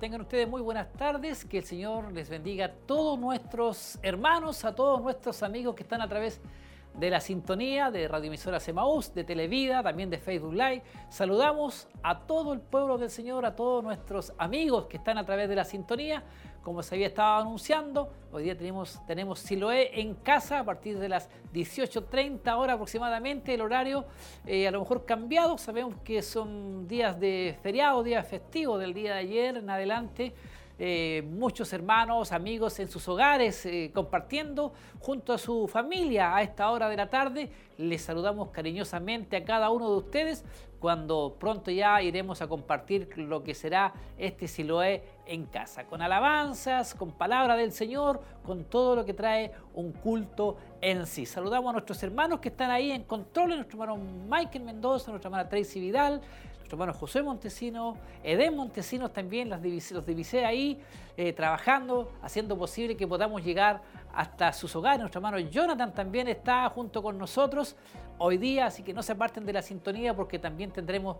Tengan 0.00 0.22
ustedes, 0.22 0.48
muy 0.48 0.62
buenas 0.62 0.90
tardes, 0.94 1.44
que 1.44 1.58
el 1.58 1.64
Señor 1.64 2.10
les 2.12 2.30
bendiga 2.30 2.64
a 2.64 2.72
todos 2.72 3.18
nuestros 3.18 3.98
hermanos, 4.00 4.64
a 4.64 4.74
todos 4.74 5.02
nuestros 5.02 5.42
amigos 5.42 5.74
que 5.74 5.82
están 5.82 6.00
a 6.00 6.08
través 6.08 6.40
de 6.94 7.10
la 7.10 7.20
sintonía 7.20 7.90
de 7.90 8.08
Radio 8.08 8.28
Emisora 8.28 8.58
Semaús, 8.58 9.12
de 9.12 9.22
Televida, 9.22 9.82
también 9.82 10.08
de 10.08 10.16
Facebook 10.16 10.54
Live. 10.54 10.82
Saludamos 11.10 11.88
a 12.02 12.20
todo 12.20 12.54
el 12.54 12.60
pueblo 12.60 12.96
del 12.96 13.10
Señor, 13.10 13.44
a 13.44 13.54
todos 13.54 13.84
nuestros 13.84 14.32
amigos 14.38 14.86
que 14.86 14.96
están 14.96 15.18
a 15.18 15.26
través 15.26 15.46
de 15.50 15.56
la 15.56 15.64
sintonía. 15.64 16.24
Como 16.64 16.82
se 16.82 16.94
había 16.94 17.08
estado 17.08 17.42
anunciando, 17.42 18.10
hoy 18.32 18.44
día 18.44 18.56
tenemos, 18.56 18.98
tenemos 19.06 19.38
Siloé 19.38 20.00
en 20.00 20.14
casa 20.14 20.60
a 20.60 20.64
partir 20.64 20.98
de 20.98 21.10
las 21.10 21.28
18.30 21.52 22.56
horas 22.56 22.76
aproximadamente, 22.76 23.52
el 23.52 23.60
horario 23.60 24.06
eh, 24.46 24.66
a 24.66 24.70
lo 24.70 24.80
mejor 24.80 25.04
cambiado. 25.04 25.58
Sabemos 25.58 25.96
que 26.02 26.22
son 26.22 26.88
días 26.88 27.20
de 27.20 27.58
feriado, 27.62 28.02
días 28.02 28.26
festivos 28.26 28.80
del 28.80 28.94
día 28.94 29.12
de 29.12 29.18
ayer 29.18 29.58
en 29.58 29.68
adelante. 29.68 30.32
Eh, 30.78 31.22
muchos 31.30 31.70
hermanos, 31.74 32.32
amigos 32.32 32.80
en 32.80 32.88
sus 32.88 33.06
hogares, 33.08 33.66
eh, 33.66 33.90
compartiendo 33.94 34.72
junto 35.00 35.34
a 35.34 35.38
su 35.38 35.68
familia 35.68 36.34
a 36.34 36.42
esta 36.42 36.70
hora 36.70 36.88
de 36.88 36.96
la 36.96 37.10
tarde. 37.10 37.50
Les 37.76 38.00
saludamos 38.00 38.48
cariñosamente 38.48 39.36
a 39.36 39.44
cada 39.44 39.68
uno 39.68 39.90
de 39.90 39.98
ustedes 39.98 40.44
cuando 40.84 41.34
pronto 41.40 41.70
ya 41.70 42.02
iremos 42.02 42.42
a 42.42 42.46
compartir 42.46 43.08
lo 43.16 43.42
que 43.42 43.54
será 43.54 43.94
este 44.18 44.46
Siloé 44.46 45.02
en 45.24 45.46
casa, 45.46 45.86
con 45.86 46.02
alabanzas, 46.02 46.94
con 46.94 47.12
palabra 47.12 47.56
del 47.56 47.72
Señor, 47.72 48.20
con 48.44 48.64
todo 48.64 48.94
lo 48.94 49.02
que 49.02 49.14
trae 49.14 49.50
un 49.72 49.92
culto 49.92 50.58
en 50.82 51.06
sí. 51.06 51.24
Saludamos 51.24 51.70
a 51.70 51.72
nuestros 51.72 52.02
hermanos 52.02 52.38
que 52.38 52.50
están 52.50 52.70
ahí 52.70 52.90
en 52.90 53.04
control, 53.04 53.56
nuestro 53.56 53.82
hermano 53.82 53.96
Michael 54.28 54.62
Mendoza, 54.62 55.10
nuestra 55.10 55.28
hermana 55.28 55.48
Tracy 55.48 55.80
Vidal, 55.80 56.20
nuestro 56.58 56.76
hermano 56.76 56.92
José 56.92 57.22
Montesino, 57.22 57.96
Edén 58.22 58.54
Montesinos 58.54 59.10
también, 59.10 59.48
los 59.48 59.62
divisé, 59.62 60.44
ahí 60.44 60.78
eh, 61.16 61.32
trabajando, 61.32 62.12
haciendo 62.20 62.58
posible 62.58 62.94
que 62.94 63.08
podamos 63.08 63.42
llegar 63.42 63.80
hasta 64.16 64.52
sus 64.52 64.74
hogares. 64.76 65.00
Nuestro 65.00 65.18
hermano 65.18 65.38
Jonathan 65.38 65.92
también 65.92 66.28
está 66.28 66.68
junto 66.70 67.02
con 67.02 67.18
nosotros 67.18 67.76
hoy 68.18 68.38
día, 68.38 68.66
así 68.66 68.82
que 68.82 68.94
no 68.94 69.02
se 69.02 69.12
aparten 69.12 69.44
de 69.44 69.52
la 69.52 69.62
sintonía 69.62 70.14
porque 70.14 70.38
también 70.38 70.70
tendremos 70.70 71.16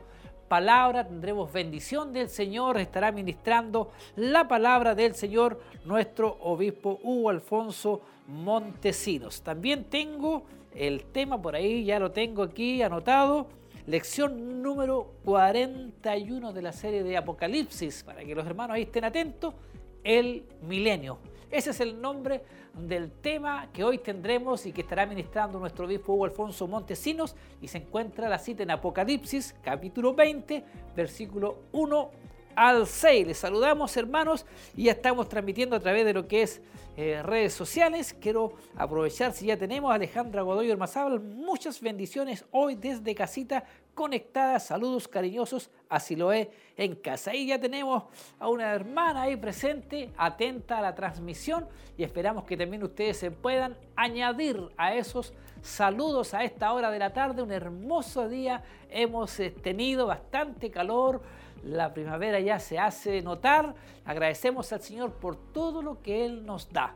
palabra, 0.49 1.07
tendremos 1.07 1.53
bendición 1.53 2.13
del 2.13 2.29
Señor, 2.29 2.79
estará 2.79 3.13
ministrando 3.13 3.91
la 4.17 4.47
palabra 4.47 4.95
del 4.95 5.15
Señor 5.15 5.61
nuestro 5.85 6.37
obispo 6.41 7.01
Hugo 7.03 7.31
Alfonso 7.31 8.01
Montesinos. 8.29 9.43
También 9.43 9.85
tengo 9.85 10.45
el 10.75 11.05
tema 11.07 11.41
por 11.41 11.55
ahí, 11.55 11.85
ya 11.85 11.99
lo 11.99 12.11
tengo 12.11 12.43
aquí 12.43 12.83
anotado 12.83 13.49
lección 13.87 14.63
número 14.63 15.13
41 15.25 16.53
de 16.53 16.63
la 16.63 16.73
serie 16.73 17.03
de 17.03 17.17
Apocalipsis, 17.17 18.03
para 18.03 18.25
que 18.25 18.35
los 18.35 18.47
hermanos 18.47 18.77
ahí 18.77 18.83
estén 18.83 19.05
atentos, 19.05 19.55
el 20.03 20.45
milenio. 20.63 21.19
Ese 21.51 21.71
es 21.71 21.81
el 21.81 22.01
nombre 22.01 22.43
del 22.75 23.11
tema 23.11 23.69
que 23.73 23.85
hoy 23.85 23.99
tendremos 23.99 24.67
y 24.67 24.73
que 24.73 24.81
estará 24.81 25.07
ministrando 25.07 25.59
nuestro 25.59 25.87
obispo 25.87 26.15
Hugo 26.15 26.25
Alfonso 26.25 26.67
Montesinos 26.67 27.37
y 27.61 27.69
se 27.69 27.79
encuentra 27.79 28.29
la 28.29 28.39
cita 28.39 28.63
en 28.63 28.71
Apocalipsis 28.71 29.55
capítulo 29.63 30.15
20, 30.15 30.65
versículo 30.97 31.65
1 31.73 32.11
al 32.57 32.87
6. 32.87 33.27
Les 33.27 33.39
saludamos 33.39 33.97
hermanos 33.97 34.47
y 34.77 34.85
ya 34.85 34.93
estamos 34.93 35.29
transmitiendo 35.29 35.77
a 35.77 35.81
través 35.81 36.05
de 36.05 36.15
lo 36.15 36.27
que 36.27 36.43
es 36.43 36.63
eh, 36.97 37.23
redes 37.23 37.53
sociales. 37.53 38.15
Quiero 38.21 38.55
aprovechar 38.77 39.33
si 39.33 39.47
ya 39.47 39.57
tenemos 39.57 39.91
a 39.91 39.95
Alejandra 39.95 40.43
Godoy 40.43 40.71
Hermazábal. 40.71 41.21
Muchas 41.21 41.81
bendiciones 41.81 42.45
hoy 42.51 42.75
desde 42.75 43.15
casita 43.15 43.65
conectada. 43.95 44.59
Saludos 44.61 45.09
cariñosos 45.09 45.71
a 45.89 46.01
Siloé 46.01 46.51
en 46.77 46.95
casa. 46.97 47.35
Y 47.35 47.47
ya 47.47 47.61
tenemos 47.61 48.05
a 48.39 48.49
una 48.49 48.73
hermana 48.73 49.23
ahí 49.23 49.37
presente, 49.37 50.11
atenta 50.17 50.79
a 50.79 50.83
la 50.83 50.95
transmisión 50.95 51.67
y 51.97 52.05
esperamos 52.05 52.45
que 52.45 52.57
también 52.57 52.83
ustedes 52.83 53.17
se 53.17 53.31
puedan 53.31 53.77
añadir 53.97 54.61
a 54.77 54.95
esos 54.95 55.33
saludos 55.63 56.35
a 56.35 56.45
esta 56.45 56.73
hora 56.73 56.91
de 56.91 56.99
la 56.99 57.13
tarde. 57.13 57.43
Un 57.43 57.53
hermoso 57.53 58.29
día. 58.29 58.63
Hemos 58.91 59.41
eh, 59.41 59.51
tenido 59.51 60.07
bastante 60.07 60.71
calor 60.71 61.23
la 61.65 61.95
primavera 61.95 62.41
ya 62.41 62.59
se 62.59 62.79
hace 62.79 63.23
notar. 63.23 63.75
Agradecemos 64.05 64.71
al 64.73 64.83
Señor 64.83 65.13
por 65.13 65.37
todo 65.53 65.83
lo 65.83 66.03
que 66.03 66.25
Él 66.25 66.45
nos 66.45 66.71
da. 66.71 66.95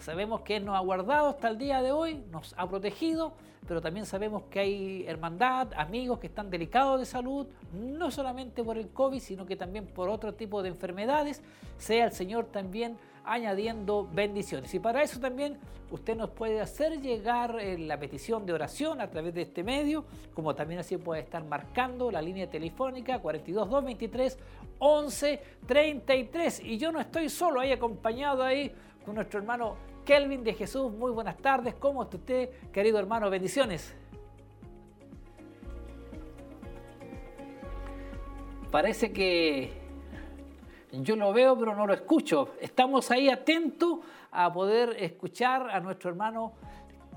Sabemos 0.00 0.40
que 0.40 0.56
Él 0.56 0.64
nos 0.64 0.76
ha 0.76 0.80
guardado 0.80 1.28
hasta 1.28 1.48
el 1.48 1.58
día 1.58 1.82
de 1.82 1.92
hoy, 1.92 2.22
nos 2.30 2.54
ha 2.56 2.68
protegido, 2.68 3.32
pero 3.68 3.80
también 3.80 4.06
sabemos 4.06 4.44
que 4.50 4.60
hay 4.60 5.04
hermandad, 5.06 5.68
amigos 5.76 6.18
que 6.18 6.26
están 6.26 6.50
delicados 6.50 6.98
de 6.98 7.06
salud, 7.06 7.46
no 7.72 8.10
solamente 8.10 8.64
por 8.64 8.78
el 8.78 8.88
COVID, 8.88 9.20
sino 9.20 9.46
que 9.46 9.56
también 9.56 9.86
por 9.86 10.08
otro 10.08 10.34
tipo 10.34 10.62
de 10.62 10.70
enfermedades. 10.70 11.42
Sea 11.76 12.06
el 12.06 12.12
Señor 12.12 12.46
también 12.46 12.96
añadiendo 13.24 14.08
bendiciones. 14.12 14.72
Y 14.74 14.80
para 14.80 15.02
eso 15.02 15.20
también 15.20 15.58
usted 15.90 16.16
nos 16.16 16.30
puede 16.30 16.60
hacer 16.60 17.00
llegar 17.00 17.58
eh, 17.60 17.78
la 17.78 17.98
petición 17.98 18.46
de 18.46 18.52
oración 18.52 19.00
a 19.00 19.10
través 19.10 19.34
de 19.34 19.42
este 19.42 19.62
medio, 19.62 20.04
como 20.34 20.54
también 20.54 20.80
así 20.80 20.96
puede 20.96 21.20
estar 21.20 21.44
marcando 21.44 22.10
la 22.10 22.22
línea 22.22 22.48
telefónica 22.48 23.18
42223 23.20 24.38
1133. 24.80 26.60
Y 26.64 26.78
yo 26.78 26.90
no 26.90 27.00
estoy 27.00 27.28
solo, 27.28 27.60
ahí 27.60 27.72
acompañado 27.72 28.42
ahí 28.42 28.72
con 29.04 29.14
nuestro 29.14 29.40
hermano 29.40 29.89
Kelvin 30.04 30.44
de 30.44 30.54
Jesús. 30.54 30.92
Muy 30.92 31.10
buenas 31.10 31.36
tardes, 31.36 31.74
¿cómo 31.74 32.02
está 32.02 32.16
usted, 32.16 32.50
querido 32.72 32.98
hermano? 32.98 33.30
Bendiciones. 33.30 33.94
Parece 38.70 39.12
que 39.12 39.72
yo 40.92 41.16
lo 41.16 41.32
veo 41.32 41.58
pero 41.58 41.74
no 41.74 41.86
lo 41.86 41.94
escucho. 41.94 42.50
Estamos 42.60 43.10
ahí 43.10 43.28
atentos 43.28 43.98
a 44.30 44.52
poder 44.52 44.96
escuchar 44.98 45.70
a 45.70 45.80
nuestro 45.80 46.10
hermano 46.10 46.52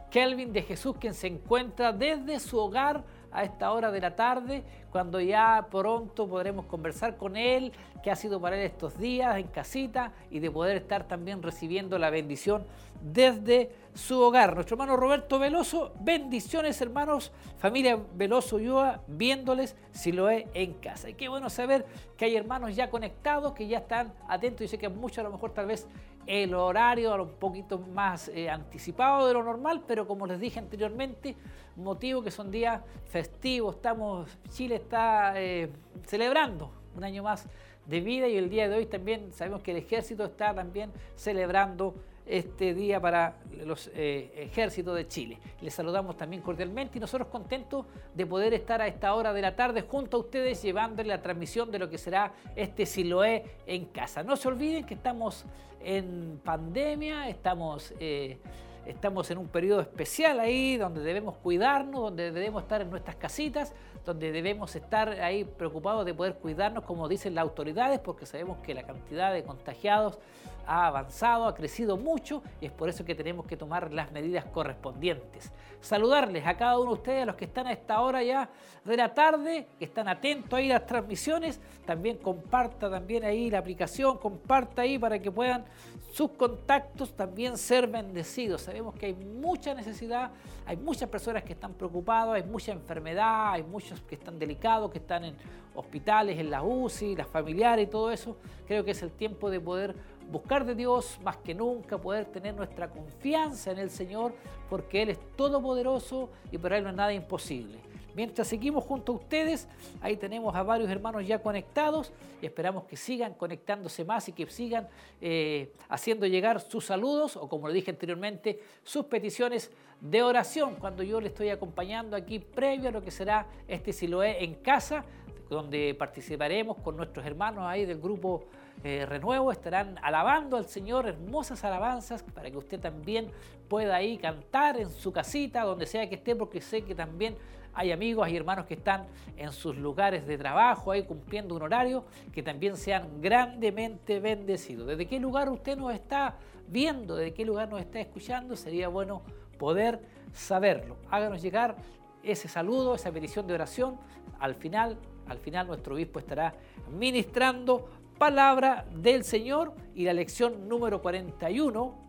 Kelvin 0.09 0.53
de 0.53 0.61
Jesús, 0.61 0.95
quien 0.99 1.13
se 1.13 1.27
encuentra 1.27 1.91
desde 1.91 2.39
su 2.39 2.57
hogar 2.57 3.03
a 3.31 3.43
esta 3.43 3.71
hora 3.71 3.91
de 3.91 3.99
la 3.99 4.15
tarde, 4.15 4.63
cuando 4.91 5.19
ya 5.19 5.67
pronto 5.71 6.27
podremos 6.27 6.65
conversar 6.65 7.17
con 7.17 7.35
él, 7.35 7.71
qué 8.03 8.11
ha 8.11 8.15
sido 8.15 8.39
para 8.39 8.57
él 8.57 8.63
estos 8.63 8.99
días 8.99 9.37
en 9.37 9.47
casita 9.47 10.11
y 10.29 10.39
de 10.39 10.51
poder 10.51 10.77
estar 10.77 11.07
también 11.07 11.41
recibiendo 11.41 11.97
la 11.97 12.09
bendición 12.09 12.65
desde 13.01 13.71
su 13.93 14.19
hogar. 14.19 14.53
Nuestro 14.53 14.75
hermano 14.75 14.97
Roberto 14.97 15.39
Veloso, 15.39 15.93
bendiciones 16.01 16.79
hermanos, 16.81 17.31
familia 17.57 17.97
Veloso 18.13 18.57
Ulloa, 18.57 19.01
viéndoles 19.07 19.75
si 19.91 20.11
lo 20.11 20.29
es 20.29 20.45
en 20.53 20.73
casa. 20.73 21.09
Y 21.09 21.13
qué 21.13 21.29
bueno 21.29 21.49
saber 21.49 21.85
que 22.17 22.25
hay 22.25 22.35
hermanos 22.35 22.75
ya 22.75 22.89
conectados, 22.89 23.53
que 23.53 23.67
ya 23.67 23.79
están 23.79 24.13
atentos. 24.27 24.65
y 24.65 24.67
sé 24.67 24.77
que 24.77 24.89
muchos 24.89 25.19
a 25.19 25.23
lo 25.23 25.31
mejor 25.31 25.51
tal 25.53 25.65
vez 25.65 25.87
el 26.25 26.53
horario 26.53 27.21
un 27.21 27.29
poquito 27.31 27.79
más 27.79 28.29
eh, 28.29 28.49
anticipado 28.49 29.27
de 29.27 29.33
lo 29.33 29.43
normal, 29.43 29.83
pero 29.87 30.05
como 30.07 30.27
les 30.27 30.39
dije 30.39 30.59
anteriormente, 30.59 31.35
motivo 31.77 32.21
que 32.21 32.31
son 32.31 32.51
días 32.51 32.81
festivos, 33.05 33.75
estamos, 33.75 34.29
Chile 34.49 34.75
está 34.75 35.33
eh, 35.35 35.69
celebrando 36.05 36.71
un 36.95 37.03
año 37.03 37.23
más 37.23 37.47
de 37.85 38.01
vida 38.01 38.27
y 38.27 38.37
el 38.37 38.49
día 38.49 38.69
de 38.69 38.75
hoy 38.75 38.85
también 38.85 39.31
sabemos 39.33 39.61
que 39.61 39.71
el 39.71 39.77
ejército 39.77 40.25
está 40.25 40.53
también 40.53 40.91
celebrando 41.15 41.95
este 42.25 42.73
día 42.73 43.01
para 43.01 43.35
los 43.65 43.91
eh, 43.93 44.31
ejércitos 44.37 44.95
de 44.95 45.07
Chile. 45.07 45.39
Les 45.61 45.73
saludamos 45.73 46.15
también 46.15 46.41
cordialmente 46.41 46.97
y 46.97 47.01
nosotros 47.01 47.27
contentos 47.27 47.85
de 48.13 48.25
poder 48.25 48.53
estar 48.53 48.81
a 48.81 48.87
esta 48.87 49.13
hora 49.13 49.33
de 49.33 49.41
la 49.41 49.55
tarde 49.55 49.81
junto 49.81 50.17
a 50.17 50.19
ustedes 50.21 50.61
llevándole 50.61 51.09
la 51.09 51.21
transmisión 51.21 51.69
de 51.71 51.79
lo 51.79 51.89
que 51.89 51.97
será 51.97 52.33
este 52.55 52.85
Siloé 52.85 53.43
en 53.65 53.85
casa. 53.85 54.23
No 54.23 54.37
se 54.37 54.47
olviden 54.47 54.85
que 54.85 54.93
estamos 54.93 55.45
en 55.83 56.39
pandemia, 56.43 57.27
estamos... 57.29 57.93
Eh, 57.99 58.37
estamos 58.85 59.29
en 59.31 59.37
un 59.37 59.47
periodo 59.47 59.81
especial 59.81 60.39
ahí 60.39 60.77
donde 60.77 61.01
debemos 61.01 61.37
cuidarnos, 61.37 62.01
donde 62.01 62.31
debemos 62.31 62.63
estar 62.63 62.81
en 62.81 62.89
nuestras 62.89 63.15
casitas, 63.15 63.73
donde 64.05 64.31
debemos 64.31 64.75
estar 64.75 65.09
ahí 65.21 65.43
preocupados 65.45 66.05
de 66.05 66.13
poder 66.13 66.35
cuidarnos 66.35 66.83
como 66.83 67.07
dicen 67.07 67.35
las 67.35 67.43
autoridades, 67.43 67.99
porque 67.99 68.25
sabemos 68.25 68.57
que 68.59 68.73
la 68.73 68.83
cantidad 68.83 69.33
de 69.33 69.43
contagiados 69.43 70.19
ha 70.65 70.87
avanzado, 70.87 71.47
ha 71.47 71.55
crecido 71.55 71.97
mucho 71.97 72.43
y 72.61 72.65
es 72.65 72.71
por 72.71 72.89
eso 72.89 73.05
que 73.05 73.15
tenemos 73.15 73.45
que 73.45 73.57
tomar 73.57 73.91
las 73.93 74.11
medidas 74.11 74.45
correspondientes. 74.45 75.51
Saludarles 75.81 76.45
a 76.45 76.55
cada 76.55 76.79
uno 76.79 76.91
de 76.91 76.97
ustedes, 76.97 77.23
a 77.23 77.25
los 77.25 77.35
que 77.35 77.45
están 77.45 77.67
a 77.67 77.73
esta 77.73 77.99
hora 77.99 78.23
ya 78.23 78.49
de 78.85 78.97
la 78.97 79.13
tarde, 79.13 79.67
que 79.77 79.85
están 79.85 80.07
atentos 80.07 80.53
ahí 80.53 80.71
a 80.71 80.79
las 80.79 80.87
transmisiones, 80.87 81.59
también 81.85 82.17
comparta 82.17 82.89
también 82.89 83.23
ahí 83.23 83.49
la 83.49 83.59
aplicación, 83.59 84.17
comparta 84.17 84.83
ahí 84.83 84.97
para 84.97 85.19
que 85.19 85.31
puedan 85.31 85.65
sus 86.13 86.29
contactos 86.31 87.13
también 87.13 87.57
ser 87.57 87.87
bendecidos. 87.87 88.61
Sabemos 88.61 88.93
que 88.95 89.07
hay 89.07 89.13
mucha 89.13 89.73
necesidad, 89.73 90.31
hay 90.65 90.77
muchas 90.77 91.09
personas 91.09 91.43
que 91.43 91.53
están 91.53 91.73
preocupadas, 91.73 92.35
hay 92.35 92.43
mucha 92.43 92.71
enfermedad, 92.71 93.53
hay 93.53 93.63
muchos 93.63 93.99
que 94.01 94.15
están 94.15 94.37
delicados, 94.37 94.91
que 94.91 94.99
están 94.99 95.25
en 95.25 95.35
hospitales, 95.75 96.39
en 96.39 96.51
la 96.51 96.63
UCI, 96.63 97.15
las 97.15 97.27
familiares 97.27 97.87
y 97.87 97.89
todo 97.89 98.11
eso. 98.11 98.37
Creo 98.67 98.85
que 98.85 98.91
es 98.91 99.01
el 99.01 99.11
tiempo 99.11 99.49
de 99.49 99.59
poder 99.59 99.95
buscar 100.33 100.65
de 100.65 100.73
Dios 100.73 101.19
más 101.23 101.37
que 101.37 101.53
nunca, 101.53 101.99
poder 101.99 102.25
tener 102.25 102.55
nuestra 102.55 102.89
confianza 102.89 103.71
en 103.71 103.77
el 103.77 103.91
Señor, 103.91 104.33
porque 104.67 105.03
Él 105.03 105.09
es 105.09 105.19
todopoderoso 105.37 106.29
y 106.51 106.57
para 106.57 106.77
Él 106.77 106.83
no 106.83 106.89
es 106.89 106.95
nada 106.95 107.13
imposible. 107.13 107.77
Mientras 108.15 108.47
seguimos 108.47 108.83
junto 108.83 109.11
a 109.11 109.15
ustedes, 109.15 109.67
ahí 110.01 110.17
tenemos 110.17 110.55
a 110.55 110.63
varios 110.63 110.89
hermanos 110.89 111.25
ya 111.25 111.39
conectados 111.39 112.11
y 112.41 112.47
esperamos 112.47 112.85
que 112.85 112.97
sigan 112.97 113.35
conectándose 113.35 114.03
más 114.05 114.27
y 114.27 114.33
que 114.33 114.47
sigan 114.47 114.87
eh, 115.21 115.71
haciendo 115.87 116.25
llegar 116.25 116.59
sus 116.61 116.85
saludos 116.85 117.37
o 117.37 117.47
como 117.47 117.67
lo 117.67 117.73
dije 117.73 117.91
anteriormente, 117.91 118.59
sus 118.83 119.05
peticiones 119.05 119.71
de 120.01 120.21
oración 120.21 120.75
cuando 120.75 121.03
yo 121.03 121.21
le 121.21 121.27
estoy 121.27 121.49
acompañando 121.49 122.15
aquí 122.15 122.39
previo 122.39 122.89
a 122.89 122.91
lo 122.91 123.01
que 123.01 123.11
será 123.11 123.47
este 123.67 123.93
Siloé 123.93 124.43
en 124.43 124.55
casa, 124.55 125.05
donde 125.49 125.95
participaremos 125.95 126.77
con 126.77 126.97
nuestros 126.97 127.23
hermanos 127.25 127.65
ahí 127.65 127.85
del 127.85 127.99
grupo 127.99 128.45
eh, 128.83 129.05
Renuevo, 129.05 129.51
estarán 129.51 129.97
alabando 130.01 130.57
al 130.57 130.65
Señor, 130.65 131.07
hermosas 131.07 131.63
alabanzas 131.63 132.23
para 132.23 132.51
que 132.51 132.57
usted 132.57 132.79
también 132.79 133.31
pueda 133.69 133.95
ahí 133.95 134.17
cantar 134.17 134.77
en 134.77 134.89
su 134.89 135.11
casita, 135.11 135.63
donde 135.63 135.85
sea 135.85 136.07
que 136.09 136.15
esté, 136.15 136.35
porque 136.35 136.61
sé 136.61 136.83
que 136.83 136.93
también 136.93 137.37
hay 137.73 137.91
amigos, 137.91 138.25
hay 138.27 138.35
hermanos 138.35 138.65
que 138.65 138.75
están 138.75 139.07
en 139.37 139.51
sus 139.51 139.75
lugares 139.75 140.27
de 140.27 140.37
trabajo, 140.37 140.91
ahí 140.91 141.03
cumpliendo 141.03 141.55
un 141.55 141.63
horario, 141.63 142.05
que 142.31 142.43
también 142.43 142.77
sean 142.77 143.21
grandemente 143.21 144.19
bendecidos. 144.19 144.87
¿Desde 144.87 145.07
qué 145.07 145.19
lugar 145.19 145.49
usted 145.49 145.77
nos 145.77 145.93
está 145.93 146.35
viendo? 146.67 147.15
¿Desde 147.15 147.33
qué 147.33 147.45
lugar 147.45 147.69
nos 147.69 147.79
está 147.79 147.99
escuchando? 147.99 148.55
Sería 148.55 148.89
bueno 148.89 149.23
poder 149.57 150.01
saberlo. 150.33 150.97
Háganos 151.09 151.41
llegar 151.41 151.75
ese 152.21 152.47
saludo, 152.47 152.95
esa 152.95 153.11
petición 153.11 153.47
de 153.47 153.53
oración. 153.55 153.97
Al 154.39 154.55
final, 154.55 154.97
al 155.27 155.39
final 155.39 155.67
nuestro 155.67 155.95
obispo 155.95 156.19
estará 156.19 156.53
ministrando 156.91 157.89
palabra 158.17 158.85
del 158.95 159.23
Señor 159.23 159.73
y 159.95 160.05
la 160.05 160.13
lección 160.13 160.67
número 160.67 161.01
41 161.01 162.03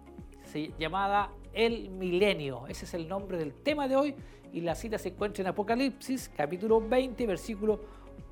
llamada 0.79 1.33
El 1.53 1.91
Milenio. 1.91 2.67
Ese 2.69 2.85
es 2.85 2.95
el 2.95 3.09
nombre 3.09 3.39
del 3.39 3.53
tema 3.55 3.89
de 3.89 3.97
hoy 3.97 4.15
y 4.53 4.61
la 4.61 4.75
cita 4.75 4.99
se 4.99 5.09
encuentra 5.09 5.43
en 5.43 5.49
Apocalipsis, 5.49 6.31
capítulo 6.37 6.81
20, 6.81 7.27
versículo 7.27 7.81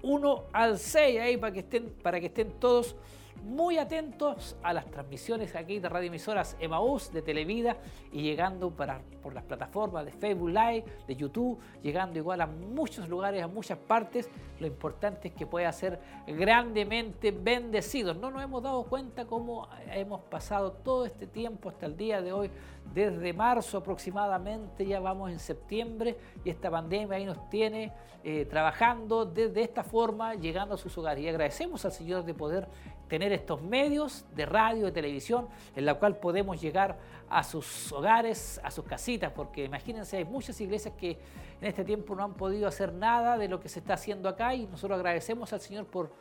1 0.02 0.44
al 0.52 0.78
6, 0.78 1.20
ahí 1.20 1.36
para 1.36 1.52
que 1.52 1.60
estén, 1.60 1.90
para 2.02 2.20
que 2.20 2.26
estén 2.26 2.52
todos 2.60 2.94
muy 3.43 3.79
atentos 3.79 4.56
a 4.62 4.73
las 4.73 4.87
transmisiones 4.91 5.55
aquí 5.55 5.79
de 5.79 5.89
Radio 5.89 6.09
Emisoras 6.09 6.56
Emaús, 6.61 7.12
de 7.12 7.23
Televida 7.23 7.77
y 8.12 8.23
llegando 8.23 8.71
para, 8.71 9.00
por 9.23 9.35
las 9.35 9.44
plataformas 9.44 10.05
de 10.05 10.12
Facebook 10.12 10.50
Live, 10.50 10.85
de 11.06 11.17
YouTube, 11.17 11.59
llegando 11.83 12.19
igual 12.19 12.41
a 12.41 12.47
muchos 12.47 13.09
lugares, 13.09 13.43
a 13.43 13.49
muchas 13.49 13.79
partes. 13.79 14.31
Lo 14.61 14.67
importante 14.67 15.29
es 15.29 15.35
que 15.35 15.47
pueda 15.47 15.71
ser 15.73 15.99
grandemente 16.27 17.33
bendecido. 17.33 18.15
No 18.15 18.31
nos 18.31 18.43
hemos 18.43 18.62
dado 18.62 18.85
cuenta 18.85 19.27
cómo 19.27 19.69
hemos 19.91 20.21
pasado 20.23 20.73
todo 20.73 21.05
este 21.05 21.27
tiempo 21.27 21.69
hasta 21.69 21.87
el 21.87 21.97
día 21.97 22.23
de 22.23 22.33
hoy, 22.33 22.50
desde 22.93 23.32
marzo 23.32 23.79
aproximadamente, 23.79 24.87
ya 24.87 25.00
vamos 25.00 25.31
en 25.31 25.38
septiembre 25.38 26.17
y 26.44 26.50
esta 26.50 26.70
pandemia 26.70 27.17
ahí 27.17 27.25
nos 27.25 27.49
tiene 27.49 27.93
eh, 28.25 28.44
trabajando 28.44 29.25
desde 29.25 29.62
esta 29.62 29.82
forma, 29.82 30.34
llegando 30.34 30.75
a 30.75 30.79
sus 30.79 30.96
hogares. 30.99 31.25
Y 31.25 31.29
agradecemos 31.29 31.84
al 31.84 31.93
Señor 31.93 32.25
de 32.25 32.34
poder 32.34 32.69
tener 33.08 33.32
estos 33.32 33.61
medios 33.61 34.25
de 34.34 34.46
radio, 34.46 34.87
de 34.87 34.93
televisión, 34.93 35.49
en 35.76 35.84
la 35.84 35.94
cual 35.94 36.17
podemos 36.17 36.61
llegar 36.61 36.99
a 37.29 37.43
sus 37.43 37.93
hogares, 37.93 38.61
a 38.62 38.70
sus 38.70 38.84
casitas, 38.84 39.32
porque 39.32 39.64
imagínense, 39.64 40.19
hay 40.19 40.25
muchas 40.25 40.61
iglesias 40.61 40.94
que 40.96 41.19
en 41.61 41.67
este 41.67 41.84
tiempo 41.84 42.14
no 42.14 42.25
han 42.25 42.34
podido 42.34 42.67
hacer 42.67 42.93
nada 42.93 43.37
de 43.37 43.49
lo 43.49 43.61
que 43.61 43.69
se 43.69 43.81
está 43.81 43.94
haciendo 43.94 44.29
acá 44.29 44.55
y 44.55 44.67
nosotros 44.67 44.96
agradecemos 44.96 45.52
al 45.52 45.61
Señor 45.61 45.87
por 45.87 46.12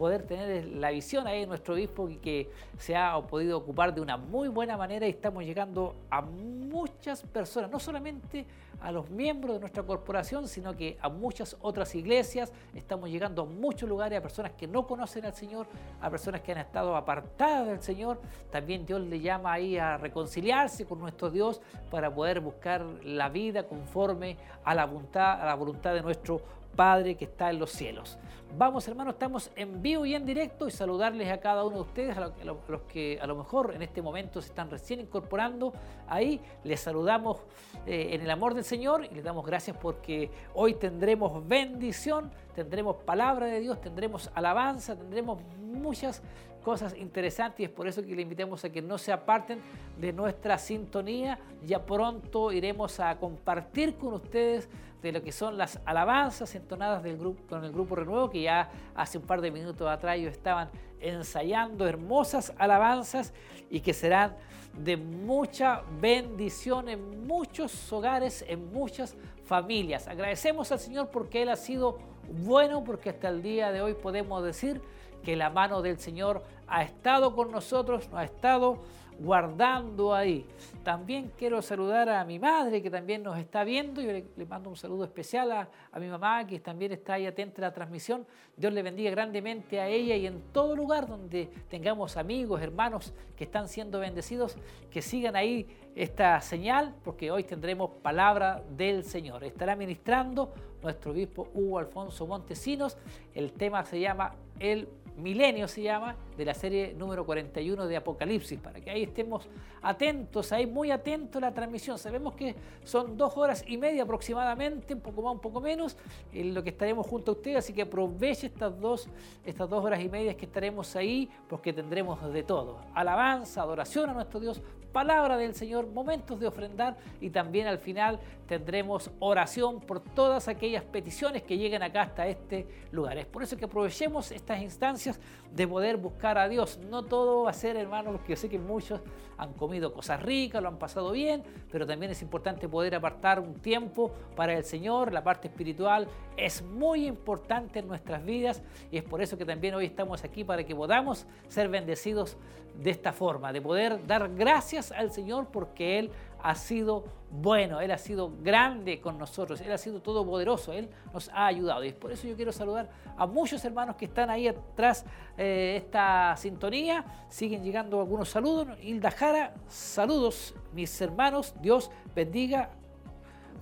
poder 0.00 0.22
tener 0.22 0.64
la 0.66 0.90
visión 0.90 1.26
ahí 1.26 1.40
de 1.40 1.46
nuestro 1.46 1.74
obispo 1.74 2.08
y 2.08 2.16
que 2.16 2.50
se 2.78 2.96
ha 2.96 3.20
podido 3.20 3.58
ocupar 3.58 3.94
de 3.94 4.00
una 4.00 4.16
muy 4.16 4.48
buena 4.48 4.78
manera 4.78 5.06
y 5.06 5.10
estamos 5.10 5.44
llegando 5.44 5.94
a 6.08 6.22
muchas 6.22 7.22
personas, 7.22 7.70
no 7.70 7.78
solamente 7.78 8.46
a 8.80 8.90
los 8.90 9.10
miembros 9.10 9.56
de 9.56 9.60
nuestra 9.60 9.82
corporación, 9.82 10.48
sino 10.48 10.74
que 10.74 10.96
a 11.02 11.10
muchas 11.10 11.56
otras 11.60 11.94
iglesias. 11.94 12.50
Estamos 12.74 13.10
llegando 13.10 13.42
a 13.42 13.44
muchos 13.44 13.86
lugares, 13.88 14.18
a 14.18 14.22
personas 14.22 14.52
que 14.52 14.66
no 14.66 14.86
conocen 14.86 15.26
al 15.26 15.34
Señor, 15.34 15.66
a 16.00 16.08
personas 16.08 16.40
que 16.40 16.52
han 16.52 16.58
estado 16.58 16.96
apartadas 16.96 17.66
del 17.66 17.82
Señor. 17.82 18.20
También 18.50 18.86
Dios 18.86 19.02
le 19.02 19.20
llama 19.20 19.52
ahí 19.52 19.76
a 19.76 19.98
reconciliarse 19.98 20.86
con 20.86 20.98
nuestro 20.98 21.30
Dios 21.30 21.60
para 21.90 22.10
poder 22.12 22.40
buscar 22.40 22.86
la 23.04 23.28
vida 23.28 23.64
conforme 23.64 24.38
a 24.64 24.74
la 24.74 24.86
voluntad, 24.86 25.42
a 25.42 25.44
la 25.44 25.54
voluntad 25.54 25.92
de 25.92 26.00
nuestro 26.00 26.40
Padre 26.76 27.16
que 27.16 27.24
está 27.24 27.50
en 27.50 27.58
los 27.58 27.70
cielos. 27.70 28.18
Vamos 28.58 28.88
hermanos, 28.88 29.14
estamos 29.14 29.50
en 29.54 29.80
vivo 29.80 30.04
y 30.04 30.14
en 30.14 30.26
directo 30.26 30.66
y 30.66 30.72
saludarles 30.72 31.30
a 31.30 31.38
cada 31.38 31.64
uno 31.64 31.76
de 31.76 31.82
ustedes, 31.82 32.16
a 32.16 32.32
los 32.44 32.82
que 32.88 33.18
a 33.20 33.26
lo 33.26 33.36
mejor 33.36 33.72
en 33.74 33.82
este 33.82 34.02
momento 34.02 34.42
se 34.42 34.48
están 34.48 34.68
recién 34.68 35.00
incorporando 35.00 35.72
ahí. 36.08 36.40
Les 36.64 36.80
saludamos 36.80 37.38
eh, 37.86 38.08
en 38.12 38.22
el 38.22 38.30
amor 38.30 38.54
del 38.54 38.64
Señor 38.64 39.04
y 39.04 39.14
les 39.14 39.22
damos 39.22 39.46
gracias 39.46 39.76
porque 39.76 40.30
hoy 40.52 40.74
tendremos 40.74 41.46
bendición, 41.46 42.32
tendremos 42.54 42.96
palabra 42.96 43.46
de 43.46 43.60
Dios, 43.60 43.80
tendremos 43.80 44.28
alabanza, 44.34 44.96
tendremos 44.96 45.40
muchas 45.60 46.20
cosas 46.64 46.94
interesantes 46.96 47.60
y 47.60 47.64
es 47.64 47.70
por 47.70 47.86
eso 47.86 48.02
que 48.02 48.14
le 48.14 48.22
invitamos 48.22 48.64
a 48.64 48.70
que 48.70 48.82
no 48.82 48.98
se 48.98 49.12
aparten 49.12 49.60
de 49.98 50.12
nuestra 50.12 50.58
sintonía. 50.58 51.38
Ya 51.64 51.84
pronto 51.84 52.52
iremos 52.52 52.98
a 53.00 53.16
compartir 53.16 53.96
con 53.96 54.14
ustedes 54.14 54.68
de 55.02 55.12
lo 55.12 55.22
que 55.22 55.32
son 55.32 55.56
las 55.56 55.80
alabanzas 55.84 56.54
entonadas 56.54 57.02
del 57.02 57.16
grupo, 57.16 57.42
con 57.48 57.64
el 57.64 57.72
grupo 57.72 57.96
Renuevo, 57.96 58.30
que 58.30 58.42
ya 58.42 58.70
hace 58.94 59.18
un 59.18 59.24
par 59.24 59.40
de 59.40 59.50
minutos 59.50 59.88
atrás 59.88 60.16
ellos 60.16 60.32
estaban 60.32 60.70
ensayando 61.00 61.86
hermosas 61.86 62.52
alabanzas 62.58 63.32
y 63.70 63.80
que 63.80 63.94
serán 63.94 64.36
de 64.76 64.96
mucha 64.96 65.82
bendición 66.00 66.88
en 66.88 67.26
muchos 67.26 67.92
hogares, 67.92 68.44
en 68.46 68.72
muchas 68.72 69.16
familias. 69.44 70.06
Agradecemos 70.06 70.70
al 70.72 70.78
Señor 70.78 71.08
porque 71.10 71.42
Él 71.42 71.48
ha 71.48 71.56
sido 71.56 71.98
bueno, 72.44 72.84
porque 72.84 73.10
hasta 73.10 73.28
el 73.28 73.42
día 73.42 73.72
de 73.72 73.82
hoy 73.82 73.94
podemos 73.94 74.44
decir 74.44 74.80
que 75.22 75.36
la 75.36 75.50
mano 75.50 75.82
del 75.82 75.98
Señor 75.98 76.42
ha 76.66 76.82
estado 76.82 77.34
con 77.34 77.50
nosotros, 77.50 78.08
no 78.10 78.18
ha 78.18 78.24
estado 78.24 78.78
guardando 79.20 80.14
ahí. 80.14 80.46
También 80.82 81.30
quiero 81.38 81.60
saludar 81.60 82.08
a 82.08 82.24
mi 82.24 82.38
madre 82.38 82.82
que 82.82 82.90
también 82.90 83.22
nos 83.22 83.38
está 83.38 83.64
viendo. 83.64 84.00
Yo 84.00 84.12
le, 84.12 84.46
mando 84.46 84.70
un 84.70 84.76
saludo 84.76 85.04
especial 85.04 85.52
a, 85.52 85.68
mi 85.98 86.08
mamá 86.08 86.46
que 86.46 86.58
también 86.58 86.92
está 86.92 87.14
ahí 87.14 87.26
atenta 87.26 87.60
a 87.60 87.68
la 87.68 87.72
transmisión. 87.72 88.26
Dios 88.56 88.72
le 88.72 88.82
bendiga 88.82 89.10
grandemente 89.10 89.78
a 89.78 89.88
ella 89.88 90.16
y 90.16 90.26
en 90.26 90.40
todo 90.52 90.74
lugar 90.74 91.06
donde 91.06 91.50
tengamos 91.68 92.16
amigos, 92.16 92.62
hermanos 92.62 93.12
que 93.36 93.44
están 93.44 93.68
siendo 93.68 94.00
bendecidos, 94.00 94.56
que 94.90 95.02
sigan 95.02 95.36
ahí 95.36 95.68
esta 95.94 96.40
señal 96.40 96.94
porque 97.04 97.30
hoy 97.30 97.44
tendremos 97.44 97.90
palabra 98.02 98.62
del 98.70 99.04
Señor. 99.04 99.44
Estará 99.44 99.76
ministrando 99.76 100.52
nuestro 100.82 101.12
obispo 101.12 101.48
Hugo 101.52 101.78
Alfonso 101.78 102.26
Montesinos. 102.26 102.96
El 103.34 103.52
tema 103.52 103.84
se 103.84 104.00
llama 104.00 104.34
El 104.58 104.88
Milenio 105.20 105.68
se 105.68 105.82
llama, 105.82 106.16
de 106.40 106.46
la 106.46 106.54
serie 106.54 106.94
número 106.96 107.26
41 107.26 107.86
de 107.86 107.98
Apocalipsis, 107.98 108.58
para 108.58 108.80
que 108.80 108.90
ahí 108.90 109.02
estemos 109.02 109.46
atentos, 109.82 110.50
ahí 110.52 110.66
muy 110.66 110.90
atentos 110.90 111.36
a 111.36 111.46
la 111.48 111.52
transmisión. 111.52 111.98
Sabemos 111.98 112.34
que 112.34 112.54
son 112.82 113.14
dos 113.14 113.36
horas 113.36 113.62
y 113.68 113.76
media 113.76 114.04
aproximadamente, 114.04 114.94
un 114.94 115.02
poco 115.02 115.20
más, 115.20 115.34
un 115.34 115.40
poco 115.40 115.60
menos, 115.60 115.98
en 116.32 116.54
lo 116.54 116.62
que 116.62 116.70
estaremos 116.70 117.06
junto 117.06 117.32
a 117.32 117.34
ustedes, 117.34 117.58
así 117.58 117.74
que 117.74 117.82
aproveche 117.82 118.46
estas 118.46 118.80
dos, 118.80 119.06
estas 119.44 119.68
dos 119.68 119.84
horas 119.84 120.00
y 120.00 120.08
media 120.08 120.34
que 120.34 120.46
estaremos 120.46 120.96
ahí, 120.96 121.28
porque 121.46 121.74
tendremos 121.74 122.32
de 122.32 122.42
todo. 122.42 122.78
Alabanza, 122.94 123.60
adoración 123.60 124.08
a 124.08 124.14
nuestro 124.14 124.40
Dios, 124.40 124.62
palabra 124.92 125.36
del 125.36 125.54
Señor, 125.54 125.86
momentos 125.86 126.38
de 126.40 126.46
ofrendar 126.46 126.96
y 127.20 127.30
también 127.30 127.66
al 127.66 127.78
final 127.78 128.18
tendremos 128.46 129.10
oración 129.20 129.80
por 129.80 130.00
todas 130.00 130.48
aquellas 130.48 130.82
peticiones 130.84 131.42
que 131.42 131.56
lleguen 131.56 131.82
acá 131.82 132.02
hasta 132.02 132.26
este 132.26 132.66
lugar. 132.90 133.16
Es 133.18 133.26
por 133.26 133.42
eso 133.42 133.56
que 133.56 133.66
aprovechemos 133.66 134.32
estas 134.32 134.60
instancias 134.60 135.20
de 135.54 135.66
poder 135.66 135.96
buscar 135.96 136.29
a 136.38 136.48
Dios. 136.48 136.78
No 136.90 137.04
todo 137.04 137.44
va 137.44 137.50
a 137.50 137.54
ser, 137.54 137.76
hermano, 137.76 138.12
porque 138.12 138.30
yo 138.30 138.36
sé 138.36 138.48
que 138.48 138.58
muchos 138.58 139.00
han 139.36 139.54
comido 139.54 139.92
cosas 139.92 140.22
ricas, 140.22 140.62
lo 140.62 140.68
han 140.68 140.78
pasado 140.78 141.12
bien, 141.12 141.42
pero 141.70 141.86
también 141.86 142.12
es 142.12 142.20
importante 142.22 142.68
poder 142.68 142.94
apartar 142.94 143.40
un 143.40 143.54
tiempo 143.54 144.10
para 144.36 144.54
el 144.54 144.64
Señor. 144.64 145.12
La 145.12 145.24
parte 145.24 145.48
espiritual 145.48 146.08
es 146.36 146.62
muy 146.62 147.06
importante 147.06 147.78
en 147.78 147.88
nuestras 147.88 148.24
vidas 148.24 148.62
y 148.90 148.98
es 148.98 149.02
por 149.02 149.22
eso 149.22 149.38
que 149.38 149.44
también 149.44 149.74
hoy 149.74 149.86
estamos 149.86 150.24
aquí 150.24 150.44
para 150.44 150.64
que 150.64 150.74
podamos 150.74 151.26
ser 151.48 151.68
bendecidos 151.68 152.36
de 152.74 152.90
esta 152.90 153.12
forma, 153.12 153.52
de 153.52 153.60
poder 153.60 154.06
dar 154.06 154.28
gracias 154.34 154.92
al 154.92 155.10
Señor 155.10 155.48
porque 155.50 155.98
Él 155.98 156.10
ha 156.42 156.54
sido 156.54 157.04
bueno, 157.30 157.80
Él 157.80 157.92
ha 157.92 157.98
sido 157.98 158.32
grande 158.42 159.00
con 159.00 159.16
nosotros, 159.16 159.60
Él 159.60 159.70
ha 159.70 159.78
sido 159.78 160.02
todopoderoso, 160.02 160.72
Él 160.72 160.88
nos 161.12 161.28
ha 161.28 161.46
ayudado. 161.46 161.84
Y 161.84 161.92
por 161.92 162.10
eso 162.10 162.26
yo 162.26 162.34
quiero 162.34 162.50
saludar 162.50 162.90
a 163.16 163.26
muchos 163.26 163.64
hermanos 163.64 163.96
que 163.96 164.06
están 164.06 164.30
ahí 164.30 164.48
atrás 164.48 165.04
de 165.36 165.74
eh, 165.74 165.76
esta 165.76 166.36
sintonía. 166.36 167.04
Siguen 167.28 167.62
llegando 167.62 168.00
algunos 168.00 168.28
saludos. 168.28 168.68
Hilda 168.82 169.12
Jara, 169.12 169.54
saludos 169.68 170.54
mis 170.72 171.00
hermanos, 171.00 171.54
Dios 171.60 171.90
bendiga, 172.14 172.70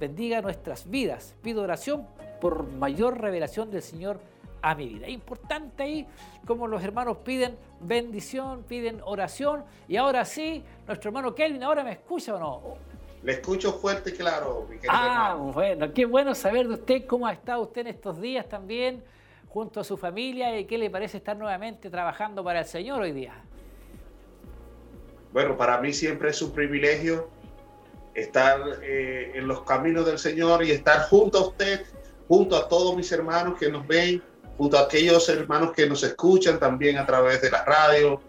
bendiga 0.01 0.41
nuestras 0.41 0.89
vidas. 0.89 1.35
Pido 1.43 1.63
oración 1.63 2.07
por 2.41 2.67
mayor 2.67 3.21
revelación 3.21 3.71
del 3.71 3.83
Señor 3.83 4.21
a 4.63 4.75
mi 4.75 4.89
vida. 4.89 5.07
Es 5.07 5.13
importante 5.13 5.83
ahí 5.83 6.07
como 6.47 6.67
los 6.67 6.83
hermanos 6.83 7.19
piden 7.19 7.57
bendición, 7.81 8.65
piden 8.65 9.01
oración. 9.05 9.65
Y 9.87 9.97
ahora 9.97 10.25
sí, 10.25 10.65
nuestro 10.87 11.11
hermano 11.11 11.35
Kelvin, 11.35 11.63
¿ahora 11.63 11.85
me 11.85 11.93
escucha 11.93 12.35
o 12.35 12.39
no? 12.39 12.63
Le 13.23 13.33
escucho 13.33 13.73
fuerte 13.73 14.11
y 14.11 14.13
claro, 14.13 14.67
mi 14.69 14.77
querido 14.77 14.93
Ah, 14.93 15.35
bueno, 15.35 15.93
qué 15.93 16.07
bueno 16.07 16.35
saber 16.35 16.69
de 16.69 16.75
usted 16.75 17.07
cómo 17.07 17.27
ha 17.27 17.33
estado 17.33 17.63
usted 17.63 17.83
en 17.83 17.89
estos 17.89 18.21
días 18.21 18.49
también, 18.49 19.03
junto 19.49 19.81
a 19.81 19.85
su 19.85 19.97
familia, 19.97 20.59
y 20.59 20.67
qué 20.67 20.79
le 20.79 20.89
parece 20.89 21.17
estar 21.17 21.37
nuevamente 21.37 21.91
trabajando 21.91 22.45
para 22.45 22.61
el 22.61 22.67
Señor 22.67 23.03
hoy 23.03 23.13
día. 23.13 23.35
Bueno, 25.33 25.57
para 25.57 25.79
mí 25.79 25.93
siempre 25.93 26.31
es 26.31 26.41
un 26.41 26.53
privilegio 26.53 27.29
estar 28.15 28.61
eh, 28.83 29.33
en 29.35 29.47
los 29.47 29.63
caminos 29.63 30.07
del 30.07 30.19
Señor 30.19 30.65
y 30.65 30.71
estar 30.71 31.09
junto 31.09 31.39
a 31.39 31.49
usted, 31.49 31.85
junto 32.27 32.57
a 32.57 32.69
todos 32.69 32.97
mis 32.97 33.11
hermanos 33.13 33.59
que 33.59 33.71
nos 33.71 33.87
ven, 33.87 34.23
junto 34.59 34.77
a 34.77 34.83
aquellos 34.83 35.29
hermanos 35.29 35.73
que 35.73 35.87
nos 35.87 36.03
escuchan 36.03 36.59
también 36.59 36.99
a 36.99 37.07
través 37.07 37.41
de 37.41 37.51
la 37.51 37.65
radio, 37.65 38.21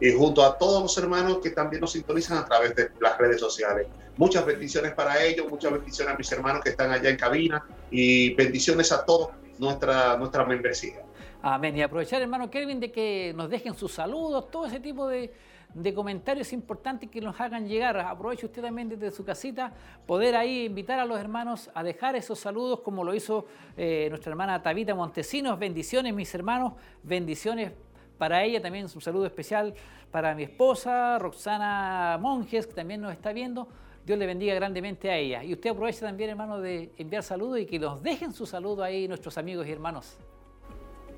y 0.00 0.12
junto 0.12 0.44
a 0.44 0.58
todos 0.58 0.82
los 0.82 0.98
hermanos 0.98 1.38
que 1.42 1.50
también 1.50 1.80
nos 1.80 1.92
sintonizan 1.92 2.38
a 2.38 2.44
través 2.44 2.74
de 2.74 2.90
las 3.00 3.16
redes 3.16 3.38
sociales. 3.38 3.86
Muchas 4.16 4.44
bendiciones 4.44 4.92
para 4.92 5.22
ellos, 5.22 5.46
muchas 5.48 5.72
bendiciones 5.72 6.14
a 6.14 6.18
mis 6.18 6.30
hermanos 6.32 6.62
que 6.62 6.70
están 6.70 6.90
allá 6.90 7.10
en 7.10 7.16
cabina 7.16 7.64
y 7.90 8.34
bendiciones 8.34 8.90
a 8.92 9.04
todos 9.04 9.30
nuestra, 9.58 10.16
nuestra 10.16 10.44
membresía. 10.44 11.02
Amén. 11.42 11.76
Y 11.76 11.82
aprovechar, 11.82 12.22
hermano 12.22 12.50
Kelvin, 12.50 12.80
de 12.80 12.90
que 12.90 13.32
nos 13.36 13.50
dejen 13.50 13.74
sus 13.74 13.92
saludos, 13.92 14.50
todo 14.50 14.66
ese 14.66 14.80
tipo 14.80 15.06
de, 15.06 15.32
de 15.74 15.92
comentarios 15.92 16.52
importantes 16.52 17.10
que 17.10 17.20
nos 17.20 17.38
hagan 17.40 17.68
llegar. 17.68 17.98
Aproveche 17.98 18.46
usted 18.46 18.62
también 18.62 18.88
desde 18.88 19.10
su 19.10 19.24
casita, 19.24 19.72
poder 20.06 20.36
ahí 20.36 20.66
invitar 20.66 20.98
a 20.98 21.04
los 21.04 21.18
hermanos 21.18 21.70
a 21.74 21.82
dejar 21.82 22.16
esos 22.16 22.38
saludos 22.38 22.80
como 22.80 23.04
lo 23.04 23.14
hizo 23.14 23.46
eh, 23.76 24.06
nuestra 24.08 24.30
hermana 24.30 24.62
Tabita 24.62 24.94
Montesinos. 24.94 25.58
Bendiciones, 25.58 26.14
mis 26.14 26.34
hermanos, 26.34 26.74
bendiciones 27.02 27.72
para 28.18 28.44
ella 28.44 28.62
también 28.62 28.86
un 28.92 29.00
saludo 29.00 29.26
especial 29.26 29.74
para 30.10 30.34
mi 30.34 30.44
esposa, 30.44 31.18
Roxana 31.18 32.16
Monjes, 32.20 32.66
que 32.66 32.74
también 32.74 33.00
nos 33.00 33.12
está 33.12 33.32
viendo. 33.32 33.68
Dios 34.06 34.18
le 34.18 34.26
bendiga 34.26 34.54
grandemente 34.54 35.10
a 35.10 35.16
ella. 35.16 35.42
Y 35.42 35.52
usted 35.54 35.70
aprovecha 35.70 36.00
también, 36.00 36.30
hermano, 36.30 36.60
de 36.60 36.92
enviar 36.98 37.22
saludos 37.22 37.58
y 37.58 37.66
que 37.66 37.78
nos 37.78 38.02
dejen 38.02 38.32
su 38.32 38.46
saludo 38.46 38.84
ahí 38.84 39.08
nuestros 39.08 39.38
amigos 39.38 39.66
y 39.66 39.72
hermanos. 39.72 40.16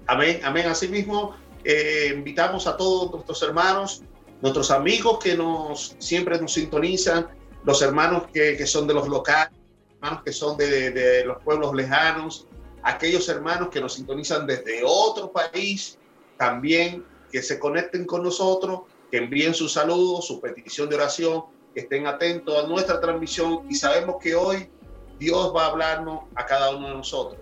Amén, 0.06 0.40
amén. 0.44 0.66
Asimismo, 0.66 1.34
eh, 1.64 2.12
invitamos 2.14 2.66
a 2.66 2.76
todos 2.76 3.10
nuestros 3.12 3.42
hermanos, 3.42 4.02
nuestros 4.42 4.70
amigos 4.70 5.18
que 5.22 5.36
nos 5.36 5.96
siempre 5.98 6.40
nos 6.40 6.52
sintonizan, 6.52 7.28
los 7.64 7.82
hermanos 7.82 8.24
que, 8.32 8.56
que 8.56 8.66
son 8.66 8.86
de 8.86 8.94
los 8.94 9.08
locales, 9.08 9.52
hermanos 9.94 10.22
que 10.24 10.32
son 10.32 10.56
de, 10.56 10.90
de 10.90 11.24
los 11.24 11.42
pueblos 11.42 11.74
lejanos, 11.74 12.46
aquellos 12.82 13.28
hermanos 13.28 13.68
que 13.70 13.80
nos 13.80 13.94
sintonizan 13.94 14.46
desde 14.46 14.82
otro 14.84 15.32
país, 15.32 15.98
también 16.36 17.04
que 17.32 17.42
se 17.42 17.58
conecten 17.58 18.04
con 18.04 18.22
nosotros, 18.22 18.82
que 19.10 19.18
envíen 19.18 19.54
sus 19.54 19.72
saludos, 19.72 20.26
su 20.26 20.40
petición 20.40 20.88
de 20.88 20.96
oración, 20.96 21.44
que 21.74 21.80
estén 21.80 22.06
atentos 22.06 22.64
a 22.64 22.66
nuestra 22.66 23.00
transmisión 23.00 23.66
y 23.68 23.74
sabemos 23.74 24.16
que 24.20 24.34
hoy 24.34 24.70
Dios 25.18 25.52
va 25.54 25.64
a 25.64 25.66
hablarnos 25.68 26.24
a 26.34 26.46
cada 26.46 26.76
uno 26.76 26.88
de 26.88 26.94
nosotros 26.94 27.40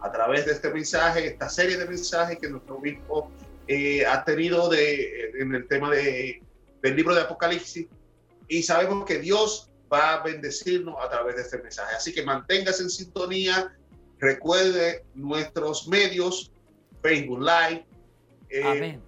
a 0.00 0.12
través 0.12 0.46
de 0.46 0.52
este 0.52 0.70
mensaje, 0.72 1.26
esta 1.26 1.48
serie 1.48 1.76
de 1.76 1.86
mensajes 1.86 2.38
que 2.38 2.48
nuestro 2.48 2.76
obispo 2.76 3.30
eh, 3.68 4.06
ha 4.06 4.24
tenido 4.24 4.68
de, 4.68 5.30
en 5.38 5.54
el 5.54 5.66
tema 5.66 5.90
de, 5.90 6.42
del 6.82 6.96
libro 6.96 7.14
de 7.14 7.22
Apocalipsis 7.22 7.86
y 8.48 8.62
sabemos 8.62 9.04
que 9.04 9.18
Dios 9.18 9.70
va 9.92 10.14
a 10.14 10.22
bendecirnos 10.22 10.96
a 11.02 11.08
través 11.08 11.36
de 11.36 11.42
este 11.42 11.58
mensaje. 11.58 11.94
Así 11.96 12.12
que 12.12 12.22
manténgase 12.22 12.82
en 12.82 12.90
sintonía, 12.90 13.76
recuerde 14.18 15.04
nuestros 15.14 15.88
medios, 15.88 16.52
Facebook 17.02 17.40
Live, 17.40 17.84
eh, 18.50 18.98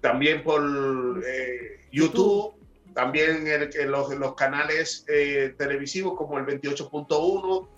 también 0.00 0.42
por 0.42 1.22
eh, 1.26 1.80
YouTube, 1.92 2.54
también 2.94 3.46
en, 3.46 3.90
los, 3.90 4.14
los, 4.14 4.34
canales 4.34 5.04
eh, 5.08 5.54
televisivos 5.58 6.16
como 6.16 6.38
el 6.38 6.46
28.1, 6.46 7.68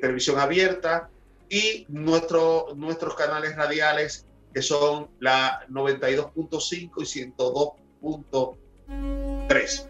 televisión 0.00 0.38
abierta, 0.38 1.08
y 1.48 1.86
nuestro, 1.88 2.68
nuestros 2.74 3.14
canales 3.14 3.54
radiales 3.54 4.25
que 4.56 4.62
son 4.62 5.10
la 5.20 5.66
92.5 5.68 6.90
y 6.96 7.04
102.3. 7.36 9.86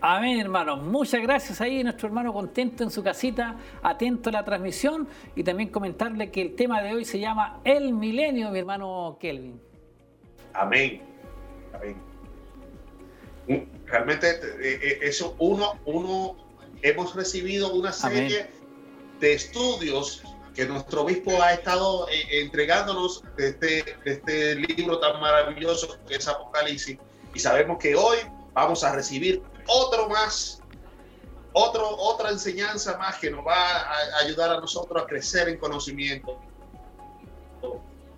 Amén, 0.00 0.40
hermano. 0.40 0.76
Muchas 0.78 1.22
gracias 1.22 1.60
ahí, 1.60 1.84
nuestro 1.84 2.08
hermano 2.08 2.32
contento 2.32 2.82
en 2.82 2.90
su 2.90 3.04
casita, 3.04 3.56
atento 3.80 4.30
a 4.30 4.32
la 4.32 4.44
transmisión 4.44 5.06
y 5.36 5.44
también 5.44 5.68
comentarle 5.68 6.32
que 6.32 6.42
el 6.42 6.56
tema 6.56 6.82
de 6.82 6.92
hoy 6.92 7.04
se 7.04 7.20
llama 7.20 7.60
El 7.62 7.92
Milenio, 7.92 8.50
mi 8.50 8.58
hermano 8.58 9.16
Kelvin. 9.20 9.60
Amén. 10.54 11.00
Amén. 11.72 11.96
Realmente 13.86 14.28
eh, 14.28 14.80
eh, 14.82 14.98
eso 15.02 15.36
uno, 15.38 15.78
uno 15.84 16.36
hemos 16.82 17.14
recibido 17.14 17.72
una 17.74 17.92
serie 17.92 18.48
de 19.20 19.34
estudios 19.34 20.24
que 20.58 20.66
nuestro 20.66 21.02
obispo 21.02 21.40
ha 21.40 21.52
estado 21.52 22.08
eh, 22.08 22.40
entregándonos 22.42 23.22
de 23.36 23.50
este, 23.50 23.96
de 24.04 24.12
este 24.12 24.56
libro 24.56 24.98
tan 24.98 25.20
maravilloso 25.20 25.96
que 26.08 26.16
es 26.16 26.26
Apocalipsis 26.26 26.98
y 27.32 27.38
sabemos 27.38 27.78
que 27.78 27.94
hoy 27.94 28.18
vamos 28.54 28.82
a 28.82 28.92
recibir 28.92 29.40
otro 29.68 30.08
más, 30.08 30.60
otro, 31.52 31.88
otra 31.88 32.30
enseñanza 32.30 32.98
más 32.98 33.20
que 33.20 33.30
nos 33.30 33.46
va 33.46 33.54
a 33.54 34.18
ayudar 34.24 34.50
a 34.50 34.58
nosotros 34.58 35.00
a 35.00 35.06
crecer 35.06 35.48
en 35.48 35.58
conocimiento 35.58 36.40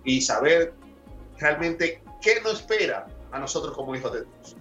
y 0.03 0.19
saber 0.19 0.73
realmente 1.37 2.01
qué 2.23 2.41
nos 2.41 2.53
espera 2.53 3.05
a 3.31 3.37
nosotros 3.37 3.75
como 3.75 3.95
hijos 3.95 4.13
de 4.13 4.23
Dios. 4.23 4.55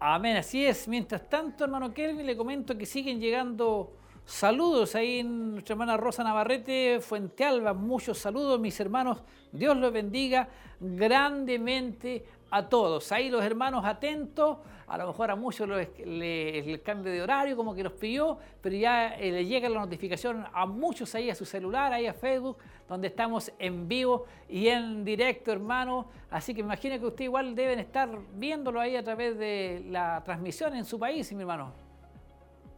Amén, 0.00 0.36
así 0.36 0.66
es. 0.66 0.86
Mientras 0.86 1.26
tanto, 1.30 1.64
hermano 1.64 1.94
Kelvin, 1.94 2.26
le 2.26 2.36
comento 2.36 2.76
que 2.76 2.84
siguen 2.84 3.20
llegando 3.20 3.99
saludos 4.24 4.94
ahí 4.94 5.22
nuestra 5.22 5.74
hermana 5.74 5.96
Rosa 5.96 6.24
Navarrete, 6.24 7.00
Fuente 7.00 7.44
Alba. 7.44 7.74
Muchos 7.74 8.18
saludos, 8.18 8.60
mis 8.60 8.78
hermanos. 8.80 9.22
Dios 9.52 9.76
los 9.76 9.92
bendiga 9.92 10.48
grandemente 10.80 12.24
a 12.50 12.68
todos. 12.68 13.10
Ahí 13.12 13.30
los 13.30 13.44
hermanos 13.44 13.84
atentos, 13.84 14.58
a 14.86 14.98
lo 14.98 15.06
mejor 15.06 15.30
a 15.30 15.36
muchos 15.36 15.68
les, 15.68 15.88
el 15.98 16.82
cambio 16.82 17.12
de 17.12 17.22
horario 17.22 17.56
como 17.56 17.74
que 17.74 17.84
los 17.84 17.92
pidió, 17.92 18.38
pero 18.60 18.76
ya 18.76 19.14
eh, 19.14 19.30
le 19.30 19.46
llega 19.46 19.68
la 19.68 19.80
notificación 19.80 20.44
a 20.52 20.66
muchos 20.66 21.14
ahí 21.14 21.30
a 21.30 21.34
su 21.34 21.44
celular, 21.44 21.92
ahí 21.92 22.06
a 22.06 22.14
Facebook, 22.14 22.58
donde 22.88 23.08
estamos 23.08 23.52
en 23.58 23.86
vivo 23.86 24.26
y 24.48 24.68
en 24.68 25.04
directo, 25.04 25.52
hermano. 25.52 26.08
Así 26.30 26.54
que 26.54 26.62
me 26.62 26.66
imagino 26.68 26.98
que 26.98 27.06
usted 27.06 27.24
igual 27.24 27.54
deben 27.54 27.78
estar 27.78 28.08
viéndolo 28.34 28.80
ahí 28.80 28.96
a 28.96 29.04
través 29.04 29.38
de 29.38 29.84
la 29.88 30.22
transmisión 30.24 30.74
en 30.74 30.84
su 30.84 30.98
país, 30.98 31.32
mi 31.32 31.40
hermano. 31.40 31.89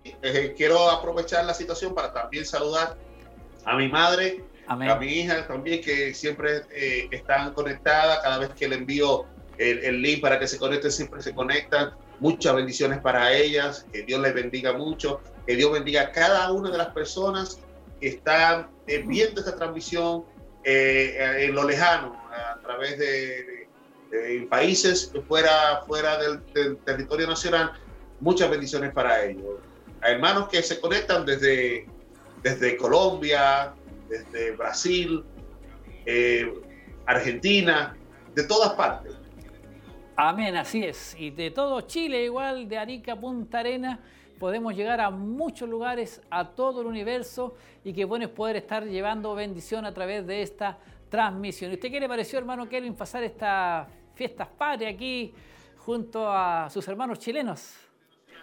Eh, 0.04 0.54
quiero 0.56 0.90
aprovechar 0.90 1.44
la 1.44 1.54
situación 1.54 1.94
para 1.94 2.12
también 2.12 2.44
saludar 2.44 2.96
a 3.64 3.76
mi 3.76 3.88
madre, 3.88 4.44
a 4.66 4.96
mi 4.96 5.06
hija 5.06 5.46
también, 5.46 5.82
que 5.82 6.14
siempre 6.14 6.62
eh, 6.70 7.08
están 7.10 7.52
conectadas 7.52 8.20
cada 8.22 8.38
vez 8.38 8.50
que 8.50 8.68
le 8.68 8.76
envío 8.76 9.26
el, 9.58 10.00
link 10.02 10.20
para 10.20 10.38
que 10.38 10.48
se 10.48 10.58
conecten, 10.58 10.90
siempre 10.90 11.22
se 11.22 11.34
conectan. 11.34 11.92
Muchas 12.20 12.54
bendiciones 12.54 13.00
para 13.00 13.32
ellas, 13.32 13.86
que 13.92 14.02
Dios 14.02 14.20
les 14.20 14.34
bendiga 14.34 14.72
mucho, 14.72 15.20
que 15.46 15.56
Dios 15.56 15.72
bendiga 15.72 16.02
a 16.02 16.12
cada 16.12 16.52
una 16.52 16.70
de 16.70 16.78
las 16.78 16.88
personas 16.88 17.60
que 18.00 18.08
están 18.08 18.70
eh, 18.86 19.02
viendo 19.06 19.40
esta 19.40 19.56
transmisión 19.56 20.24
eh, 20.64 21.16
en 21.40 21.54
lo 21.54 21.64
lejano, 21.64 22.16
a 22.30 22.60
través 22.62 22.98
de, 22.98 23.68
países 24.50 25.10
fuera, 25.26 25.82
fuera 25.86 26.18
del, 26.18 26.78
territorio 26.84 27.26
nacional. 27.26 27.72
Muchas 28.20 28.50
bendiciones 28.50 28.92
para 28.92 29.24
ellos. 29.24 29.44
A 30.02 30.10
hermanos 30.10 30.48
que 30.48 30.62
se 30.62 30.80
conectan 30.80 31.24
desde, 31.24 31.86
desde 32.42 32.76
Colombia, 32.76 33.72
desde 34.08 34.50
Brasil, 34.56 35.24
eh, 36.04 36.52
Argentina, 37.06 37.96
de 38.34 38.44
todas 38.44 38.72
partes. 38.74 39.14
Amén, 40.16 40.56
así 40.56 40.84
es. 40.84 41.16
Y 41.18 41.30
de 41.30 41.50
todo 41.50 41.80
Chile, 41.82 42.24
igual 42.24 42.68
de 42.68 42.78
Arica 42.78 43.16
Punta 43.16 43.60
Arena, 43.60 44.00
podemos 44.38 44.74
llegar 44.74 45.00
a 45.00 45.10
muchos 45.10 45.68
lugares, 45.68 46.20
a 46.30 46.48
todo 46.50 46.80
el 46.80 46.88
universo, 46.88 47.54
y 47.84 47.92
qué 47.92 48.04
bueno 48.04 48.24
es 48.24 48.30
poder 48.30 48.56
estar 48.56 48.84
llevando 48.84 49.34
bendición 49.34 49.86
a 49.86 49.94
través 49.94 50.26
de 50.26 50.42
esta 50.42 50.78
transmisión. 51.08 51.70
¿Y 51.70 51.74
usted 51.74 51.90
qué 51.90 52.00
le 52.00 52.08
pareció, 52.08 52.38
hermano 52.38 52.68
Kelvin, 52.68 52.94
pasar 52.94 53.22
estas 53.22 53.86
fiestas 54.14 54.48
patrias 54.48 54.94
aquí 54.94 55.32
junto 55.78 56.28
a 56.28 56.68
sus 56.70 56.86
hermanos 56.88 57.18
chilenos? 57.18 57.81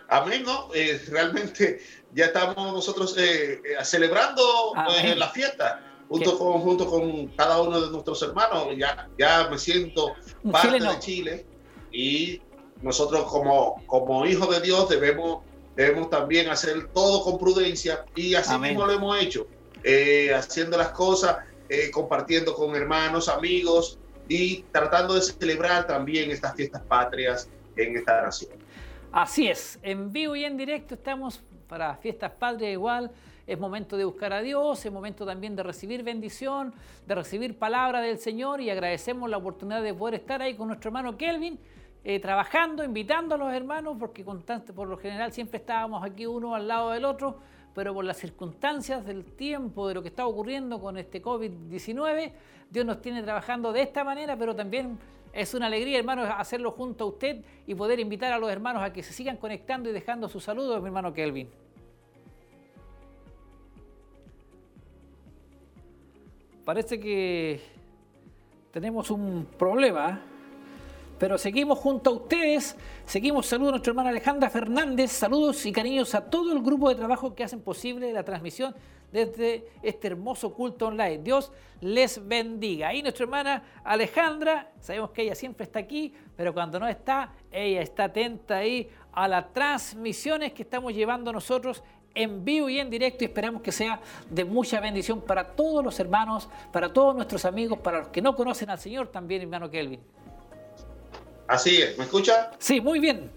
Amén, 0.10 0.44
¿no? 0.44 0.70
Eh, 0.74 1.02
realmente 1.10 1.82
ya 2.14 2.26
estamos 2.26 2.74
nosotros 2.74 3.16
eh, 3.18 3.62
eh, 3.64 3.84
celebrando 3.84 4.74
la 5.16 5.30
fiesta. 5.30 5.86
Junto 6.08 6.40
con, 6.40 6.62
junto 6.62 6.88
con 6.88 7.28
cada 7.28 7.62
uno 7.62 7.80
de 7.82 7.92
nuestros 7.92 8.24
hermanos. 8.24 8.70
Ya, 8.76 9.08
ya 9.20 9.48
me 9.52 9.60
siento 9.60 10.16
parte 10.52 10.80
de 10.80 11.00
Chile. 11.00 11.46
Y 11.92 12.42
nosotros 12.82 13.26
como, 13.26 13.84
como 13.86 14.26
hijos 14.26 14.50
de 14.50 14.62
Dios 14.62 14.88
debemos, 14.90 15.44
debemos 15.76 16.10
también 16.10 16.50
hacer 16.50 16.88
todo 16.94 17.24
con 17.24 17.38
prudencia. 17.38 18.06
Y 18.16 18.36
así 18.36 18.58
mismo 18.58 18.86
lo 18.86 18.94
hemos 18.94 19.22
hecho, 19.22 19.48
eh, 19.84 20.34
haciendo 20.34 20.78
las 20.78 20.90
cosas, 20.90 21.38
eh, 21.68 21.92
compartiendo 21.92 22.54
con 22.56 22.76
hermanos, 22.76 23.28
amigos 23.28 24.00
y 24.28 24.64
tratando 24.72 25.16
de 25.16 25.22
celebrar 25.22 25.88
también 25.88 26.32
estas 26.32 26.56
fiestas 26.56 26.82
patrias 26.84 27.50
en 27.76 27.98
esta 27.98 28.22
nación. 28.22 28.52
Así 29.12 29.48
es, 29.48 29.80
en 29.82 30.14
vivo 30.14 30.36
y 30.36 30.46
en 30.46 30.56
directo 30.56 30.94
estamos 30.94 31.42
para 31.68 31.96
Fiestas 31.96 32.32
Padres 32.32 32.72
igual. 32.72 33.10
Es 33.48 33.58
momento 33.58 33.98
de 33.98 34.06
buscar 34.06 34.32
a 34.34 34.42
Dios, 34.42 34.86
es 34.86 34.92
momento 34.92 35.26
también 35.26 35.56
de 35.56 35.64
recibir 35.64 36.04
bendición, 36.04 36.76
de 37.08 37.16
recibir 37.16 37.58
palabra 37.58 38.02
del 38.02 38.20
Señor 38.20 38.62
y 38.62 38.70
agradecemos 38.70 39.28
la 39.28 39.38
oportunidad 39.38 39.82
de 39.82 39.96
poder 39.96 40.14
estar 40.14 40.44
ahí 40.44 40.54
con 40.54 40.68
nuestro 40.68 40.90
hermano 40.90 41.18
Kelvin, 41.18 41.60
eh, 42.04 42.20
trabajando, 42.20 42.84
invitando 42.84 43.34
a 43.34 43.40
los 43.40 43.52
hermanos, 43.52 43.98
porque 44.00 44.24
constante, 44.24 44.74
por 44.74 44.88
lo 44.88 44.98
general 44.98 45.32
siempre 45.32 45.58
estábamos 45.58 46.04
aquí 46.04 46.28
uno 46.28 46.54
al 46.54 46.68
lado 46.68 46.92
del 46.92 47.04
otro, 47.04 47.40
pero 47.74 47.94
por 47.94 48.06
las 48.06 48.18
circunstancias 48.18 49.06
del 49.06 49.24
tiempo, 49.24 49.88
de 49.88 49.94
lo 49.94 50.02
que 50.02 50.10
está 50.10 50.26
ocurriendo 50.26 50.80
con 50.80 50.98
este 50.98 51.22
COVID-19, 51.22 52.32
Dios 52.70 52.86
nos 52.86 53.02
tiene 53.02 53.24
trabajando 53.24 53.72
de 53.72 53.82
esta 53.82 54.04
manera, 54.04 54.38
pero 54.38 54.56
también 54.56 54.98
es 55.34 55.54
una 55.54 55.68
alegría, 55.68 56.00
hermanos, 56.00 56.28
hacerlo 56.38 56.72
junto 56.72 57.04
a 57.04 57.08
usted 57.08 57.44
y 57.68 57.76
poder 57.76 58.00
invitar 58.00 58.34
a 58.34 58.40
los 58.40 58.52
hermanos 58.52 58.84
a 58.84 58.92
que 58.92 59.04
se 59.04 59.14
sigan 59.14 59.38
conectando 59.38 59.90
y 59.90 59.94
dejando 59.94 60.28
sus 60.28 60.44
saludos, 60.44 60.82
mi 60.82 60.88
hermano 60.88 61.14
Kelvin. 61.14 61.50
Parece 66.66 67.00
que 67.00 67.62
tenemos 68.72 69.10
un 69.10 69.48
problema, 69.58 70.22
pero 71.20 71.38
seguimos 71.38 71.78
junto 71.78 72.10
a 72.10 72.14
ustedes. 72.14 72.76
Seguimos, 73.06 73.46
saludos 73.46 73.70
a 73.70 73.72
nuestra 73.74 73.92
hermana 73.92 74.10
Alejandra 74.10 74.50
Fernández, 74.50 75.12
saludos 75.12 75.66
y 75.66 75.72
cariños 75.72 76.16
a 76.16 76.30
todo 76.30 76.54
el 76.54 76.62
grupo 76.62 76.90
de 76.90 76.96
trabajo 76.96 77.36
que 77.36 77.44
hacen 77.44 77.62
posible 77.62 78.12
la 78.14 78.24
transmisión 78.24 78.74
desde 79.12 79.68
este 79.84 80.08
hermoso 80.08 80.54
culto 80.54 80.88
online. 80.88 81.20
Dios 81.20 81.52
les 81.82 82.26
bendiga. 82.26 82.94
Y 82.94 83.02
nuestra 83.02 83.26
hermana 83.26 83.64
Alejandra, 83.84 84.72
sabemos 84.80 85.12
que 85.12 85.24
ella 85.24 85.36
siempre 85.36 85.66
está 85.66 85.80
aquí, 85.80 86.14
pero 86.38 86.54
cuando 86.54 86.80
no 86.80 86.88
está, 86.88 87.34
ella 87.52 87.82
está 87.82 88.06
atenta 88.06 88.58
ahí 88.58 88.90
a 89.12 89.28
las 89.28 89.52
transmisiones 89.54 90.54
que 90.54 90.64
estamos 90.64 90.94
llevando 90.94 91.34
nosotros 91.34 91.84
en 92.16 92.44
vivo 92.44 92.70
y 92.70 92.80
en 92.80 92.90
directo 92.90 93.24
y 93.24 93.28
esperamos 93.28 93.62
que 93.62 93.72
sea 93.72 94.00
de 94.30 94.46
mucha 94.46 94.80
bendición 94.80 95.22
para 95.22 95.56
todos 95.56 95.84
los 95.84 96.00
hermanos, 96.00 96.50
para 96.72 96.92
todos 96.92 97.16
nuestros 97.16 97.46
amigos, 97.46 97.80
para 97.80 98.00
los 98.00 98.08
que 98.08 98.22
no 98.22 98.36
conocen 98.36 98.70
al 98.70 98.80
Señor 98.80 99.08
también, 99.08 99.42
hermano 99.42 99.70
Kelvin. 99.70 100.00
Así 101.50 101.82
es, 101.82 101.98
¿me 101.98 102.04
escucha? 102.04 102.52
Sí, 102.60 102.80
muy 102.80 103.00
bien. 103.00 103.32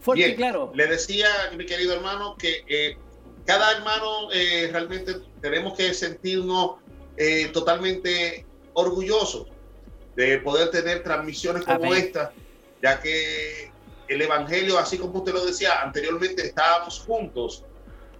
Fuerte 0.00 0.28
y 0.28 0.34
claro. 0.34 0.72
Le 0.74 0.86
decía, 0.86 1.28
mi 1.54 1.66
querido 1.66 1.92
hermano, 1.92 2.34
que 2.38 2.64
eh, 2.66 2.96
cada 3.44 3.72
hermano 3.72 4.32
eh, 4.32 4.70
realmente 4.72 5.16
tenemos 5.42 5.76
que 5.76 5.92
sentirnos 5.92 6.76
eh, 7.18 7.50
totalmente 7.52 8.46
orgullosos 8.72 9.46
de 10.16 10.38
poder 10.38 10.70
tener 10.70 11.02
transmisiones 11.02 11.64
como 11.66 11.94
esta, 11.94 12.32
ya 12.82 12.98
que 12.98 13.70
el 14.08 14.22
Evangelio, 14.22 14.78
así 14.78 14.96
como 14.96 15.18
usted 15.18 15.34
lo 15.34 15.44
decía 15.44 15.82
anteriormente, 15.82 16.46
estábamos 16.46 17.00
juntos, 17.00 17.66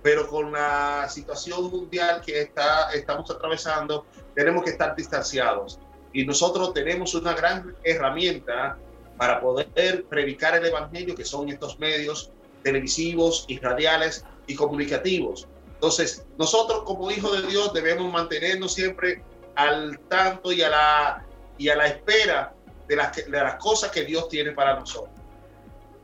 pero 0.02 0.28
con 0.28 0.52
la 0.52 1.08
situación 1.08 1.70
mundial 1.70 2.20
que 2.20 2.42
está, 2.42 2.92
estamos 2.92 3.30
atravesando, 3.30 4.04
tenemos 4.34 4.64
que 4.64 4.70
estar 4.70 4.94
distanciados. 4.94 5.78
Y 6.12 6.26
nosotros 6.26 6.74
tenemos 6.74 7.14
una 7.14 7.32
gran 7.32 7.74
herramienta 7.84 8.76
para 9.20 9.38
poder 9.38 10.06
predicar 10.08 10.56
el 10.56 10.64
Evangelio, 10.64 11.14
que 11.14 11.26
son 11.26 11.50
estos 11.50 11.78
medios 11.78 12.32
televisivos 12.62 13.44
y 13.48 13.58
radiales 13.58 14.24
y 14.46 14.54
comunicativos. 14.54 15.46
Entonces, 15.74 16.26
nosotros 16.38 16.84
como 16.84 17.10
hijos 17.10 17.42
de 17.42 17.46
Dios 17.48 17.70
debemos 17.74 18.10
mantenernos 18.10 18.72
siempre 18.72 19.22
al 19.56 19.98
tanto 20.08 20.52
y 20.52 20.62
a 20.62 20.70
la, 20.70 21.26
y 21.58 21.68
a 21.68 21.76
la 21.76 21.88
espera 21.88 22.54
de 22.88 22.96
las, 22.96 23.14
de 23.14 23.30
las 23.30 23.56
cosas 23.56 23.90
que 23.90 24.04
Dios 24.04 24.26
tiene 24.30 24.52
para 24.52 24.80
nosotros. 24.80 25.20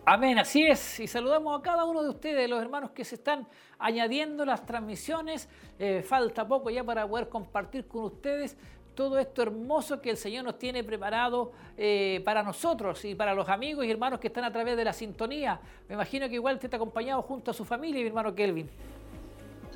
Amén, 0.05 0.39
así 0.39 0.67
es. 0.67 1.01
Y 1.01 1.09
saludamos 1.09 1.59
a 1.59 1.63
cada 1.63 1.85
uno 1.85 2.03
de 2.03 2.11
ustedes, 2.11 2.49
los 2.51 2.61
hermanos 2.61 2.91
que 2.91 3.05
se 3.05 3.15
están 3.15 3.49
añadiendo 3.79 4.45
las 4.45 4.65
transmisiones. 4.67 5.49
Eh, 5.79 6.05
falta 6.07 6.47
poco 6.47 6.69
ya 6.69 6.85
para 6.85 7.09
poder 7.09 7.31
compartir 7.31 7.89
con 7.89 8.05
ustedes 8.05 8.57
todo 8.97 9.19
esto 9.19 9.43
hermoso 9.43 10.01
que 10.01 10.11
el 10.11 10.17
Señor 10.17 10.45
nos 10.45 10.59
tiene 10.59 10.83
preparado 10.83 11.53
eh, 11.77 12.23
para 12.25 12.43
nosotros 12.43 13.05
y 13.05 13.15
para 13.15 13.35
los 13.35 13.49
amigos 13.49 13.85
y 13.85 13.91
hermanos 13.91 14.19
que 14.19 14.27
están 14.27 14.43
a 14.43 14.53
través 14.53 14.77
de 14.77 14.85
la 14.85 14.93
sintonía. 14.93 15.61
Me 15.89 15.95
imagino 15.95 16.29
que 16.29 16.35
igual 16.35 16.57
usted 16.57 16.67
está 16.67 16.79
acompañado 16.79 17.23
junto 17.23 17.53
a 17.53 17.55
su 17.55 17.65
familia, 17.65 18.01
mi 18.01 18.09
hermano 18.09 18.35
Kelvin. 18.35 18.69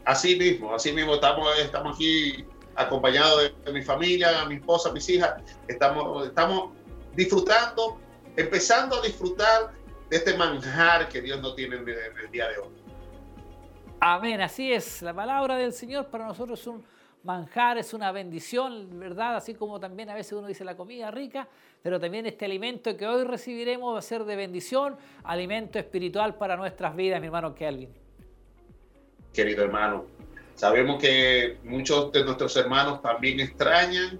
Así 0.05 0.35
mismo, 0.35 0.75
así 0.75 0.91
mismo 0.93 1.15
estamos, 1.15 1.47
estamos 1.59 1.95
aquí 1.95 2.45
acompañados 2.75 3.53
de, 3.65 3.73
mi 3.73 3.83
familia, 3.83 4.45
mi 4.47 4.57
esposa, 4.57 4.91
mis 4.91 5.09
hijas. 5.11 5.35
Estamos, 5.69 6.27
estamos 6.27 6.71
disfrutando, 7.15 8.01
empezando 8.37 8.97
a 8.97 9.03
disfrutar 9.03 9.73
de 10.09 10.17
este 10.17 10.37
manjar 10.37 11.09
que 11.09 11.21
Dios 11.21 11.41
nos 11.41 11.55
tiene 11.55 11.77
en 11.77 11.89
el 11.89 12.31
día 12.33 12.49
de 12.49 12.59
hoy. 12.59 12.71
Amén, 14.01 14.41
así 14.41 14.73
es. 14.73 15.03
La 15.03 15.13
palabra 15.13 15.57
del 15.57 15.75
Señor 15.75 16.07
para 16.07 16.27
nosotros 16.27 16.59
es 16.59 16.67
un 16.67 16.83
manjar, 17.25 17.79
es 17.79 17.93
una 17.93 18.13
bendición, 18.13 18.99
¿verdad? 18.99 19.37
Así 19.37 19.55
como 19.55 19.79
también 19.79 20.09
a 20.11 20.15
veces 20.15 20.33
uno 20.33 20.47
dice 20.47 20.65
la 20.65 20.77
comida 20.77 21.11
rica, 21.11 21.49
pero 21.83 22.01
también 22.01 22.27
este 22.27 22.45
alimento 22.45 22.97
que 22.97 23.07
hoy 23.07 23.25
recibiremos 23.25 23.95
va 23.95 23.99
a 23.99 24.03
ser 24.03 24.25
de 24.25 24.37
bendición, 24.37 24.97
alimento 25.25 25.79
espiritual 25.79 26.37
para 26.37 26.57
nuestras 26.57 26.97
vidas, 26.97 27.21
mi 27.21 27.27
hermano 27.27 27.55
Kelvin. 27.55 27.91
Querido 29.33 29.65
hermano, 29.65 30.07
sabemos 30.55 31.01
que 31.01 31.59
muchos 31.65 32.11
de 32.13 32.25
nuestros 32.25 32.57
hermanos 32.57 33.01
también 33.03 33.41
extrañan 33.41 34.19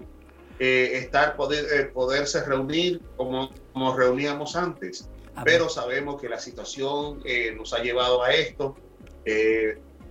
eh, 0.59 0.97
estar, 0.99 1.35
poder, 1.35 1.65
eh, 1.73 1.85
poderse 1.85 2.45
reunir 2.45 3.01
como 3.17 3.51
nos 3.75 3.95
reuníamos 3.95 4.55
antes, 4.55 5.09
pero 5.43 5.69
sabemos 5.69 6.21
que 6.21 6.29
la 6.29 6.37
situación 6.37 7.19
eh, 7.25 7.51
nos 7.57 7.73
ha 7.73 7.81
llevado 7.81 8.21
a 8.23 8.31
esto. 8.31 8.75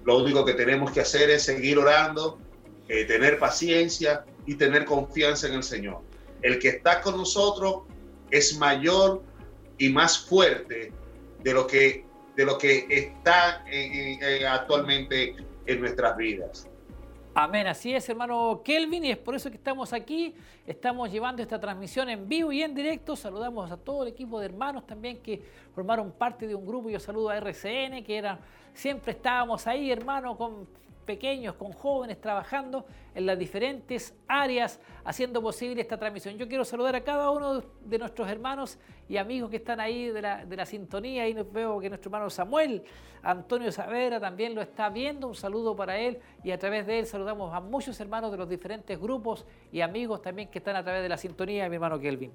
lo 0.05 0.19
único 0.19 0.45
que 0.45 0.55
tenemos 0.55 0.91
que 0.91 1.01
hacer 1.01 1.31
es 1.31 1.45
seguir 1.45 1.79
orando, 1.79 2.39
eh, 2.93 3.05
tener 3.05 3.39
paciencia 3.39 4.25
y 4.47 4.57
tener 4.57 4.85
confianza 4.85 5.47
en 5.47 5.55
el 5.55 5.63
Señor. 5.63 6.03
El 6.43 6.59
que 6.59 6.71
está 6.71 7.01
con 7.01 7.17
nosotros 7.17 7.83
es 8.33 8.59
mayor 8.59 9.23
y 9.79 9.91
más 9.91 10.19
fuerte 10.19 10.93
de 11.41 11.55
lo 11.55 11.69
que, 11.69 12.05
de 12.35 12.45
lo 12.45 12.59
que 12.59 12.89
está 12.91 13.65
actualmente 14.51 15.37
en 15.67 15.81
nuestras 15.81 16.17
vidas. 16.17 16.69
Amén, 17.33 17.69
así 17.69 17.95
es 17.95 18.09
hermano 18.09 18.61
Kelvin 18.65 19.05
y 19.05 19.13
es 19.13 19.19
por 19.19 19.37
eso 19.37 19.51
que 19.51 19.57
estamos 19.57 19.93
aquí, 19.93 20.35
estamos 20.67 21.13
llevando 21.13 21.43
esta 21.43 21.61
transmisión 21.61 22.09
en 22.11 22.29
vivo 22.29 22.51
y 22.51 22.61
en 22.61 22.75
directo, 22.75 23.15
saludamos 23.15 23.71
a 23.71 23.77
todo 23.77 24.03
el 24.03 24.09
equipo 24.09 24.41
de 24.41 24.47
hermanos 24.47 24.85
también 24.85 25.23
que 25.23 25.41
formaron 25.73 26.11
parte 26.11 26.49
de 26.49 26.57
un 26.57 26.67
grupo, 26.67 26.91
yo 26.91 26.99
saludo 26.99 27.29
a 27.29 27.37
RCN 27.37 28.03
que 28.03 28.17
era, 28.17 28.41
siempre 28.75 29.13
estábamos 29.13 29.65
ahí 29.69 29.93
hermano 29.93 30.37
con 30.37 30.67
pequeños, 31.11 31.57
con 31.57 31.73
jóvenes, 31.73 32.21
trabajando 32.21 32.87
en 33.17 33.27
las 33.27 33.37
diferentes 33.37 34.15
áreas, 34.29 34.79
haciendo 35.05 35.43
posible 35.43 35.81
esta 35.81 35.99
transmisión. 35.99 36.39
Yo 36.39 36.47
quiero 36.47 36.65
saludar 36.65 36.95
a 36.95 37.01
cada 37.03 37.31
uno 37.33 37.65
de 37.85 37.99
nuestros 37.99 38.31
hermanos 38.31 38.79
y 39.09 39.17
amigos 39.17 39.51
que 39.51 39.57
están 39.57 39.81
ahí 39.81 40.11
de 40.11 40.23
la, 40.23 40.45
de 40.45 40.57
la 40.57 40.65
sintonía. 40.65 41.25
Ahí 41.25 41.35
veo 41.53 41.81
que 41.81 41.89
nuestro 41.89 42.11
hermano 42.11 42.31
Samuel, 42.31 42.85
Antonio 43.25 43.73
Savera, 43.73 44.21
también 44.21 44.55
lo 44.55 44.63
está 44.63 44.89
viendo. 44.89 45.27
Un 45.27 45.35
saludo 45.35 45.75
para 45.75 45.99
él 45.99 46.21
y 46.45 46.53
a 46.53 46.59
través 46.61 46.87
de 46.87 47.01
él 47.01 47.07
saludamos 47.07 47.53
a 47.53 47.59
muchos 47.59 47.99
hermanos 47.99 48.31
de 48.31 48.39
los 48.39 48.49
diferentes 48.49 48.97
grupos 49.01 49.45
y 49.73 49.81
amigos 49.81 50.23
también 50.23 50.49
que 50.49 50.59
están 50.59 50.77
a 50.77 50.85
través 50.85 51.03
de 51.03 51.09
la 51.09 51.17
sintonía, 51.17 51.69
mi 51.69 51.75
hermano 51.75 51.99
Kelvin. 51.99 52.31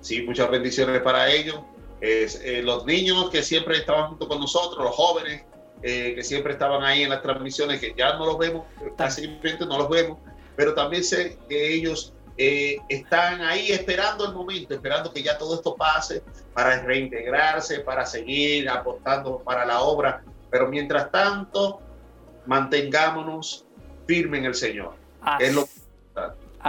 Sí, 0.00 0.22
muchas 0.22 0.48
bendiciones 0.48 1.02
para 1.02 1.28
ellos. 1.32 1.60
Eh, 2.00 2.62
los 2.62 2.86
niños 2.86 3.28
que 3.30 3.42
siempre 3.42 3.78
estaban 3.78 4.10
junto 4.10 4.28
con 4.28 4.38
nosotros, 4.38 4.84
los 4.84 4.94
jóvenes, 4.94 5.44
eh, 5.82 6.14
que 6.14 6.24
siempre 6.24 6.52
estaban 6.52 6.82
ahí 6.82 7.02
en 7.02 7.10
las 7.10 7.22
transmisiones, 7.22 7.80
que 7.80 7.94
ya 7.96 8.16
no 8.16 8.26
los 8.26 8.38
vemos, 8.38 8.66
casi 8.96 9.38
no 9.60 9.78
los 9.78 9.88
vemos, 9.88 10.18
pero 10.56 10.74
también 10.74 11.04
sé 11.04 11.38
que 11.48 11.74
ellos 11.74 12.12
eh, 12.36 12.78
están 12.88 13.40
ahí 13.42 13.70
esperando 13.70 14.26
el 14.26 14.32
momento, 14.32 14.74
esperando 14.74 15.12
que 15.12 15.22
ya 15.22 15.36
todo 15.38 15.54
esto 15.54 15.74
pase 15.74 16.22
para 16.54 16.80
reintegrarse, 16.82 17.80
para 17.80 18.06
seguir 18.06 18.68
aportando 18.68 19.38
para 19.38 19.64
la 19.64 19.80
obra, 19.80 20.22
pero 20.50 20.68
mientras 20.68 21.10
tanto, 21.10 21.80
mantengámonos 22.46 23.66
firmes 24.06 24.40
en 24.40 24.46
el 24.46 24.54
Señor. 24.54 24.94
Es 25.38 25.54
lo 25.54 25.68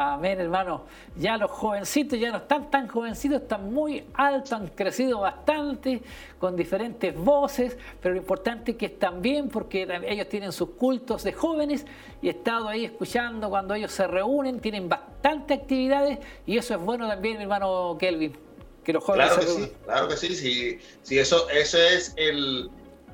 Amén, 0.02 0.40
hermano. 0.40 0.86
Ya 1.18 1.36
los 1.36 1.52
jovencitos 1.52 2.18
ya 2.18 2.32
no 2.32 2.38
están 2.38 2.72
tan 2.72 2.88
jovencitos, 2.88 3.42
están 3.42 3.74
muy 3.74 4.06
altos, 4.14 4.54
han 4.54 4.68
crecido 4.70 5.20
bastante, 5.20 6.02
con 6.40 6.56
diferentes 6.56 7.14
voces, 7.18 7.78
pero 8.02 8.16
lo 8.16 8.22
importante 8.22 8.72
es 8.72 8.78
que 8.78 8.86
están 8.86 9.22
bien 9.22 9.50
porque 9.50 9.86
ellos 10.08 10.30
tienen 10.30 10.54
sus 10.54 10.70
cultos 10.72 11.24
de 11.24 11.34
jóvenes 11.34 11.86
y 12.22 12.28
he 12.28 12.32
estado 12.32 12.70
ahí 12.70 12.86
escuchando 12.86 13.50
cuando 13.50 13.74
ellos 13.74 13.92
se 13.92 14.08
reúnen, 14.08 14.62
tienen 14.62 14.88
bastantes 14.88 15.60
actividades 15.60 16.20
y 16.46 16.58
eso 16.58 16.76
es 16.76 16.80
bueno 16.82 17.06
también, 17.06 17.36
mi 17.36 17.44
hermano 17.44 17.98
Kelvin. 18.00 18.38
Que 18.86 18.94
los 18.94 19.04
jóvenes 19.04 19.34
claro 19.34 19.42
que 19.42 19.48
sí, 19.48 19.72
claro 19.84 20.08
que 20.08 20.18
sí, 20.18 20.36
sí, 20.36 20.80
sí 21.02 21.20
eso, 21.20 21.50
eso 21.50 21.78
es 21.78 22.14
el, 22.16 22.72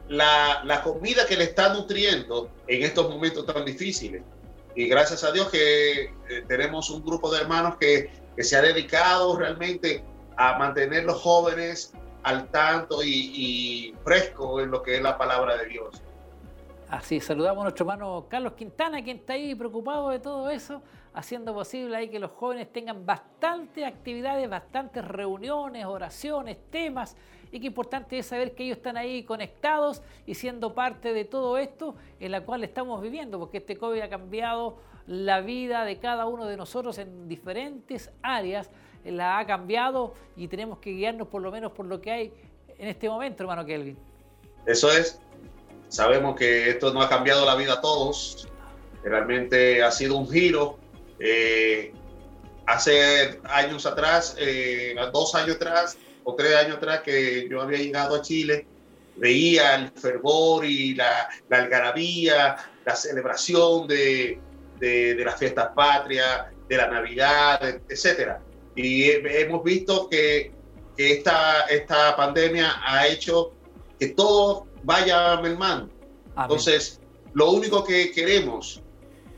la, 0.07 0.61
la 0.63 0.83
comida 0.83 1.25
que 1.25 1.35
le 1.35 1.45
está 1.45 1.73
nutriendo 1.73 2.51
en 2.67 2.83
estos 2.83 3.09
momentos 3.09 3.43
tan 3.47 3.65
difíciles 3.65 4.21
y 4.75 4.87
gracias 4.87 5.23
a 5.23 5.31
Dios 5.31 5.49
que 5.49 6.03
eh, 6.03 6.11
tenemos 6.47 6.89
un 6.89 7.03
grupo 7.03 7.31
de 7.31 7.41
hermanos 7.41 7.77
que, 7.77 8.11
que, 8.35 8.43
se 8.43 8.57
ha 8.57 8.61
dedicado 8.61 9.37
realmente 9.37 10.03
a 10.37 10.57
mantener 10.57 11.05
los 11.05 11.21
jóvenes, 11.21 11.93
al 12.25 12.49
tanto 12.49 13.03
y, 13.03 13.95
fresco 14.03 14.59
en 14.59 14.71
lo 14.71 14.81
que 14.81 14.95
es 14.95 15.01
la 15.01 15.15
palabra 15.15 15.57
de 15.57 15.67
Dios. 15.67 16.01
Así, 16.89 17.19
saludamos 17.19 17.61
a 17.61 17.63
nuestro 17.65 17.83
hermano 17.83 18.25
Carlos 18.27 18.53
Quintana, 18.53 19.03
quien 19.03 19.17
está 19.17 19.33
ahí 19.33 19.53
preocupado 19.53 20.09
de 20.09 20.19
todo 20.19 20.49
eso, 20.49 20.81
haciendo 21.13 21.53
posible 21.53 21.95
ahí 21.95 22.09
que 22.09 22.19
los 22.19 22.31
jóvenes 22.31 22.71
tengan 22.73 23.05
bastantes 23.05 23.85
actividades, 23.85 24.49
bastantes 24.49 25.07
reuniones, 25.07 25.85
oraciones, 25.85 26.57
temas, 26.71 27.15
y 27.51 27.59
qué 27.59 27.67
importante 27.67 28.17
es 28.17 28.25
saber 28.27 28.53
que 28.53 28.63
ellos 28.63 28.77
están 28.77 28.97
ahí 28.97 29.23
conectados 29.23 30.01
y 30.25 30.35
siendo 30.35 30.73
parte 30.73 31.13
de 31.13 31.25
todo 31.25 31.57
esto 31.57 31.95
en 32.19 32.31
la 32.31 32.41
cual 32.41 32.63
estamos 32.63 33.01
viviendo, 33.01 33.39
porque 33.39 33.57
este 33.57 33.77
COVID 33.77 34.01
ha 34.01 34.09
cambiado 34.09 34.77
la 35.07 35.41
vida 35.41 35.85
de 35.85 35.99
cada 35.99 36.25
uno 36.25 36.45
de 36.45 36.57
nosotros 36.57 36.97
en 36.97 37.27
diferentes 37.27 38.11
áreas, 38.21 38.69
la 39.03 39.37
ha 39.37 39.45
cambiado 39.45 40.13
y 40.35 40.47
tenemos 40.47 40.79
que 40.79 40.91
guiarnos 40.91 41.27
por 41.27 41.41
lo 41.41 41.51
menos 41.51 41.71
por 41.71 41.85
lo 41.85 42.01
que 42.01 42.11
hay 42.11 42.33
en 42.77 42.87
este 42.87 43.07
momento, 43.07 43.43
hermano 43.43 43.65
Kelvin. 43.65 43.97
Eso 44.65 44.91
es. 44.91 45.19
Sabemos 45.89 46.35
que 46.35 46.69
esto 46.69 46.91
no 46.93 47.01
ha 47.01 47.07
cambiado 47.07 47.45
la 47.45 47.55
vida 47.55 47.73
a 47.73 47.81
todos. 47.81 48.47
Realmente 49.03 49.83
ha 49.83 49.91
sido 49.91 50.17
un 50.17 50.29
giro. 50.29 50.77
Eh, 51.19 51.93
hace 52.65 53.39
años 53.43 53.85
atrás, 53.85 54.35
eh, 54.39 54.95
dos 55.13 55.35
años 55.35 55.57
atrás 55.57 55.97
o 56.25 56.35
tres 56.35 56.55
años 56.55 56.77
atrás 56.77 57.01
que 57.01 57.47
yo 57.49 57.61
había 57.61 57.77
llegado 57.77 58.15
a 58.15 58.21
Chile, 58.21 58.67
veía 59.15 59.75
el 59.75 59.91
fervor 59.91 60.65
y 60.65 60.95
la, 60.95 61.29
la 61.49 61.59
algarabía, 61.59 62.57
la 62.83 62.95
celebración 62.95 63.87
de, 63.87 64.39
de, 64.79 65.15
las 65.23 65.39
fiestas 65.39 65.69
patrias, 65.73 66.47
de 66.67 66.77
la 66.77 66.87
Navidad, 66.87 67.79
etcétera. 67.87 68.41
Y 68.75 69.09
hemos 69.11 69.63
visto 69.63 70.09
que, 70.09 70.51
que 70.97 71.13
esta, 71.13 71.61
esta 71.69 72.15
pandemia 72.15 72.81
ha 72.83 73.07
hecho 73.07 73.53
que 73.99 74.07
todo 74.07 74.67
vaya 74.83 75.39
mermando. 75.41 75.89
Entonces, 76.37 76.99
lo 77.33 77.51
único 77.51 77.83
que 77.83 78.11
queremos 78.11 78.81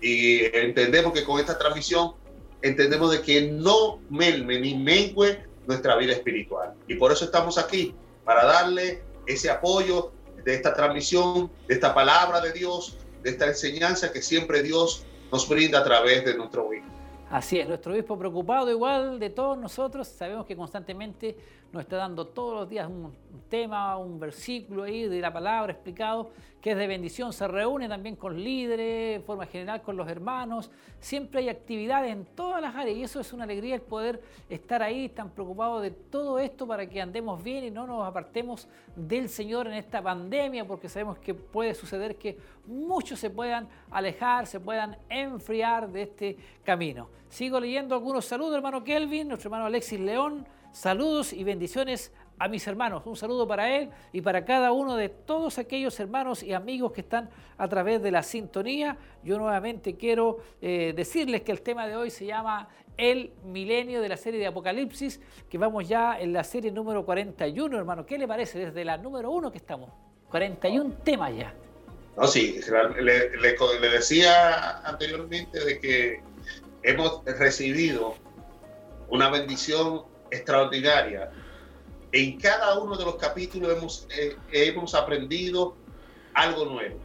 y 0.02 0.46
entendemos 0.56 1.14
que 1.14 1.24
con 1.24 1.40
esta 1.40 1.58
transmisión 1.58 2.14
entendemos 2.62 3.12
de 3.12 3.22
que 3.22 3.42
no 3.42 4.00
merme 4.10 4.60
ni 4.60 4.76
mengue 4.76 5.44
nuestra 5.68 5.96
vida 5.98 6.14
espiritual. 6.14 6.74
Y 6.88 6.96
por 6.96 7.12
eso 7.12 7.26
estamos 7.26 7.58
aquí, 7.58 7.94
para 8.24 8.46
darle 8.46 9.04
ese 9.26 9.50
apoyo 9.50 10.12
de 10.44 10.56
esta 10.56 10.74
transmisión, 10.74 11.52
de 11.68 11.74
esta 11.76 11.94
palabra 11.94 12.42
de 12.42 12.54
Dios, 12.54 12.98
de 13.22 13.30
esta 13.30 13.46
enseñanza 13.46 14.12
que 14.12 14.22
siempre 14.22 14.64
Dios 14.64 15.06
nos 15.32 15.48
brinda 15.48 15.80
a 15.80 15.84
través 15.84 16.24
de 16.26 16.36
nuestro 16.36 16.68
obispo. 16.68 16.88
Así 17.30 17.60
es, 17.60 17.68
nuestro 17.68 17.92
obispo 17.92 18.18
preocupado 18.18 18.72
igual 18.72 19.20
de 19.20 19.30
todos 19.30 19.58
nosotros, 19.58 20.08
sabemos 20.08 20.46
que 20.46 20.56
constantemente 20.56 21.38
nos 21.72 21.84
está 21.84 21.98
dando 21.98 22.28
todos 22.28 22.56
los 22.56 22.70
días 22.70 22.88
un, 22.88 23.14
tema, 23.50 23.98
un 23.98 24.20
versículo 24.20 24.84
ahí 24.84 25.08
de 25.08 25.22
la 25.22 25.32
palabra 25.32 25.72
explicado, 25.72 26.32
que 26.62 26.72
es 26.72 26.78
de 26.78 26.88
bendición, 26.88 27.32
se 27.32 27.48
reúne 27.48 27.88
también 27.88 28.16
con 28.16 28.42
líderes, 28.44 29.18
en 29.18 29.24
forma 29.24 29.46
general 29.46 29.82
con 29.82 29.96
los 29.96 30.10
hermanos, 30.10 30.70
siempre 31.00 31.40
hay 31.40 31.50
actividades 31.50 32.12
en 32.12 32.26
todas 32.26 32.62
las 32.62 32.76
áreas 32.76 32.98
y 32.98 33.04
eso 33.04 33.22
es 33.22 33.32
una 33.32 33.46
alegría 33.46 33.76
el 33.76 33.82
poder 33.82 34.22
estar 34.50 34.82
ahí 34.84 35.08
tan 35.08 35.30
preocupado 35.30 35.80
de 35.80 35.92
todo 35.92 36.40
esto 36.40 36.68
para 36.68 36.90
que 36.90 37.00
andemos 37.00 37.42
bien 37.42 37.64
y 37.64 37.72
no 37.72 37.88
nos 37.88 38.06
apartemos 38.06 38.68
del 38.96 39.30
Señor 39.30 39.68
en 39.68 39.74
esta 39.74 40.02
pandemia, 40.02 40.66
porque 40.66 40.90
sabemos 40.90 41.18
que 41.20 41.34
puede 41.34 41.74
suceder 41.74 42.18
que 42.18 42.38
muchos 42.66 43.20
se 43.20 43.30
puedan 43.30 43.68
alejar, 43.92 44.46
se 44.48 44.60
puedan 44.60 44.98
enfriar 45.10 45.90
de 45.90 46.02
este 46.02 46.38
camino. 46.66 47.08
Sigo 47.30 47.60
leyendo 47.60 47.96
algunos 47.96 48.26
saludos, 48.26 48.56
hermano 48.56 48.84
Kelvin, 48.84 49.28
nuestro 49.30 49.48
hermano 49.48 49.68
Alexis 49.68 50.00
León, 50.00 50.46
Saludos 50.78 51.34
y 51.34 51.44
bendiciones 51.44 52.12
a 52.38 52.48
mis 52.48 52.68
hermanos. 52.68 53.02
Un 53.08 53.16
saludo 53.16 53.48
para 53.48 53.76
él 53.76 53.90
y 54.14 54.22
para 54.22 54.46
cada 54.46 54.72
uno 54.72 54.96
de 54.96 55.10
todos 55.10 55.58
aquellos 55.58 56.00
hermanos 56.00 56.44
y 56.44 56.54
amigos 56.54 56.92
que 56.92 57.02
están 57.02 57.32
a 57.58 57.68
través 57.68 58.00
de 58.04 58.12
la 58.12 58.22
sintonía. 58.22 58.96
Yo 59.24 59.40
nuevamente 59.40 59.96
quiero 59.96 60.38
eh, 60.62 60.94
decirles 60.96 61.42
que 61.42 61.52
el 61.52 61.64
tema 61.64 61.88
de 61.88 61.96
hoy 61.96 62.12
se 62.12 62.28
llama 62.28 62.70
El 62.96 63.32
milenio 63.44 64.04
de 64.04 64.10
la 64.10 64.18
serie 64.18 64.40
de 64.40 64.46
Apocalipsis, 64.46 65.20
que 65.50 65.58
vamos 65.58 65.88
ya 65.88 66.20
en 66.20 66.32
la 66.32 66.44
serie 66.44 66.72
número 66.72 67.04
41, 67.04 67.76
hermano. 67.76 68.06
¿Qué 68.06 68.20
le 68.20 68.28
parece 68.28 68.60
desde 68.60 68.86
la 68.86 68.98
número 68.98 69.32
1 69.32 69.52
que 69.52 69.58
estamos? 69.58 69.90
41 70.30 70.98
temas 71.04 71.36
ya. 71.36 71.56
No, 72.16 72.28
sí, 72.28 72.60
le, 73.02 73.36
le 73.36 73.90
decía 73.90 74.78
anteriormente 74.88 75.60
de 75.60 75.80
que 75.80 76.22
hemos 76.84 77.26
recibido 77.26 78.14
una 79.10 79.32
bendición 79.32 80.04
extraordinaria. 80.32 81.32
En 82.12 82.40
cada 82.40 82.80
uno 82.80 82.96
de 82.96 83.06
los 83.06 83.16
capítulos 83.16 83.78
hemos, 83.78 84.08
eh, 84.18 84.36
hemos 84.52 84.96
aprendido 84.96 85.76
algo 86.34 86.66
nuevo. 86.66 87.00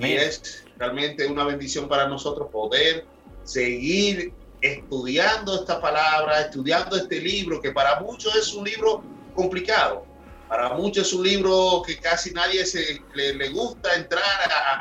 Y 0.00 0.12
es 0.12 0.64
realmente 0.78 1.26
una 1.26 1.44
bendición 1.44 1.88
para 1.88 2.08
nosotros 2.08 2.48
poder 2.50 3.06
seguir 3.44 4.32
estudiando 4.60 5.54
esta 5.54 5.80
palabra, 5.80 6.40
estudiando 6.40 6.96
este 6.96 7.20
libro, 7.20 7.60
que 7.60 7.70
para 7.70 8.00
muchos 8.00 8.34
es 8.34 8.52
un 8.54 8.64
libro 8.64 9.02
complicado. 9.34 10.04
Para 10.48 10.74
muchos 10.74 11.08
es 11.08 11.12
un 11.12 11.24
libro 11.24 11.82
que 11.86 11.98
casi 11.98 12.32
nadie 12.32 12.64
se, 12.66 13.00
le, 13.14 13.48
gusta 13.50 13.94
entrar 13.94 14.22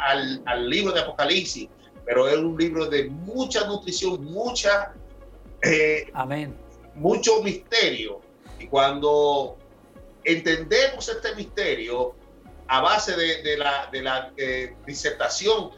al, 0.07 0.41
al, 0.45 0.69
libro 0.69 0.91
de 0.91 1.01
Apocalipsis, 1.01 1.67
pero 2.05 2.27
es 2.27 2.37
un 2.37 2.57
libro 2.57 2.87
de 2.87 3.09
mucha 3.09 3.65
nutrición, 3.67 4.23
mucha 4.25 4.93
eh, 5.63 6.07
Amén 6.13 6.64
mucho 6.95 7.41
misterio. 7.43 8.21
Y 8.59 8.67
cuando 8.67 9.57
entendemos 10.23 11.07
este 11.07 11.35
misterio 11.35 12.15
a 12.67 12.81
base 12.81 13.15
de, 13.15 13.57
la, 13.57 13.89
de 13.91 14.01
la 14.01 14.31
eh, 14.37 14.75
disertación 14.85 15.71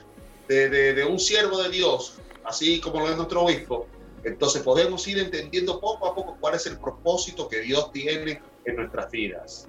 de, 0.47 1.05
un 1.09 1.19
siervo 1.19 1.61
de 1.61 1.69
Dios, 1.69 2.19
así 2.45 2.79
como 2.79 2.99
lo 3.01 3.09
es 3.09 3.17
nuestro 3.17 3.43
obispo, 3.43 3.87
entonces 4.23 4.61
podemos 4.61 5.05
ir 5.07 5.19
entendiendo 5.19 5.79
poco 5.79 6.07
a 6.07 6.15
poco 6.15 6.37
cuál 6.39 6.55
es 6.55 6.65
el 6.65 6.79
propósito 6.79 7.47
que 7.47 7.61
Dios 7.61 7.91
tiene 7.91 8.41
en 8.65 8.75
nuestras 8.75 9.11
vidas. 9.11 9.67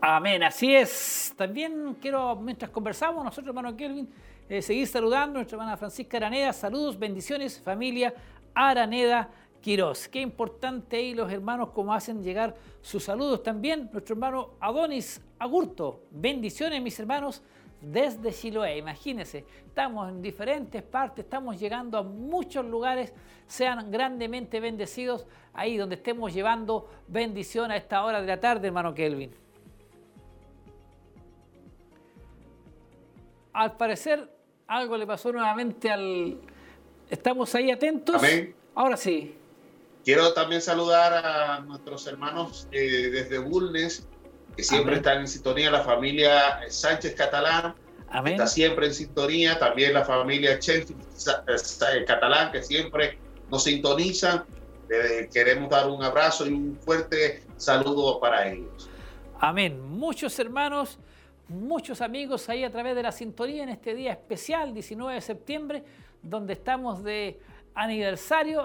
Amén, 0.00 0.42
así 0.42 0.74
es. 0.74 1.32
También 1.36 1.96
quiero, 2.00 2.36
mientras 2.36 2.70
conversamos, 2.70 3.24
nosotros, 3.24 3.48
hermano 3.48 3.76
Kelvin, 3.76 4.08
eh, 4.48 4.60
seguir 4.60 4.86
saludando 4.86 5.38
a 5.38 5.40
nuestra 5.40 5.56
hermana 5.56 5.76
Francisca 5.76 6.18
Araneda. 6.18 6.52
Saludos, 6.52 6.98
bendiciones, 6.98 7.60
familia 7.60 8.14
Araneda 8.54 9.30
Quirós. 9.66 10.06
Qué 10.06 10.20
importante 10.20 10.96
ahí 10.96 11.12
los 11.12 11.32
hermanos 11.32 11.70
como 11.70 11.92
hacen 11.92 12.22
llegar 12.22 12.54
sus 12.80 13.02
saludos. 13.02 13.42
También 13.42 13.90
nuestro 13.92 14.14
hermano 14.14 14.50
Adonis 14.60 15.20
Agurto. 15.40 16.04
Bendiciones 16.12 16.80
mis 16.80 16.96
hermanos 17.00 17.42
desde 17.80 18.32
Chiloé. 18.32 18.78
Imagínense, 18.78 19.44
estamos 19.66 20.08
en 20.08 20.22
diferentes 20.22 20.84
partes, 20.84 21.24
estamos 21.24 21.58
llegando 21.58 21.98
a 21.98 22.04
muchos 22.04 22.64
lugares. 22.64 23.12
Sean 23.48 23.90
grandemente 23.90 24.60
bendecidos 24.60 25.26
ahí 25.52 25.76
donde 25.76 25.96
estemos 25.96 26.32
llevando 26.32 26.88
bendición 27.08 27.72
a 27.72 27.76
esta 27.76 28.04
hora 28.04 28.20
de 28.20 28.26
la 28.28 28.38
tarde, 28.38 28.68
hermano 28.68 28.94
Kelvin. 28.94 29.32
Al 33.52 33.76
parecer, 33.76 34.30
algo 34.68 34.96
le 34.96 35.08
pasó 35.08 35.32
nuevamente 35.32 35.90
al... 35.90 36.38
¿Estamos 37.10 37.52
ahí 37.56 37.72
atentos? 37.72 38.14
Amén. 38.14 38.54
Ahora 38.72 38.96
sí. 38.96 39.34
Quiero 40.06 40.32
también 40.32 40.62
saludar 40.62 41.12
a 41.14 41.58
nuestros 41.62 42.06
hermanos 42.06 42.68
eh, 42.70 43.10
desde 43.10 43.38
Bulnes, 43.38 44.06
que 44.56 44.62
siempre 44.62 44.94
están 44.94 45.18
en 45.18 45.26
sintonía, 45.26 45.68
la 45.68 45.82
familia 45.82 46.60
Sánchez 46.68 47.16
Catalán, 47.16 47.74
está 48.24 48.46
siempre 48.46 48.86
en 48.86 48.94
sintonía, 48.94 49.58
también 49.58 49.92
la 49.94 50.04
familia 50.04 50.60
Chenfield 50.60 51.02
eh, 51.02 52.04
Catalán, 52.06 52.52
que 52.52 52.62
siempre 52.62 53.18
nos 53.50 53.64
sintonizan. 53.64 54.44
queremos 55.32 55.70
dar 55.70 55.88
un 55.88 56.00
abrazo 56.04 56.46
y 56.46 56.52
un 56.52 56.76
fuerte 56.76 57.42
saludo 57.56 58.20
para 58.20 58.48
ellos. 58.48 58.88
Amén. 59.40 59.80
Muchos 59.90 60.38
hermanos, 60.38 61.00
muchos 61.48 62.00
amigos 62.00 62.48
ahí 62.48 62.62
a 62.62 62.70
través 62.70 62.94
de 62.94 63.02
la 63.02 63.10
sintonía 63.10 63.64
en 63.64 63.70
este 63.70 63.92
día 63.92 64.12
especial, 64.12 64.72
19 64.72 65.14
de 65.14 65.20
septiembre, 65.20 65.82
donde 66.22 66.52
estamos 66.52 67.02
de 67.02 67.40
aniversario. 67.76 68.62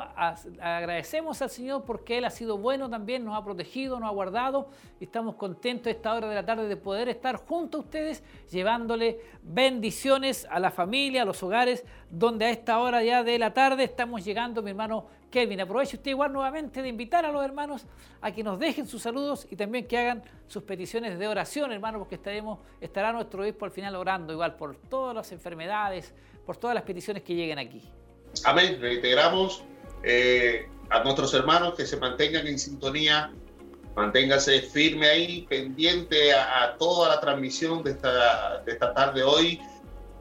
Agradecemos 0.59 1.41
al 1.41 1.49
Señor 1.49 1.83
porque 1.83 2.17
Él 2.17 2.25
ha 2.25 2.29
sido 2.29 2.57
bueno 2.57 2.89
también, 2.89 3.25
nos 3.25 3.35
ha 3.35 3.43
protegido, 3.43 3.99
nos 3.99 4.09
ha 4.09 4.13
guardado 4.13 4.69
y 4.99 5.03
estamos 5.03 5.35
contentos 5.35 5.87
a 5.87 5.91
esta 5.91 6.13
hora 6.13 6.29
de 6.29 6.35
la 6.35 6.45
tarde 6.45 6.67
de 6.67 6.77
poder 6.77 7.09
estar 7.09 7.35
junto 7.35 7.77
a 7.77 7.81
ustedes 7.81 8.23
llevándole 8.49 9.19
bendiciones 9.43 10.47
a 10.49 10.59
la 10.59 10.71
familia, 10.71 11.23
a 11.23 11.25
los 11.25 11.43
hogares, 11.43 11.83
donde 12.09 12.45
a 12.45 12.49
esta 12.49 12.79
hora 12.79 13.03
ya 13.03 13.21
de 13.23 13.37
la 13.37 13.53
tarde 13.53 13.83
estamos 13.83 14.23
llegando, 14.23 14.63
mi 14.63 14.71
hermano 14.71 15.07
Kelvin. 15.29 15.59
Aproveche 15.59 15.97
usted 15.97 16.11
igual 16.11 16.31
nuevamente 16.31 16.81
de 16.81 16.87
invitar 16.87 17.25
a 17.25 17.33
los 17.33 17.43
hermanos 17.43 17.85
a 18.21 18.31
que 18.31 18.43
nos 18.43 18.59
dejen 18.59 18.87
sus 18.87 19.01
saludos 19.01 19.45
y 19.51 19.57
también 19.57 19.87
que 19.87 19.97
hagan 19.97 20.23
sus 20.47 20.63
peticiones 20.63 21.19
de 21.19 21.27
oración, 21.27 21.73
hermano, 21.73 21.99
porque 21.99 22.15
estaremos, 22.15 22.59
estará 22.79 23.11
nuestro 23.11 23.43
obispo 23.43 23.65
al 23.65 23.71
final 23.71 23.95
orando 23.95 24.31
igual 24.31 24.55
por 24.55 24.77
todas 24.77 25.13
las 25.13 25.31
enfermedades, 25.33 26.13
por 26.45 26.55
todas 26.55 26.75
las 26.75 26.83
peticiones 26.83 27.23
que 27.23 27.35
lleguen 27.35 27.59
aquí. 27.59 27.81
Amén. 28.43 28.77
Reiteramos 28.79 29.63
eh, 30.03 30.67
a 30.89 31.03
nuestros 31.03 31.33
hermanos 31.33 31.75
que 31.75 31.85
se 31.85 31.97
mantengan 31.97 32.47
en 32.47 32.57
sintonía 32.57 33.31
Manténgase 33.95 34.61
firme 34.61 35.07
ahí, 35.07 35.45
pendiente 35.49 36.33
a, 36.33 36.75
toda 36.77 37.09
la 37.09 37.19
transmisión 37.19 37.83
de 37.83 37.91
esta, 37.91 38.61
de 38.65 38.71
esta 38.71 38.93
tarde 38.93 39.21
hoy, 39.21 39.59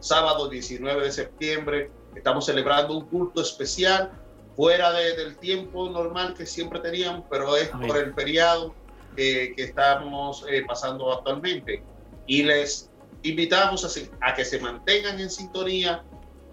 sábado 0.01 0.49
19 0.49 1.05
de 1.05 1.13
septiembre. 1.13 1.91
Estamos 2.17 2.47
celebrando 2.47 2.99
un 2.99 3.07
culto 3.07 3.41
especial 3.41 4.11
fuera 4.57 4.91
del 4.93 5.37
tiempo 5.37 5.89
normal 5.89 6.35
que 6.35 6.47
siempre 6.47 6.81
teníamos, 6.81 7.25
pero 7.31 7.57
es 7.57 7.69
por 7.69 7.97
el 7.97 8.13
feriado 8.13 8.75
que 9.17 9.55
estamos 9.57 10.45
eh, 10.51 10.65
pasando 10.67 11.13
actualmente. 11.13 11.85
Y 12.27 12.43
les 12.43 12.91
invitamos 13.23 13.85
a, 13.85 14.29
a, 14.29 14.35
que 14.35 14.45
se 14.45 14.59
mantengan 14.59 15.21
en 15.21 15.31
sintonía, 15.31 16.03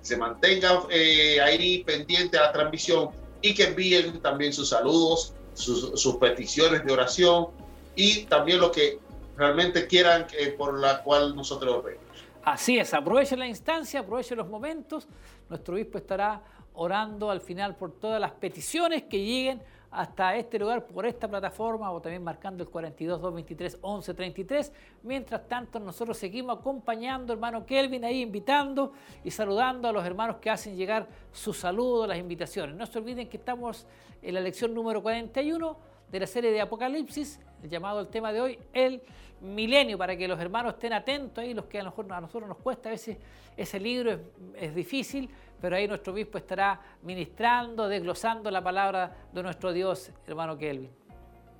se 0.07 0.15
mantengan 0.15 0.83
eh, 0.89 1.41
ahí 1.41 1.83
pendiente 1.83 2.37
a 2.37 2.43
la 2.43 2.51
transmisión 2.53 3.09
y 3.41 3.53
que 3.53 3.65
envíen 3.65 4.21
también 4.21 4.53
sus 4.53 4.69
saludos 4.69 5.33
sus, 5.57 6.15
peticiones 6.17 6.85
de 6.85 6.93
oración 6.93 7.47
y 7.95 8.23
también 8.25 8.59
lo 8.59 8.71
que 8.71 8.99
realmente 9.35 9.87
quieran 9.87 10.27
que, 10.27 10.47
por 10.51 10.79
la 10.79 11.03
cual 11.03 11.35
nosotros 11.35 11.83
vemos. 11.83 12.03
Así 12.43 12.77
es, 12.77 12.93
aprovechen 12.93 13.39
la 13.39 13.47
instancia, 13.47 13.99
aprovechen 13.99 14.37
los 14.37 14.47
momentos. 14.47 15.07
Nuestro 15.49 15.73
obispo 15.73 15.97
estará 15.97 16.41
orando 16.73 17.29
al 17.29 17.41
final 17.41 17.75
por 17.75 17.91
todas 17.91 18.21
las 18.21 18.31
peticiones 18.31 19.03
que 19.03 19.17
lleguen 19.17 19.61
hasta 19.89 20.35
este 20.35 20.59
lugar 20.59 20.85
por 20.85 21.05
esta 21.05 21.27
plataforma 21.27 21.91
o 21.91 22.01
también 22.01 22.23
marcando 22.23 22.63
el 22.63 22.69
42 22.69 23.21
223 23.21 23.79
11 23.81 24.13
33. 24.13 24.73
Mientras 25.03 25.47
tanto, 25.47 25.79
nosotros 25.79 26.17
seguimos 26.17 26.59
acompañando, 26.59 27.33
hermano 27.33 27.65
Kelvin, 27.65 28.03
ahí 28.03 28.21
invitando 28.21 28.91
y 29.23 29.31
saludando 29.31 29.87
a 29.87 29.91
los 29.91 30.05
hermanos 30.05 30.37
que 30.37 30.49
hacen 30.49 30.75
llegar 30.75 31.07
sus 31.31 31.57
saludos, 31.57 32.07
las 32.07 32.17
invitaciones. 32.17 32.75
No 32.75 32.85
se 32.85 32.97
olviden 32.99 33.29
que 33.29 33.37
estamos 33.37 33.87
en 34.21 34.33
la 34.33 34.41
lección 34.41 34.73
número 34.73 35.01
41 35.01 35.77
de 36.11 36.19
la 36.19 36.27
serie 36.27 36.51
de 36.51 36.61
Apocalipsis, 36.61 37.39
el 37.63 37.69
llamado 37.69 37.99
al 37.99 38.09
tema 38.09 38.31
de 38.31 38.41
hoy, 38.41 38.59
el 38.73 39.01
milenio, 39.41 39.97
para 39.97 40.15
que 40.15 40.27
los 40.27 40.39
hermanos 40.39 40.73
estén 40.73 40.93
atentos 40.93 41.43
ahí, 41.43 41.53
los 41.53 41.65
que 41.65 41.79
a, 41.79 41.83
lo 41.83 41.89
mejor 41.89 42.11
a 42.13 42.21
nosotros 42.21 42.47
nos 42.47 42.57
cuesta, 42.57 42.89
a 42.89 42.91
veces 42.93 43.17
ese 43.55 43.79
libro 43.79 44.19
es 44.55 44.75
difícil, 44.75 45.29
pero 45.61 45.75
ahí 45.75 45.87
nuestro 45.87 46.13
obispo 46.13 46.37
estará 46.37 46.79
ministrando, 47.03 47.87
desglosando 47.87 48.51
la 48.51 48.63
palabra 48.63 49.15
de 49.31 49.43
nuestro 49.43 49.73
Dios, 49.73 50.11
hermano 50.27 50.57
Kelvin. 50.57 50.91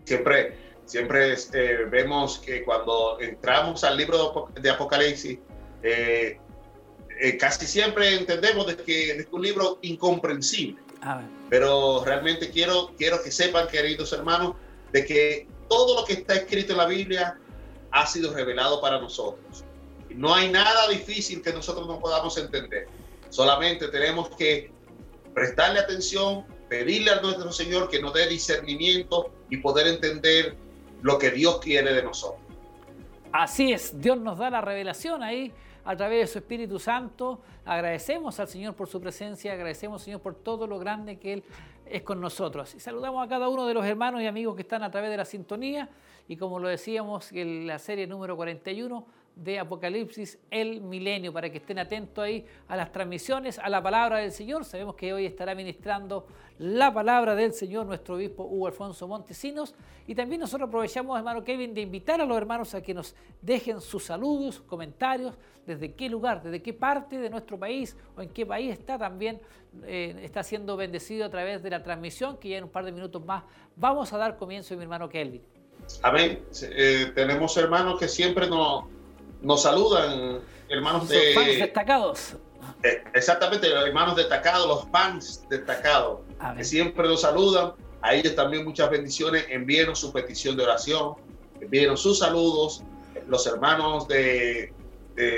Siempre, 0.03 0.55
siempre 0.85 1.33
este, 1.33 1.85
vemos 1.85 2.39
que 2.39 2.63
cuando 2.63 3.19
entramos 3.19 3.83
al 3.83 3.97
libro 3.97 4.49
de 4.59 4.69
Apocalipsis, 4.69 5.39
eh, 5.83 6.39
eh, 7.19 7.37
casi 7.37 7.65
siempre 7.65 8.15
entendemos 8.15 8.67
de 8.67 8.77
que 8.77 9.11
es 9.11 9.27
un 9.31 9.41
libro 9.41 9.79
incomprensible. 9.81 10.81
Pero 11.49 12.03
realmente 12.03 12.49
quiero, 12.49 12.91
quiero 12.97 13.21
que 13.23 13.31
sepan, 13.31 13.67
queridos 13.67 14.11
hermanos, 14.13 14.55
de 14.91 15.05
que 15.05 15.47
todo 15.69 15.99
lo 16.01 16.05
que 16.05 16.13
está 16.13 16.35
escrito 16.35 16.73
en 16.73 16.77
la 16.77 16.85
Biblia 16.85 17.37
ha 17.91 18.05
sido 18.05 18.33
revelado 18.33 18.81
para 18.81 18.99
nosotros. 18.99 19.63
No 20.09 20.33
hay 20.33 20.49
nada 20.49 20.87
difícil 20.89 21.41
que 21.41 21.53
nosotros 21.53 21.87
no 21.87 21.99
podamos 21.99 22.37
entender. 22.37 22.87
Solamente 23.29 23.87
tenemos 23.89 24.29
que 24.35 24.71
prestarle 25.33 25.79
atención, 25.79 26.45
pedirle 26.69 27.11
a 27.11 27.21
nuestro 27.21 27.51
Señor 27.51 27.89
que 27.89 28.01
nos 28.01 28.13
dé 28.13 28.27
discernimiento 28.27 29.31
y 29.49 29.57
poder 29.57 29.87
entender 29.87 30.55
lo 31.01 31.17
que 31.17 31.31
Dios 31.31 31.59
quiere 31.59 31.93
de 31.93 32.03
nosotros. 32.03 32.41
Así 33.31 33.71
es, 33.71 33.99
Dios 33.99 34.17
nos 34.17 34.37
da 34.37 34.49
la 34.49 34.61
revelación 34.61 35.21
ahí 35.21 35.51
a 35.85 35.95
través 35.95 36.21
de 36.21 36.27
su 36.27 36.39
Espíritu 36.39 36.79
Santo. 36.79 37.41
Agradecemos 37.65 38.39
al 38.39 38.47
Señor 38.47 38.73
por 38.73 38.87
su 38.87 38.99
presencia, 38.99 39.53
agradecemos 39.53 40.01
al 40.01 40.05
Señor 40.05 40.21
por 40.21 40.35
todo 40.35 40.65
lo 40.67 40.79
grande 40.79 41.17
que 41.17 41.33
Él 41.33 41.43
es 41.85 42.01
con 42.01 42.19
nosotros. 42.19 42.73
Y 42.75 42.79
saludamos 42.79 43.25
a 43.25 43.29
cada 43.29 43.47
uno 43.47 43.65
de 43.65 43.73
los 43.73 43.85
hermanos 43.85 44.21
y 44.21 44.27
amigos 44.27 44.55
que 44.55 44.63
están 44.63 44.83
a 44.83 44.91
través 44.91 45.09
de 45.09 45.17
la 45.17 45.25
sintonía 45.25 45.89
y 46.27 46.35
como 46.35 46.59
lo 46.59 46.67
decíamos 46.67 47.31
en 47.31 47.67
la 47.67 47.79
serie 47.79 48.05
número 48.05 48.35
41, 48.35 49.05
de 49.43 49.59
Apocalipsis, 49.59 50.39
el 50.49 50.81
milenio, 50.81 51.31
para 51.31 51.49
que 51.49 51.57
estén 51.57 51.77
atentos 51.79 52.23
ahí 52.23 52.45
a 52.67 52.75
las 52.75 52.91
transmisiones, 52.91 53.59
a 53.59 53.69
la 53.69 53.81
palabra 53.81 54.17
del 54.17 54.31
Señor. 54.31 54.65
Sabemos 54.65 54.95
que 54.95 55.13
hoy 55.13 55.25
estará 55.25 55.53
ministrando 55.53 56.27
la 56.57 56.91
palabra 56.91 57.35
del 57.35 57.53
Señor 57.53 57.85
nuestro 57.85 58.15
obispo 58.15 58.43
Hugo 58.43 58.67
Alfonso 58.67 59.07
Montesinos. 59.07 59.75
Y 60.07 60.15
también 60.15 60.41
nosotros 60.41 60.67
aprovechamos, 60.67 61.17
hermano 61.17 61.43
Kevin, 61.43 61.73
de 61.73 61.81
invitar 61.81 62.19
a 62.19 62.25
los 62.25 62.35
hermanos 62.35 62.73
a 62.73 62.81
que 62.81 62.93
nos 62.93 63.15
dejen 63.41 63.79
sus 63.79 64.05
saludos, 64.05 64.61
comentarios, 64.61 65.35
desde 65.65 65.93
qué 65.93 66.09
lugar, 66.09 66.41
desde 66.41 66.61
qué 66.61 66.73
parte 66.73 67.19
de 67.19 67.29
nuestro 67.29 67.59
país 67.59 67.95
o 68.15 68.21
en 68.21 68.29
qué 68.29 68.45
país 68.45 68.71
está 68.71 68.97
también, 68.97 69.39
eh, 69.83 70.15
está 70.23 70.41
siendo 70.41 70.77
bendecido 70.77 71.25
a 71.25 71.29
través 71.29 71.61
de 71.61 71.69
la 71.69 71.83
transmisión, 71.83 72.37
que 72.37 72.49
ya 72.49 72.57
en 72.57 72.63
un 72.63 72.69
par 72.71 72.85
de 72.85 72.91
minutos 72.91 73.23
más 73.23 73.43
vamos 73.75 74.11
a 74.13 74.17
dar 74.17 74.37
comienzo, 74.37 74.75
mi 74.75 74.83
hermano 74.83 75.09
Kelvin. 75.09 75.43
Amén. 76.01 76.43
Eh, 76.63 77.11
tenemos 77.13 77.55
hermanos 77.57 77.99
que 77.99 78.07
siempre 78.07 78.49
nos 78.49 78.85
nos 79.41 79.63
saludan 79.63 80.41
hermanos 80.69 81.07
de... 81.09 81.33
fans 81.33 81.59
destacados. 81.59 82.35
Eh, 82.83 83.03
exactamente, 83.13 83.69
los 83.69 83.87
hermanos 83.87 84.15
destacados, 84.15 84.67
los 84.67 84.87
fans 84.91 85.45
destacados, 85.49 86.19
que 86.55 86.63
siempre 86.63 87.07
nos 87.07 87.21
saludan. 87.21 87.73
A 88.01 88.13
ellos 88.13 88.35
también 88.35 88.63
muchas 88.63 88.89
bendiciones. 88.89 89.45
Envíenos 89.49 89.99
su 89.99 90.13
petición 90.13 90.55
de 90.55 90.63
oración, 90.63 91.15
envíenos 91.59 92.01
sus 92.01 92.19
saludos. 92.19 92.83
Los 93.27 93.47
hermanos 93.47 94.07
de, 94.07 94.73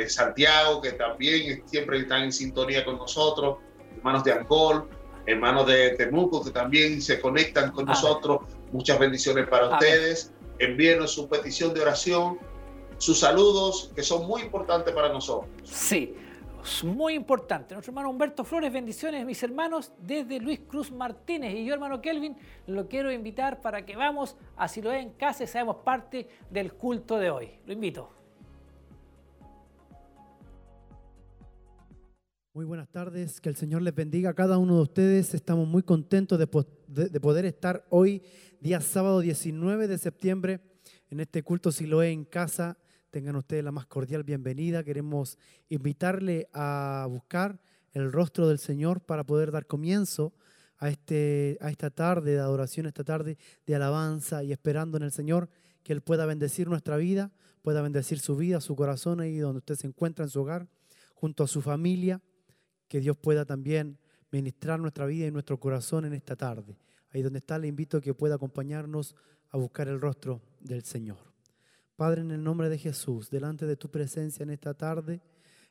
Santiago, 0.08 0.82
que 0.82 0.92
también 0.92 1.64
siempre 1.66 2.00
están 2.00 2.24
en 2.24 2.34
sintonía 2.34 2.84
con 2.84 2.98
nosotros, 2.98 3.60
hermanos 3.96 4.26
de 4.26 4.34
Angol, 4.34 4.90
hermanos 5.26 5.68
de 5.68 5.92
Temuco, 5.92 6.44
que 6.44 6.52
también 6.52 7.02
se 7.02 7.22
conectan 7.22 7.72
con 7.72 7.86
nosotros. 7.86 8.42
Muchas 8.74 9.00
bendiciones 9.00 9.48
para 9.48 9.70
ustedes. 9.70 10.34
Envíenos 10.60 11.14
su 11.14 11.30
petición 11.30 11.74
de 11.74 11.82
oración 11.82 12.38
sus 13.00 13.20
saludos, 13.20 13.92
que 13.96 14.04
son 14.04 14.28
muy 14.28 14.44
importantes 14.44 14.94
para 14.94 15.12
nosotros. 15.12 15.50
Sí, 15.64 16.14
muy 16.84 17.14
importante. 17.14 17.74
Nuestro 17.74 17.92
hermano 17.92 18.10
Humberto 18.10 18.44
Flores, 18.44 18.72
bendiciones, 18.72 19.26
mis 19.26 19.42
hermanos, 19.42 19.92
desde 20.02 20.40
Luis 20.40 20.60
Cruz 20.68 20.92
Martínez. 20.92 21.56
Y 21.56 21.66
yo, 21.66 21.74
hermano 21.74 22.02
Kelvin, 22.02 22.36
lo 22.68 22.88
quiero 22.88 23.12
invitar 23.12 23.62
para 23.62 23.86
que 23.86 23.96
vamos 23.96 24.36
a 24.58 24.68
Siloé 24.68 25.00
en 25.00 25.12
casa 25.14 25.46
y 25.46 25.48
seamos 25.48 25.78
parte 25.78 26.28
del 26.50 26.74
culto 26.74 27.18
de 27.18 27.32
hoy. 27.32 27.50
Lo 27.66 27.74
invito. 27.74 28.10
Muy 32.54 32.66
buenas 32.66 32.90
tardes, 32.90 33.40
que 33.40 33.48
el 33.48 33.56
Señor 33.56 33.82
les 33.82 33.96
bendiga 33.96 34.32
a 34.32 34.34
cada 34.34 34.58
uno 34.58 34.76
de 34.76 34.82
ustedes. 34.82 35.34
Estamos 35.34 35.68
muy 35.68 35.84
contentos 35.84 36.38
de, 36.38 36.48
de 37.08 37.20
poder 37.22 37.46
estar 37.46 37.86
hoy, 37.90 38.22
día 38.60 38.82
sábado 38.82 39.22
19 39.22 39.88
de 39.88 39.98
septiembre, 39.98 40.60
en 41.10 41.22
este 41.22 41.42
culto 41.42 41.72
Siloé 41.72 42.12
en 42.12 42.26
casa 42.26 42.78
Tengan 43.10 43.36
ustedes 43.38 43.64
la 43.64 43.72
más 43.72 43.88
cordial 43.88 44.24
bienvenida. 44.24 44.84
Queremos 44.84 45.40
invitarle 45.68 46.48
a 46.54 47.08
buscar 47.10 47.60
el 47.94 48.12
rostro 48.12 48.48
del 48.48 48.60
Señor 48.60 49.02
para 49.02 49.24
poder 49.24 49.52
dar 49.52 49.66
comienzo 49.66 50.32
a, 50.78 50.90
este, 50.90 51.58
a 51.60 51.72
esta 51.72 51.90
tarde 51.90 52.34
de 52.34 52.40
adoración, 52.40 52.86
esta 52.86 53.04
tarde 53.04 53.40
de 53.66 53.76
alabanza 53.76 54.44
y 54.44 54.52
esperando 54.52 54.98
en 54.98 55.04
el 55.04 55.12
Señor 55.12 55.50
que 55.82 55.92
Él 55.92 56.02
pueda 56.02 56.28
bendecir 56.28 56.70
nuestra 56.70 56.98
vida, 56.98 57.32
pueda 57.64 57.82
bendecir 57.82 58.20
su 58.20 58.36
vida, 58.36 58.62
su 58.62 58.76
corazón 58.76 59.22
ahí 59.22 59.40
donde 59.40 59.58
usted 59.58 59.76
se 59.76 59.88
encuentra 59.88 60.24
en 60.24 60.30
su 60.30 60.42
hogar, 60.42 60.68
junto 61.16 61.44
a 61.44 61.48
su 61.48 61.64
familia, 61.64 62.22
que 62.88 63.00
Dios 63.00 63.18
pueda 63.18 63.44
también 63.44 63.98
ministrar 64.32 64.80
nuestra 64.80 65.08
vida 65.08 65.26
y 65.26 65.32
nuestro 65.32 65.60
corazón 65.60 66.06
en 66.06 66.14
esta 66.14 66.36
tarde. 66.36 66.78
Ahí 67.10 67.24
donde 67.24 67.40
está, 67.40 67.58
le 67.58 67.68
invito 67.68 67.98
a 67.98 68.02
que 68.02 68.14
pueda 68.14 68.36
acompañarnos 68.36 69.16
a 69.50 69.58
buscar 69.58 69.88
el 69.88 70.00
rostro 70.00 70.44
del 70.60 70.84
Señor. 70.84 71.29
Padre, 72.00 72.22
en 72.22 72.32
el 72.32 72.42
nombre 72.42 72.70
de 72.70 72.78
Jesús, 72.78 73.30
delante 73.30 73.66
de 73.66 73.76
tu 73.76 73.92
presencia 73.92 74.44
en 74.44 74.52
esta 74.52 74.74
tarde, 74.74 75.20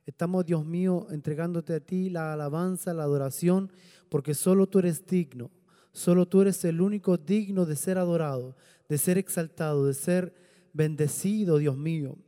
estamos, 0.05 0.45
Dios 0.45 0.63
mío, 0.63 1.07
entregándote 1.11 1.73
a 1.73 1.81
ti 1.81 2.11
la 2.11 2.35
alabanza, 2.35 2.93
la 2.93 3.05
adoración, 3.05 3.73
porque 4.11 4.35
solo 4.35 4.67
tú 4.67 4.81
eres 4.81 5.07
digno, 5.07 5.51
solo 5.91 6.29
tú 6.29 6.43
eres 6.43 6.63
el 6.67 6.83
único 6.83 7.17
digno 7.17 7.65
de 7.65 7.77
ser 7.77 7.97
adorado, 7.97 8.57
de 8.91 8.99
ser 8.99 9.17
exaltado, 9.17 9.87
de 9.87 9.95
ser 9.95 10.35
bendecido, 10.75 11.57
Dios 11.57 11.79
mío. 11.79 12.19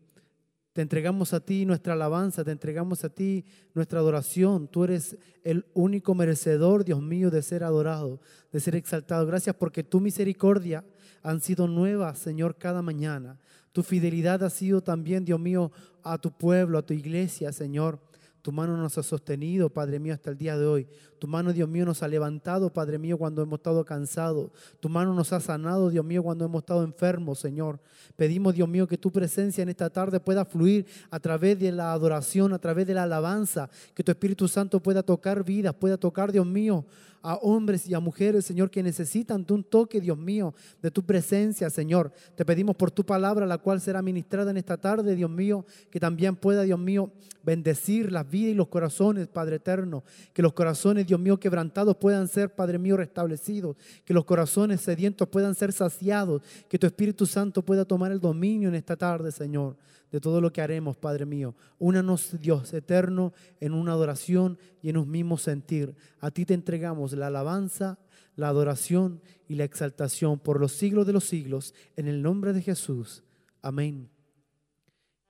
Te 0.72 0.80
entregamos 0.80 1.34
a 1.34 1.40
ti 1.40 1.66
nuestra 1.66 1.92
alabanza, 1.92 2.42
te 2.42 2.52
entregamos 2.52 3.04
a 3.04 3.10
ti 3.10 3.44
nuestra 3.74 3.98
adoración. 3.98 4.66
Tú 4.68 4.84
eres 4.84 5.18
el 5.44 5.66
único 5.74 6.14
merecedor, 6.14 6.86
Dios 6.86 7.02
mío, 7.02 7.30
de 7.30 7.42
ser 7.42 7.64
adorado, 7.64 8.22
de 8.50 8.60
ser 8.60 8.76
exaltado. 8.76 9.26
Gracias 9.26 9.54
porque 9.56 9.84
tu 9.84 10.00
misericordia 10.00 10.86
han 11.22 11.42
sido 11.42 11.68
nuevas, 11.68 12.18
Señor, 12.18 12.56
cada 12.56 12.80
mañana. 12.80 13.38
Tu 13.72 13.82
fidelidad 13.82 14.42
ha 14.42 14.50
sido 14.50 14.80
también, 14.80 15.24
Dios 15.24 15.38
mío, 15.38 15.70
a 16.02 16.18
tu 16.18 16.30
pueblo, 16.32 16.78
a 16.78 16.82
tu 16.82 16.94
iglesia, 16.94 17.52
Señor. 17.52 18.00
Tu 18.42 18.52
mano 18.52 18.76
nos 18.76 18.96
ha 18.96 19.02
sostenido, 19.02 19.68
Padre 19.68 19.98
mío, 19.98 20.14
hasta 20.14 20.30
el 20.30 20.38
día 20.38 20.56
de 20.56 20.64
hoy. 20.64 20.88
Tu 21.18 21.28
mano, 21.28 21.52
Dios 21.52 21.68
mío, 21.68 21.84
nos 21.84 22.02
ha 22.02 22.08
levantado, 22.08 22.72
Padre 22.72 22.98
mío, 22.98 23.18
cuando 23.18 23.42
hemos 23.42 23.58
estado 23.58 23.84
cansados. 23.84 24.50
Tu 24.80 24.88
mano 24.88 25.12
nos 25.12 25.34
ha 25.34 25.40
sanado, 25.40 25.90
Dios 25.90 26.04
mío, 26.04 26.22
cuando 26.22 26.46
hemos 26.46 26.62
estado 26.62 26.82
enfermos, 26.82 27.38
Señor. 27.38 27.78
Pedimos, 28.16 28.54
Dios 28.54 28.66
mío, 28.66 28.88
que 28.88 28.96
tu 28.96 29.10
presencia 29.12 29.62
en 29.62 29.68
esta 29.68 29.90
tarde 29.90 30.20
pueda 30.20 30.46
fluir 30.46 30.86
a 31.10 31.20
través 31.20 31.58
de 31.58 31.70
la 31.70 31.92
adoración, 31.92 32.54
a 32.54 32.58
través 32.58 32.86
de 32.86 32.94
la 32.94 33.02
alabanza. 33.02 33.68
Que 33.94 34.02
tu 34.02 34.10
Espíritu 34.10 34.48
Santo 34.48 34.80
pueda 34.80 35.02
tocar 35.02 35.44
vidas, 35.44 35.74
pueda 35.74 35.98
tocar, 35.98 36.32
Dios 36.32 36.46
mío, 36.46 36.86
a 37.22 37.34
hombres 37.36 37.86
y 37.86 37.94
a 37.94 38.00
mujeres, 38.00 38.44
Señor, 38.46 38.70
que 38.70 38.82
necesitan 38.82 39.44
de 39.44 39.52
un 39.52 39.64
toque, 39.64 40.00
Dios 40.00 40.16
mío, 40.16 40.54
de 40.80 40.90
tu 40.90 41.02
presencia, 41.04 41.68
Señor. 41.70 42.12
Te 42.34 42.44
pedimos 42.44 42.76
por 42.76 42.90
tu 42.90 43.04
palabra, 43.04 43.46
la 43.46 43.58
cual 43.58 43.80
será 43.80 44.02
ministrada 44.02 44.50
en 44.50 44.56
esta 44.56 44.76
tarde, 44.76 45.14
Dios 45.14 45.30
mío, 45.30 45.64
que 45.90 46.00
también 46.00 46.36
pueda, 46.36 46.62
Dios 46.62 46.78
mío, 46.78 47.10
bendecir 47.42 48.10
las 48.10 48.28
vidas 48.28 48.52
y 48.52 48.54
los 48.54 48.68
corazones, 48.68 49.28
Padre 49.28 49.56
eterno. 49.56 50.02
Que 50.32 50.42
los 50.42 50.52
corazones, 50.52 51.06
Dios 51.06 51.20
mío, 51.20 51.38
quebrantados 51.38 51.96
puedan 51.96 52.28
ser, 52.28 52.54
Padre 52.54 52.78
mío, 52.78 52.96
restablecidos. 52.96 53.76
Que 54.04 54.14
los 54.14 54.24
corazones 54.24 54.80
sedientos 54.80 55.28
puedan 55.28 55.54
ser 55.54 55.72
saciados. 55.72 56.42
Que 56.68 56.78
tu 56.78 56.86
Espíritu 56.86 57.26
Santo 57.26 57.62
pueda 57.62 57.84
tomar 57.84 58.12
el 58.12 58.20
dominio 58.20 58.68
en 58.68 58.74
esta 58.74 58.96
tarde, 58.96 59.32
Señor 59.32 59.76
de 60.10 60.20
todo 60.20 60.40
lo 60.40 60.52
que 60.52 60.60
haremos, 60.60 60.96
Padre 60.96 61.26
mío. 61.26 61.54
Únanos, 61.78 62.36
Dios 62.40 62.72
eterno, 62.72 63.32
en 63.60 63.72
una 63.72 63.92
adoración 63.92 64.58
y 64.82 64.90
en 64.90 64.96
un 64.96 65.10
mismo 65.10 65.38
sentir. 65.38 65.94
A 66.20 66.30
ti 66.30 66.44
te 66.44 66.54
entregamos 66.54 67.12
la 67.12 67.28
alabanza, 67.28 67.98
la 68.36 68.48
adoración 68.48 69.20
y 69.48 69.54
la 69.54 69.64
exaltación 69.64 70.38
por 70.38 70.60
los 70.60 70.72
siglos 70.72 71.06
de 71.06 71.12
los 71.12 71.24
siglos, 71.24 71.74
en 71.96 72.08
el 72.08 72.22
nombre 72.22 72.52
de 72.52 72.62
Jesús. 72.62 73.22
Amén. 73.62 74.10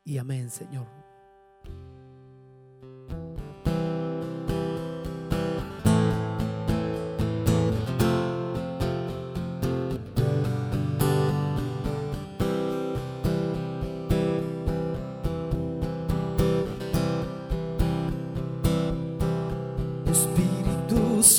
Y 0.05 0.19
amén, 0.19 0.51
Señor. 0.51 1.00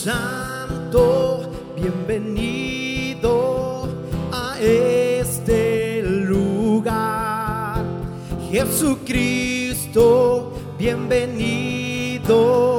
Santo, 0.04 1.48
bienvenido 1.76 3.88
a 4.32 4.60
este 4.60 6.02
lugar. 6.02 7.86
Jesucristo, 8.52 10.54
bienvenido 10.80 12.71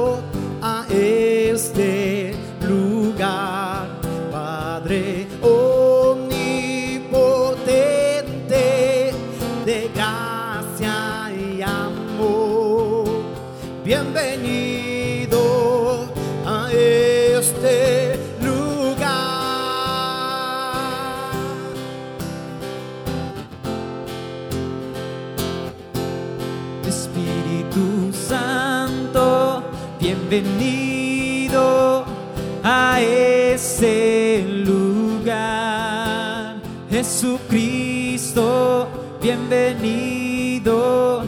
Jesucristo, 37.03 38.87
bienvenido 39.21 41.25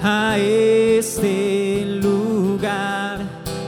a 0.00 0.38
este 0.38 1.84
lugar. 2.00 3.18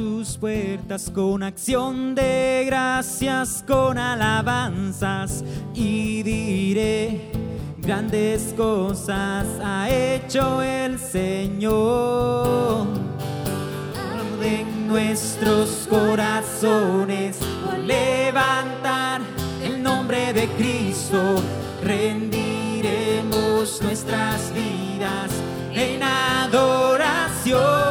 sus 0.00 0.38
puertas 0.38 1.10
con 1.10 1.42
acción 1.42 2.14
de 2.14 2.62
gracias, 2.64 3.62
con 3.66 3.98
alabanzas 3.98 5.44
y 5.74 6.22
diré, 6.22 7.30
grandes 7.76 8.54
cosas 8.56 9.46
ha 9.62 9.90
hecho 9.90 10.62
el 10.62 10.98
Señor. 10.98 12.86
En 14.42 14.88
nuestros 14.88 15.86
corazones 15.90 17.36
por 17.62 17.78
levantar 17.80 19.20
el 19.62 19.82
nombre 19.82 20.32
de 20.32 20.48
Cristo, 20.56 21.20
rendiremos 21.84 23.82
nuestras 23.82 24.50
vidas 24.54 25.30
en 25.74 26.02
adoración. 26.02 27.89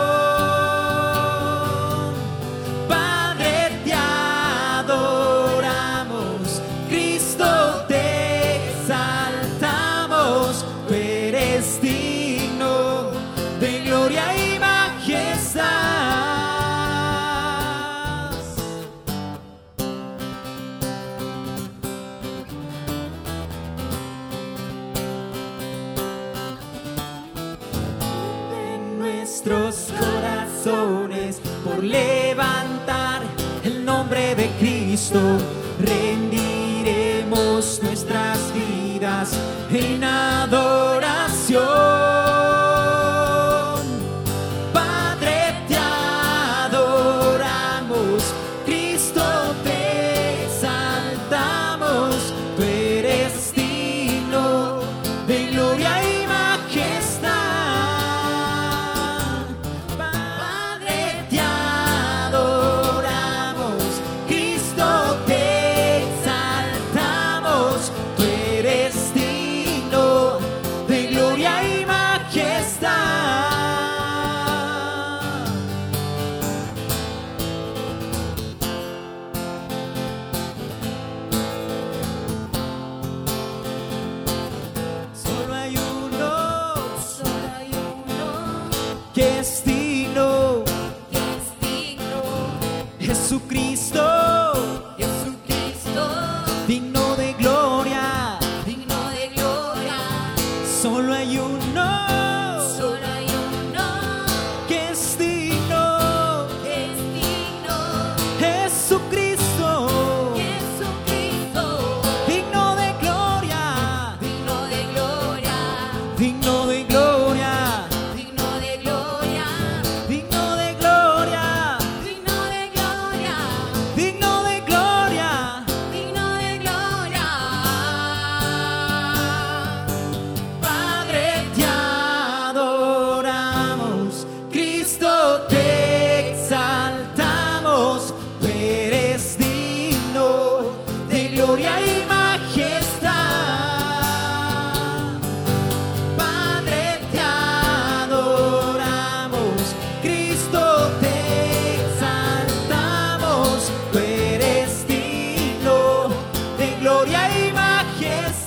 Rendiremos 35.80 37.80
nuestras 37.82 38.54
vidas 38.54 39.32
en 39.72 40.04
adoración. 40.04 42.09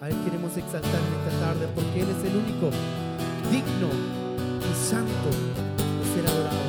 a 0.00 0.08
Él 0.08 0.16
queremos 0.24 0.56
exaltar 0.56 1.00
en 1.00 1.28
esta 1.28 1.46
tarde 1.46 1.68
porque 1.74 2.00
Él 2.00 2.08
es 2.08 2.24
el 2.24 2.36
único 2.36 2.70
digno 3.50 3.88
y 4.60 4.74
santo 4.74 5.28
de 5.28 6.14
ser 6.14 6.26
adorado. 6.26 6.59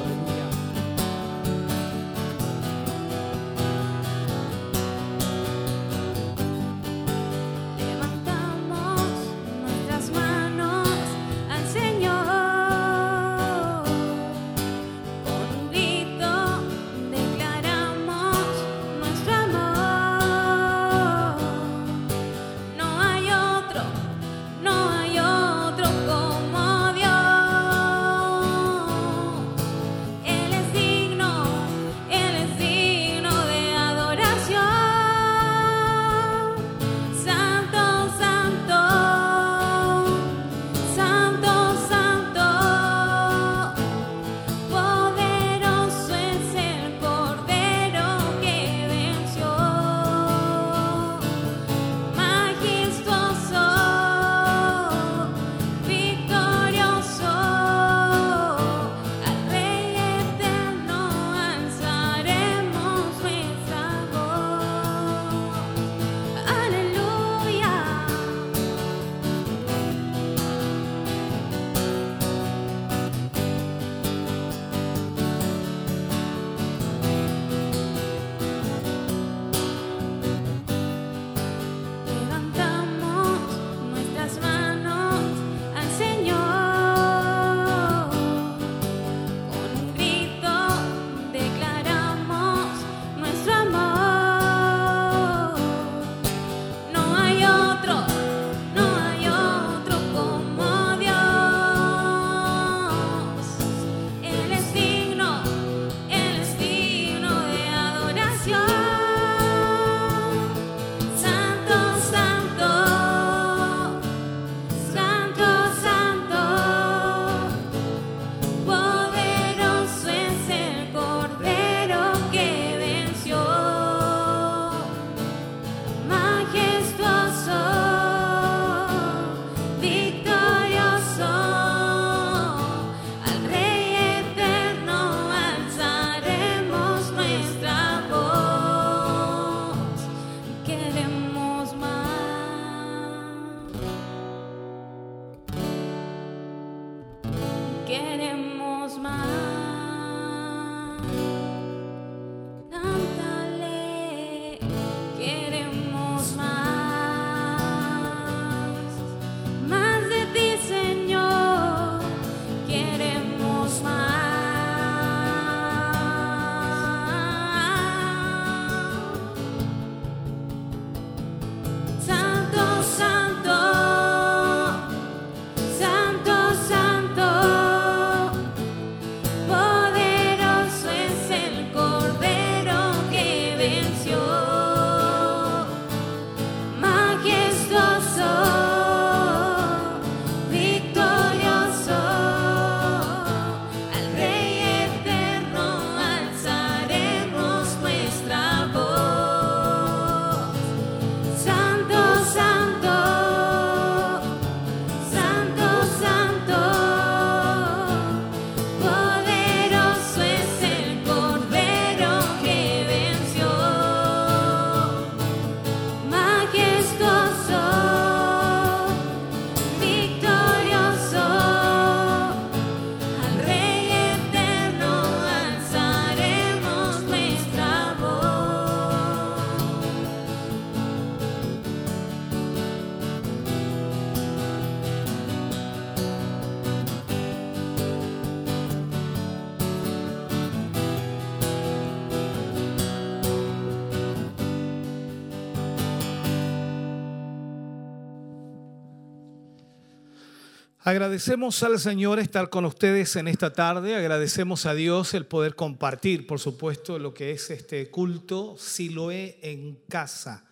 Agradecemos 250.91 251.63
al 251.63 251.79
Señor 251.79 252.19
estar 252.19 252.49
con 252.49 252.65
ustedes 252.65 253.15
en 253.15 253.29
esta 253.29 253.53
tarde, 253.53 253.95
agradecemos 253.95 254.65
a 254.65 254.73
Dios 254.73 255.13
el 255.13 255.25
poder 255.25 255.55
compartir, 255.55 256.27
por 256.27 256.37
supuesto, 256.37 256.99
lo 256.99 257.13
que 257.13 257.31
es 257.31 257.49
este 257.49 257.89
culto 257.89 258.57
Siloé 258.57 259.39
en 259.41 259.79
casa. 259.87 260.43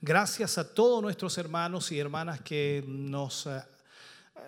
Gracias 0.00 0.58
a 0.58 0.74
todos 0.74 1.00
nuestros 1.00 1.38
hermanos 1.38 1.92
y 1.92 2.00
hermanas 2.00 2.40
que 2.40 2.82
nos 2.84 3.46
eh, 3.46 3.62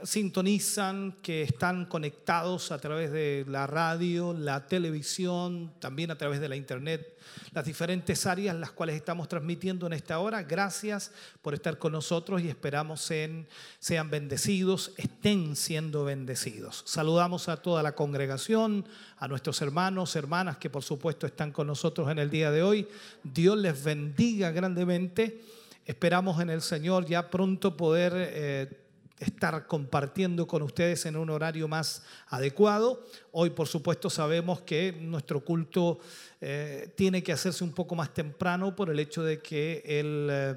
sintonizan, 0.04 1.16
que 1.22 1.42
están 1.42 1.86
conectados 1.86 2.72
a 2.72 2.78
través 2.78 3.12
de 3.12 3.44
la 3.48 3.66
radio, 3.66 4.32
la 4.32 4.66
televisión, 4.66 5.72
también 5.78 6.10
a 6.10 6.18
través 6.18 6.40
de 6.40 6.48
la 6.48 6.56
internet, 6.56 7.18
las 7.52 7.64
diferentes 7.64 8.26
áreas 8.26 8.56
las 8.56 8.72
cuales 8.72 8.96
estamos 8.96 9.28
transmitiendo 9.28 9.86
en 9.86 9.92
esta 9.92 10.18
hora. 10.18 10.42
Gracias 10.42 11.12
por 11.42 11.54
estar 11.54 11.78
con 11.78 11.92
nosotros 11.92 12.42
y 12.42 12.48
esperamos 12.48 13.10
en, 13.10 13.46
sean 13.78 14.10
bendecidos, 14.10 14.92
estén 14.96 15.56
siendo 15.56 16.04
bendecidos. 16.04 16.82
Saludamos 16.86 17.48
a 17.48 17.56
toda 17.56 17.82
la 17.82 17.94
congregación, 17.94 18.86
a 19.18 19.28
nuestros 19.28 19.60
hermanos, 19.62 20.16
hermanas 20.16 20.58
que 20.58 20.70
por 20.70 20.82
supuesto 20.82 21.26
están 21.26 21.52
con 21.52 21.66
nosotros 21.66 22.10
en 22.10 22.18
el 22.18 22.30
día 22.30 22.50
de 22.50 22.62
hoy. 22.62 22.88
Dios 23.22 23.56
les 23.58 23.82
bendiga 23.82 24.50
grandemente. 24.50 25.42
Esperamos 25.84 26.40
en 26.40 26.50
el 26.50 26.62
Señor 26.62 27.06
ya 27.06 27.30
pronto 27.30 27.76
poder... 27.76 28.12
Eh, 28.16 28.87
estar 29.20 29.66
compartiendo 29.66 30.46
con 30.46 30.62
ustedes 30.62 31.06
en 31.06 31.16
un 31.16 31.30
horario 31.30 31.68
más 31.68 32.02
adecuado. 32.28 33.04
Hoy, 33.32 33.50
por 33.50 33.66
supuesto, 33.66 34.10
sabemos 34.10 34.60
que 34.62 34.92
nuestro 34.92 35.44
culto 35.44 35.98
eh, 36.40 36.92
tiene 36.94 37.24
que 37.24 37.32
hacerse 37.32 37.64
un 37.64 37.72
poco 37.72 37.96
más 37.96 38.14
temprano 38.14 38.76
por 38.76 38.90
el 38.90 39.00
hecho 39.00 39.24
de 39.24 39.40
que 39.40 39.82
el, 39.84 40.28
eh, 40.30 40.54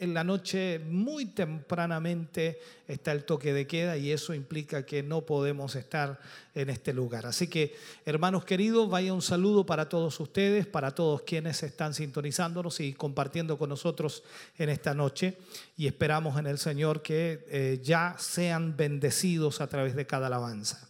en 0.00 0.12
la 0.12 0.22
noche 0.22 0.80
muy 0.80 1.26
tempranamente 1.26 2.58
está 2.86 3.12
el 3.12 3.24
toque 3.24 3.54
de 3.54 3.66
queda 3.66 3.96
y 3.96 4.10
eso 4.12 4.34
implica 4.34 4.84
que 4.84 5.02
no 5.02 5.22
podemos 5.22 5.76
estar 5.76 6.20
en 6.54 6.68
este 6.68 6.92
lugar. 6.92 7.24
Así 7.24 7.48
que, 7.48 7.74
hermanos 8.04 8.44
queridos, 8.44 8.90
vaya 8.90 9.14
un 9.14 9.22
saludo 9.22 9.64
para 9.64 9.88
todos 9.88 10.20
ustedes, 10.20 10.66
para 10.66 10.94
todos 10.94 11.22
quienes 11.22 11.62
están 11.62 11.94
sintonizándonos 11.94 12.80
y 12.80 12.92
compartiendo 12.92 13.56
con 13.56 13.70
nosotros 13.70 14.22
en 14.58 14.68
esta 14.68 14.92
noche 14.92 15.38
y 15.78 15.86
esperamos 15.86 16.38
en 16.38 16.46
el 16.46 16.58
Señor 16.58 17.00
que 17.00 17.46
eh, 17.48 17.80
ya 17.82 18.14
sean 18.18 18.76
bendecidos 18.76 19.62
a 19.62 19.68
través 19.68 19.94
de 19.94 20.06
cada 20.06 20.26
alabanza. 20.26 20.87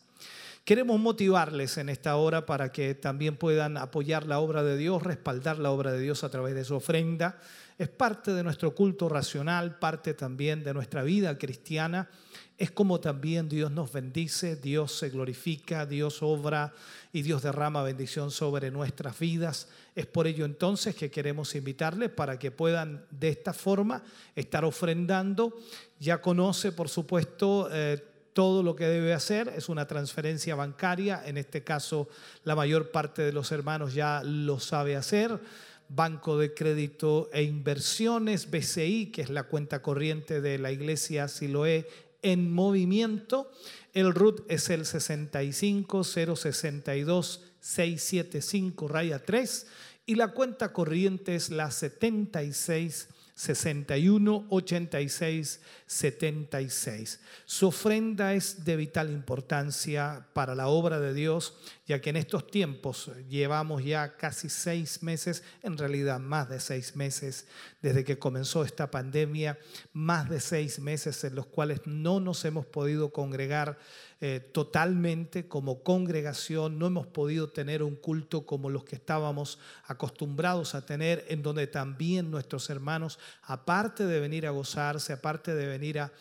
Queremos 0.69 1.01
motivarles 1.01 1.79
en 1.79 1.89
esta 1.89 2.16
hora 2.16 2.45
para 2.45 2.71
que 2.73 2.95
también 2.95 3.39
puedan 3.39 3.79
apoyar 3.79 4.27
la 4.27 4.39
obra 4.39 4.62
de 4.62 4.77
Dios, 4.77 5.03
respaldar 5.03 5.59
la 5.59 5.71
obra 5.71 5.93
de 5.93 6.01
Dios 6.03 6.25
a 6.25 6.29
través 6.29 6.55
de 6.55 6.62
su 6.62 6.75
ofrenda. 6.75 7.39
Es 7.79 7.89
parte 7.89 8.35
de 8.35 8.43
nuestro 8.43 8.75
culto 8.75 9.09
racional, 9.09 9.79
parte 9.79 10.12
también 10.12 10.62
de 10.62 10.75
nuestra 10.75 11.03
vida 11.03 11.39
cristiana. 11.39 12.11
Es 12.59 12.71
como 12.71 13.01
también 13.01 13.49
Dios 13.49 13.71
nos 13.71 13.91
bendice, 13.91 14.57
Dios 14.57 14.93
se 14.93 15.09
glorifica, 15.09 15.87
Dios 15.87 16.23
obra 16.23 16.75
y 17.14 17.23
Dios 17.23 17.43
derrama 17.43 17.83
bendición 17.83 18.31
sobre 18.31 18.71
nuestras 18.71 19.19
vidas. 19.19 19.69
Es 19.95 20.05
por 20.05 20.27
ello 20.27 20.45
entonces 20.45 20.95
que 20.95 21.11
queremos 21.11 21.55
invitarles 21.55 22.11
para 22.11 22.39
que 22.39 22.51
puedan 22.51 23.07
de 23.11 23.31
esta 23.31 23.55
forma 23.55 24.03
estar 24.37 24.66
ofrendando. 24.66 25.57
Ya 25.99 26.21
conoce, 26.21 26.73
por 26.73 26.91
supuesto, 26.91 27.71
eh, 27.73 28.05
todo 28.39 28.62
lo 28.62 28.76
que 28.76 28.86
debe 28.86 29.14
hacer 29.14 29.53
es 29.57 29.68
una 29.68 29.89
transferencia 29.89 30.55
bancaria. 30.55 31.20
En 31.26 31.36
este 31.39 31.64
caso, 31.64 32.09
la 32.45 32.55
mayor 32.55 32.93
parte 32.93 33.22
de 33.22 33.32
los 33.32 33.51
hermanos 33.51 33.95
ya 33.95 34.22
lo 34.22 34.61
sabe 34.61 34.95
hacer. 34.95 35.41
Banco 35.89 36.39
de 36.39 36.55
Crédito 36.55 37.28
e 37.32 37.43
Inversiones, 37.43 38.49
BCI, 38.49 39.07
que 39.07 39.22
es 39.22 39.30
la 39.30 39.43
cuenta 39.43 39.82
corriente 39.82 40.41
de 40.41 40.57
la 40.59 40.70
iglesia 40.70 41.26
Siloé 41.26 41.89
en 42.22 42.53
movimiento. 42.53 43.51
El 43.93 44.14
RUT 44.14 44.49
es 44.49 44.70
el 44.70 44.86
65 44.86 46.05
062 46.05 47.43
675 47.59 48.86
raya 48.86 49.24
3 49.24 49.66
y 50.07 50.14
la 50.14 50.28
cuenta 50.28 50.72
corriente 50.72 51.34
es 51.34 51.51
la 51.51 51.72
76 51.72 53.09
61 53.39 54.47
86 54.49 55.61
76. 55.86 57.20
Su 57.45 57.68
ofrenda 57.68 58.34
es 58.34 58.64
de 58.64 58.74
vital 58.74 59.12
importancia 59.12 60.26
para 60.32 60.57
la 60.57 60.66
obra 60.66 60.99
de 60.99 61.14
Dios, 61.14 61.55
ya 61.89 62.03
que 62.03 62.11
en 62.11 62.16
estos 62.16 62.47
tiempos 62.47 63.11
llevamos 63.30 63.82
ya 63.82 64.14
casi 64.16 64.51
seis 64.51 65.03
meses, 65.03 65.43
en 65.62 65.78
realidad 65.78 66.20
más 66.20 66.51
de 66.51 66.61
seis 66.61 66.95
meses 66.95 67.49
desde 67.80 68.05
que 68.05 68.18
comenzó 68.18 68.62
esta 68.62 68.91
pandemia, 68.91 69.59
más 69.95 70.28
de 70.28 70.39
seis 70.39 70.80
meses 70.80 71.24
en 71.24 71.34
los 71.34 71.47
cuales 71.47 71.80
no 71.86 72.20
nos 72.20 72.45
hemos 72.45 72.66
podido 72.66 73.11
congregar 73.11 73.78
eh, 74.20 74.41
totalmente 74.41 75.47
como 75.47 75.84
congregación, 75.84 76.78
no 76.78 76.89
hemos 76.89 77.07
podido 77.07 77.51
tener 77.51 77.84
un 77.84 77.95
culto 77.95 78.45
como 78.45 78.68
los 78.68 78.84
que 78.84 78.97
estábamos 78.97 79.61
acostumbrados 79.84 80.74
a 80.74 80.84
tener, 80.84 81.24
en 81.28 81.41
donde 81.41 81.68
también 81.68 82.28
nuestros 82.28 82.68
hermanos, 82.68 83.20
aparte 83.43 84.05
de 84.07 84.18
venir 84.18 84.47
a 84.47 84.51
gozarse, 84.51 85.12
aparte 85.12 85.55
de 85.55 85.66
venir 85.68 86.01
a, 86.01 86.12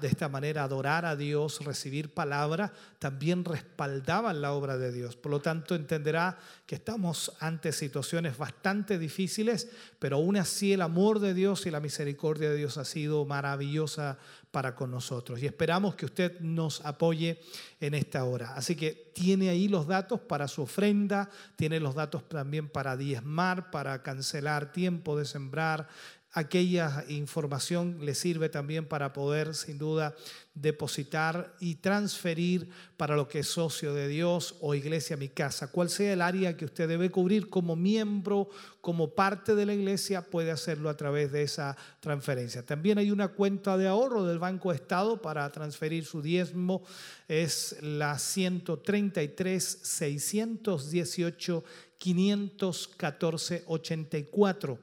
de 0.00 0.08
esta 0.08 0.28
manera 0.28 0.64
adorar 0.64 1.04
a 1.04 1.16
Dios, 1.16 1.64
recibir 1.64 2.12
palabra, 2.12 2.72
también 2.98 3.44
respaldaban 3.44 4.40
la 4.40 4.52
obra 4.52 4.76
de 4.78 4.92
Dios. 4.92 5.16
Por 5.16 5.30
lo 5.30 5.40
tanto, 5.40 5.74
entenderá 5.74 6.38
que 6.66 6.74
estamos 6.74 7.32
ante 7.40 7.72
situaciones 7.72 8.38
bastante 8.38 8.98
difíciles, 8.98 9.68
pero 9.98 10.16
aún 10.16 10.36
así 10.36 10.72
el 10.72 10.82
amor 10.82 11.20
de 11.20 11.34
Dios 11.34 11.66
y 11.66 11.70
la 11.70 11.80
misericordia 11.80 12.50
de 12.50 12.56
Dios 12.56 12.78
ha 12.78 12.84
sido 12.84 13.24
maravillosa 13.24 14.18
para 14.50 14.74
con 14.74 14.90
nosotros. 14.90 15.42
Y 15.42 15.46
esperamos 15.46 15.96
que 15.96 16.06
usted 16.06 16.38
nos 16.40 16.80
apoye 16.86 17.40
en 17.80 17.94
esta 17.94 18.24
hora. 18.24 18.54
Así 18.54 18.76
que 18.76 19.10
tiene 19.12 19.48
ahí 19.50 19.68
los 19.68 19.86
datos 19.86 20.20
para 20.20 20.48
su 20.48 20.62
ofrenda, 20.62 21.28
tiene 21.56 21.80
los 21.80 21.94
datos 21.94 22.28
también 22.28 22.68
para 22.68 22.96
diezmar, 22.96 23.70
para 23.70 24.02
cancelar 24.02 24.72
tiempo 24.72 25.18
de 25.18 25.24
sembrar, 25.24 25.88
aquella 26.34 27.04
información 27.08 27.98
le 28.04 28.16
sirve 28.16 28.48
también 28.48 28.86
para 28.86 29.12
poder, 29.12 29.54
sin 29.54 29.78
duda, 29.78 30.16
depositar 30.52 31.54
y 31.60 31.76
transferir 31.76 32.68
para 32.96 33.14
lo 33.14 33.28
que 33.28 33.38
es 33.40 33.48
socio 33.48 33.94
de 33.94 34.08
Dios 34.08 34.56
o 34.60 34.74
iglesia 34.74 35.16
mi 35.16 35.28
casa. 35.28 35.70
Cual 35.70 35.90
sea 35.90 36.12
el 36.12 36.20
área 36.20 36.56
que 36.56 36.64
usted 36.64 36.88
debe 36.88 37.12
cubrir 37.12 37.48
como 37.48 37.76
miembro, 37.76 38.48
como 38.80 39.14
parte 39.14 39.54
de 39.54 39.64
la 39.64 39.74
iglesia, 39.74 40.22
puede 40.22 40.50
hacerlo 40.50 40.90
a 40.90 40.96
través 40.96 41.30
de 41.30 41.42
esa 41.42 41.76
transferencia. 42.00 42.66
También 42.66 42.98
hay 42.98 43.12
una 43.12 43.28
cuenta 43.28 43.76
de 43.76 43.86
ahorro 43.86 44.24
del 44.24 44.40
Banco 44.40 44.72
Estado 44.72 45.22
para 45.22 45.48
transferir 45.52 46.04
su 46.04 46.20
diezmo. 46.20 46.82
Es 47.28 47.76
la 47.80 48.18
133 48.18 49.78
618 49.82 51.64
514 51.98 53.64
84 53.66 54.78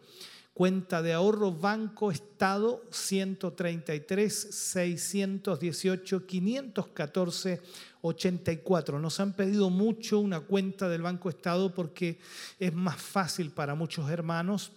Cuenta 0.53 1.01
de 1.01 1.13
ahorro 1.13 1.53
Banco 1.53 2.11
Estado 2.11 2.83
133 2.91 4.33
618 4.51 6.27
514 6.27 7.61
84. 8.01 8.99
Nos 8.99 9.19
han 9.21 9.33
pedido 9.33 9.69
mucho 9.69 10.19
una 10.19 10.41
cuenta 10.41 10.89
del 10.89 11.03
Banco 11.03 11.29
Estado 11.29 11.73
porque 11.73 12.19
es 12.59 12.73
más 12.73 13.01
fácil 13.01 13.51
para 13.51 13.75
muchos 13.75 14.09
hermanos. 14.09 14.73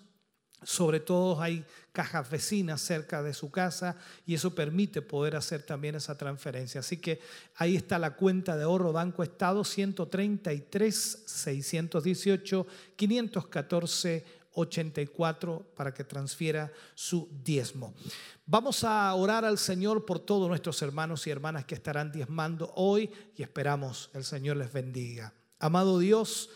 Sobre 0.62 1.00
todo 1.00 1.42
hay 1.42 1.64
cajas 1.92 2.30
vecinas 2.30 2.80
cerca 2.80 3.22
de 3.22 3.34
su 3.34 3.50
casa 3.50 3.96
y 4.24 4.34
eso 4.34 4.54
permite 4.54 5.02
poder 5.02 5.36
hacer 5.36 5.62
también 5.62 5.96
esa 5.96 6.16
transferencia. 6.16 6.80
Así 6.80 6.98
que 6.98 7.20
ahí 7.56 7.76
está 7.76 7.98
la 7.98 8.14
cuenta 8.14 8.56
de 8.56 8.62
ahorro 8.62 8.92
Banco 8.92 9.22
Estado 9.22 9.62
133 9.64 11.24
618 11.26 12.66
514 12.96 14.43
84 14.54 15.72
para 15.76 15.92
que 15.92 16.04
transfiera 16.04 16.72
su 16.94 17.28
diezmo. 17.44 17.94
Vamos 18.46 18.84
a 18.84 19.14
orar 19.14 19.44
al 19.44 19.58
Señor 19.58 20.04
por 20.04 20.18
todos 20.18 20.48
nuestros 20.48 20.80
hermanos 20.82 21.26
y 21.26 21.30
hermanas 21.30 21.64
que 21.64 21.74
estarán 21.74 22.12
diezmando 22.12 22.72
hoy 22.76 23.10
y 23.36 23.42
esperamos 23.42 24.10
el 24.14 24.24
Señor 24.24 24.56
les 24.56 24.72
bendiga. 24.72 25.32
Amado 25.58 25.98
Dios, 25.98 26.50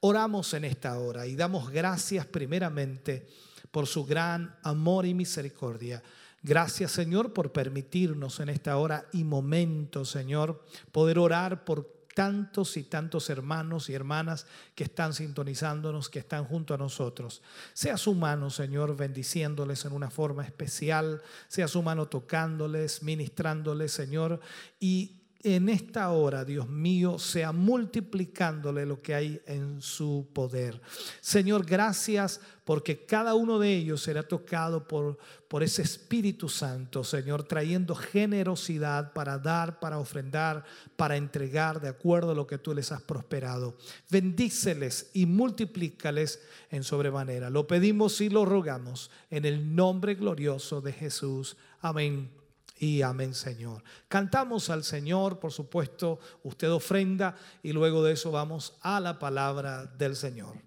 oramos 0.00 0.54
en 0.54 0.64
esta 0.64 0.98
hora 0.98 1.26
y 1.26 1.36
damos 1.36 1.70
gracias 1.70 2.26
primeramente 2.26 3.28
por 3.70 3.86
su 3.86 4.04
gran 4.04 4.56
amor 4.62 5.06
y 5.06 5.14
misericordia. 5.14 6.02
Gracias 6.42 6.92
Señor 6.92 7.32
por 7.32 7.52
permitirnos 7.52 8.40
en 8.40 8.50
esta 8.50 8.76
hora 8.76 9.06
y 9.12 9.24
momento, 9.24 10.04
Señor, 10.04 10.64
poder 10.92 11.18
orar 11.18 11.64
por 11.64 12.03
tantos 12.14 12.76
y 12.76 12.84
tantos 12.84 13.28
hermanos 13.28 13.90
y 13.90 13.94
hermanas 13.94 14.46
que 14.74 14.84
están 14.84 15.12
sintonizándonos, 15.12 16.08
que 16.08 16.20
están 16.20 16.44
junto 16.44 16.72
a 16.72 16.78
nosotros. 16.78 17.42
Sea 17.72 17.96
su 17.96 18.14
mano, 18.14 18.50
Señor, 18.50 18.96
bendiciéndoles 18.96 19.84
en 19.84 19.92
una 19.92 20.10
forma 20.10 20.44
especial, 20.44 21.22
sea 21.48 21.68
su 21.68 21.82
mano 21.82 22.06
tocándoles, 22.06 23.02
ministrándoles, 23.02 23.92
Señor, 23.92 24.40
y 24.78 25.23
en 25.44 25.68
esta 25.68 26.10
hora, 26.10 26.42
Dios 26.42 26.68
mío, 26.70 27.18
sea 27.18 27.52
multiplicándole 27.52 28.86
lo 28.86 29.02
que 29.02 29.14
hay 29.14 29.40
en 29.46 29.82
su 29.82 30.26
poder. 30.32 30.80
Señor, 31.20 31.66
gracias 31.66 32.40
porque 32.64 33.04
cada 33.04 33.34
uno 33.34 33.58
de 33.58 33.74
ellos 33.74 34.02
será 34.02 34.22
tocado 34.22 34.88
por, 34.88 35.18
por 35.46 35.62
ese 35.62 35.82
Espíritu 35.82 36.48
Santo, 36.48 37.04
Señor, 37.04 37.44
trayendo 37.44 37.94
generosidad 37.94 39.12
para 39.12 39.36
dar, 39.36 39.80
para 39.80 39.98
ofrendar, 39.98 40.64
para 40.96 41.18
entregar 41.18 41.78
de 41.78 41.88
acuerdo 41.88 42.32
a 42.32 42.34
lo 42.34 42.46
que 42.46 42.56
tú 42.56 42.74
les 42.74 42.90
has 42.90 43.02
prosperado. 43.02 43.76
Bendíceles 44.08 45.10
y 45.12 45.26
multiplícales 45.26 46.40
en 46.70 46.84
sobremanera. 46.84 47.50
Lo 47.50 47.66
pedimos 47.66 48.18
y 48.22 48.30
lo 48.30 48.46
rogamos 48.46 49.10
en 49.30 49.44
el 49.44 49.76
nombre 49.76 50.14
glorioso 50.14 50.80
de 50.80 50.94
Jesús. 50.94 51.58
Amén 51.82 52.43
y 52.84 53.02
amén, 53.02 53.34
Señor. 53.34 53.82
Cantamos 54.08 54.68
al 54.68 54.84
Señor, 54.84 55.38
por 55.38 55.52
supuesto, 55.52 56.18
usted 56.42 56.70
ofrenda 56.70 57.34
y 57.62 57.72
luego 57.72 58.04
de 58.04 58.12
eso 58.12 58.30
vamos 58.30 58.76
a 58.82 59.00
la 59.00 59.18
palabra 59.18 59.86
del 59.86 60.14
Señor. 60.16 60.58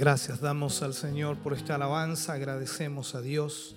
Gracias 0.00 0.40
damos 0.40 0.80
al 0.80 0.94
Señor 0.94 1.36
por 1.40 1.52
esta 1.52 1.74
alabanza, 1.74 2.32
agradecemos 2.32 3.14
a 3.14 3.20
Dios 3.20 3.76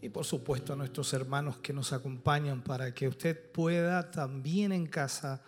y 0.00 0.08
por 0.08 0.24
supuesto 0.24 0.72
a 0.72 0.76
nuestros 0.76 1.12
hermanos 1.12 1.58
que 1.58 1.74
nos 1.74 1.92
acompañan 1.92 2.62
para 2.62 2.94
que 2.94 3.06
usted 3.06 3.38
pueda 3.52 4.10
también 4.10 4.72
en 4.72 4.86
casa 4.86 5.42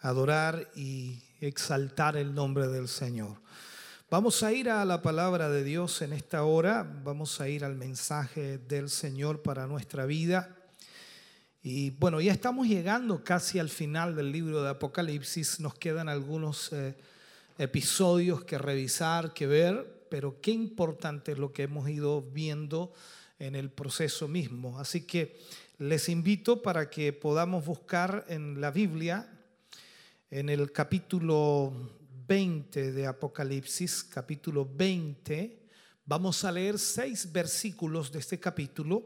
adorar 0.00 0.70
y 0.76 1.22
exaltar 1.40 2.18
el 2.18 2.34
nombre 2.34 2.68
del 2.68 2.86
Señor. 2.86 3.40
Vamos 4.10 4.42
a 4.42 4.52
ir 4.52 4.68
a 4.68 4.84
la 4.84 5.00
palabra 5.00 5.48
de 5.48 5.64
Dios 5.64 6.02
en 6.02 6.12
esta 6.12 6.44
hora, 6.44 6.86
vamos 7.02 7.40
a 7.40 7.48
ir 7.48 7.64
al 7.64 7.76
mensaje 7.76 8.58
del 8.58 8.90
Señor 8.90 9.40
para 9.40 9.66
nuestra 9.66 10.04
vida. 10.04 10.54
Y 11.62 11.92
bueno, 11.92 12.20
ya 12.20 12.32
estamos 12.32 12.68
llegando 12.68 13.24
casi 13.24 13.58
al 13.58 13.70
final 13.70 14.16
del 14.16 14.32
libro 14.32 14.62
de 14.62 14.68
Apocalipsis, 14.68 15.60
nos 15.60 15.72
quedan 15.72 16.10
algunos 16.10 16.74
eh, 16.74 16.94
episodios 17.58 18.44
que 18.44 18.58
revisar, 18.58 19.32
que 19.32 19.46
ver, 19.46 20.06
pero 20.10 20.40
qué 20.40 20.50
importante 20.50 21.32
es 21.32 21.38
lo 21.38 21.52
que 21.52 21.64
hemos 21.64 21.88
ido 21.88 22.22
viendo 22.22 22.92
en 23.38 23.54
el 23.54 23.70
proceso 23.70 24.28
mismo. 24.28 24.78
Así 24.78 25.02
que 25.02 25.38
les 25.78 26.08
invito 26.08 26.62
para 26.62 26.88
que 26.88 27.12
podamos 27.12 27.64
buscar 27.64 28.24
en 28.28 28.60
la 28.60 28.70
Biblia, 28.70 29.28
en 30.30 30.48
el 30.48 30.72
capítulo 30.72 31.72
20 32.26 32.92
de 32.92 33.06
Apocalipsis, 33.06 34.02
capítulo 34.04 34.68
20, 34.74 35.62
vamos 36.04 36.44
a 36.44 36.52
leer 36.52 36.78
seis 36.78 37.30
versículos 37.30 38.10
de 38.10 38.18
este 38.18 38.40
capítulo 38.40 39.04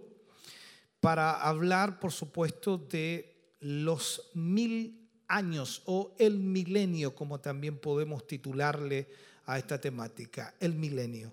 para 1.01 1.41
hablar, 1.41 1.99
por 1.99 2.13
supuesto, 2.13 2.79
de 2.79 3.57
los 3.61 4.31
mil 4.35 5.00
años 5.31 5.83
o 5.87 6.13
el 6.19 6.39
milenio, 6.39 7.15
como 7.15 7.41
también 7.41 7.79
podemos 7.79 8.27
titularle 8.27 9.09
a 9.47 9.59
esta 9.59 9.81
temática, 9.81 10.55
el 10.61 10.75
milenio. 10.75 11.33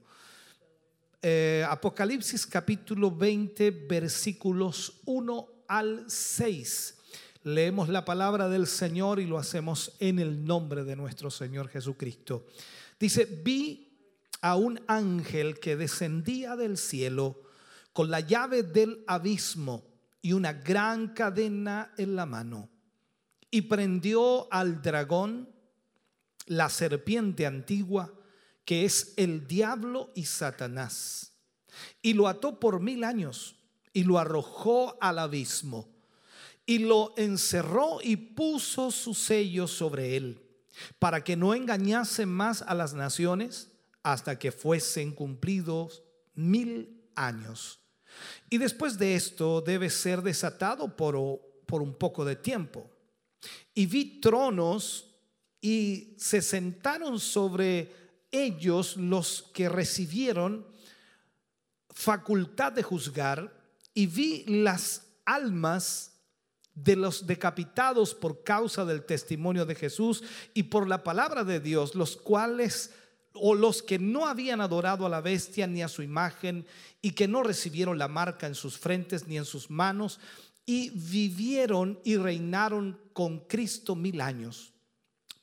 Eh, 1.22 1.66
Apocalipsis 1.68 2.46
capítulo 2.46 3.12
20, 3.12 3.72
versículos 3.72 5.02
1 5.06 5.50
al 5.68 6.06
6. 6.08 6.96
Leemos 7.44 7.90
la 7.90 8.06
palabra 8.06 8.48
del 8.48 8.68
Señor 8.68 9.20
y 9.20 9.26
lo 9.26 9.40
hacemos 9.40 9.94
en 10.00 10.20
el 10.20 10.46
nombre 10.46 10.84
de 10.84 10.96
nuestro 10.96 11.32
Señor 11.32 11.68
Jesucristo. 11.70 12.46
Dice, 13.00 13.26
vi 13.26 13.90
a 14.42 14.56
un 14.56 14.80
ángel 14.88 15.60
que 15.60 15.76
descendía 15.76 16.56
del 16.56 16.78
cielo 16.78 17.42
con 17.94 18.12
la 18.12 18.20
llave 18.20 18.62
del 18.62 19.04
abismo 19.08 19.84
y 20.22 20.34
una 20.34 20.54
gran 20.54 21.14
cadena 21.14 21.94
en 21.98 22.16
la 22.16 22.28
mano 22.28 22.70
y 23.52 23.64
prendió 23.64 24.52
al 24.52 24.82
dragón, 24.82 25.50
la 26.46 26.70
serpiente 26.70 27.46
antigua, 27.46 28.14
que 28.66 28.86
es 28.86 29.14
el 29.18 29.48
diablo 29.48 30.12
y 30.16 30.26
Satanás, 30.26 31.34
y 32.02 32.14
lo 32.14 32.28
ató 32.28 32.60
por 32.60 32.80
mil 32.80 33.04
años 33.04 33.56
y 33.94 34.04
lo 34.04 34.20
arrojó 34.20 34.98
al 35.02 35.20
abismo 35.20 35.98
y 36.68 36.80
lo 36.80 37.14
encerró 37.18 38.00
y 38.04 38.18
puso 38.18 38.92
su 38.92 39.16
sello 39.16 39.68
sobre 39.68 40.18
él, 40.18 40.44
para 41.00 41.24
que 41.24 41.36
no 41.36 41.56
engañase 41.56 42.28
más 42.28 42.62
a 42.62 42.76
las 42.76 42.94
naciones 42.94 43.72
hasta 44.04 44.38
que 44.38 44.52
fuesen 44.52 45.14
cumplidos 45.14 46.04
mil 46.36 47.02
años. 47.16 47.80
Y 48.50 48.58
después 48.58 49.00
de 49.00 49.16
esto 49.16 49.62
debe 49.62 49.90
ser 49.90 50.22
desatado 50.22 50.96
por, 50.96 51.16
por 51.66 51.82
un 51.82 51.96
poco 51.96 52.26
de 52.26 52.36
tiempo. 52.36 52.92
Y 53.74 53.86
vi 53.86 54.20
tronos 54.20 55.06
y 55.62 56.16
se 56.18 56.42
sentaron 56.42 57.20
sobre 57.20 57.92
ellos 58.32 58.98
los 58.98 59.44
que 59.54 59.70
recibieron 59.70 60.66
facultad 61.90 62.74
de 62.74 62.84
juzgar 62.84 63.52
y 63.94 64.06
vi 64.06 64.46
las 64.46 65.08
almas 65.26 66.14
de 66.76 66.96
los 66.96 67.26
decapitados 67.26 68.14
por 68.14 68.44
causa 68.44 68.86
del 68.86 69.04
testimonio 69.04 69.66
de 69.66 69.74
Jesús 69.74 70.24
y 70.54 70.64
por 70.64 70.88
la 70.88 71.04
palabra 71.04 71.44
de 71.44 71.60
Dios, 71.60 71.96
los 71.96 72.16
cuales 72.16 72.92
o 73.34 73.56
los 73.56 73.82
que 73.82 73.98
no 73.98 74.28
habían 74.28 74.62
adorado 74.62 75.06
a 75.06 75.10
la 75.10 75.22
bestia 75.22 75.66
ni 75.66 75.82
a 75.82 75.88
su 75.88 76.04
imagen 76.04 76.68
y 77.02 77.12
que 77.12 77.28
no 77.28 77.42
recibieron 77.42 77.98
la 77.98 78.08
marca 78.08 78.46
en 78.46 78.56
sus 78.56 78.78
frentes 78.78 79.28
ni 79.28 79.38
en 79.38 79.46
sus 79.46 79.72
manos 79.72 80.20
y 80.68 80.92
vivieron 80.92 82.00
y 82.04 82.18
reinaron 82.18 83.00
con 83.18 83.40
Cristo 83.48 83.96
mil 83.96 84.22
años. 84.22 84.76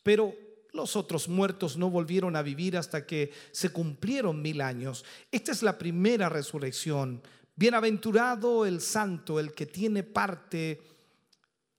Pero 0.04 0.32
los 0.72 0.94
otros 0.94 1.26
muertos 1.26 1.76
no 1.76 1.90
volvieron 1.90 2.36
a 2.36 2.42
vivir 2.42 2.76
hasta 2.76 3.04
que 3.04 3.32
se 3.50 3.70
cumplieron 3.70 4.40
mil 4.40 4.60
años. 4.60 5.04
Esta 5.32 5.50
es 5.50 5.60
la 5.60 5.76
primera 5.76 6.28
resurrección. 6.28 7.20
Bienaventurado 7.56 8.64
el 8.64 8.80
santo, 8.80 9.40
el 9.40 9.54
que 9.54 9.66
tiene 9.66 10.04
parte 10.04 10.82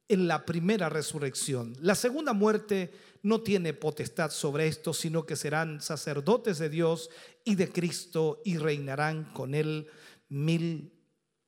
en 0.09 0.27
la 0.27 0.45
primera 0.45 0.89
resurrección. 0.89 1.77
La 1.79 1.95
segunda 1.95 2.33
muerte 2.33 2.91
no 3.23 3.39
tiene 3.39 3.73
potestad 3.73 4.31
sobre 4.31 4.67
esto, 4.67 4.93
sino 4.93 5.25
que 5.25 5.37
serán 5.37 5.79
sacerdotes 5.79 6.59
de 6.59 6.67
Dios 6.67 7.09
y 7.45 7.55
de 7.55 7.71
Cristo 7.71 8.41
y 8.43 8.57
reinarán 8.57 9.31
con 9.31 9.55
él 9.55 9.87
mil 10.27 10.91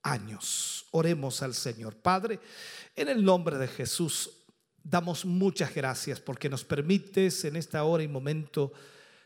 años. 0.03 0.85
Oremos 0.91 1.41
al 1.41 1.53
Señor. 1.53 1.97
Padre, 1.97 2.39
en 2.95 3.09
el 3.09 3.23
nombre 3.23 3.57
de 3.57 3.67
Jesús, 3.67 4.36
damos 4.89 5.25
muchas 5.25 5.73
gracias 5.73 6.19
porque 6.19 6.49
nos 6.49 6.63
permites 6.63 7.43
en 7.45 7.55
esta 7.55 7.83
hora 7.83 8.03
y 8.03 8.07
momento 8.07 8.71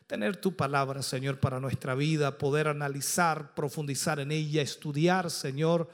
tener 0.08 0.38
tu 0.38 0.56
palabra, 0.56 1.02
Señor, 1.02 1.40
para 1.40 1.60
nuestra 1.60 1.96
vida, 1.96 2.38
poder 2.38 2.68
analizar, 2.68 3.54
profundizar 3.54 4.20
en 4.20 4.32
ella, 4.32 4.62
estudiar, 4.62 5.30
Señor, 5.30 5.90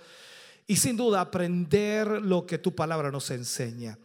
y 0.65 0.77
sin 0.77 0.97
duda 0.97 1.21
aprender 1.21 2.07
lo 2.07 2.45
que 2.45 2.57
tu 2.57 2.73
palabra 2.73 3.11
nos 3.11 3.29
enseña. 3.29 3.97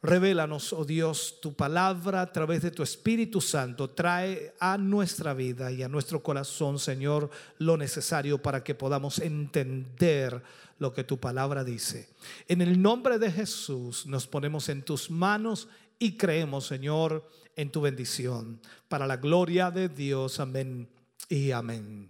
Revélanos, 0.00 0.72
oh 0.72 0.84
Dios, 0.84 1.40
tu 1.42 1.54
palabra 1.54 2.20
a 2.22 2.32
través 2.32 2.62
de 2.62 2.70
tu 2.70 2.84
Espíritu 2.84 3.40
Santo. 3.40 3.90
Trae 3.90 4.54
a 4.60 4.78
nuestra 4.78 5.34
vida 5.34 5.72
y 5.72 5.82
a 5.82 5.88
nuestro 5.88 6.22
corazón, 6.22 6.78
Señor, 6.78 7.30
lo 7.58 7.76
necesario 7.76 8.40
para 8.40 8.62
que 8.62 8.76
podamos 8.76 9.18
entender 9.18 10.40
lo 10.78 10.92
que 10.92 11.02
tu 11.02 11.18
palabra 11.18 11.64
dice. 11.64 12.08
En 12.46 12.60
el 12.60 12.80
nombre 12.80 13.18
de 13.18 13.32
Jesús 13.32 14.06
nos 14.06 14.28
ponemos 14.28 14.68
en 14.68 14.82
tus 14.82 15.10
manos 15.10 15.66
y 15.98 16.16
creemos, 16.16 16.68
Señor, 16.68 17.28
en 17.56 17.72
tu 17.72 17.80
bendición. 17.80 18.60
Para 18.86 19.04
la 19.04 19.16
gloria 19.16 19.72
de 19.72 19.88
Dios. 19.88 20.38
Amén 20.38 20.88
y 21.28 21.50
amén. 21.50 22.08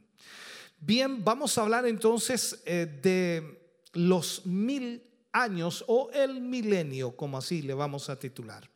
Bien, 0.78 1.24
vamos 1.24 1.56
a 1.56 1.62
hablar 1.62 1.86
entonces 1.86 2.62
eh, 2.66 2.86
de 3.02 3.62
los 3.94 4.44
mil 4.44 5.07
años 5.42 5.84
o 5.86 6.10
el 6.12 6.40
milenio, 6.40 7.16
como 7.16 7.38
así 7.38 7.62
le 7.62 7.74
vamos 7.74 8.10
a 8.10 8.18
titular. 8.18 8.68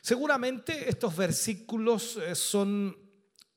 Seguramente 0.00 0.88
estos 0.88 1.16
versículos 1.16 2.16
eh, 2.16 2.34
son 2.34 2.96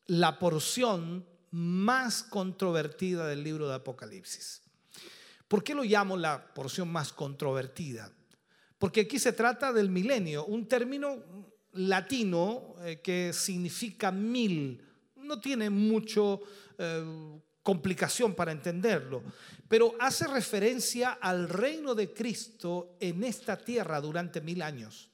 la 0.07 0.37
porción 0.39 1.25
más 1.51 2.23
controvertida 2.23 3.27
del 3.27 3.43
libro 3.43 3.67
de 3.67 3.75
Apocalipsis. 3.75 4.61
¿Por 5.47 5.63
qué 5.63 5.75
lo 5.75 5.83
llamo 5.83 6.17
la 6.17 6.53
porción 6.53 6.89
más 6.91 7.11
controvertida? 7.11 8.11
Porque 8.79 9.01
aquí 9.01 9.19
se 9.19 9.33
trata 9.33 9.71
del 9.71 9.89
milenio, 9.89 10.45
un 10.45 10.67
término 10.67 11.23
latino 11.73 12.75
eh, 12.83 12.99
que 13.03 13.31
significa 13.33 14.11
mil, 14.11 14.81
no 15.15 15.39
tiene 15.39 15.69
mucho 15.69 16.41
eh, 16.77 17.39
complicación 17.63 18.33
para 18.33 18.51
entenderlo, 18.51 19.23
pero 19.67 19.95
hace 19.99 20.27
referencia 20.27 21.11
al 21.21 21.47
reino 21.47 21.95
de 21.95 22.13
Cristo 22.13 22.97
en 22.99 23.23
esta 23.23 23.57
tierra 23.57 24.01
durante 24.01 24.41
mil 24.41 24.61
años. 24.61 25.09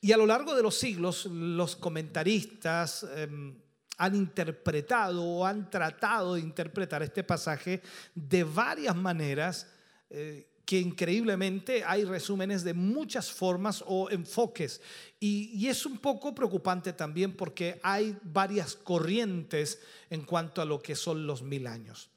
Y 0.00 0.12
a 0.12 0.16
lo 0.16 0.26
largo 0.26 0.54
de 0.54 0.62
los 0.62 0.76
siglos, 0.76 1.26
los 1.26 1.76
comentaristas 1.76 3.04
em, 3.16 3.58
han 3.98 4.14
interpretado 4.14 5.24
o 5.24 5.44
han 5.44 5.70
tratado 5.70 6.34
de 6.34 6.40
interpretar 6.40 7.02
este 7.02 7.24
pasaje 7.24 7.82
de 8.14 8.44
varias 8.44 8.94
maneras, 8.94 9.66
eh, 10.08 10.48
que 10.68 10.78
increíblemente 10.78 11.82
hay 11.82 12.04
resúmenes 12.04 12.62
de 12.62 12.74
muchas 12.74 13.32
formas 13.32 13.82
o 13.86 14.10
enfoques. 14.10 14.82
Y, 15.18 15.66
es 15.66 15.86
un 15.86 15.96
poco 15.96 16.34
preocupante 16.34 16.92
también 16.92 17.32
porque 17.32 17.80
hay 17.82 18.14
varias 18.22 18.74
corrientes 18.74 19.78
en 20.10 20.26
cuanto 20.26 20.60
a 20.60 20.66
lo 20.66 20.82
que 20.82 20.94
son 20.94 21.26
los 21.26 21.40
mil 21.40 21.66
años. 21.66 22.10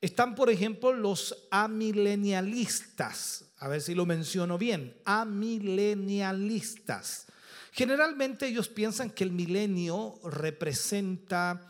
Están, 0.00 0.34
por 0.34 0.48
ejemplo, 0.48 0.94
los 0.94 1.48
amilenialistas. 1.50 3.44
A 3.58 3.68
ver 3.68 3.82
si 3.82 3.94
lo 3.94 4.06
menciono 4.06 4.56
bien. 4.56 4.96
Amilenialistas. 5.04 7.26
Generalmente 7.72 8.46
ellos 8.46 8.70
piensan 8.70 9.10
que 9.10 9.24
el 9.24 9.32
milenio 9.32 10.18
representa 10.24 11.60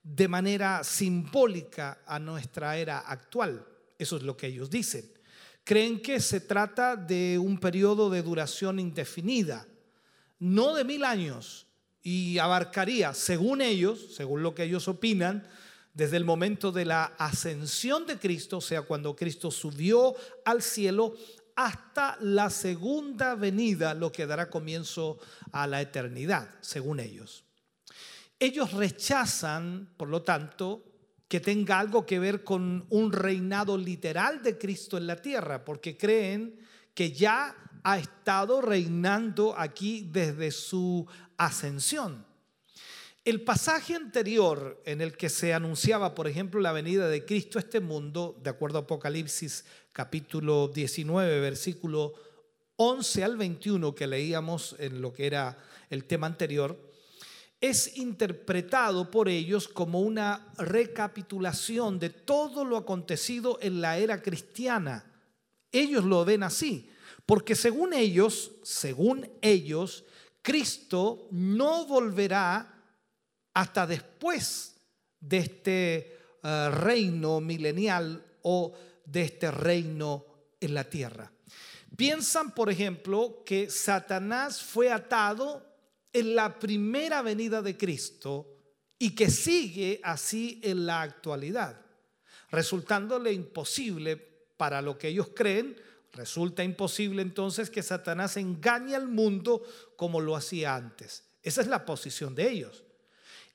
de 0.00 0.28
manera 0.28 0.84
simbólica 0.84 2.02
a 2.06 2.20
nuestra 2.20 2.76
era 2.76 3.00
actual. 3.00 3.66
Eso 3.98 4.16
es 4.16 4.22
lo 4.22 4.36
que 4.36 4.46
ellos 4.46 4.70
dicen. 4.70 5.15
Creen 5.66 6.00
que 6.00 6.20
se 6.20 6.38
trata 6.38 6.94
de 6.94 7.40
un 7.40 7.58
periodo 7.58 8.08
de 8.08 8.22
duración 8.22 8.78
indefinida, 8.78 9.66
no 10.38 10.74
de 10.74 10.84
mil 10.84 11.02
años, 11.02 11.66
y 12.04 12.38
abarcaría, 12.38 13.12
según 13.14 13.60
ellos, 13.60 14.14
según 14.14 14.44
lo 14.44 14.54
que 14.54 14.62
ellos 14.62 14.86
opinan, 14.86 15.44
desde 15.92 16.18
el 16.18 16.24
momento 16.24 16.70
de 16.70 16.84
la 16.84 17.06
ascensión 17.18 18.06
de 18.06 18.16
Cristo, 18.16 18.58
o 18.58 18.60
sea, 18.60 18.82
cuando 18.82 19.16
Cristo 19.16 19.50
subió 19.50 20.14
al 20.44 20.62
cielo, 20.62 21.16
hasta 21.56 22.16
la 22.20 22.48
segunda 22.48 23.34
venida, 23.34 23.92
lo 23.92 24.12
que 24.12 24.24
dará 24.24 24.48
comienzo 24.48 25.18
a 25.50 25.66
la 25.66 25.80
eternidad, 25.80 26.48
según 26.60 27.00
ellos. 27.00 27.42
Ellos 28.38 28.72
rechazan, 28.72 29.88
por 29.96 30.10
lo 30.10 30.22
tanto, 30.22 30.85
que 31.28 31.40
tenga 31.40 31.78
algo 31.78 32.06
que 32.06 32.18
ver 32.18 32.44
con 32.44 32.86
un 32.88 33.12
reinado 33.12 33.76
literal 33.76 34.42
de 34.42 34.58
Cristo 34.58 34.96
en 34.96 35.06
la 35.06 35.16
tierra, 35.16 35.64
porque 35.64 35.96
creen 35.96 36.58
que 36.94 37.12
ya 37.12 37.54
ha 37.82 37.98
estado 37.98 38.60
reinando 38.60 39.58
aquí 39.58 40.08
desde 40.10 40.50
su 40.50 41.06
ascensión. 41.36 42.24
El 43.24 43.42
pasaje 43.42 43.96
anterior 43.96 44.80
en 44.86 45.00
el 45.00 45.16
que 45.16 45.28
se 45.28 45.52
anunciaba, 45.52 46.14
por 46.14 46.28
ejemplo, 46.28 46.60
la 46.60 46.70
venida 46.70 47.08
de 47.08 47.24
Cristo 47.24 47.58
a 47.58 47.62
este 47.62 47.80
mundo, 47.80 48.38
de 48.40 48.50
acuerdo 48.50 48.78
a 48.78 48.82
Apocalipsis 48.82 49.64
capítulo 49.92 50.68
19, 50.68 51.40
versículo 51.40 52.14
11 52.76 53.24
al 53.24 53.36
21 53.36 53.94
que 53.96 54.06
leíamos 54.06 54.76
en 54.78 55.02
lo 55.02 55.12
que 55.12 55.26
era 55.26 55.58
el 55.90 56.04
tema 56.04 56.28
anterior, 56.28 56.85
es 57.60 57.96
interpretado 57.96 59.10
por 59.10 59.28
ellos 59.28 59.68
como 59.68 60.00
una 60.00 60.52
recapitulación 60.58 61.98
de 61.98 62.10
todo 62.10 62.64
lo 62.64 62.76
acontecido 62.76 63.58
en 63.62 63.80
la 63.80 63.98
era 63.98 64.20
cristiana. 64.20 65.04
Ellos 65.72 66.04
lo 66.04 66.24
ven 66.24 66.42
así, 66.42 66.90
porque 67.24 67.54
según 67.54 67.92
ellos, 67.92 68.52
según 68.62 69.28
ellos, 69.40 70.04
Cristo 70.42 71.28
no 71.30 71.86
volverá 71.86 72.72
hasta 73.54 73.86
después 73.86 74.76
de 75.18 75.38
este 75.38 76.18
uh, 76.42 76.70
reino 76.70 77.40
milenial 77.40 78.24
o 78.42 78.74
de 79.04 79.22
este 79.22 79.50
reino 79.50 80.24
en 80.60 80.74
la 80.74 80.84
tierra. 80.84 81.32
Piensan, 81.96 82.54
por 82.54 82.70
ejemplo, 82.70 83.42
que 83.44 83.70
Satanás 83.70 84.62
fue 84.62 84.92
atado 84.92 85.65
en 86.16 86.34
la 86.34 86.58
primera 86.58 87.20
venida 87.20 87.60
de 87.60 87.76
Cristo 87.76 88.56
y 88.98 89.14
que 89.14 89.30
sigue 89.30 90.00
así 90.02 90.60
en 90.64 90.86
la 90.86 91.02
actualidad, 91.02 91.78
resultándole 92.50 93.32
imposible 93.32 94.16
para 94.56 94.80
lo 94.80 94.96
que 94.96 95.08
ellos 95.08 95.28
creen, 95.34 95.76
resulta 96.12 96.64
imposible 96.64 97.20
entonces 97.20 97.68
que 97.68 97.82
Satanás 97.82 98.38
engañe 98.38 98.96
al 98.96 99.08
mundo 99.08 99.62
como 99.96 100.22
lo 100.22 100.34
hacía 100.34 100.74
antes. 100.74 101.24
Esa 101.42 101.60
es 101.60 101.66
la 101.66 101.84
posición 101.84 102.34
de 102.34 102.50
ellos. 102.50 102.82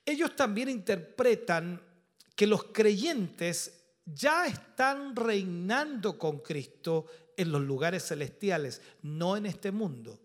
Ellos 0.06 0.36
también 0.36 0.68
interpretan 0.68 1.82
que 2.36 2.46
los 2.46 2.64
creyentes 2.64 3.82
ya 4.04 4.46
están 4.46 5.16
reinando 5.16 6.16
con 6.16 6.38
Cristo 6.38 7.06
en 7.36 7.50
los 7.50 7.62
lugares 7.62 8.06
celestiales, 8.06 8.80
no 9.02 9.36
en 9.36 9.46
este 9.46 9.72
mundo. 9.72 10.20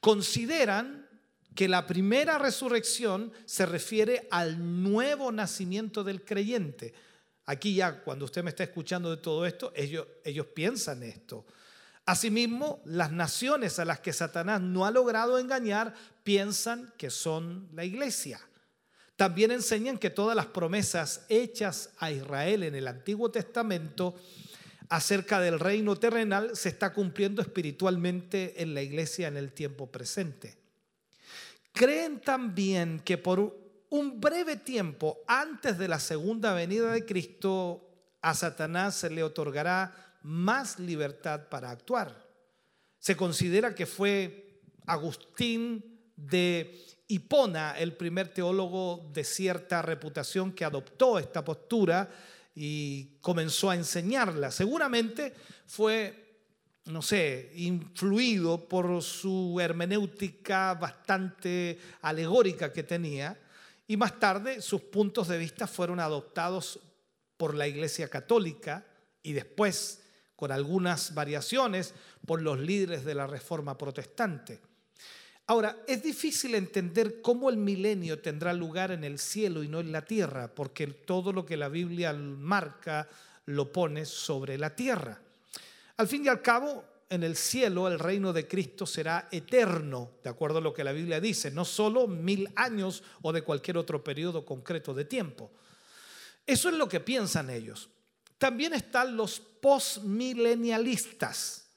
Consideran 0.00 1.09
que 1.54 1.68
la 1.68 1.86
primera 1.86 2.38
resurrección 2.38 3.32
se 3.44 3.66
refiere 3.66 4.28
al 4.30 4.82
nuevo 4.82 5.32
nacimiento 5.32 6.04
del 6.04 6.24
creyente. 6.24 6.94
Aquí 7.46 7.74
ya, 7.74 8.02
cuando 8.02 8.24
usted 8.24 8.44
me 8.44 8.50
está 8.50 8.62
escuchando 8.62 9.10
de 9.10 9.16
todo 9.16 9.44
esto, 9.44 9.72
ellos, 9.74 10.06
ellos 10.24 10.46
piensan 10.54 11.02
esto. 11.02 11.44
Asimismo, 12.06 12.80
las 12.84 13.12
naciones 13.12 13.78
a 13.78 13.84
las 13.84 14.00
que 14.00 14.12
Satanás 14.12 14.60
no 14.60 14.86
ha 14.86 14.90
logrado 14.90 15.38
engañar 15.38 15.94
piensan 16.22 16.92
que 16.96 17.10
son 17.10 17.68
la 17.72 17.84
iglesia. 17.84 18.40
También 19.16 19.50
enseñan 19.50 19.98
que 19.98 20.10
todas 20.10 20.34
las 20.34 20.46
promesas 20.46 21.26
hechas 21.28 21.90
a 21.98 22.10
Israel 22.10 22.62
en 22.62 22.74
el 22.74 22.88
Antiguo 22.88 23.30
Testamento 23.30 24.14
acerca 24.88 25.40
del 25.40 25.60
reino 25.60 25.96
terrenal 25.96 26.56
se 26.56 26.68
está 26.68 26.92
cumpliendo 26.92 27.42
espiritualmente 27.42 28.62
en 28.62 28.74
la 28.74 28.82
iglesia 28.82 29.28
en 29.28 29.36
el 29.36 29.52
tiempo 29.52 29.86
presente. 29.90 30.59
Creen 31.72 32.20
también 32.20 33.00
que 33.00 33.18
por 33.18 33.58
un 33.90 34.20
breve 34.20 34.56
tiempo 34.56 35.18
antes 35.26 35.78
de 35.78 35.88
la 35.88 35.98
segunda 35.98 36.54
venida 36.54 36.92
de 36.92 37.04
Cristo 37.04 37.88
a 38.22 38.34
Satanás 38.34 38.94
se 38.94 39.10
le 39.10 39.22
otorgará 39.22 40.18
más 40.22 40.78
libertad 40.78 41.48
para 41.48 41.70
actuar. 41.70 42.26
Se 42.98 43.16
considera 43.16 43.74
que 43.74 43.86
fue 43.86 44.60
Agustín 44.86 46.12
de 46.16 46.84
Hipona, 47.08 47.78
el 47.78 47.94
primer 47.94 48.28
teólogo 48.32 49.10
de 49.12 49.24
cierta 49.24 49.82
reputación 49.82 50.52
que 50.52 50.64
adoptó 50.64 51.18
esta 51.18 51.44
postura 51.44 52.08
y 52.54 53.18
comenzó 53.20 53.70
a 53.70 53.74
enseñarla. 53.74 54.50
Seguramente 54.50 55.34
fue, 55.66 56.19
no 56.90 57.02
sé, 57.02 57.52
influido 57.56 58.68
por 58.68 59.02
su 59.02 59.58
hermenéutica 59.60 60.74
bastante 60.74 61.78
alegórica 62.02 62.72
que 62.72 62.82
tenía 62.82 63.38
y 63.86 63.96
más 63.96 64.20
tarde 64.20 64.62
sus 64.62 64.82
puntos 64.82 65.28
de 65.28 65.38
vista 65.38 65.66
fueron 65.66 65.98
adoptados 65.98 66.78
por 67.36 67.54
la 67.54 67.66
Iglesia 67.66 68.08
Católica 68.08 68.86
y 69.22 69.32
después, 69.32 70.02
con 70.36 70.52
algunas 70.52 71.14
variaciones, 71.14 71.94
por 72.26 72.42
los 72.42 72.60
líderes 72.60 73.04
de 73.04 73.14
la 73.14 73.26
Reforma 73.26 73.76
Protestante. 73.76 74.60
Ahora, 75.46 75.82
es 75.88 76.02
difícil 76.02 76.54
entender 76.54 77.20
cómo 77.20 77.50
el 77.50 77.56
milenio 77.56 78.20
tendrá 78.20 78.52
lugar 78.52 78.92
en 78.92 79.02
el 79.02 79.18
cielo 79.18 79.64
y 79.64 79.68
no 79.68 79.80
en 79.80 79.90
la 79.90 80.04
tierra, 80.04 80.54
porque 80.54 80.86
todo 80.86 81.32
lo 81.32 81.44
que 81.44 81.56
la 81.56 81.68
Biblia 81.68 82.12
marca 82.12 83.08
lo 83.46 83.72
pone 83.72 84.04
sobre 84.04 84.56
la 84.56 84.76
tierra. 84.76 85.20
Al 86.00 86.08
fin 86.08 86.24
y 86.24 86.28
al 86.28 86.40
cabo, 86.40 86.82
en 87.10 87.22
el 87.22 87.36
cielo 87.36 87.86
el 87.86 87.98
reino 87.98 88.32
de 88.32 88.48
Cristo 88.48 88.86
será 88.86 89.28
eterno, 89.30 90.12
de 90.24 90.30
acuerdo 90.30 90.56
a 90.56 90.62
lo 90.62 90.72
que 90.72 90.82
la 90.82 90.92
Biblia 90.92 91.20
dice, 91.20 91.50
no 91.50 91.66
solo 91.66 92.06
mil 92.06 92.50
años 92.56 93.02
o 93.20 93.34
de 93.34 93.42
cualquier 93.42 93.76
otro 93.76 94.02
periodo 94.02 94.46
concreto 94.46 94.94
de 94.94 95.04
tiempo. 95.04 95.50
Eso 96.46 96.70
es 96.70 96.76
lo 96.76 96.88
que 96.88 97.00
piensan 97.00 97.50
ellos. 97.50 97.90
También 98.38 98.72
están 98.72 99.14
los 99.14 99.40
postmilenialistas. 99.40 101.68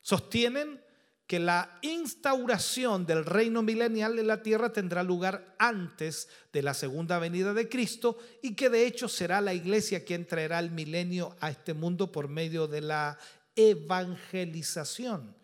Sostienen 0.00 0.80
que 1.26 1.40
la 1.40 1.80
instauración 1.82 3.06
del 3.06 3.24
reino 3.24 3.62
milenial 3.62 4.20
en 4.20 4.28
la 4.28 4.40
tierra 4.40 4.72
tendrá 4.72 5.02
lugar 5.02 5.56
antes 5.58 6.28
de 6.52 6.62
la 6.62 6.74
segunda 6.74 7.18
venida 7.18 7.54
de 7.54 7.68
Cristo 7.68 8.18
y 8.40 8.54
que 8.54 8.70
de 8.70 8.86
hecho 8.86 9.08
será 9.08 9.40
la 9.40 9.52
iglesia 9.52 10.04
quien 10.04 10.28
traerá 10.28 10.60
el 10.60 10.70
milenio 10.70 11.34
a 11.40 11.50
este 11.50 11.74
mundo 11.74 12.12
por 12.12 12.28
medio 12.28 12.68
de 12.68 12.82
la 12.82 13.18
evangelización. 13.56 15.36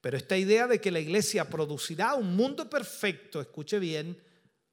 Pero 0.00 0.16
esta 0.16 0.36
idea 0.36 0.66
de 0.66 0.80
que 0.80 0.90
la 0.90 1.00
iglesia 1.00 1.48
producirá 1.48 2.14
un 2.14 2.36
mundo 2.36 2.70
perfecto, 2.70 3.40
escuche 3.40 3.78
bien, 3.78 4.16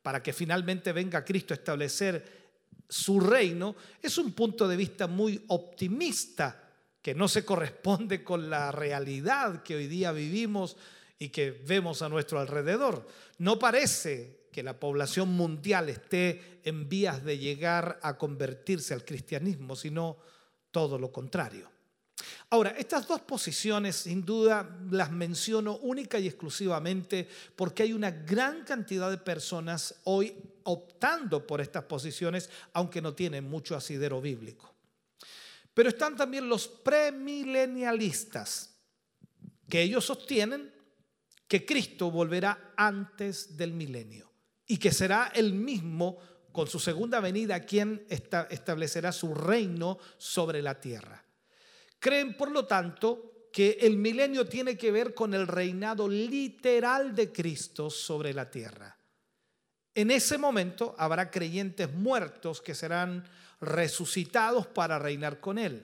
para 0.01 0.21
que 0.21 0.34
finalmente 0.34 0.91
venga 0.91 1.26
Cristo 1.26 1.53
a 1.53 1.57
establecer 1.57 2.45
su 2.88 3.19
reino, 3.19 3.76
es 4.01 4.17
un 4.17 4.34
punto 4.34 4.67
de 4.67 4.78
vista 4.78 5.07
muy 5.07 5.43
optimista 5.47 6.61
que 7.01 7.15
no 7.15 7.28
se 7.28 7.43
corresponde 7.43 8.23
con 8.23 8.49
la 8.49 8.71
realidad 8.71 9.63
que 9.63 9.76
hoy 9.76 9.88
día 9.88 10.11
vivimos 10.11 10.78
y 11.17 11.30
que 11.30 11.51
vemos 11.51 12.01
a 12.01 12.09
nuestro 12.09 12.39
alrededor. 12.39 13.07
No 13.38 13.57
parece 13.57 14.47
que 14.51 14.63
la 14.63 14.80
población 14.80 15.30
mundial 15.30 15.89
esté 15.89 16.61
en 16.63 16.88
vías 16.88 17.23
de 17.23 17.38
llegar 17.38 17.99
a 18.01 18.17
convertirse 18.17 18.93
al 18.93 19.05
cristianismo, 19.05 19.76
sino 19.76 20.17
todo 20.71 20.97
lo 20.97 21.11
contrario. 21.11 21.74
Ahora, 22.49 22.72
estas 22.72 23.07
dos 23.07 23.22
posiciones 23.22 23.95
sin 23.97 24.24
duda 24.24 24.80
las 24.89 25.11
menciono 25.11 25.78
única 25.78 26.18
y 26.18 26.28
exclusivamente 26.28 27.28
porque 27.55 27.84
hay 27.84 27.93
una 27.93 28.11
gran 28.11 28.63
cantidad 28.63 29.09
de 29.09 29.18
personas 29.18 29.95
hoy 30.05 30.34
optando 30.63 31.45
por 31.45 31.59
estas 31.59 31.84
posiciones, 31.84 32.49
aunque 32.74 33.01
no 33.01 33.13
tienen 33.13 33.49
mucho 33.49 33.76
asidero 33.76 34.22
bíblico. 34.22 34.74
Pero 35.74 35.89
están 35.89 36.16
también 36.16 36.47
los 36.47 36.70
premilenialistas, 36.70 38.78
que 39.68 39.82
ellos 39.82 40.05
sostienen 40.05 40.74
que 41.47 41.66
Cristo 41.66 42.11
volverá 42.11 42.72
antes 42.78 43.57
del 43.57 43.74
milenio 43.74 44.32
y 44.66 44.78
que 44.78 44.93
será 44.93 45.34
el 45.36 45.53
mismo 45.53 46.18
con 46.53 46.68
su 46.68 46.80
segunda 46.80 47.20
venida 47.20 47.66
quien 47.66 48.05
esta- 48.09 48.47
establecerá 48.49 49.11
su 49.11 49.36
reino 49.36 49.97
sobre 50.18 50.61
la 50.61 50.80
tierra. 50.80 51.24
Creen, 52.06 52.38
por 52.38 52.51
lo 52.51 52.68
tanto, 52.68 53.47
que 53.51 53.80
el 53.82 53.97
milenio 53.97 54.45
tiene 54.45 54.78
que 54.78 54.91
ver 54.91 55.16
con 55.16 55.34
el 55.34 55.47
reinado 55.47 56.08
literal 56.08 57.16
de 57.16 57.32
Cristo 57.32 57.89
sobre 57.89 58.32
la 58.32 58.47
tierra. 58.47 58.95
En 59.95 60.12
ese 60.12 60.38
momento 60.38 60.93
habrá 60.99 61.32
creyentes 61.32 61.91
muertos 61.91 62.62
que 62.62 62.76
serán 62.76 63.28
resucitados 63.60 64.68
para 64.68 64.99
reinar 64.99 65.39
con 65.39 65.58
Él. 65.58 65.84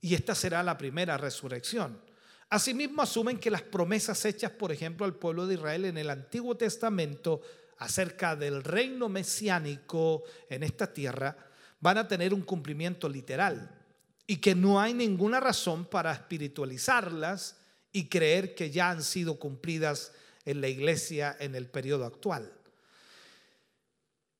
Y 0.00 0.14
esta 0.14 0.34
será 0.34 0.62
la 0.62 0.78
primera 0.78 1.18
resurrección. 1.18 2.00
Asimismo, 2.48 3.02
asumen 3.02 3.38
que 3.38 3.50
las 3.50 3.60
promesas 3.60 4.24
hechas, 4.24 4.52
por 4.52 4.72
ejemplo, 4.72 5.04
al 5.04 5.16
pueblo 5.16 5.46
de 5.46 5.56
Israel 5.56 5.84
en 5.84 5.98
el 5.98 6.08
Antiguo 6.08 6.56
Testamento 6.56 7.42
acerca 7.76 8.36
del 8.36 8.64
reino 8.64 9.10
mesiánico 9.10 10.22
en 10.48 10.62
esta 10.62 10.94
tierra 10.94 11.36
van 11.78 11.98
a 11.98 12.08
tener 12.08 12.32
un 12.32 12.40
cumplimiento 12.40 13.06
literal 13.06 13.81
y 14.26 14.36
que 14.36 14.54
no 14.54 14.80
hay 14.80 14.94
ninguna 14.94 15.40
razón 15.40 15.84
para 15.84 16.12
espiritualizarlas 16.12 17.56
y 17.92 18.08
creer 18.08 18.54
que 18.54 18.70
ya 18.70 18.90
han 18.90 19.02
sido 19.02 19.38
cumplidas 19.38 20.12
en 20.44 20.60
la 20.60 20.68
iglesia 20.68 21.36
en 21.38 21.54
el 21.54 21.66
periodo 21.66 22.04
actual. 22.04 22.52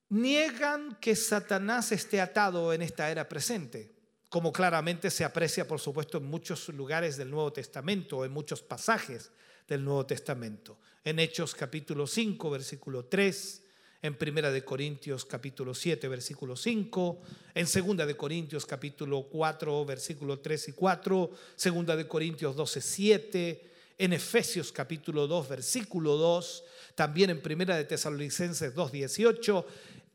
Niegan 0.08 0.98
que 1.00 1.16
Satanás 1.16 1.90
esté 1.92 2.20
atado 2.20 2.72
en 2.72 2.82
esta 2.82 3.10
era 3.10 3.28
presente, 3.28 3.92
como 4.28 4.52
claramente 4.52 5.10
se 5.10 5.24
aprecia, 5.24 5.66
por 5.66 5.80
supuesto, 5.80 6.18
en 6.18 6.24
muchos 6.24 6.68
lugares 6.68 7.16
del 7.16 7.30
Nuevo 7.30 7.52
Testamento, 7.52 8.24
en 8.24 8.32
muchos 8.32 8.62
pasajes 8.62 9.30
del 9.66 9.84
Nuevo 9.84 10.06
Testamento. 10.06 10.78
En 11.04 11.18
Hechos 11.18 11.54
capítulo 11.54 12.06
5, 12.06 12.50
versículo 12.50 13.06
3, 13.06 13.61
en 14.02 14.16
Primera 14.16 14.50
de 14.50 14.64
Corintios 14.64 15.24
capítulo 15.24 15.74
7, 15.74 16.08
versículo 16.08 16.56
5, 16.56 17.20
en 17.54 17.66
Segunda 17.68 18.04
de 18.04 18.16
Corintios 18.16 18.66
capítulo 18.66 19.28
4, 19.30 19.84
versículo 19.84 20.40
3 20.40 20.68
y 20.68 20.72
4, 20.72 21.30
Segunda 21.54 21.94
de 21.94 22.08
Corintios 22.08 22.56
12, 22.56 22.80
7, 22.80 23.70
en 23.98 24.12
Efesios 24.12 24.72
capítulo 24.72 25.28
2, 25.28 25.48
versículo 25.48 26.16
2, 26.16 26.64
también 26.96 27.30
en 27.30 27.40
Primera 27.40 27.76
de 27.76 27.84
Tesalonicenses 27.84 28.74
2, 28.74 28.90
18, 28.90 29.66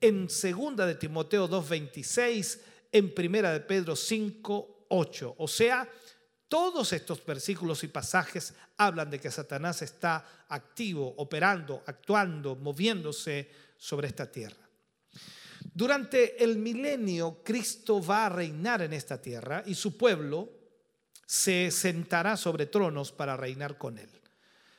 en 0.01 0.29
Segunda 0.29 0.85
de 0.85 0.95
Timoteo 0.95 1.47
2, 1.47 1.69
26, 1.69 2.59
en 2.91 3.13
Primera 3.13 3.53
de 3.53 3.61
Pedro 3.61 3.95
5, 3.95 4.85
8. 4.89 5.35
O 5.37 5.47
sea, 5.47 5.89
todos 6.49 6.91
estos 6.91 7.25
versículos 7.25 7.85
y 7.85 7.87
pasajes 7.87 8.53
hablan 8.75 9.09
de 9.09 9.19
que 9.19 9.31
Satanás 9.31 9.81
está 9.81 10.25
activo, 10.49 11.13
operando, 11.17 11.83
actuando, 11.85 12.55
moviéndose 12.57 13.66
sobre 13.77 14.07
esta 14.07 14.31
tierra. 14.31 14.67
Durante 15.73 16.43
el 16.43 16.57
milenio, 16.57 17.41
Cristo 17.43 18.03
va 18.03 18.25
a 18.25 18.29
reinar 18.29 18.81
en 18.81 18.93
esta 18.93 19.21
tierra 19.21 19.63
y 19.65 19.75
su 19.75 19.97
pueblo 19.97 20.49
se 21.25 21.71
sentará 21.71 22.37
sobre 22.37 22.65
tronos 22.65 23.11
para 23.11 23.37
reinar 23.37 23.77
con 23.77 23.97
él. 23.97 24.09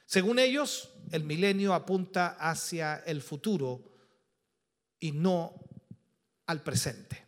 Según 0.06 0.38
ellos, 0.38 0.90
el 1.12 1.24
milenio 1.24 1.74
apunta 1.74 2.36
hacia 2.40 2.96
el 3.06 3.22
futuro 3.22 3.82
y 4.98 5.12
no 5.12 5.54
al 6.46 6.62
presente. 6.62 7.24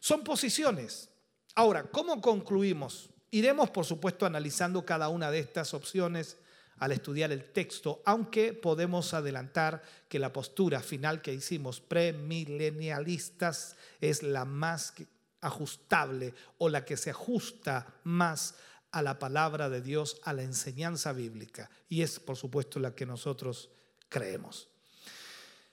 Son 0.00 0.24
posiciones. 0.24 1.08
Ahora, 1.54 1.84
¿cómo 1.84 2.20
concluimos? 2.20 3.08
Iremos, 3.30 3.70
por 3.70 3.84
supuesto, 3.84 4.26
analizando 4.26 4.84
cada 4.84 5.08
una 5.08 5.30
de 5.30 5.38
estas 5.38 5.72
opciones 5.72 6.36
al 6.78 6.92
estudiar 6.92 7.32
el 7.32 7.52
texto, 7.52 8.02
aunque 8.04 8.52
podemos 8.52 9.14
adelantar 9.14 9.82
que 10.08 10.18
la 10.18 10.32
postura 10.32 10.80
final 10.80 11.22
que 11.22 11.32
hicimos 11.32 11.80
premilenialistas 11.80 13.76
es 14.00 14.22
la 14.22 14.44
más 14.44 14.94
ajustable 15.40 16.34
o 16.58 16.68
la 16.68 16.84
que 16.84 16.96
se 16.96 17.10
ajusta 17.10 17.86
más 18.04 18.54
a 18.90 19.02
la 19.02 19.18
palabra 19.18 19.68
de 19.68 19.82
Dios, 19.82 20.20
a 20.22 20.32
la 20.32 20.42
enseñanza 20.42 21.12
bíblica, 21.12 21.68
y 21.88 22.02
es, 22.02 22.20
por 22.20 22.36
supuesto, 22.36 22.78
la 22.78 22.94
que 22.94 23.04
nosotros 23.04 23.70
creemos. 24.08 24.68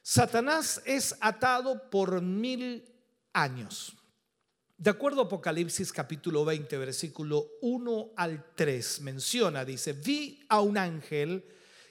Satanás 0.02 0.82
es 0.86 1.16
atado 1.22 1.90
por 1.90 2.22
mil 2.22 2.84
años. 3.34 3.96
De 4.82 4.90
acuerdo 4.90 5.22
a 5.22 5.26
Apocalipsis 5.26 5.94
capítulo 5.94 6.44
20, 6.44 6.76
versículo 6.80 7.52
1 7.62 8.14
al 8.16 8.44
3, 8.56 9.02
menciona, 9.02 9.64
dice, 9.64 9.94
vi 9.94 10.44
a 10.50 10.62
un 10.62 10.76
ángel 10.76 11.46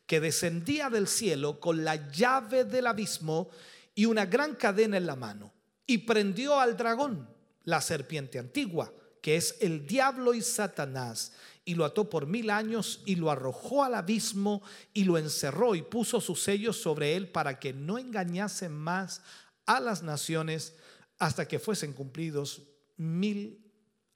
que 0.09 0.19
descendía 0.19 0.91
del 0.91 1.07
cielo 1.07 1.61
con 1.61 1.85
la 1.85 2.11
llave 2.11 2.65
del 2.65 2.89
abismo 2.89 3.49
y 3.95 4.07
una 4.07 4.27
gran 4.27 4.57
cadena 4.57 4.97
en 4.97 5.07
la 5.07 5.15
mano, 5.15 5.53
y 5.87 5.99
prendió 5.99 6.59
al 6.59 6.77
dragón, 6.77 7.33
la 7.63 7.81
serpiente 7.81 8.41
antigua, 8.41 8.93
que 9.23 9.37
es 9.37 9.55
el 9.61 9.87
diablo 9.87 10.35
y 10.35 10.43
Satanás, 10.43 11.35
y 11.65 11.77
lo 11.77 11.85
ató 11.85 12.11
por 12.11 12.27
mil 12.27 12.51
años 12.51 13.03
y 13.07 13.15
lo 13.15 13.31
arrojó 13.31 13.85
al 13.85 13.95
abismo 13.95 14.65
y 14.93 15.05
lo 15.05 15.17
encerró 15.17 15.77
y 15.77 15.83
puso 15.83 16.21
sus 16.21 16.43
sellos 16.43 16.83
sobre 16.83 17.15
él 17.15 17.29
para 17.29 17.61
que 17.61 17.73
no 17.73 17.99
engañase 17.99 18.69
más 18.69 19.23
a 19.65 19.79
las 19.79 20.03
naciones 20.03 20.75
hasta 21.21 21.47
que 21.47 21.61
fuesen 21.61 21.93
cumplidos 21.93 22.63
mil 23.01 23.59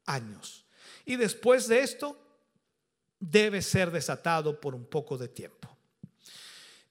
años. 0.06 0.66
Y 1.04 1.16
después 1.16 1.66
de 1.68 1.80
esto, 1.80 2.18
debe 3.18 3.62
ser 3.62 3.90
desatado 3.90 4.60
por 4.60 4.74
un 4.74 4.84
poco 4.84 5.16
de 5.16 5.28
tiempo. 5.28 5.74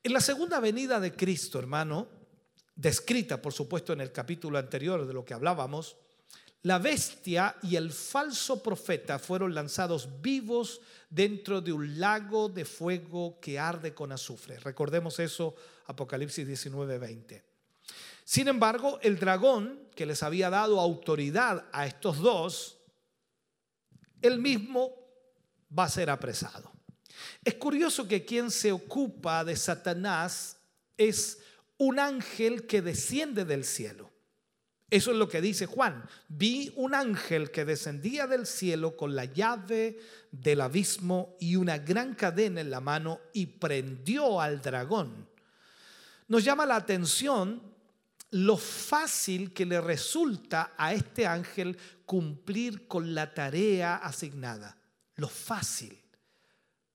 En 0.03 0.11
la 0.11 0.19
segunda 0.19 0.59
venida 0.59 0.99
de 0.99 1.15
Cristo, 1.15 1.59
hermano, 1.59 2.07
descrita 2.75 3.41
por 3.41 3.53
supuesto 3.53 3.93
en 3.93 4.01
el 4.01 4.11
capítulo 4.11 4.57
anterior 4.57 5.05
de 5.05 5.13
lo 5.13 5.23
que 5.23 5.33
hablábamos, 5.33 5.95
la 6.63 6.79
bestia 6.79 7.57
y 7.61 7.75
el 7.75 7.91
falso 7.91 8.63
profeta 8.63 9.19
fueron 9.19 9.53
lanzados 9.53 10.21
vivos 10.21 10.81
dentro 11.09 11.61
de 11.61 11.73
un 11.73 11.99
lago 11.99 12.49
de 12.49 12.65
fuego 12.65 13.37
que 13.39 13.59
arde 13.59 13.93
con 13.93 14.11
azufre. 14.11 14.59
Recordemos 14.59 15.19
eso, 15.19 15.55
Apocalipsis 15.87 16.47
19, 16.47 16.97
20. 16.97 17.43
Sin 18.23 18.47
embargo, 18.47 18.97
el 19.01 19.19
dragón 19.19 19.82
que 19.93 20.05
les 20.05 20.23
había 20.23 20.49
dado 20.49 20.79
autoridad 20.79 21.65
a 21.71 21.85
estos 21.85 22.19
dos, 22.19 22.77
él 24.21 24.39
mismo 24.39 24.91
va 25.77 25.85
a 25.85 25.89
ser 25.89 26.09
apresado. 26.09 26.71
Es 27.43 27.55
curioso 27.55 28.07
que 28.07 28.25
quien 28.25 28.51
se 28.51 28.71
ocupa 28.71 29.43
de 29.43 29.55
Satanás 29.55 30.57
es 30.97 31.39
un 31.77 31.99
ángel 31.99 32.65
que 32.65 32.81
desciende 32.81 33.45
del 33.45 33.63
cielo. 33.63 34.11
Eso 34.89 35.11
es 35.11 35.17
lo 35.17 35.27
que 35.27 35.41
dice 35.41 35.65
Juan. 35.65 36.07
Vi 36.27 36.71
un 36.75 36.93
ángel 36.93 37.49
que 37.49 37.65
descendía 37.65 38.27
del 38.27 38.45
cielo 38.45 38.95
con 38.95 39.15
la 39.15 39.25
llave 39.25 39.99
del 40.31 40.61
abismo 40.61 41.35
y 41.39 41.55
una 41.55 41.79
gran 41.79 42.13
cadena 42.13 42.61
en 42.61 42.69
la 42.69 42.79
mano 42.79 43.19
y 43.33 43.47
prendió 43.47 44.39
al 44.39 44.61
dragón. 44.61 45.27
Nos 46.27 46.43
llama 46.43 46.67
la 46.67 46.75
atención 46.75 47.72
lo 48.33 48.57
fácil 48.57 49.53
que 49.53 49.63
le 49.63 49.79
resulta 49.79 50.71
a 50.75 50.91
este 50.91 51.27
ángel 51.27 51.77
cumplir 52.03 52.87
con 52.87 53.13
la 53.13 53.31
tarea 53.31 53.97
asignada. 53.97 54.75
Lo 55.15 55.29
fácil. 55.29 56.01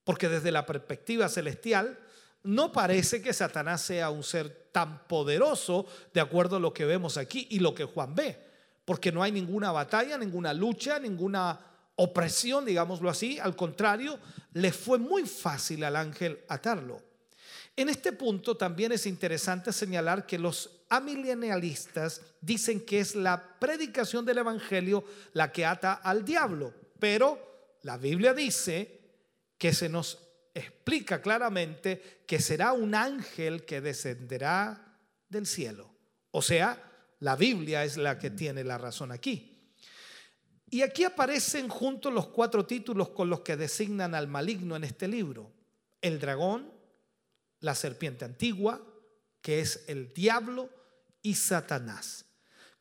Porque 0.03 0.29
desde 0.29 0.51
la 0.51 0.67
perspectiva 0.67 1.29
celestial, 1.29 1.97
no 2.43 2.73
parece 2.73 3.23
que 3.23 3.33
Satanás 3.33 3.83
sea 3.83 4.11
un 4.11 4.25
ser 4.25 4.71
tan 4.73 5.07
poderoso 5.07 5.87
de 6.13 6.21
acuerdo 6.21 6.57
a 6.57 6.61
lo 6.61 6.75
que 6.75 6.85
vemos 6.85 7.17
aquí 7.17 7.47
y 7.51 7.61
lo 7.61 7.73
que 7.73 7.85
Juan 7.85 8.17
ve. 8.17 8.37
Porque 8.85 9.13
no 9.13 9.23
hay 9.23 9.31
ninguna 9.31 9.71
batalla, 9.71 10.19
ninguna 10.19 10.53
lucha, 10.53 10.99
ninguna 10.99 11.61
opresión, 11.95 12.65
digámoslo 12.65 13.09
así. 13.09 13.39
Al 13.39 13.55
contrario, 13.55 14.19
le 14.55 14.73
fue 14.73 14.99
muy 14.99 15.25
fácil 15.25 15.85
al 15.85 15.95
ángel 15.95 16.41
atarlo. 16.49 17.08
En 17.79 17.89
este 17.89 18.11
punto 18.11 18.57
también 18.57 18.91
es 18.91 19.07
interesante 19.07 19.73
señalar 19.73 20.27
que 20.27 20.37
los 20.37 20.83
amilenialistas 20.89 22.23
dicen 22.41 22.85
que 22.85 22.99
es 22.99 23.15
la 23.15 23.57
predicación 23.61 24.25
del 24.25 24.39
Evangelio 24.39 25.05
la 25.33 25.53
que 25.53 25.65
ata 25.65 25.93
al 25.93 26.25
diablo, 26.25 26.75
pero 26.99 27.79
la 27.83 27.97
Biblia 27.97 28.35
dice 28.35 28.99
que 29.57 29.73
se 29.73 29.89
nos 29.89 30.19
explica 30.55 31.23
claramente 31.23 32.25
que 32.27 32.41
será 32.41 32.73
un 32.73 32.97
ángel 32.97 33.65
que 33.65 33.81
descenderá 33.81 34.99
del 35.29 35.47
cielo. 35.47 35.89
O 36.33 36.43
sea, 36.43 36.83
la 37.21 37.37
Biblia 37.37 37.85
es 37.85 37.97
la 37.97 38.19
que 38.19 38.31
tiene 38.31 38.65
la 38.65 38.79
razón 38.79 39.13
aquí. 39.13 39.57
Y 40.69 40.83
aquí 40.83 41.05
aparecen 41.05 41.69
juntos 41.69 42.13
los 42.13 42.27
cuatro 42.27 42.67
títulos 42.67 43.11
con 43.11 43.31
los 43.31 43.43
que 43.43 43.57
designan 43.57 44.17
al 44.17 44.27
maligno 44.27 44.75
en 44.75 44.83
este 44.83 45.07
libro. 45.07 45.53
El 46.03 46.19
dragón, 46.19 46.77
la 47.61 47.75
serpiente 47.75 48.25
antigua, 48.25 48.83
que 49.43 49.61
es 49.61 49.85
el 49.89 50.13
diablo, 50.13 50.71
y 51.23 51.35
Satanás. 51.35 52.25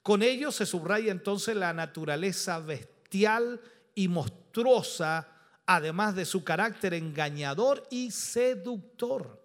Con 0.03 0.23
ello 0.23 0.51
se 0.51 0.65
subraya 0.65 1.11
entonces 1.11 1.55
la 1.55 1.73
naturaleza 1.73 2.59
bestial 2.59 3.59
y 3.93 4.07
monstruosa, 4.07 5.27
además 5.65 6.15
de 6.15 6.25
su 6.25 6.43
carácter 6.43 6.93
engañador 6.93 7.85
y 7.89 8.11
seductor. 8.11 9.43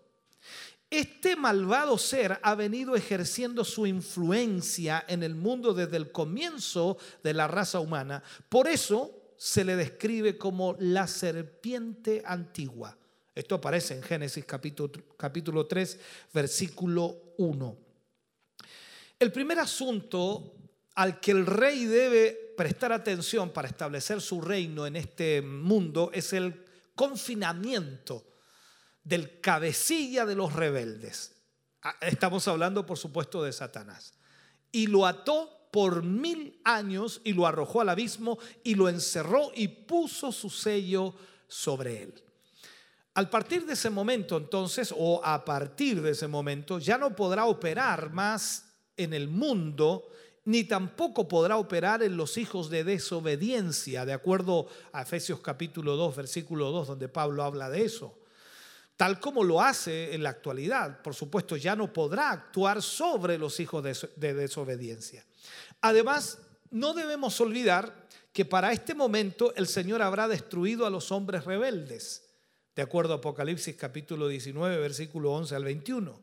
Este 0.89 1.37
malvado 1.37 1.97
ser 1.97 2.39
ha 2.43 2.55
venido 2.55 2.95
ejerciendo 2.95 3.65
su 3.65 3.87
influencia 3.87 5.03
en 5.09 5.23
el 5.23 5.35
mundo 5.35 5.73
desde 5.73 5.97
el 5.97 6.13
comienzo 6.13 6.99
de 7.25 7.33
la 7.33 7.49
raza 7.49 7.81
humana. 7.81 8.23
Por 8.51 8.69
eso 8.69 9.33
se 9.39 9.65
le 9.65 9.75
describe 9.75 10.37
como 10.37 10.77
la 10.79 11.07
serpiente 11.07 12.23
antigua. 12.27 12.97
Esto 13.35 13.55
aparece 13.55 13.95
en 13.95 14.03
Génesis 14.03 14.45
capítulo, 14.45 14.93
capítulo 15.17 15.67
3, 15.67 15.99
versículo 16.35 17.35
1. 17.39 17.77
El 19.19 19.33
primer 19.33 19.59
asunto 19.59 20.55
al 20.95 21.19
que 21.21 21.31
el 21.31 21.47
rey 21.47 21.87
debe 21.87 22.55
prestar 22.57 22.93
atención 22.93 23.51
para 23.51 23.69
establecer 23.69 24.21
su 24.21 24.43
reino 24.43 24.87
en 24.87 24.97
este 24.97 25.41
mundo 25.41 26.11
es 26.13 26.35
el 26.35 26.63
confinamiento 26.95 28.27
del 29.03 29.41
cabecilla 29.41 30.27
de 30.27 30.35
los 30.35 30.53
rebeldes. 30.53 31.35
Ah, 31.83 31.97
Estamos 32.03 32.47
hablando, 32.49 32.85
por 32.85 32.99
supuesto, 32.99 33.43
de 33.43 33.53
Satanás. 33.53 34.13
Y 34.71 34.89
lo 34.89 35.07
ató 35.07 35.69
por 35.73 36.03
mil 36.03 36.61
años 36.65 37.23
y 37.25 37.33
lo 37.33 37.47
arrojó 37.47 37.81
al 37.81 37.89
abismo 37.89 38.39
y 38.63 38.75
lo 38.75 38.91
encerró 38.91 39.51
y 39.55 39.69
puso 39.69 40.31
su 40.33 40.51
sello 40.51 41.15
sobre 41.49 42.03
él. 42.03 42.23
Al 43.15 43.29
partir 43.29 43.67
de 43.67 43.75
ese 43.75 43.91
momento, 43.91 44.39
entonces, 44.39 44.95
o 44.97 45.21
a 45.23 45.45
partir 45.45 46.01
de 46.01 46.11
ese 46.11 46.29
momento, 46.29 46.79
ya 46.79 46.97
no 46.97 47.15
podrá 47.15 47.45
operar 47.45 48.11
más 48.11 48.65
en 48.97 49.13
el 49.13 49.29
mundo, 49.29 50.09
ni 50.45 50.65
tampoco 50.65 51.29
podrá 51.29 51.57
operar 51.57 52.03
en 52.03 52.17
los 52.17 52.39
hijos 52.39 52.71
de 52.71 52.85
desobediencia, 52.85 54.07
de 54.07 54.13
acuerdo 54.13 54.67
a 54.93 55.03
Efesios 55.03 55.41
capítulo 55.41 55.97
2, 55.97 56.17
versículo 56.17 56.71
2, 56.71 56.89
donde 56.89 57.09
Pablo 57.09 57.43
habla 57.43 57.69
de 57.69 57.85
eso 57.85 58.19
tal 59.03 59.19
como 59.19 59.43
lo 59.43 59.61
hace 59.61 60.15
en 60.15 60.23
la 60.23 60.31
actualidad. 60.31 61.03
Por 61.03 61.13
supuesto, 61.13 61.57
ya 61.57 61.75
no 61.75 61.93
podrá 61.93 62.31
actuar 62.31 62.81
sobre 62.81 63.37
los 63.37 63.59
hijos 63.59 63.83
de, 63.83 63.97
de 64.15 64.33
desobediencia. 64.33 65.25
Además, 65.81 66.39
no 66.71 66.95
debemos 66.95 67.41
olvidar 67.41 68.07
que 68.33 68.45
para 68.45 68.71
este 68.71 68.95
momento 68.95 69.53
el 69.57 69.67
Señor 69.67 70.03
habrá 70.03 70.29
destruido 70.29 70.87
a 70.87 70.91
los 70.91 71.11
hombres 71.11 71.45
rebeldes, 71.45 72.32
de 72.75 72.83
acuerdo 72.83 73.15
a 73.15 73.17
Apocalipsis 73.17 73.77
capítulo 73.77 74.29
19, 74.29 74.79
versículo 74.79 75.33
11 75.33 75.55
al 75.55 75.65
21. 75.65 76.21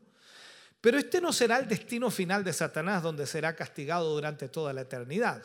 Pero 0.80 0.98
este 0.98 1.20
no 1.20 1.32
será 1.32 1.58
el 1.58 1.68
destino 1.68 2.10
final 2.10 2.42
de 2.42 2.52
Satanás, 2.52 3.02
donde 3.02 3.26
será 3.26 3.54
castigado 3.54 4.14
durante 4.14 4.48
toda 4.48 4.72
la 4.72 4.80
eternidad. 4.82 5.42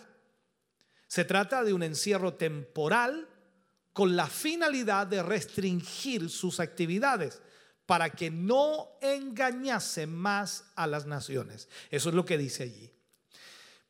Se 1.07 1.25
trata 1.25 1.63
de 1.63 1.73
un 1.73 1.83
encierro 1.83 2.33
temporal 2.33 3.27
con 3.93 4.15
la 4.15 4.27
finalidad 4.27 5.07
de 5.07 5.23
restringir 5.23 6.29
sus 6.29 6.59
actividades 6.59 7.41
para 7.85 8.09
que 8.09 8.31
no 8.31 8.97
engañase 9.01 10.07
más 10.07 10.65
a 10.75 10.87
las 10.87 11.05
naciones. 11.05 11.69
Eso 11.91 12.09
es 12.09 12.15
lo 12.15 12.25
que 12.25 12.37
dice 12.37 12.63
allí. 12.63 12.94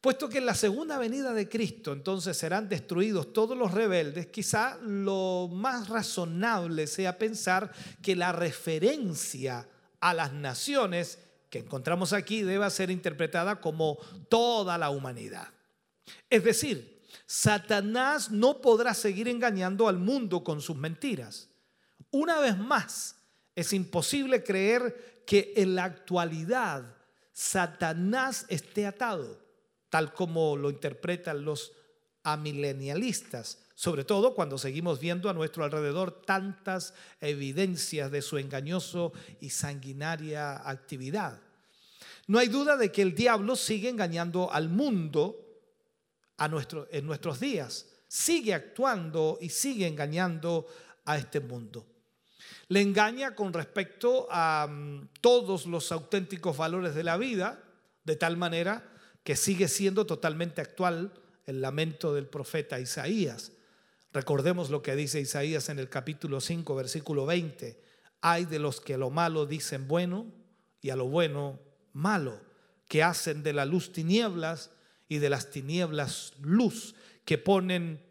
Puesto 0.06 0.30
que 0.30 0.38
en 0.38 0.45
la 0.45 0.53
segunda 0.53 0.99
venida 0.99 1.34
de 1.34 1.49
Cristo 1.49 1.91
entonces 1.91 2.38
serán 2.38 2.69
destruidos 2.69 3.34
todos 3.34 3.57
los 3.57 3.72
rebeldes, 3.72 4.27
quizá 4.27 4.77
lo 4.84 5.49
más 5.52 5.90
razonable 5.90 6.86
sea 6.86 7.18
pensar 7.18 7.72
que 8.03 8.15
la 8.15 8.32
referencia 8.32 9.68
a 9.99 10.14
las 10.14 10.32
naciones 10.32 11.18
que 11.49 11.57
encontramos 11.57 12.14
aquí 12.14 12.44
deba 12.44 12.69
ser 12.69 12.91
interpretada 12.91 13.60
como 13.60 13.98
toda 14.30 14.77
la 14.77 14.91
humanidad. 14.91 15.48
Es 16.30 16.44
decir, 16.44 17.02
Satanás 17.26 18.30
no 18.30 18.61
podrá 18.61 18.94
seguir 18.94 19.27
engañando 19.27 19.88
al 19.88 19.98
mundo 19.98 20.44
con 20.44 20.61
sus 20.61 20.77
mentiras. 20.77 21.49
Una 22.11 22.38
vez 22.38 22.56
más, 22.56 23.15
es 23.56 23.73
imposible 23.73 24.44
creer 24.44 25.23
que 25.26 25.53
en 25.57 25.73
la 25.73 25.86
actualidad 25.86 26.95
Satanás 27.34 28.45
esté 28.49 28.86
atado, 28.86 29.44
tal 29.95 30.11
como 30.11 30.57
lo 30.57 30.69
interpretan 30.69 31.45
los 31.45 31.72
amilenialistas, 32.23 33.59
sobre 33.76 34.03
todo 34.03 34.35
cuando 34.35 34.57
seguimos 34.57 34.99
viendo 34.99 35.30
a 35.30 35.34
nuestro 35.34 35.63
alrededor 35.63 36.22
tantas 36.22 36.93
evidencias 37.22 38.11
de 38.11 38.22
su 38.22 38.38
engañoso 38.38 39.13
y 39.39 39.51
sanguinaria 39.51 40.69
actividad. 40.69 41.39
No 42.27 42.39
hay 42.39 42.49
duda 42.49 42.76
de 42.76 42.91
que 42.91 43.03
el 43.03 43.15
diablo 43.15 43.55
sigue 43.55 43.88
engañando 43.88 44.51
al 44.51 44.67
mundo 44.67 45.39
a 46.39 46.51
en 46.91 47.05
nuestros 47.07 47.39
días. 47.39 47.88
Sigue 48.09 48.53
actuando 48.53 49.38
y 49.39 49.47
sigue 49.47 49.88
engañando 49.88 50.67
a 51.05 51.17
este 51.17 51.39
mundo. 51.39 51.85
Le 52.67 52.81
engaña 52.81 53.34
con 53.34 53.53
respecto 53.53 54.27
a 54.30 54.67
mm, 54.69 55.07
todos 55.22 55.65
los 55.67 55.89
auténticos 55.93 56.57
valores 56.57 56.93
de 56.95 57.03
la 57.05 57.15
vida, 57.15 57.63
de 58.03 58.17
tal 58.17 58.35
manera 58.35 58.91
que 59.26 59.35
sigue 59.35 59.68
siendo 59.68 60.06
totalmente 60.06 60.61
actual 60.61 61.11
el 61.47 61.60
lamento 61.60 62.14
del 62.14 62.27
profeta 62.27 62.80
Isaías. 62.80 63.53
Recordemos 64.14 64.69
lo 64.69 64.84
que 64.84 64.95
dice 64.95 65.19
Isaías 65.19 65.68
en 65.69 65.80
el 65.80 65.89
capítulo 65.89 66.39
5, 66.39 66.76
versículo 66.76 67.26
20. 67.26 67.81
Hay 68.22 68.45
de 68.45 68.60
los 68.60 68.80
que 68.80 68.93
a 68.93 68.97
lo 68.99 69.10
malo 69.10 69.47
dicen 69.47 69.88
bueno 69.88 70.27
y 70.80 70.91
a 70.91 70.95
lo 70.95 71.07
bueno 71.07 71.60
malo, 71.91 72.39
que 72.88 73.02
hacen 73.02 73.41
de 73.41 73.53
la 73.53 73.65
luz 73.65 73.91
tinieblas 73.91 74.69
y 75.10 75.18
de 75.18 75.30
las 75.31 75.49
tinieblas 75.49 76.34
luz, 76.43 76.93
que 77.26 77.39
ponen 77.39 78.06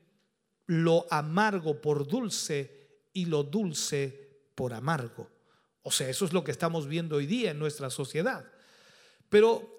lo 0.67 1.07
amargo 1.11 1.81
por 1.81 2.09
dulce 2.09 2.89
y 3.13 3.27
lo 3.27 3.45
dulce 3.45 4.41
por 4.57 4.75
amargo. 4.75 5.31
O 5.83 5.93
sea, 5.93 6.09
eso 6.09 6.25
es 6.25 6.33
lo 6.33 6.43
que 6.43 6.51
estamos 6.51 6.89
viendo 6.89 7.17
hoy 7.17 7.27
día 7.27 7.53
en 7.53 7.61
nuestra 7.61 7.89
sociedad. 7.89 8.51
Pero 9.29 9.74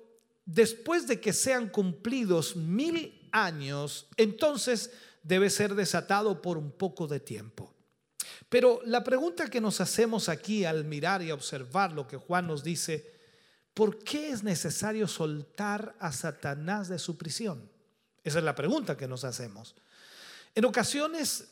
después 0.45 1.07
de 1.07 1.19
que 1.19 1.33
sean 1.33 1.69
cumplidos 1.69 2.55
mil 2.55 3.29
años, 3.31 4.07
entonces 4.17 4.91
debe 5.23 5.49
ser 5.49 5.75
desatado 5.75 6.41
por 6.41 6.57
un 6.57 6.71
poco 6.71 7.07
de 7.07 7.19
tiempo. 7.19 7.73
Pero 8.49 8.79
la 8.85 9.03
pregunta 9.03 9.49
que 9.49 9.59
nos 9.59 9.81
hacemos 9.81 10.29
aquí 10.29 10.65
al 10.65 10.85
mirar 10.85 11.21
y 11.21 11.31
observar 11.31 11.91
lo 11.91 12.07
que 12.07 12.17
Juan 12.17 12.47
nos 12.47 12.63
dice 12.63 13.15
¿por 13.73 14.03
qué 14.03 14.29
es 14.29 14.43
necesario 14.43 15.07
soltar 15.07 15.95
a 15.99 16.11
Satanás 16.11 16.87
de 16.87 16.97
su 16.97 17.17
prisión? 17.17 17.69
Esa 18.23 18.39
es 18.39 18.43
la 18.43 18.55
pregunta 18.55 18.97
que 18.97 19.07
nos 19.07 19.23
hacemos. 19.23 19.75
En 20.55 20.65
ocasiones 20.65 21.49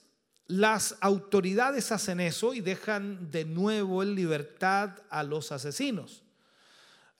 las 0.47 0.95
autoridades 1.01 1.91
hacen 1.91 2.19
eso 2.19 2.53
y 2.53 2.61
dejan 2.61 3.29
de 3.29 3.45
nuevo 3.45 4.01
en 4.03 4.15
libertad 4.15 4.91
a 5.09 5.23
los 5.23 5.51
asesinos. 5.51 6.23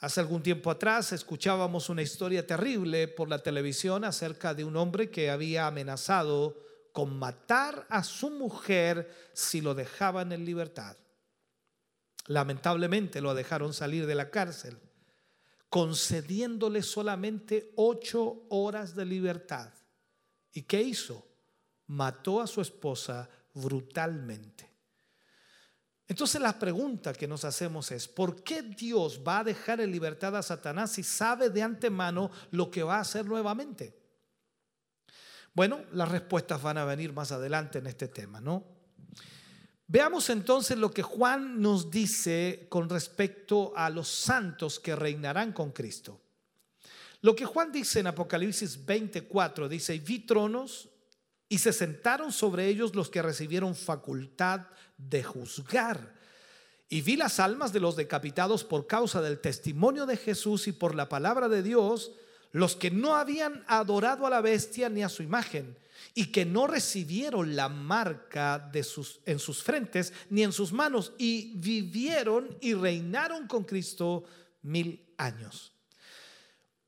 Hace 0.04 0.20
algún 0.20 0.44
tiempo 0.44 0.70
atrás 0.70 1.14
escuchábamos 1.14 1.88
una 1.88 2.02
historia 2.02 2.46
terrible 2.46 3.08
por 3.08 3.30
la 3.30 3.42
televisión 3.42 4.04
acerca 4.04 4.54
de 4.54 4.66
un 4.66 4.76
hombre 4.76 5.10
que 5.10 5.30
había 5.30 5.66
amenazado 5.66 6.62
con 6.92 7.18
matar 7.18 7.88
a 7.90 8.04
su 8.04 8.30
mujer 8.30 9.10
si 9.32 9.62
lo 9.62 9.74
dejaban 9.74 10.34
en 10.34 10.44
libertad. 10.44 10.98
Lamentablemente 12.28 13.22
lo 13.22 13.34
dejaron 13.34 13.74
salir 13.74 14.06
de 14.06 14.16
la 14.16 14.30
cárcel 14.30 14.78
concediéndole 15.70 16.84
solamente 16.84 17.72
ocho 17.78 18.46
horas 18.50 18.98
de 18.98 19.06
libertad. 19.06 19.72
¿Y 20.52 20.64
qué 20.64 20.82
hizo? 20.82 21.26
Mató 21.88 22.42
a 22.42 22.48
su 22.48 22.60
esposa 22.60 23.30
brutalmente. 23.54 24.73
Entonces 26.08 26.42
la 26.42 26.60
pregunta 26.60 27.14
que 27.14 27.28
nos 27.28 27.46
hacemos 27.46 27.92
es, 27.92 28.08
¿por 28.08 28.44
qué 28.44 28.62
Dios 28.62 29.22
va 29.26 29.40
a 29.40 29.44
dejar 29.44 29.80
en 29.80 29.92
libertad 29.92 30.36
a 30.36 30.44
Satanás 30.44 30.92
si 30.92 31.04
sabe 31.04 31.50
de 31.50 31.64
antemano 31.64 32.30
lo 32.52 32.70
que 32.70 32.84
va 32.84 32.98
a 32.98 33.02
hacer 33.02 33.26
nuevamente? 33.26 33.98
Bueno, 35.54 35.82
las 35.92 36.10
respuestas 36.10 36.62
van 36.62 36.78
a 36.78 36.86
venir 36.86 37.14
más 37.14 37.32
adelante 37.32 37.80
en 37.80 37.88
este 37.88 38.08
tema, 38.08 38.42
¿no? 38.42 38.66
Veamos 39.88 40.30
entonces 40.30 40.78
lo 40.78 40.92
que 40.92 41.04
Juan 41.04 41.62
nos 41.62 41.92
dice 41.92 42.66
con 42.70 42.90
respecto 42.90 43.74
a 43.76 43.90
los 43.90 44.08
santos 44.08 44.80
que 44.80 44.96
reinarán 44.96 45.54
con 45.54 45.72
Cristo. 45.72 46.20
Lo 47.22 47.36
que 47.36 47.46
Juan 47.46 47.72
dice 47.72 48.00
en 48.00 48.08
Apocalipsis 48.08 48.86
24 48.86 49.70
dice, 49.70 49.98
vi 50.00 50.20
tronos 50.20 50.90
y 51.48 51.60
se 51.60 51.72
sentaron 51.72 52.32
sobre 52.32 52.68
ellos 52.68 52.96
los 52.96 53.10
que 53.10 53.22
recibieron 53.22 53.76
facultad 53.76 54.62
de 55.10 55.24
juzgar. 55.24 56.14
Y 56.90 57.02
vi 57.02 57.16
las 57.16 57.40
almas 57.40 57.74
de 57.74 57.80
los 57.80 57.96
decapitados 57.96 58.64
por 58.64 58.88
causa 58.88 59.22
del 59.22 59.40
testimonio 59.40 60.06
de 60.06 60.18
Jesús 60.18 60.68
y 60.68 60.72
por 60.72 60.96
la 60.96 61.10
palabra 61.10 61.50
de 61.50 61.64
Dios, 61.64 62.12
los 62.52 62.76
que 62.76 62.92
no 62.92 63.16
habían 63.16 63.64
adorado 63.68 64.28
a 64.28 64.30
la 64.30 64.42
bestia 64.42 64.90
ni 64.90 65.04
a 65.04 65.10
su 65.10 65.24
imagen, 65.24 65.78
y 66.14 66.32
que 66.32 66.46
no 66.46 66.68
recibieron 66.68 67.56
la 67.56 67.70
marca 67.70 68.60
de 68.72 68.84
sus, 68.84 69.22
en 69.26 69.40
sus 69.40 69.64
frentes 69.64 70.14
ni 70.30 70.44
en 70.44 70.52
sus 70.52 70.72
manos, 70.72 71.14
y 71.18 71.58
vivieron 71.58 72.56
y 72.62 72.74
reinaron 72.74 73.48
con 73.48 73.64
Cristo 73.64 74.24
mil 74.62 75.04
años. 75.18 75.74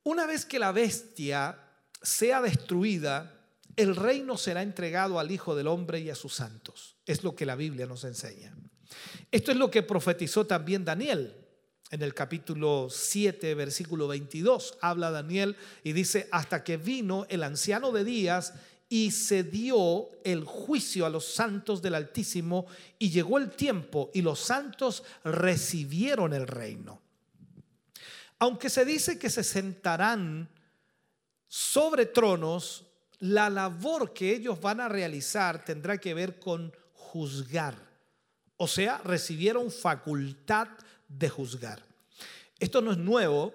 Una 0.04 0.28
vez 0.28 0.46
que 0.46 0.60
la 0.60 0.72
bestia 0.72 1.60
sea 2.02 2.42
destruida, 2.42 3.42
el 3.76 3.96
reino 3.96 4.38
será 4.38 4.62
entregado 4.62 5.20
al 5.20 5.32
Hijo 5.32 5.56
del 5.56 5.68
Hombre 5.68 6.00
y 6.00 6.12
a 6.12 6.16
sus 6.16 6.36
santos. 6.36 6.95
Es 7.06 7.24
lo 7.24 7.36
que 7.36 7.46
la 7.46 7.56
Biblia 7.56 7.86
nos 7.86 8.04
enseña. 8.04 8.56
Esto 9.32 9.52
es 9.52 9.58
lo 9.58 9.70
que 9.70 9.84
profetizó 9.84 10.46
también 10.46 10.86
Daniel. 10.86 11.36
En 11.92 12.02
el 12.02 12.14
capítulo 12.16 12.88
7, 12.90 13.54
versículo 13.54 14.08
22, 14.08 14.78
habla 14.82 15.12
Daniel 15.12 15.56
y 15.84 15.94
dice, 15.94 16.28
hasta 16.32 16.64
que 16.64 16.78
vino 16.78 17.28
el 17.30 17.44
anciano 17.44 17.92
de 17.92 18.04
días 18.04 18.54
y 18.90 19.12
se 19.12 19.44
dio 19.44 20.10
el 20.24 20.44
juicio 20.46 21.06
a 21.06 21.10
los 21.10 21.26
santos 21.26 21.82
del 21.82 21.96
Altísimo 21.96 22.66
y 22.98 23.12
llegó 23.12 23.38
el 23.38 23.52
tiempo 23.52 24.10
y 24.14 24.22
los 24.22 24.40
santos 24.40 25.04
recibieron 25.24 26.34
el 26.34 26.48
reino. 26.48 27.02
Aunque 28.40 28.70
se 28.70 28.84
dice 28.84 29.18
que 29.18 29.30
se 29.30 29.44
sentarán 29.44 30.50
sobre 31.48 32.08
tronos, 32.08 32.86
la 33.20 33.50
labor 33.50 34.14
que 34.14 34.36
ellos 34.36 34.60
van 34.60 34.82
a 34.82 34.90
realizar 34.90 35.64
tendrá 35.64 35.98
que 35.98 36.14
ver 36.14 36.40
con 36.40 36.74
juzgar. 37.16 37.78
O 38.58 38.68
sea, 38.68 38.98
recibieron 38.98 39.72
facultad 39.72 40.68
de 41.08 41.30
juzgar. 41.30 41.82
Esto 42.60 42.82
no 42.82 42.92
es 42.92 42.98
nuevo, 42.98 43.54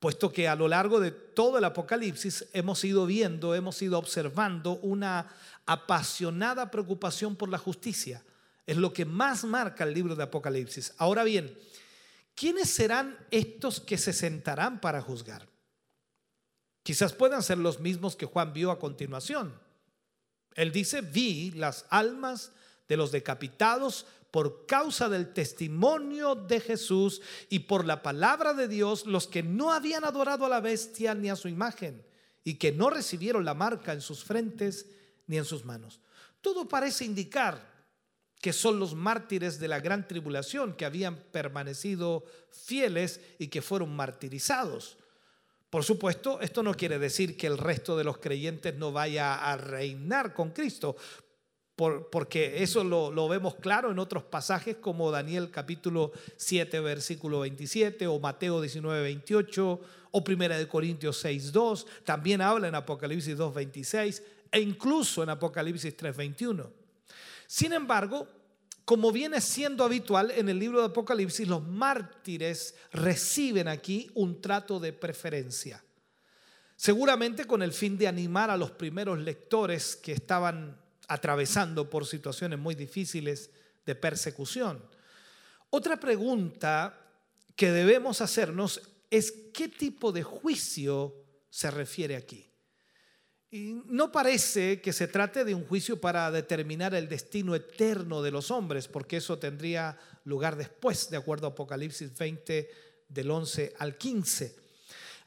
puesto 0.00 0.32
que 0.32 0.48
a 0.48 0.56
lo 0.56 0.66
largo 0.66 0.98
de 0.98 1.12
todo 1.12 1.58
el 1.58 1.64
Apocalipsis 1.64 2.48
hemos 2.52 2.82
ido 2.82 3.06
viendo, 3.06 3.54
hemos 3.54 3.80
ido 3.80 3.96
observando 3.96 4.80
una 4.82 5.32
apasionada 5.66 6.68
preocupación 6.72 7.36
por 7.36 7.48
la 7.48 7.58
justicia. 7.58 8.24
Es 8.66 8.76
lo 8.76 8.92
que 8.92 9.04
más 9.04 9.44
marca 9.44 9.84
el 9.84 9.94
libro 9.94 10.16
de 10.16 10.24
Apocalipsis. 10.24 10.92
Ahora 10.98 11.22
bien, 11.22 11.56
¿quiénes 12.34 12.70
serán 12.70 13.16
estos 13.30 13.78
que 13.78 13.98
se 13.98 14.12
sentarán 14.12 14.80
para 14.80 15.00
juzgar? 15.00 15.46
Quizás 16.82 17.12
puedan 17.12 17.44
ser 17.44 17.58
los 17.58 17.78
mismos 17.78 18.16
que 18.16 18.26
Juan 18.26 18.52
vio 18.52 18.72
a 18.72 18.80
continuación. 18.80 19.54
Él 20.56 20.72
dice, 20.72 21.02
vi 21.02 21.52
las 21.52 21.86
almas 21.88 22.50
de 22.90 22.96
los 22.96 23.12
decapitados 23.12 24.04
por 24.32 24.66
causa 24.66 25.08
del 25.08 25.32
testimonio 25.32 26.34
de 26.34 26.58
Jesús 26.58 27.22
y 27.48 27.60
por 27.60 27.84
la 27.84 28.02
palabra 28.02 28.52
de 28.52 28.66
Dios, 28.66 29.06
los 29.06 29.28
que 29.28 29.44
no 29.44 29.72
habían 29.72 30.04
adorado 30.04 30.44
a 30.44 30.48
la 30.48 30.60
bestia 30.60 31.14
ni 31.14 31.30
a 31.30 31.36
su 31.36 31.46
imagen 31.46 32.04
y 32.42 32.54
que 32.54 32.72
no 32.72 32.90
recibieron 32.90 33.44
la 33.44 33.54
marca 33.54 33.92
en 33.92 34.00
sus 34.00 34.24
frentes 34.24 34.86
ni 35.28 35.38
en 35.38 35.44
sus 35.44 35.64
manos. 35.64 36.00
Todo 36.40 36.68
parece 36.68 37.04
indicar 37.04 37.70
que 38.40 38.52
son 38.52 38.80
los 38.80 38.96
mártires 38.96 39.60
de 39.60 39.68
la 39.68 39.78
gran 39.78 40.08
tribulación 40.08 40.72
que 40.72 40.84
habían 40.84 41.14
permanecido 41.14 42.24
fieles 42.50 43.20
y 43.38 43.48
que 43.48 43.62
fueron 43.62 43.94
martirizados. 43.94 44.98
Por 45.68 45.84
supuesto, 45.84 46.40
esto 46.40 46.64
no 46.64 46.74
quiere 46.74 46.98
decir 46.98 47.36
que 47.36 47.46
el 47.46 47.56
resto 47.56 47.96
de 47.96 48.02
los 48.02 48.18
creyentes 48.18 48.74
no 48.74 48.90
vaya 48.90 49.36
a 49.36 49.56
reinar 49.56 50.34
con 50.34 50.50
Cristo, 50.50 50.96
porque 52.10 52.62
eso 52.62 52.84
lo, 52.84 53.10
lo, 53.10 53.28
vemos 53.28 53.54
claro 53.54 53.90
en 53.90 53.98
otros 53.98 54.22
pasajes 54.22 54.76
como 54.76 55.10
Daniel 55.10 55.50
capítulo 55.50 56.12
7 56.36 56.80
versículo 56.80 57.40
27 57.40 58.06
o 58.06 58.18
Mateo 58.18 58.60
19 58.60 59.02
28 59.02 59.80
o 60.12 60.24
Primera 60.24 60.58
de 60.58 60.68
Corintios 60.68 61.18
6 61.18 61.52
2, 61.52 61.86
también 62.04 62.40
habla 62.40 62.68
en 62.68 62.74
Apocalipsis 62.74 63.36
2 63.36 63.54
26 63.54 64.22
e 64.52 64.60
incluso 64.60 65.22
en 65.22 65.30
Apocalipsis 65.30 65.96
3 65.96 66.16
21. 66.16 66.70
Sin 67.46 67.72
embargo, 67.72 68.26
como 68.84 69.12
viene 69.12 69.40
siendo 69.40 69.84
habitual 69.84 70.32
en 70.32 70.48
el 70.48 70.58
libro 70.58 70.80
de 70.80 70.86
Apocalipsis, 70.86 71.46
los 71.46 71.66
mártires 71.66 72.74
reciben 72.92 73.68
aquí 73.68 74.10
un 74.14 74.40
trato 74.40 74.80
de 74.80 74.92
preferencia. 74.92 75.82
Seguramente 76.74 77.44
con 77.44 77.62
el 77.62 77.72
fin 77.72 77.96
de 77.98 78.08
animar 78.08 78.50
a 78.50 78.56
los 78.56 78.70
primeros 78.70 79.18
lectores 79.18 79.94
que 79.94 80.12
estaban 80.12 80.76
atravesando 81.10 81.90
por 81.90 82.06
situaciones 82.06 82.56
muy 82.56 82.76
difíciles 82.76 83.50
de 83.84 83.96
persecución. 83.96 84.80
Otra 85.68 85.98
pregunta 85.98 86.96
que 87.56 87.72
debemos 87.72 88.20
hacernos 88.20 88.80
es 89.10 89.32
qué 89.52 89.66
tipo 89.66 90.12
de 90.12 90.22
juicio 90.22 91.16
se 91.50 91.68
refiere 91.72 92.14
aquí. 92.14 92.46
No 93.50 94.12
parece 94.12 94.80
que 94.80 94.92
se 94.92 95.08
trate 95.08 95.44
de 95.44 95.56
un 95.56 95.66
juicio 95.66 96.00
para 96.00 96.30
determinar 96.30 96.94
el 96.94 97.08
destino 97.08 97.56
eterno 97.56 98.22
de 98.22 98.30
los 98.30 98.52
hombres, 98.52 98.86
porque 98.86 99.16
eso 99.16 99.36
tendría 99.40 99.98
lugar 100.22 100.54
después, 100.54 101.10
de 101.10 101.16
acuerdo 101.16 101.48
a 101.48 101.50
Apocalipsis 101.50 102.16
20, 102.16 102.70
del 103.08 103.30
11 103.32 103.74
al 103.78 103.98
15. 103.98 104.59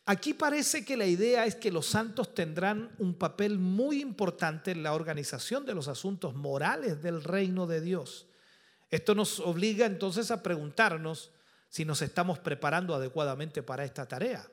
Aquí 0.06 0.34
parece 0.34 0.84
que 0.84 0.98
la 0.98 1.06
idea 1.06 1.46
es 1.46 1.56
que 1.56 1.72
los 1.72 1.86
santos 1.86 2.36
tendrán 2.36 2.94
un 3.00 3.14
papel 3.14 3.58
muy 3.58 4.02
importante 4.02 4.72
en 4.72 4.84
la 4.84 4.94
organización 4.94 5.66
de 5.66 5.74
los 5.74 5.88
asuntos 5.88 6.36
morales 6.36 7.02
del 7.02 7.24
reino 7.24 7.68
de 7.68 7.80
Dios. 7.80 8.28
Esto 8.90 9.16
nos 9.16 9.40
obliga 9.40 9.86
entonces 9.86 10.30
a 10.30 10.44
preguntarnos 10.44 11.32
si 11.70 11.86
nos 11.86 12.02
estamos 12.02 12.38
preparando 12.40 12.94
adecuadamente 12.94 13.64
para 13.64 13.86
esta 13.86 14.06
tarea. 14.06 14.46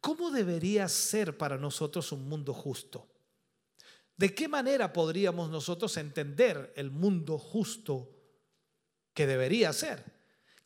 ¿Cómo 0.00 0.30
debería 0.30 0.88
ser 0.88 1.38
para 1.38 1.56
nosotros 1.56 2.10
un 2.10 2.28
mundo 2.28 2.52
justo? 2.52 3.08
¿De 4.16 4.34
qué 4.34 4.48
manera 4.48 4.92
podríamos 4.92 5.50
nosotros 5.50 5.96
entender 5.98 6.72
el 6.76 6.90
mundo 6.90 7.38
justo 7.38 8.10
que 9.14 9.26
debería 9.26 9.72
ser? 9.72 10.15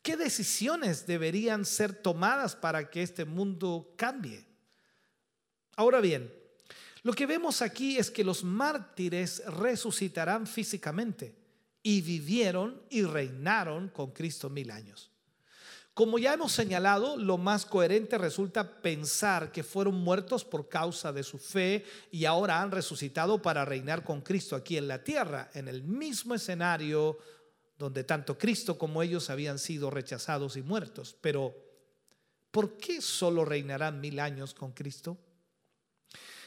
¿Qué 0.01 0.17
decisiones 0.17 1.05
deberían 1.05 1.63
ser 1.63 1.93
tomadas 1.93 2.55
para 2.55 2.89
que 2.89 3.03
este 3.03 3.25
mundo 3.25 3.93
cambie? 3.95 4.45
Ahora 5.75 6.01
bien, 6.01 6.33
lo 7.03 7.13
que 7.13 7.25
vemos 7.25 7.61
aquí 7.61 7.97
es 7.97 8.09
que 8.09 8.23
los 8.23 8.43
mártires 8.43 9.43
resucitarán 9.45 10.47
físicamente 10.47 11.35
y 11.83 12.01
vivieron 12.01 12.81
y 12.89 13.03
reinaron 13.03 13.89
con 13.89 14.11
Cristo 14.11 14.49
mil 14.49 14.71
años. 14.71 15.11
Como 15.93 16.17
ya 16.17 16.33
hemos 16.33 16.53
señalado, 16.53 17.17
lo 17.17 17.37
más 17.37 17.65
coherente 17.65 18.17
resulta 18.17 18.81
pensar 18.81 19.51
que 19.51 19.61
fueron 19.61 19.95
muertos 19.95 20.45
por 20.45 20.69
causa 20.69 21.11
de 21.11 21.21
su 21.21 21.37
fe 21.37 21.85
y 22.11 22.25
ahora 22.25 22.61
han 22.61 22.71
resucitado 22.71 23.41
para 23.41 23.65
reinar 23.65 24.03
con 24.03 24.21
Cristo 24.21 24.55
aquí 24.55 24.77
en 24.77 24.87
la 24.87 25.03
tierra, 25.03 25.49
en 25.53 25.67
el 25.67 25.83
mismo 25.83 26.33
escenario 26.33 27.17
donde 27.81 28.03
tanto 28.03 28.37
Cristo 28.37 28.77
como 28.77 29.01
ellos 29.01 29.29
habían 29.31 29.57
sido 29.57 29.89
rechazados 29.89 30.55
y 30.55 30.61
muertos. 30.61 31.17
Pero, 31.19 31.55
¿por 32.51 32.77
qué 32.77 33.01
solo 33.01 33.43
reinarán 33.43 33.99
mil 33.99 34.19
años 34.19 34.53
con 34.53 34.71
Cristo? 34.71 35.17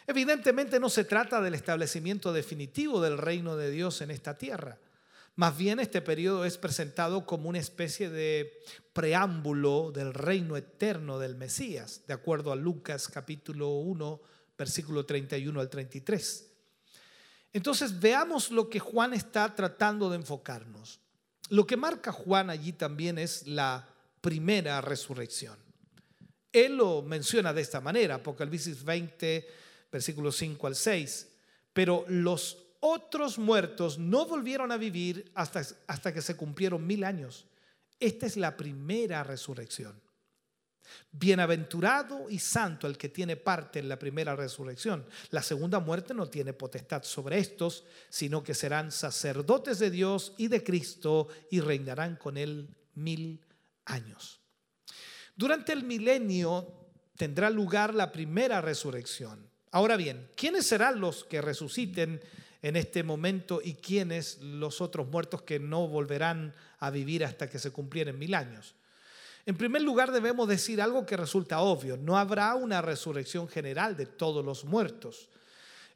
Evidentemente 0.06 0.78
no 0.78 0.88
se 0.88 1.04
trata 1.04 1.40
del 1.40 1.54
establecimiento 1.54 2.32
definitivo 2.32 3.00
del 3.00 3.18
reino 3.18 3.56
de 3.56 3.70
Dios 3.70 4.00
en 4.00 4.12
esta 4.12 4.38
tierra. 4.38 4.78
Más 5.34 5.56
bien 5.56 5.80
este 5.80 6.00
periodo 6.00 6.44
es 6.44 6.56
presentado 6.56 7.26
como 7.26 7.48
una 7.48 7.58
especie 7.58 8.08
de 8.08 8.52
preámbulo 8.92 9.90
del 9.90 10.14
reino 10.14 10.56
eterno 10.56 11.18
del 11.18 11.34
Mesías, 11.34 12.02
de 12.06 12.14
acuerdo 12.14 12.52
a 12.52 12.56
Lucas 12.56 13.08
capítulo 13.08 13.70
1, 13.70 14.20
versículo 14.56 15.04
31 15.04 15.60
al 15.60 15.68
33. 15.68 16.52
Entonces 17.52 17.98
veamos 17.98 18.52
lo 18.52 18.70
que 18.70 18.78
Juan 18.78 19.14
está 19.14 19.52
tratando 19.56 20.08
de 20.10 20.16
enfocarnos. 20.16 21.00
Lo 21.50 21.66
que 21.66 21.76
marca 21.76 22.12
Juan 22.12 22.50
allí 22.50 22.72
también 22.72 23.18
es 23.18 23.46
la 23.46 23.86
primera 24.20 24.80
resurrección. 24.80 25.58
Él 26.52 26.76
lo 26.76 27.02
menciona 27.02 27.52
de 27.52 27.62
esta 27.62 27.80
manera, 27.80 28.16
Apocalipsis 28.16 28.84
20, 28.84 29.48
versículos 29.90 30.36
5 30.36 30.66
al 30.66 30.76
6. 30.76 31.28
Pero 31.72 32.04
los 32.08 32.58
otros 32.80 33.38
muertos 33.38 33.98
no 33.98 34.26
volvieron 34.26 34.70
a 34.70 34.76
vivir 34.76 35.30
hasta, 35.34 35.62
hasta 35.86 36.14
que 36.14 36.22
se 36.22 36.36
cumplieron 36.36 36.86
mil 36.86 37.02
años. 37.04 37.46
Esta 37.98 38.26
es 38.26 38.36
la 38.36 38.56
primera 38.56 39.24
resurrección. 39.24 40.00
Bienaventurado 41.12 42.28
y 42.28 42.38
santo 42.38 42.86
el 42.86 42.98
que 42.98 43.08
tiene 43.08 43.36
parte 43.36 43.78
en 43.78 43.88
la 43.88 43.98
primera 43.98 44.34
resurrección. 44.36 45.06
La 45.30 45.42
segunda 45.42 45.80
muerte 45.80 46.14
no 46.14 46.28
tiene 46.28 46.52
potestad 46.52 47.02
sobre 47.04 47.38
estos, 47.38 47.84
sino 48.08 48.42
que 48.42 48.54
serán 48.54 48.90
sacerdotes 48.90 49.78
de 49.78 49.90
Dios 49.90 50.34
y 50.38 50.48
de 50.48 50.62
Cristo 50.62 51.28
y 51.50 51.60
reinarán 51.60 52.16
con 52.16 52.36
él 52.36 52.68
mil 52.94 53.40
años. 53.84 54.40
Durante 55.36 55.72
el 55.72 55.84
milenio 55.84 56.84
tendrá 57.16 57.50
lugar 57.50 57.94
la 57.94 58.12
primera 58.12 58.60
resurrección. 58.60 59.48
Ahora 59.70 59.96
bien, 59.96 60.30
¿quiénes 60.36 60.66
serán 60.66 61.00
los 61.00 61.24
que 61.24 61.40
resuciten 61.40 62.20
en 62.62 62.76
este 62.76 63.02
momento 63.02 63.60
y 63.62 63.74
quiénes 63.74 64.40
los 64.40 64.80
otros 64.80 65.08
muertos 65.08 65.42
que 65.42 65.58
no 65.58 65.88
volverán 65.88 66.54
a 66.78 66.90
vivir 66.90 67.24
hasta 67.24 67.48
que 67.48 67.58
se 67.58 67.72
cumplieran 67.72 68.18
mil 68.18 68.34
años? 68.34 68.74
En 69.46 69.56
primer 69.56 69.82
lugar, 69.82 70.10
debemos 70.10 70.48
decir 70.48 70.80
algo 70.80 71.04
que 71.04 71.16
resulta 71.16 71.60
obvio. 71.60 71.96
No 71.96 72.16
habrá 72.16 72.54
una 72.54 72.80
resurrección 72.80 73.46
general 73.46 73.96
de 73.96 74.06
todos 74.06 74.44
los 74.44 74.64
muertos. 74.64 75.28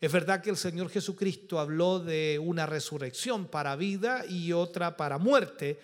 Es 0.00 0.12
verdad 0.12 0.42
que 0.42 0.50
el 0.50 0.56
Señor 0.56 0.90
Jesucristo 0.90 1.58
habló 1.58 1.98
de 1.98 2.38
una 2.38 2.66
resurrección 2.66 3.46
para 3.46 3.74
vida 3.74 4.24
y 4.26 4.52
otra 4.52 4.96
para 4.96 5.18
muerte, 5.18 5.80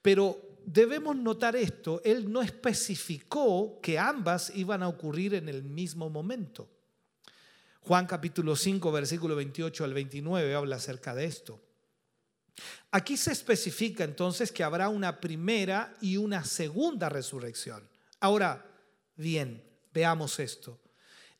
pero 0.00 0.40
debemos 0.64 1.16
notar 1.16 1.56
esto, 1.56 2.00
Él 2.04 2.30
no 2.30 2.40
especificó 2.40 3.78
que 3.82 3.98
ambas 3.98 4.52
iban 4.54 4.82
a 4.82 4.88
ocurrir 4.88 5.34
en 5.34 5.48
el 5.48 5.62
mismo 5.62 6.08
momento. 6.08 6.68
Juan 7.82 8.06
capítulo 8.06 8.54
5, 8.54 8.92
versículo 8.92 9.34
28 9.34 9.84
al 9.84 9.94
29 9.94 10.54
habla 10.54 10.76
acerca 10.76 11.14
de 11.14 11.24
esto. 11.24 11.60
Aquí 12.90 13.16
se 13.16 13.32
especifica 13.32 14.04
entonces 14.04 14.50
que 14.50 14.64
habrá 14.64 14.88
una 14.88 15.20
primera 15.20 15.94
y 16.00 16.16
una 16.16 16.44
segunda 16.44 17.08
resurrección. 17.08 17.88
Ahora, 18.20 18.66
bien, 19.16 19.62
veamos 19.92 20.38
esto. 20.38 20.80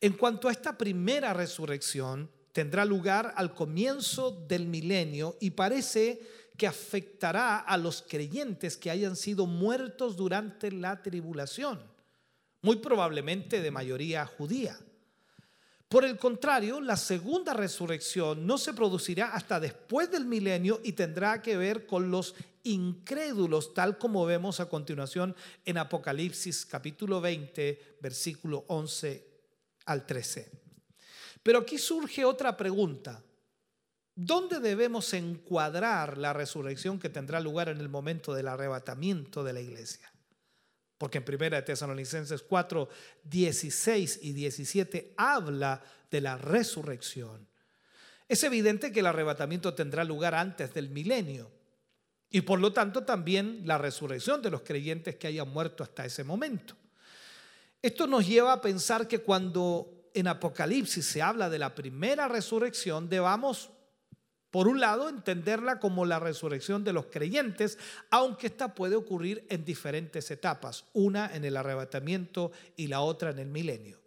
En 0.01 0.12
cuanto 0.12 0.49
a 0.49 0.53
esta 0.53 0.78
primera 0.78 1.32
resurrección, 1.32 2.31
tendrá 2.53 2.85
lugar 2.85 3.35
al 3.36 3.55
comienzo 3.55 4.31
del 4.31 4.66
milenio 4.66 5.36
y 5.40 5.51
parece 5.51 6.20
que 6.57 6.66
afectará 6.66 7.59
a 7.59 7.77
los 7.77 8.03
creyentes 8.03 8.77
que 8.77 8.90
hayan 8.90 9.16
sido 9.16 9.47
muertos 9.47 10.16
durante 10.16 10.73
la 10.73 11.03
tribulación, 11.03 11.81
muy 12.62 12.77
probablemente 12.77 13.62
de 13.62 13.70
mayoría 13.70 14.27
judía. 14.27 14.78
Por 15.89 16.05
el 16.05 16.19
contrario, 16.19 16.82
la 16.82 16.98
segunda 16.98 17.55
resurrección 17.55 18.47
no 18.47 18.59
se 18.59 18.74
producirá 18.74 19.32
hasta 19.32 19.59
después 19.59 20.10
del 20.10 20.27
milenio 20.27 20.81
y 20.85 20.93
tendrá 20.93 21.40
que 21.40 21.56
ver 21.56 21.86
con 21.86 22.10
los 22.10 22.35
incrédulos, 22.62 23.73
tal 23.73 23.97
como 23.97 24.27
vemos 24.27 24.60
a 24.60 24.69
continuación 24.69 25.35
en 25.65 25.78
Apocalipsis 25.78 26.66
capítulo 26.66 27.23
20, 27.23 27.97
versículo 28.02 28.66
11 28.69 29.27
al 29.86 30.05
13. 30.05 30.51
Pero 31.43 31.60
aquí 31.60 31.78
surge 31.78 32.23
otra 32.27 32.55
pregunta. 32.55 33.23
¿Dónde 34.15 34.60
debemos 34.60 35.15
encuadrar 35.15 36.19
la 36.19 36.35
resurrección 36.35 36.98
que 36.98 37.09
tendrá 37.09 37.40
lugar 37.40 37.70
en 37.70 37.78
el 37.78 37.89
momento 37.89 38.35
del 38.35 38.48
arrebatamiento 38.48 39.43
de 39.43 39.52
la 39.55 39.60
iglesia? 39.60 40.12
Porque 40.99 41.19
en 41.19 41.25
1 41.25 41.65
Tesalonicenses 41.65 42.43
4, 42.43 42.89
16 43.25 44.19
y 44.23 44.33
17 44.33 45.15
habla 45.16 45.83
de 46.11 46.20
la 46.20 46.37
resurrección. 46.37 47.47
Es 48.29 48.43
evidente 48.43 48.93
que 48.93 49.01
el 49.01 49.07
arrebatamiento 49.07 49.75
tendrá 49.75 50.05
lugar 50.05 50.35
antes 50.35 50.75
del 50.75 50.91
milenio 50.91 51.51
y 52.31 52.43
por 52.43 52.61
lo 52.61 52.73
tanto 52.73 53.05
también 53.05 53.62
la 53.65 53.79
resurrección 53.79 54.43
de 54.43 54.51
los 54.51 54.62
creyentes 54.62 55.16
que 55.16 55.29
hayan 55.29 55.49
muerto 55.49 55.83
hasta 55.83 56.05
ese 56.05 56.25
momento. 56.25 56.75
Esto 57.81 58.07
nos 58.07 58.27
lleva 58.27 58.53
a 58.53 58.61
pensar 58.61 59.09
que 59.09 59.20
cuando 59.20 60.11
en 60.12 60.27
Apocalipsis 60.27 61.07
se 61.07 61.23
habla 61.23 61.49
de 61.49 61.59
la 61.59 61.75
primera 61.75 62.29
resurrección, 62.29 63.09
debamos 63.09 63.70
por 64.51 64.66
un 64.66 64.81
lado, 64.81 65.09
entenderla 65.09 65.79
como 65.79 66.07
la 66.07 66.19
resurrección 66.19 66.83
de 66.83 66.95
los 66.95 67.07
creyentes, 67.07 67.79
aunque 68.11 68.47
esta 68.47 68.75
puede 68.75 68.97
ocurrir 68.97 69.45
en 69.51 69.65
diferentes 69.65 70.31
etapas, 70.31 70.87
una 70.95 71.35
en 71.35 71.45
el 71.45 71.57
arrebatamiento 71.57 72.53
y 72.75 72.87
la 72.87 73.01
otra 73.01 73.31
en 73.31 73.41
el 73.41 73.49
milenio. 73.49 74.01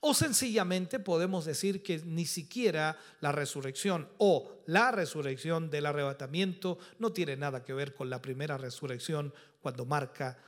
O 0.00 0.14
sencillamente 0.14 0.98
podemos 0.98 1.44
decir 1.44 1.82
que 1.82 1.98
ni 1.98 2.24
siquiera 2.24 2.98
la 3.20 3.32
resurrección 3.32 4.08
o 4.18 4.62
la 4.66 4.92
resurrección 4.92 5.70
del 5.70 5.86
arrebatamiento 5.86 6.78
no 6.98 7.12
tiene 7.12 7.36
nada 7.36 7.64
que 7.64 7.74
ver 7.74 7.94
con 7.94 8.08
la 8.08 8.22
primera 8.22 8.56
resurrección 8.56 9.34
cuando 9.60 9.84
marca 9.84 10.38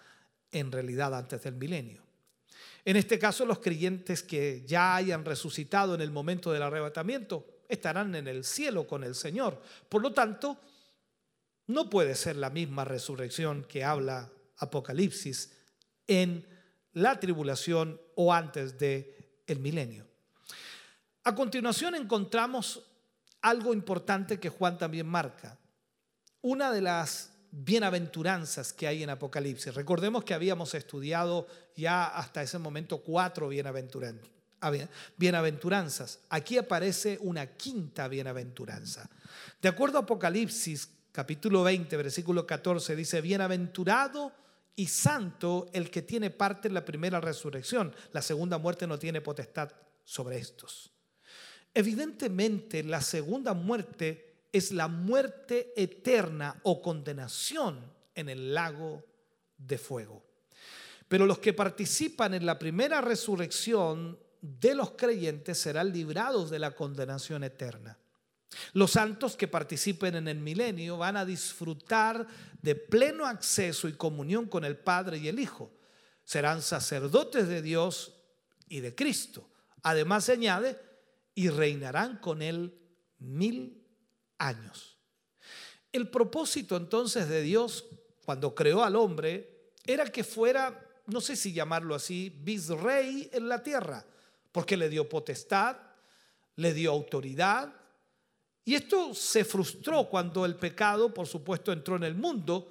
en 0.50 0.72
realidad 0.72 1.14
antes 1.14 1.42
del 1.42 1.54
milenio. 1.54 2.02
En 2.84 2.96
este 2.96 3.18
caso, 3.18 3.44
los 3.44 3.58
creyentes 3.58 4.22
que 4.22 4.62
ya 4.66 4.96
hayan 4.96 5.24
resucitado 5.24 5.94
en 5.94 6.00
el 6.00 6.10
momento 6.10 6.52
del 6.52 6.62
arrebatamiento 6.62 7.53
estarán 7.68 8.14
en 8.14 8.28
el 8.28 8.44
cielo 8.44 8.86
con 8.86 9.04
el 9.04 9.14
Señor. 9.14 9.60
Por 9.88 10.02
lo 10.02 10.12
tanto, 10.12 10.58
no 11.66 11.88
puede 11.88 12.14
ser 12.14 12.36
la 12.36 12.50
misma 12.50 12.84
resurrección 12.84 13.64
que 13.64 13.84
habla 13.84 14.30
Apocalipsis 14.58 15.52
en 16.06 16.46
la 16.92 17.18
tribulación 17.18 18.00
o 18.14 18.32
antes 18.32 18.78
de 18.78 19.42
el 19.46 19.58
milenio. 19.58 20.06
A 21.24 21.34
continuación 21.34 21.94
encontramos 21.94 22.82
algo 23.40 23.72
importante 23.72 24.38
que 24.38 24.50
Juan 24.50 24.78
también 24.78 25.06
marca. 25.06 25.58
Una 26.42 26.70
de 26.70 26.82
las 26.82 27.32
bienaventuranzas 27.50 28.72
que 28.72 28.86
hay 28.86 29.02
en 29.02 29.10
Apocalipsis. 29.10 29.74
Recordemos 29.74 30.24
que 30.24 30.34
habíamos 30.34 30.74
estudiado 30.74 31.46
ya 31.76 32.06
hasta 32.06 32.42
ese 32.42 32.58
momento 32.58 32.98
cuatro 32.98 33.48
bienaventuranzas 33.48 34.33
bienaventuranzas. 35.16 36.20
Aquí 36.28 36.58
aparece 36.58 37.18
una 37.20 37.46
quinta 37.46 38.08
bienaventuranza. 38.08 39.08
De 39.60 39.68
acuerdo 39.68 39.98
a 39.98 40.02
Apocalipsis 40.02 40.88
capítulo 41.12 41.62
20, 41.62 41.96
versículo 41.96 42.46
14, 42.46 42.96
dice, 42.96 43.20
bienaventurado 43.20 44.32
y 44.76 44.86
santo 44.88 45.68
el 45.72 45.90
que 45.90 46.02
tiene 46.02 46.30
parte 46.30 46.68
en 46.68 46.74
la 46.74 46.84
primera 46.84 47.20
resurrección. 47.20 47.94
La 48.12 48.22
segunda 48.22 48.58
muerte 48.58 48.86
no 48.86 48.98
tiene 48.98 49.20
potestad 49.20 49.70
sobre 50.04 50.38
estos. 50.38 50.90
Evidentemente, 51.72 52.82
la 52.82 53.00
segunda 53.00 53.54
muerte 53.54 54.34
es 54.52 54.72
la 54.72 54.88
muerte 54.88 55.72
eterna 55.76 56.60
o 56.62 56.80
condenación 56.80 57.92
en 58.14 58.28
el 58.28 58.54
lago 58.54 59.04
de 59.58 59.78
fuego. 59.78 60.22
Pero 61.08 61.26
los 61.26 61.38
que 61.38 61.52
participan 61.52 62.34
en 62.34 62.46
la 62.46 62.58
primera 62.58 63.00
resurrección 63.00 64.18
de 64.44 64.74
los 64.74 64.90
creyentes 64.90 65.56
serán 65.56 65.90
librados 65.90 66.50
de 66.50 66.58
la 66.58 66.72
condenación 66.72 67.44
eterna. 67.44 67.96
Los 68.74 68.90
santos 68.90 69.36
que 69.36 69.48
participen 69.48 70.16
en 70.16 70.28
el 70.28 70.38
milenio 70.38 70.98
van 70.98 71.16
a 71.16 71.24
disfrutar 71.24 72.26
de 72.60 72.74
pleno 72.74 73.26
acceso 73.26 73.88
y 73.88 73.94
comunión 73.94 74.44
con 74.46 74.66
el 74.66 74.76
Padre 74.76 75.16
y 75.16 75.28
el 75.28 75.40
Hijo. 75.40 75.72
Serán 76.24 76.60
sacerdotes 76.60 77.48
de 77.48 77.62
Dios 77.62 78.12
y 78.68 78.80
de 78.80 78.94
Cristo. 78.94 79.48
Además 79.82 80.24
se 80.24 80.32
añade, 80.32 80.78
y 81.34 81.48
reinarán 81.48 82.18
con 82.18 82.42
Él 82.42 82.78
mil 83.18 83.82
años. 84.38 84.98
El 85.90 86.10
propósito 86.10 86.76
entonces 86.76 87.28
de 87.28 87.40
Dios 87.40 87.86
cuando 88.24 88.54
creó 88.54 88.84
al 88.84 88.94
hombre 88.94 89.72
era 89.84 90.04
que 90.04 90.22
fuera, 90.22 90.86
no 91.06 91.20
sé 91.20 91.34
si 91.34 91.52
llamarlo 91.52 91.94
así, 91.94 92.28
bisrey 92.28 93.30
en 93.32 93.48
la 93.48 93.62
tierra 93.62 94.04
porque 94.54 94.76
le 94.76 94.88
dio 94.88 95.08
potestad, 95.08 95.76
le 96.54 96.72
dio 96.72 96.92
autoridad. 96.92 97.74
Y 98.64 98.76
esto 98.76 99.12
se 99.12 99.44
frustró 99.44 100.08
cuando 100.08 100.44
el 100.44 100.54
pecado, 100.54 101.12
por 101.12 101.26
supuesto, 101.26 101.72
entró 101.72 101.96
en 101.96 102.04
el 102.04 102.14
mundo, 102.14 102.70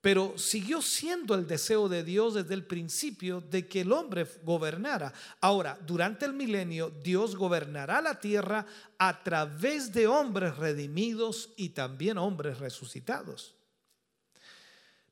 pero 0.00 0.38
siguió 0.38 0.80
siendo 0.80 1.34
el 1.34 1.46
deseo 1.46 1.90
de 1.90 2.04
Dios 2.04 2.32
desde 2.32 2.54
el 2.54 2.64
principio 2.64 3.42
de 3.42 3.68
que 3.68 3.82
el 3.82 3.92
hombre 3.92 4.26
gobernara. 4.44 5.12
Ahora, 5.42 5.78
durante 5.86 6.24
el 6.24 6.32
milenio, 6.32 6.88
Dios 6.88 7.36
gobernará 7.36 8.00
la 8.00 8.18
tierra 8.18 8.64
a 8.96 9.22
través 9.22 9.92
de 9.92 10.06
hombres 10.06 10.56
redimidos 10.56 11.50
y 11.58 11.68
también 11.68 12.16
hombres 12.16 12.60
resucitados. 12.60 13.54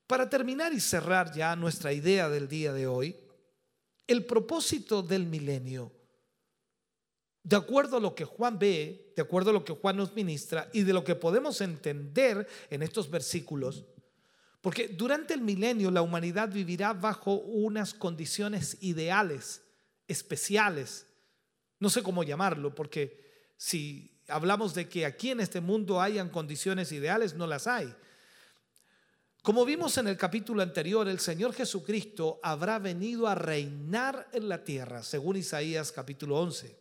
Para 0.06 0.30
terminar 0.30 0.72
y 0.72 0.80
cerrar 0.80 1.34
ya 1.34 1.54
nuestra 1.54 1.92
idea 1.92 2.30
del 2.30 2.48
día 2.48 2.72
de 2.72 2.86
hoy, 2.86 3.14
el 4.12 4.24
propósito 4.24 5.02
del 5.02 5.26
milenio, 5.26 5.92
de 7.42 7.56
acuerdo 7.56 7.96
a 7.96 8.00
lo 8.00 8.14
que 8.14 8.24
Juan 8.24 8.58
ve, 8.58 9.12
de 9.16 9.22
acuerdo 9.22 9.50
a 9.50 9.52
lo 9.52 9.64
que 9.64 9.72
Juan 9.72 9.96
nos 9.96 10.14
ministra 10.14 10.70
y 10.72 10.82
de 10.82 10.92
lo 10.92 11.02
que 11.02 11.16
podemos 11.16 11.60
entender 11.60 12.46
en 12.70 12.82
estos 12.82 13.10
versículos, 13.10 13.84
porque 14.60 14.88
durante 14.88 15.34
el 15.34 15.40
milenio 15.40 15.90
la 15.90 16.02
humanidad 16.02 16.48
vivirá 16.48 16.92
bajo 16.92 17.34
unas 17.34 17.94
condiciones 17.94 18.78
ideales, 18.80 19.62
especiales, 20.06 21.06
no 21.80 21.90
sé 21.90 22.02
cómo 22.02 22.22
llamarlo, 22.22 22.72
porque 22.74 23.52
si 23.56 24.22
hablamos 24.28 24.72
de 24.74 24.88
que 24.88 25.04
aquí 25.04 25.30
en 25.30 25.40
este 25.40 25.60
mundo 25.60 26.00
hayan 26.00 26.28
condiciones 26.28 26.92
ideales, 26.92 27.34
no 27.34 27.46
las 27.46 27.66
hay. 27.66 27.92
Como 29.42 29.64
vimos 29.64 29.98
en 29.98 30.06
el 30.06 30.16
capítulo 30.16 30.62
anterior, 30.62 31.08
el 31.08 31.18
Señor 31.18 31.52
Jesucristo 31.52 32.38
habrá 32.44 32.78
venido 32.78 33.26
a 33.26 33.34
reinar 33.34 34.28
en 34.32 34.48
la 34.48 34.62
tierra, 34.62 35.02
según 35.02 35.34
Isaías 35.34 35.90
capítulo 35.90 36.38
11. 36.38 36.78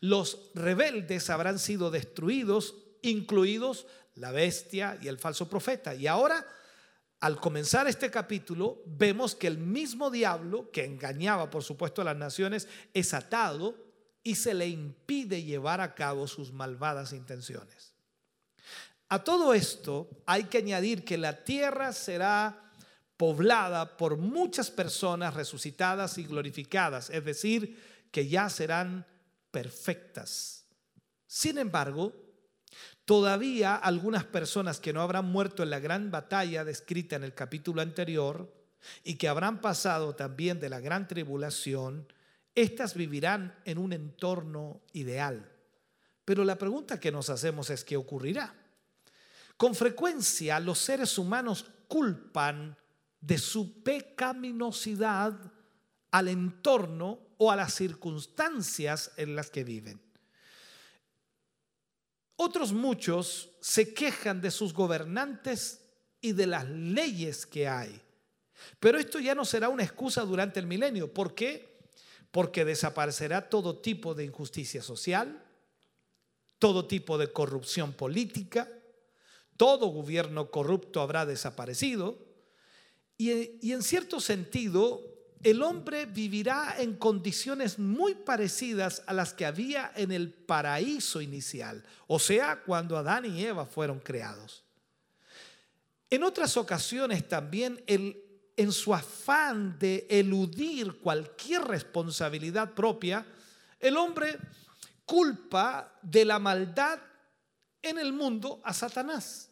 Los 0.00 0.50
rebeldes 0.54 1.30
habrán 1.30 1.58
sido 1.58 1.90
destruidos, 1.90 2.74
incluidos 3.00 3.86
la 4.16 4.32
bestia 4.32 4.98
y 5.00 5.08
el 5.08 5.18
falso 5.18 5.48
profeta. 5.48 5.94
Y 5.94 6.06
ahora, 6.06 6.46
al 7.20 7.40
comenzar 7.40 7.88
este 7.88 8.10
capítulo, 8.10 8.82
vemos 8.84 9.34
que 9.34 9.46
el 9.46 9.56
mismo 9.56 10.10
diablo 10.10 10.70
que 10.70 10.84
engañaba, 10.84 11.48
por 11.48 11.64
supuesto, 11.64 12.02
a 12.02 12.04
las 12.04 12.16
naciones, 12.18 12.68
es 12.92 13.14
atado 13.14 13.74
y 14.22 14.34
se 14.34 14.52
le 14.52 14.68
impide 14.68 15.42
llevar 15.42 15.80
a 15.80 15.94
cabo 15.94 16.28
sus 16.28 16.52
malvadas 16.52 17.14
intenciones. 17.14 17.87
A 19.08 19.24
todo 19.24 19.54
esto 19.54 20.08
hay 20.26 20.44
que 20.44 20.58
añadir 20.58 21.04
que 21.04 21.16
la 21.16 21.44
tierra 21.44 21.92
será 21.92 22.72
poblada 23.16 23.96
por 23.96 24.16
muchas 24.16 24.70
personas 24.70 25.34
resucitadas 25.34 26.18
y 26.18 26.24
glorificadas, 26.24 27.10
es 27.10 27.24
decir, 27.24 27.82
que 28.12 28.28
ya 28.28 28.48
serán 28.48 29.06
perfectas. 29.50 30.66
Sin 31.26 31.58
embargo, 31.58 32.12
todavía 33.04 33.74
algunas 33.74 34.24
personas 34.24 34.78
que 34.78 34.92
no 34.92 35.02
habrán 35.02 35.24
muerto 35.24 35.62
en 35.62 35.70
la 35.70 35.80
gran 35.80 36.10
batalla 36.10 36.64
descrita 36.64 37.16
en 37.16 37.24
el 37.24 37.34
capítulo 37.34 37.80
anterior 37.82 38.54
y 39.04 39.16
que 39.16 39.28
habrán 39.28 39.60
pasado 39.60 40.14
también 40.14 40.60
de 40.60 40.68
la 40.68 40.80
gran 40.80 41.08
tribulación, 41.08 42.06
estas 42.54 42.94
vivirán 42.94 43.58
en 43.64 43.78
un 43.78 43.92
entorno 43.92 44.82
ideal. 44.92 45.50
Pero 46.24 46.44
la 46.44 46.56
pregunta 46.56 47.00
que 47.00 47.10
nos 47.10 47.30
hacemos 47.30 47.70
es, 47.70 47.84
¿qué 47.84 47.96
ocurrirá? 47.96 48.54
Con 49.58 49.74
frecuencia 49.74 50.60
los 50.60 50.78
seres 50.78 51.18
humanos 51.18 51.66
culpan 51.88 52.76
de 53.20 53.38
su 53.38 53.82
pecaminosidad 53.82 55.34
al 56.12 56.28
entorno 56.28 57.18
o 57.38 57.50
a 57.50 57.56
las 57.56 57.74
circunstancias 57.74 59.10
en 59.16 59.34
las 59.34 59.50
que 59.50 59.64
viven. 59.64 60.00
Otros 62.36 62.72
muchos 62.72 63.50
se 63.60 63.92
quejan 63.92 64.40
de 64.40 64.52
sus 64.52 64.72
gobernantes 64.72 65.84
y 66.20 66.32
de 66.32 66.46
las 66.46 66.68
leyes 66.68 67.44
que 67.44 67.66
hay. 67.66 68.00
Pero 68.78 68.96
esto 68.96 69.18
ya 69.18 69.34
no 69.34 69.44
será 69.44 69.68
una 69.70 69.82
excusa 69.82 70.22
durante 70.22 70.60
el 70.60 70.68
milenio. 70.68 71.12
¿Por 71.12 71.34
qué? 71.34 71.80
Porque 72.30 72.64
desaparecerá 72.64 73.48
todo 73.48 73.78
tipo 73.78 74.14
de 74.14 74.24
injusticia 74.24 74.82
social, 74.82 75.44
todo 76.60 76.86
tipo 76.86 77.18
de 77.18 77.32
corrupción 77.32 77.92
política, 77.92 78.68
todo 79.58 79.88
gobierno 79.88 80.50
corrupto 80.50 81.02
habrá 81.02 81.26
desaparecido. 81.26 82.16
Y, 83.18 83.72
en 83.72 83.82
cierto 83.82 84.20
sentido, 84.20 85.02
el 85.42 85.62
hombre 85.62 86.06
vivirá 86.06 86.76
en 86.78 86.96
condiciones 86.96 87.78
muy 87.78 88.14
parecidas 88.14 89.02
a 89.06 89.12
las 89.12 89.34
que 89.34 89.44
había 89.44 89.92
en 89.96 90.12
el 90.12 90.32
paraíso 90.32 91.20
inicial, 91.20 91.84
o 92.06 92.18
sea, 92.18 92.62
cuando 92.62 92.96
Adán 92.96 93.26
y 93.26 93.44
Eva 93.44 93.66
fueron 93.66 93.98
creados. 93.98 94.64
En 96.08 96.22
otras 96.22 96.56
ocasiones 96.56 97.28
también 97.28 97.82
en 97.86 98.72
su 98.72 98.94
afán 98.94 99.78
de 99.78 100.06
eludir 100.08 101.00
cualquier 101.00 101.62
responsabilidad 101.62 102.72
propia, 102.72 103.26
el 103.80 103.96
hombre 103.96 104.38
culpa 105.04 105.98
de 106.02 106.24
la 106.24 106.38
maldad 106.38 107.00
en 107.82 107.98
el 107.98 108.12
mundo 108.12 108.60
a 108.64 108.72
Satanás. 108.72 109.47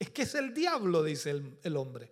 Es 0.00 0.08
que 0.10 0.22
es 0.22 0.34
el 0.34 0.54
diablo, 0.54 1.02
dice 1.02 1.42
el, 1.62 1.76
hombre. 1.76 2.10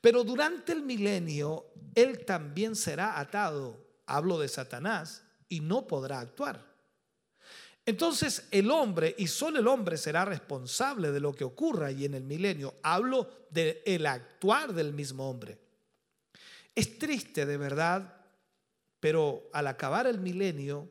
Pero 0.00 0.24
durante 0.24 0.72
el 0.72 0.82
milenio, 0.82 1.66
él 1.94 2.24
también 2.24 2.74
será 2.74 3.20
atado, 3.20 3.86
hablo 4.04 4.36
de 4.40 4.48
Satanás, 4.48 5.22
y 5.48 5.60
no 5.60 5.86
podrá 5.86 6.18
actuar. 6.18 6.74
Entonces 7.86 8.48
el 8.50 8.68
hombre, 8.72 9.14
y 9.16 9.28
solo 9.28 9.60
el 9.60 9.68
hombre 9.68 9.96
será 9.96 10.24
responsable 10.24 11.12
de 11.12 11.20
lo 11.20 11.32
que 11.32 11.44
ocurra 11.44 11.92
y 11.92 12.04
en 12.04 12.14
el 12.14 12.24
milenio, 12.24 12.74
hablo 12.82 13.46
del 13.50 14.06
actuar 14.06 14.72
del 14.72 14.92
mismo 14.92 15.30
hombre. 15.30 15.56
Es 16.74 16.98
triste 16.98 17.46
de 17.46 17.56
verdad, 17.56 18.22
pero 18.98 19.50
al 19.52 19.68
acabar 19.68 20.08
el 20.08 20.18
milenio, 20.18 20.88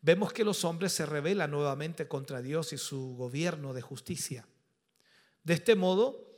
vemos 0.00 0.32
que 0.32 0.42
los 0.42 0.64
hombres 0.64 0.92
se 0.92 1.06
rebelan 1.06 1.52
nuevamente 1.52 2.08
contra 2.08 2.42
Dios 2.42 2.72
y 2.72 2.78
su 2.78 3.14
gobierno 3.14 3.72
de 3.72 3.82
justicia. 3.82 4.44
De 5.48 5.54
este 5.54 5.74
modo, 5.74 6.28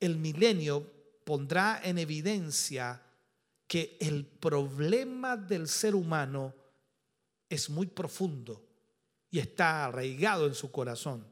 el 0.00 0.16
milenio 0.16 0.90
pondrá 1.22 1.82
en 1.84 1.98
evidencia 1.98 3.02
que 3.66 3.98
el 4.00 4.24
problema 4.24 5.36
del 5.36 5.68
ser 5.68 5.94
humano 5.94 6.54
es 7.50 7.68
muy 7.68 7.88
profundo 7.88 8.64
y 9.30 9.38
está 9.38 9.84
arraigado 9.84 10.46
en 10.46 10.54
su 10.54 10.70
corazón. 10.70 11.26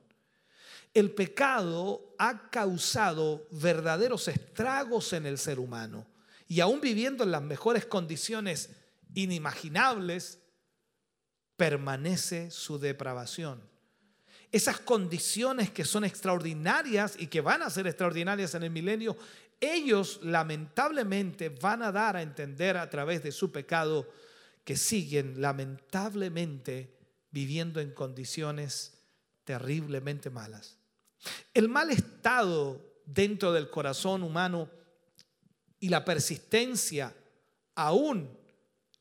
El 0.92 1.12
pecado 1.12 2.14
ha 2.18 2.50
causado 2.50 3.48
verdaderos 3.50 4.28
estragos 4.28 5.14
en 5.14 5.24
el 5.24 5.38
ser 5.38 5.58
humano 5.58 6.06
y 6.46 6.60
aún 6.60 6.82
viviendo 6.82 7.24
en 7.24 7.30
las 7.30 7.42
mejores 7.42 7.86
condiciones 7.86 8.68
inimaginables, 9.14 10.38
permanece 11.56 12.50
su 12.50 12.78
depravación. 12.78 13.71
Esas 14.52 14.78
condiciones 14.78 15.70
que 15.70 15.84
son 15.84 16.04
extraordinarias 16.04 17.16
y 17.18 17.26
que 17.26 17.40
van 17.40 17.62
a 17.62 17.70
ser 17.70 17.86
extraordinarias 17.86 18.54
en 18.54 18.62
el 18.62 18.70
milenio 18.70 19.16
ellos 19.62 20.18
lamentablemente 20.24 21.48
van 21.48 21.82
a 21.82 21.92
dar 21.92 22.16
a 22.16 22.22
entender 22.22 22.76
a 22.76 22.90
través 22.90 23.22
de 23.22 23.30
su 23.30 23.52
pecado 23.52 24.10
que 24.64 24.76
siguen 24.76 25.40
lamentablemente 25.40 26.98
viviendo 27.30 27.80
en 27.80 27.92
condiciones 27.92 28.94
terriblemente 29.44 30.30
malas. 30.30 30.78
El 31.54 31.68
mal 31.68 31.90
estado 31.90 32.84
dentro 33.06 33.52
del 33.52 33.70
corazón 33.70 34.24
humano 34.24 34.68
y 35.78 35.88
la 35.88 36.04
persistencia 36.04 37.14
aún 37.76 38.36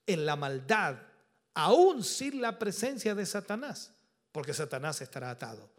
en 0.05 0.25
la 0.27 0.35
maldad, 0.35 0.97
aún 1.55 2.03
sin 2.03 2.39
la 2.39 2.59
presencia 2.59 3.15
de 3.15 3.25
Satanás, 3.25 3.95
porque 4.31 4.53
Satanás 4.53 5.01
estará 5.01 5.29
atado. 5.29 5.69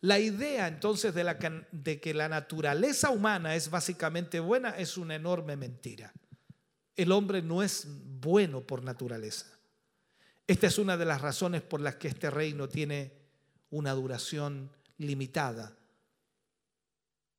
La 0.00 0.18
idea 0.18 0.66
entonces 0.66 1.14
de, 1.14 1.64
de 1.70 2.00
que 2.00 2.12
la 2.12 2.28
naturaleza 2.28 3.10
humana 3.10 3.54
es 3.54 3.70
básicamente 3.70 4.40
buena 4.40 4.70
es 4.70 4.96
una 4.96 5.14
enorme 5.14 5.56
mentira. 5.56 6.12
El 6.96 7.12
hombre 7.12 7.40
no 7.40 7.62
es 7.62 7.86
bueno 8.20 8.62
por 8.62 8.82
naturaleza. 8.82 9.46
Esta 10.46 10.66
es 10.66 10.78
una 10.78 10.96
de 10.96 11.04
las 11.04 11.20
razones 11.20 11.62
por 11.62 11.80
las 11.80 11.96
que 11.96 12.08
este 12.08 12.30
reino 12.30 12.68
tiene 12.68 13.12
una 13.70 13.92
duración 13.92 14.70
limitada 14.98 15.76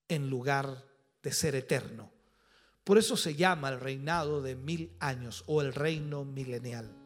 en 0.08 0.30
lugar 0.30 0.86
de 1.22 1.32
ser 1.34 1.56
eterno. 1.56 2.12
Por 2.84 2.98
eso 2.98 3.16
se 3.18 3.36
llama 3.36 3.70
el 3.70 3.80
reinado 3.80 4.42
de 4.42 4.56
mil 4.56 4.96
años 5.00 5.44
o 5.48 5.62
el 5.62 5.74
reino 5.74 6.26
milenial. 6.26 7.03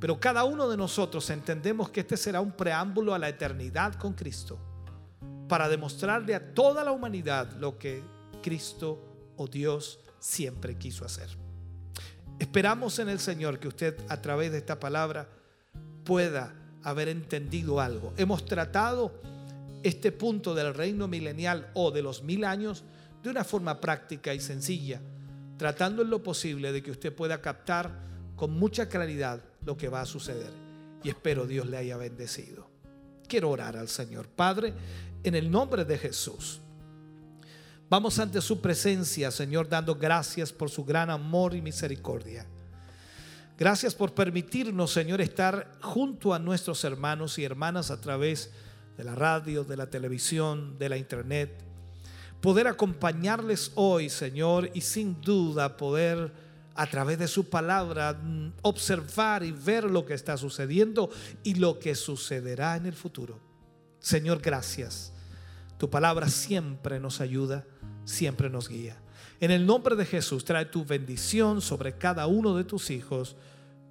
Pero 0.00 0.18
cada 0.18 0.44
uno 0.44 0.68
de 0.68 0.76
nosotros 0.76 1.28
entendemos 1.30 1.90
que 1.90 2.00
este 2.00 2.16
será 2.16 2.40
un 2.40 2.52
preámbulo 2.52 3.14
a 3.14 3.18
la 3.18 3.28
eternidad 3.28 3.94
con 3.94 4.12
Cristo 4.12 4.58
para 5.48 5.68
demostrarle 5.68 6.34
a 6.34 6.54
toda 6.54 6.84
la 6.84 6.92
humanidad 6.92 7.52
lo 7.58 7.78
que 7.78 8.02
Cristo 8.42 9.32
o 9.36 9.46
Dios 9.46 10.00
siempre 10.18 10.76
quiso 10.76 11.04
hacer. 11.04 11.28
Esperamos 12.38 12.98
en 12.98 13.08
el 13.08 13.20
Señor 13.20 13.58
que 13.58 13.68
usted 13.68 13.96
a 14.08 14.20
través 14.20 14.52
de 14.52 14.58
esta 14.58 14.80
palabra 14.80 15.28
pueda 16.04 16.54
haber 16.82 17.08
entendido 17.08 17.80
algo. 17.80 18.12
Hemos 18.16 18.44
tratado 18.44 19.12
este 19.82 20.12
punto 20.12 20.54
del 20.54 20.74
reino 20.74 21.08
milenial 21.08 21.70
o 21.74 21.90
de 21.90 22.02
los 22.02 22.22
mil 22.22 22.44
años 22.44 22.84
de 23.22 23.30
una 23.30 23.44
forma 23.44 23.80
práctica 23.80 24.34
y 24.34 24.40
sencilla, 24.40 25.00
tratando 25.56 26.02
en 26.02 26.10
lo 26.10 26.22
posible 26.22 26.72
de 26.72 26.82
que 26.82 26.90
usted 26.90 27.14
pueda 27.14 27.40
captar 27.40 27.90
con 28.36 28.50
mucha 28.50 28.88
claridad 28.88 29.40
lo 29.64 29.76
que 29.76 29.88
va 29.88 30.02
a 30.02 30.06
suceder. 30.06 30.52
Y 31.02 31.08
espero 31.08 31.46
Dios 31.46 31.66
le 31.66 31.76
haya 31.76 31.96
bendecido. 31.96 32.68
Quiero 33.28 33.50
orar 33.50 33.76
al 33.76 33.88
Señor. 33.88 34.28
Padre, 34.28 34.74
en 35.22 35.34
el 35.34 35.50
nombre 35.50 35.84
de 35.84 35.98
Jesús. 35.98 36.60
Vamos 37.88 38.18
ante 38.18 38.40
su 38.40 38.60
presencia, 38.60 39.30
Señor, 39.30 39.68
dando 39.68 39.94
gracias 39.94 40.52
por 40.52 40.70
su 40.70 40.84
gran 40.84 41.10
amor 41.10 41.54
y 41.54 41.62
misericordia. 41.62 42.46
Gracias 43.56 43.94
por 43.94 44.14
permitirnos, 44.14 44.90
Señor, 44.90 45.20
estar 45.20 45.78
junto 45.80 46.34
a 46.34 46.38
nuestros 46.38 46.82
hermanos 46.82 47.38
y 47.38 47.44
hermanas 47.44 47.90
a 47.90 48.00
través 48.00 48.50
de 48.96 49.04
la 49.04 49.14
radio, 49.14 49.62
de 49.62 49.76
la 49.76 49.88
televisión, 49.88 50.76
de 50.78 50.88
la 50.88 50.96
internet. 50.96 51.62
Poder 52.40 52.66
acompañarles 52.66 53.72
hoy, 53.76 54.10
Señor, 54.10 54.70
y 54.74 54.80
sin 54.80 55.20
duda 55.20 55.76
poder 55.76 56.32
a 56.74 56.86
través 56.86 57.18
de 57.18 57.28
su 57.28 57.48
palabra 57.48 58.12
mm, 58.14 58.54
observar 58.62 59.44
y 59.44 59.52
ver 59.52 59.84
lo 59.84 60.04
que 60.04 60.14
está 60.14 60.36
sucediendo 60.36 61.10
y 61.42 61.54
lo 61.54 61.78
que 61.78 61.94
sucederá 61.94 62.76
en 62.76 62.86
el 62.86 62.94
futuro. 62.94 63.38
Señor, 64.00 64.40
gracias 64.40 65.14
tu 65.78 65.90
palabra 65.90 66.28
siempre 66.28 67.00
nos 67.00 67.20
ayuda, 67.20 67.64
siempre 68.04 68.48
nos 68.48 68.68
guía. 68.68 68.96
En 69.40 69.50
el 69.50 69.66
nombre 69.66 69.96
de 69.96 70.06
Jesús, 70.06 70.44
trae 70.44 70.66
tu 70.66 70.84
bendición 70.84 71.60
sobre 71.60 71.98
cada 71.98 72.26
uno 72.26 72.56
de 72.56 72.64
tus 72.64 72.90
hijos. 72.90 73.36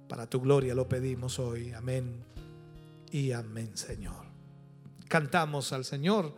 Para 0.08 0.26
tu 0.26 0.40
gloria 0.40 0.74
lo 0.74 0.88
pedimos 0.88 1.38
hoy. 1.38 1.72
Amén 1.72 2.24
y 3.10 3.32
amén, 3.32 3.76
Señor. 3.76 4.24
Cantamos 5.08 5.72
al 5.72 5.84
Señor 5.84 6.34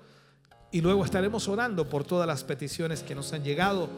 y 0.72 0.80
luego 0.80 1.04
estaremos 1.04 1.48
orando 1.48 1.88
por 1.88 2.04
todas 2.04 2.26
las 2.26 2.42
peticiones 2.44 3.02
que 3.02 3.14
nos 3.14 3.32
han 3.32 3.44
llegado 3.44 3.88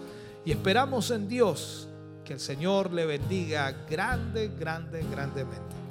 y 0.45 0.53
esperamos 0.53 1.11
en 1.11 1.29
Dios 1.29 1.89
que 2.29 2.35
el 2.35 2.41
Señor 2.41 2.93
le 2.93 3.07
bendiga 3.07 3.75
grande, 3.89 4.51
grande, 4.61 5.03
grandemente. 5.11 5.88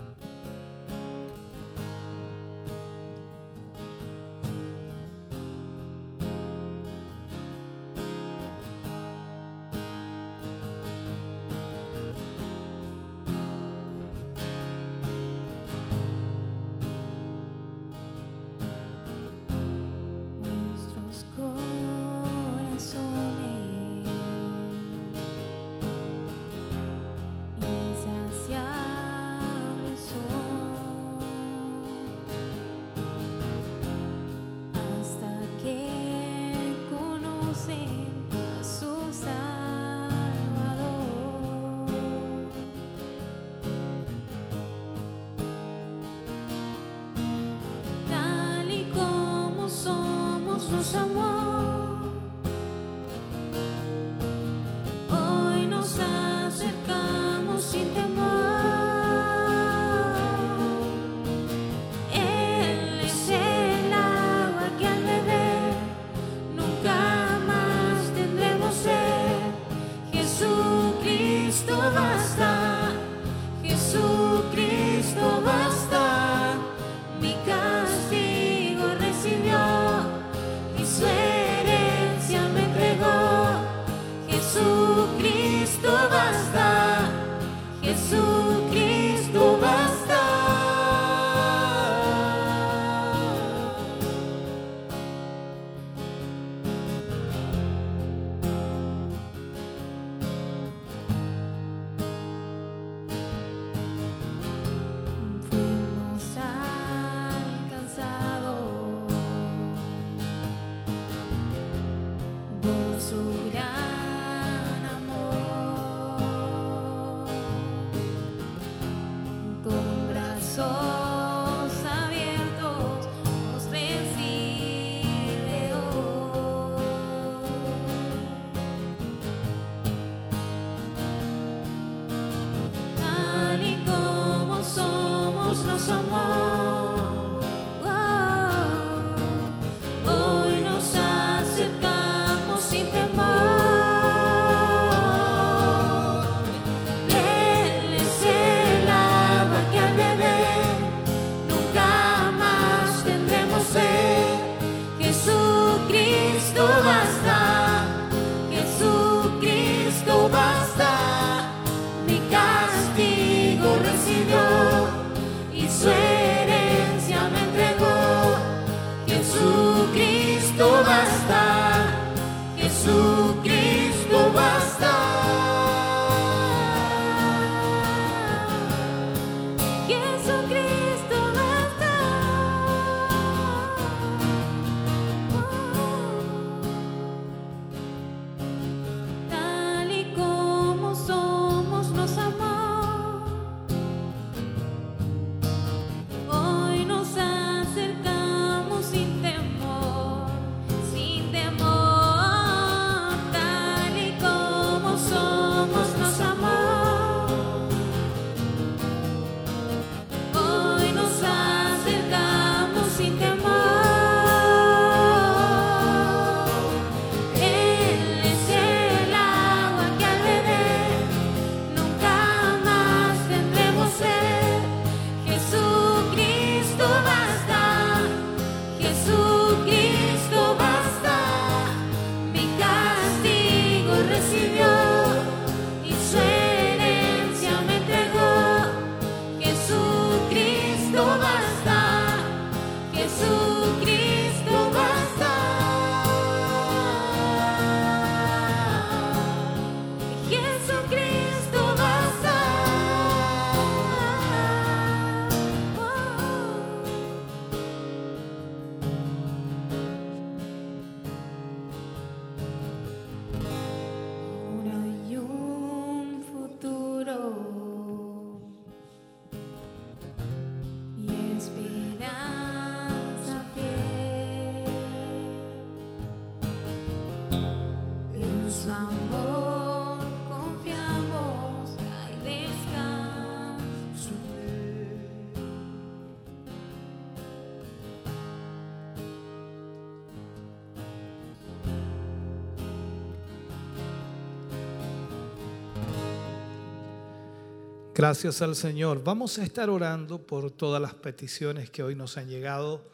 Gracias 297.97 298.43
al 298.43 298.55
Señor. 298.55 299.03
Vamos 299.03 299.39
a 299.39 299.43
estar 299.43 299.71
orando 299.71 300.21
por 300.21 300.51
todas 300.51 300.79
las 300.79 300.93
peticiones 300.93 301.71
que 301.71 301.81
hoy 301.81 301.95
nos 301.95 302.15
han 302.17 302.29
llegado. 302.29 302.91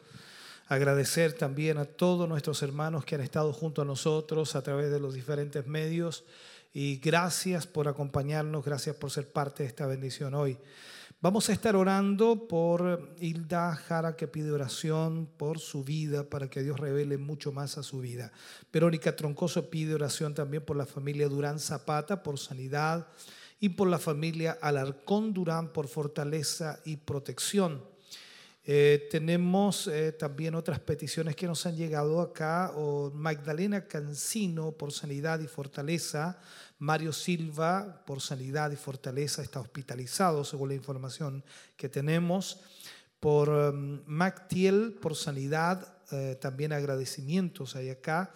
Agradecer 0.66 1.34
también 1.34 1.76
a 1.76 1.84
todos 1.84 2.26
nuestros 2.26 2.62
hermanos 2.62 3.04
que 3.04 3.14
han 3.14 3.20
estado 3.20 3.52
junto 3.52 3.82
a 3.82 3.84
nosotros 3.84 4.56
a 4.56 4.62
través 4.62 4.90
de 4.90 5.00
los 5.00 5.12
diferentes 5.12 5.66
medios. 5.66 6.24
Y 6.72 7.00
gracias 7.00 7.66
por 7.66 7.86
acompañarnos, 7.86 8.64
gracias 8.64 8.96
por 8.96 9.10
ser 9.10 9.30
parte 9.30 9.62
de 9.62 9.68
esta 9.68 9.84
bendición 9.84 10.32
hoy. 10.32 10.56
Vamos 11.20 11.50
a 11.50 11.52
estar 11.52 11.76
orando 11.76 12.48
por 12.48 13.14
Hilda 13.20 13.74
Jara, 13.76 14.16
que 14.16 14.26
pide 14.26 14.52
oración 14.52 15.28
por 15.36 15.58
su 15.58 15.84
vida, 15.84 16.30
para 16.30 16.48
que 16.48 16.62
Dios 16.62 16.80
revele 16.80 17.18
mucho 17.18 17.52
más 17.52 17.76
a 17.76 17.82
su 17.82 18.00
vida. 18.00 18.32
Verónica 18.72 19.14
Troncoso 19.14 19.68
pide 19.68 19.94
oración 19.94 20.34
también 20.34 20.64
por 20.64 20.78
la 20.78 20.86
familia 20.86 21.28
Durán 21.28 21.58
Zapata, 21.58 22.22
por 22.22 22.38
sanidad, 22.38 23.06
y 23.64 23.70
por 23.70 23.88
la 23.88 23.98
familia 23.98 24.58
Alarcón 24.60 25.32
Durán, 25.32 25.72
por 25.72 25.88
fortaleza 25.88 26.80
y 26.84 26.98
protección. 26.98 27.82
Eh, 28.62 29.08
tenemos 29.10 29.86
eh, 29.86 30.12
también 30.12 30.54
otras 30.54 30.80
peticiones 30.80 31.34
que 31.34 31.46
nos 31.46 31.64
han 31.64 31.74
llegado 31.74 32.20
acá. 32.20 32.74
Magdalena 33.14 33.86
Cancino 33.86 34.72
por 34.72 34.92
sanidad 34.92 35.40
y 35.40 35.46
fortaleza. 35.46 36.38
Mario 36.78 37.14
Silva 37.14 38.02
por 38.04 38.20
sanidad 38.20 38.70
y 38.70 38.76
fortaleza 38.76 39.40
está 39.40 39.60
hospitalizado 39.60 40.44
según 40.44 40.68
la 40.68 40.74
información 40.74 41.42
que 41.74 41.88
tenemos. 41.88 42.60
Por 43.18 43.48
um, 43.48 44.02
por 45.00 45.16
sanidad, 45.16 45.88
también 46.38 46.74
agradecimientos 46.74 47.76
hay 47.76 47.88
acá. 47.88 48.30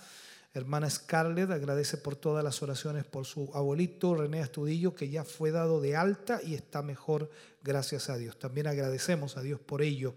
Hermana 0.59 0.91
Scarlett 0.91 1.51
agradece 1.51 1.97
por 1.97 2.17
todas 2.17 2.45
las 2.45 2.63
oraciones 2.63 3.05
por 3.05 3.25
su 3.25 3.51
abuelito 3.55 4.15
René 4.15 4.43
Astudillo, 4.43 4.95
que 4.95 5.09
ya 5.09 5.25
fue 5.25 5.51
dado 5.51 5.81
de 5.81 5.97
alta 5.97 6.41
y 6.45 6.55
está 6.55 6.83
mejor, 6.83 7.31
gracias 7.63 8.11
a 8.11 8.17
Dios. 8.17 8.39
También 8.39 8.67
agradecemos 8.67 9.37
a 9.37 9.43
Dios 9.43 9.61
por 9.61 9.83
ello. 9.83 10.15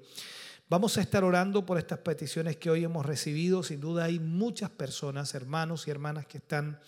Vamos 0.68 0.97
a 0.97 1.01
estar 1.01 1.23
orando 1.23 1.65
por 1.65 1.77
estas 1.77 1.99
peticiones 1.99 2.55
que 2.57 2.69
hoy 2.69 2.84
hemos 2.84 3.05
recibido. 3.05 3.61
Sin 3.61 3.81
duda 3.81 4.05
hay 4.05 4.19
muchas 4.19 4.69
personas, 4.69 5.35
hermanos 5.35 5.88
y 5.88 5.91
hermanas, 5.91 6.26
que 6.26 6.38
están 6.38 6.80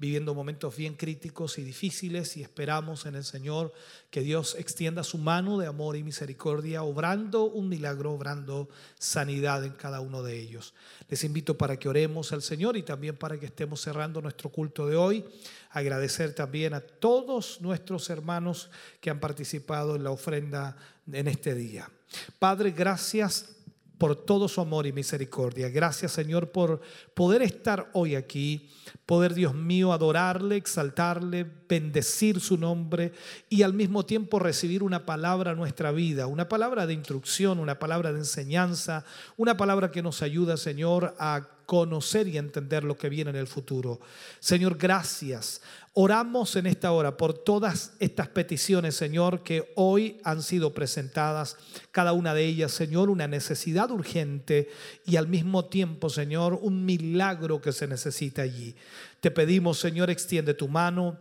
viviendo 0.00 0.34
momentos 0.34 0.74
bien 0.76 0.94
críticos 0.94 1.58
y 1.58 1.62
difíciles 1.62 2.38
y 2.38 2.42
esperamos 2.42 3.04
en 3.04 3.16
el 3.16 3.22
Señor 3.22 3.74
que 4.08 4.22
Dios 4.22 4.56
extienda 4.58 5.04
su 5.04 5.18
mano 5.18 5.58
de 5.58 5.66
amor 5.66 5.94
y 5.94 6.02
misericordia, 6.02 6.82
obrando 6.82 7.44
un 7.44 7.68
milagro, 7.68 8.12
obrando 8.12 8.70
sanidad 8.98 9.62
en 9.62 9.74
cada 9.74 10.00
uno 10.00 10.22
de 10.22 10.40
ellos. 10.40 10.72
Les 11.10 11.22
invito 11.22 11.58
para 11.58 11.78
que 11.78 11.90
oremos 11.90 12.32
al 12.32 12.40
Señor 12.40 12.78
y 12.78 12.82
también 12.82 13.16
para 13.16 13.38
que 13.38 13.46
estemos 13.46 13.82
cerrando 13.82 14.22
nuestro 14.22 14.48
culto 14.48 14.86
de 14.86 14.96
hoy. 14.96 15.22
Agradecer 15.70 16.34
también 16.34 16.72
a 16.72 16.80
todos 16.80 17.60
nuestros 17.60 18.08
hermanos 18.08 18.70
que 19.02 19.10
han 19.10 19.20
participado 19.20 19.96
en 19.96 20.04
la 20.04 20.12
ofrenda 20.12 20.76
en 21.12 21.28
este 21.28 21.54
día. 21.54 21.90
Padre, 22.38 22.70
gracias 22.70 23.59
por 24.00 24.16
todo 24.16 24.48
su 24.48 24.62
amor 24.62 24.86
y 24.86 24.94
misericordia. 24.94 25.68
Gracias 25.68 26.12
Señor 26.12 26.52
por 26.52 26.80
poder 27.12 27.42
estar 27.42 27.90
hoy 27.92 28.14
aquí, 28.14 28.70
poder 29.04 29.34
Dios 29.34 29.54
mío 29.54 29.92
adorarle, 29.92 30.56
exaltarle, 30.56 31.46
bendecir 31.68 32.40
su 32.40 32.56
nombre 32.56 33.12
y 33.50 33.60
al 33.60 33.74
mismo 33.74 34.06
tiempo 34.06 34.38
recibir 34.38 34.82
una 34.82 35.04
palabra 35.04 35.50
a 35.50 35.54
nuestra 35.54 35.92
vida, 35.92 36.26
una 36.28 36.48
palabra 36.48 36.86
de 36.86 36.94
instrucción, 36.94 37.58
una 37.58 37.78
palabra 37.78 38.10
de 38.10 38.20
enseñanza, 38.20 39.04
una 39.36 39.58
palabra 39.58 39.90
que 39.90 40.02
nos 40.02 40.22
ayuda 40.22 40.56
Señor 40.56 41.14
a 41.18 41.46
conocer 41.66 42.26
y 42.26 42.38
entender 42.38 42.82
lo 42.82 42.96
que 42.96 43.08
viene 43.08 43.30
en 43.30 43.36
el 43.36 43.46
futuro. 43.46 44.00
Señor, 44.40 44.76
gracias. 44.76 45.60
Oramos 45.92 46.54
en 46.54 46.66
esta 46.66 46.92
hora 46.92 47.16
por 47.16 47.34
todas 47.34 47.94
estas 47.98 48.28
peticiones, 48.28 48.94
Señor, 48.94 49.42
que 49.42 49.72
hoy 49.74 50.20
han 50.22 50.40
sido 50.42 50.72
presentadas, 50.72 51.56
cada 51.90 52.12
una 52.12 52.32
de 52.32 52.44
ellas, 52.44 52.70
Señor, 52.70 53.10
una 53.10 53.26
necesidad 53.26 53.90
urgente 53.90 54.68
y 55.04 55.16
al 55.16 55.26
mismo 55.26 55.64
tiempo, 55.64 56.08
Señor, 56.08 56.60
un 56.62 56.84
milagro 56.84 57.60
que 57.60 57.72
se 57.72 57.88
necesita 57.88 58.42
allí. 58.42 58.76
Te 59.18 59.32
pedimos, 59.32 59.80
Señor, 59.80 60.10
extiende 60.10 60.54
tu 60.54 60.68
mano. 60.68 61.18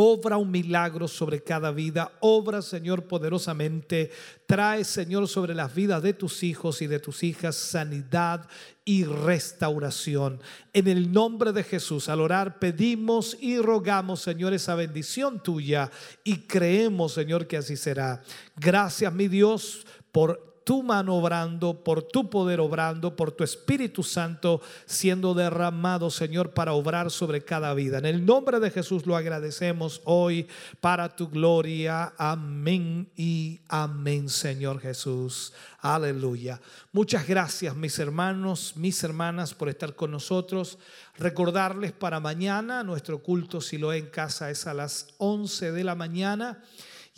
Obra 0.00 0.36
un 0.36 0.52
milagro 0.52 1.08
sobre 1.08 1.42
cada 1.42 1.72
vida. 1.72 2.12
Obra, 2.20 2.62
Señor, 2.62 3.08
poderosamente. 3.08 4.12
Trae, 4.46 4.84
Señor, 4.84 5.26
sobre 5.26 5.56
las 5.56 5.74
vidas 5.74 6.04
de 6.04 6.12
tus 6.12 6.44
hijos 6.44 6.82
y 6.82 6.86
de 6.86 7.00
tus 7.00 7.24
hijas 7.24 7.56
sanidad 7.56 8.48
y 8.84 9.02
restauración. 9.02 10.40
En 10.72 10.86
el 10.86 11.10
nombre 11.10 11.50
de 11.52 11.64
Jesús, 11.64 12.08
al 12.08 12.20
orar, 12.20 12.60
pedimos 12.60 13.36
y 13.40 13.58
rogamos, 13.58 14.20
Señor, 14.20 14.52
esa 14.54 14.76
bendición 14.76 15.42
tuya 15.42 15.90
y 16.22 16.46
creemos, 16.46 17.14
Señor, 17.14 17.48
que 17.48 17.56
así 17.56 17.76
será. 17.76 18.22
Gracias, 18.54 19.12
mi 19.12 19.26
Dios, 19.26 19.84
por 20.12 20.57
tu 20.68 20.82
mano 20.82 21.14
obrando, 21.14 21.82
por 21.82 22.02
tu 22.02 22.28
poder 22.28 22.60
obrando, 22.60 23.16
por 23.16 23.32
tu 23.32 23.42
Espíritu 23.42 24.02
Santo 24.02 24.60
siendo 24.84 25.32
derramado, 25.32 26.10
Señor, 26.10 26.50
para 26.50 26.74
obrar 26.74 27.10
sobre 27.10 27.42
cada 27.42 27.72
vida. 27.72 27.96
En 27.96 28.04
el 28.04 28.26
nombre 28.26 28.60
de 28.60 28.70
Jesús 28.70 29.06
lo 29.06 29.16
agradecemos 29.16 30.02
hoy 30.04 30.46
para 30.82 31.16
tu 31.16 31.30
gloria. 31.30 32.12
Amén 32.18 33.08
y 33.16 33.60
amén, 33.66 34.28
Señor 34.28 34.78
Jesús. 34.78 35.54
Aleluya. 35.80 36.60
Muchas 36.92 37.26
gracias, 37.26 37.74
mis 37.74 37.98
hermanos, 37.98 38.74
mis 38.76 39.02
hermanas, 39.02 39.54
por 39.54 39.70
estar 39.70 39.94
con 39.94 40.10
nosotros. 40.10 40.78
Recordarles 41.16 41.92
para 41.92 42.20
mañana, 42.20 42.82
nuestro 42.82 43.22
culto 43.22 43.62
si 43.62 43.78
lo 43.78 43.94
en 43.94 44.10
casa 44.10 44.50
es 44.50 44.66
a 44.66 44.74
las 44.74 45.14
11 45.16 45.72
de 45.72 45.84
la 45.84 45.94
mañana 45.94 46.62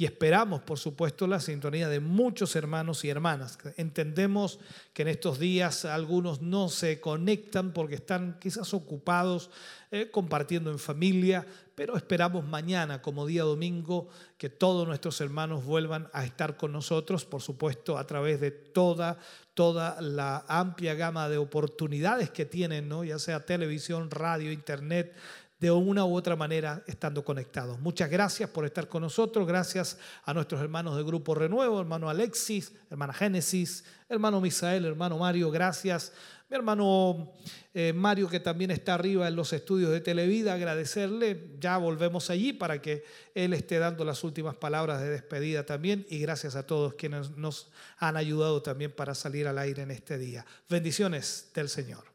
y 0.01 0.07
esperamos, 0.07 0.63
por 0.63 0.79
supuesto, 0.79 1.27
la 1.27 1.41
sintonía 1.41 1.87
de 1.91 2.01
muchos 2.01 2.57
hermanos 2.57 3.05
y 3.05 3.11
hermanas. 3.11 3.59
Entendemos 3.77 4.59
que 4.95 5.03
en 5.03 5.09
estos 5.09 5.39
días 5.39 5.85
algunos 5.85 6.41
no 6.41 6.71
se 6.71 7.03
conectan 7.03 7.75
porque 7.75 7.97
están 7.97 8.39
quizás 8.41 8.73
ocupados 8.73 9.51
eh, 9.91 10.11
compartiendo 10.11 10.71
en 10.71 10.79
familia, 10.79 11.47
pero 11.75 11.99
esperamos 11.99 12.47
mañana, 12.47 13.03
como 13.03 13.27
día 13.27 13.43
domingo, 13.43 14.09
que 14.39 14.49
todos 14.49 14.89
nuestros 14.89 15.21
hermanos 15.21 15.67
vuelvan 15.67 16.09
a 16.15 16.25
estar 16.25 16.57
con 16.57 16.73
nosotros, 16.73 17.27
por 17.27 17.43
supuesto, 17.43 17.99
a 17.99 18.07
través 18.07 18.41
de 18.41 18.53
toda, 18.53 19.19
toda 19.53 20.01
la 20.01 20.47
amplia 20.49 20.95
gama 20.95 21.29
de 21.29 21.37
oportunidades 21.37 22.31
que 22.31 22.47
tienen, 22.47 22.89
¿no? 22.89 23.05
ya 23.05 23.19
sea 23.19 23.45
televisión, 23.45 24.11
radio, 24.11 24.51
internet, 24.51 25.15
de 25.61 25.71
una 25.71 26.05
u 26.07 26.15
otra 26.17 26.37
manera 26.37 26.83
estando 26.87 27.23
conectados. 27.23 27.79
Muchas 27.79 28.09
gracias 28.09 28.49
por 28.49 28.65
estar 28.65 28.89
con 28.89 29.03
nosotros, 29.03 29.47
gracias 29.47 29.99
a 30.25 30.33
nuestros 30.33 30.61
hermanos 30.61 30.97
del 30.97 31.05
Grupo 31.05 31.35
Renuevo, 31.35 31.79
hermano 31.79 32.09
Alexis, 32.09 32.73
hermana 32.91 33.13
Génesis, 33.13 33.85
hermano 34.09 34.41
Misael, 34.41 34.87
hermano 34.87 35.19
Mario, 35.19 35.51
gracias. 35.51 36.13
Mi 36.49 36.57
hermano 36.57 37.33
eh, 37.75 37.93
Mario, 37.93 38.29
que 38.29 38.41
también 38.41 38.73
está 38.73 38.95
arriba 38.95 39.29
en 39.29 39.37
los 39.37 39.53
estudios 39.53 39.93
de 39.93 40.01
Televida, 40.01 40.55
agradecerle. 40.55 41.53
Ya 41.61 41.77
volvemos 41.77 42.29
allí 42.29 42.53
para 42.53 42.83
que 42.83 43.05
él 43.37 43.53
esté 43.53 43.79
dando 43.79 44.05
las 44.05 44.25
últimas 44.25 44.57
palabras 44.57 45.01
de 45.01 45.11
despedida 45.11 45.65
también. 45.65 46.05
Y 46.09 46.19
gracias 46.19 46.57
a 46.57 46.67
todos 46.67 46.95
quienes 46.95 47.37
nos 47.37 47.71
han 47.99 48.17
ayudado 48.17 48.63
también 48.63 48.91
para 48.91 49.15
salir 49.15 49.47
al 49.47 49.59
aire 49.59 49.83
en 49.83 49.93
este 49.93 50.19
día. 50.19 50.45
Bendiciones 50.69 51.53
del 51.55 51.69
Señor. 51.69 52.10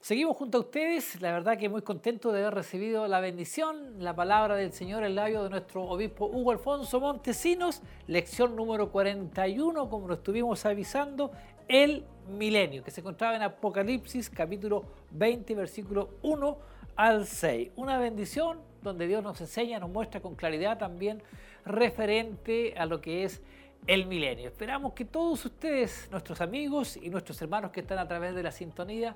Seguimos 0.00 0.38
junto 0.38 0.56
a 0.56 0.60
ustedes, 0.62 1.20
la 1.20 1.30
verdad 1.30 1.58
que 1.58 1.68
muy 1.68 1.82
contento 1.82 2.32
de 2.32 2.40
haber 2.40 2.54
recibido 2.54 3.06
la 3.06 3.20
bendición, 3.20 4.02
la 4.02 4.16
palabra 4.16 4.56
del 4.56 4.72
Señor 4.72 5.04
en 5.04 5.14
labio 5.14 5.42
de 5.42 5.50
nuestro 5.50 5.82
obispo 5.82 6.24
Hugo 6.24 6.52
Alfonso 6.52 7.00
Montesinos, 7.00 7.82
lección 8.06 8.56
número 8.56 8.90
41, 8.90 9.90
como 9.90 10.08
lo 10.08 10.14
estuvimos 10.14 10.64
avisando, 10.64 11.32
el 11.68 12.06
milenio, 12.30 12.82
que 12.82 12.90
se 12.90 13.02
encontraba 13.02 13.36
en 13.36 13.42
Apocalipsis 13.42 14.30
capítulo 14.30 14.86
20, 15.10 15.54
versículo 15.54 16.14
1 16.22 16.58
al 16.96 17.26
6. 17.26 17.72
Una 17.76 17.98
bendición 17.98 18.58
donde 18.80 19.06
Dios 19.06 19.22
nos 19.22 19.38
enseña, 19.42 19.78
nos 19.78 19.90
muestra 19.90 20.22
con 20.22 20.34
claridad 20.34 20.78
también 20.78 21.22
referente 21.66 22.72
a 22.78 22.86
lo 22.86 23.02
que 23.02 23.24
es 23.24 23.42
el 23.86 24.06
milenio. 24.06 24.48
Esperamos 24.48 24.92
que 24.94 25.04
todos 25.04 25.44
ustedes, 25.44 26.08
nuestros 26.10 26.40
amigos 26.40 26.96
y 26.96 27.10
nuestros 27.10 27.40
hermanos 27.42 27.70
que 27.70 27.80
están 27.80 27.98
a 27.98 28.08
través 28.08 28.34
de 28.34 28.42
la 28.42 28.50
sintonía, 28.50 29.14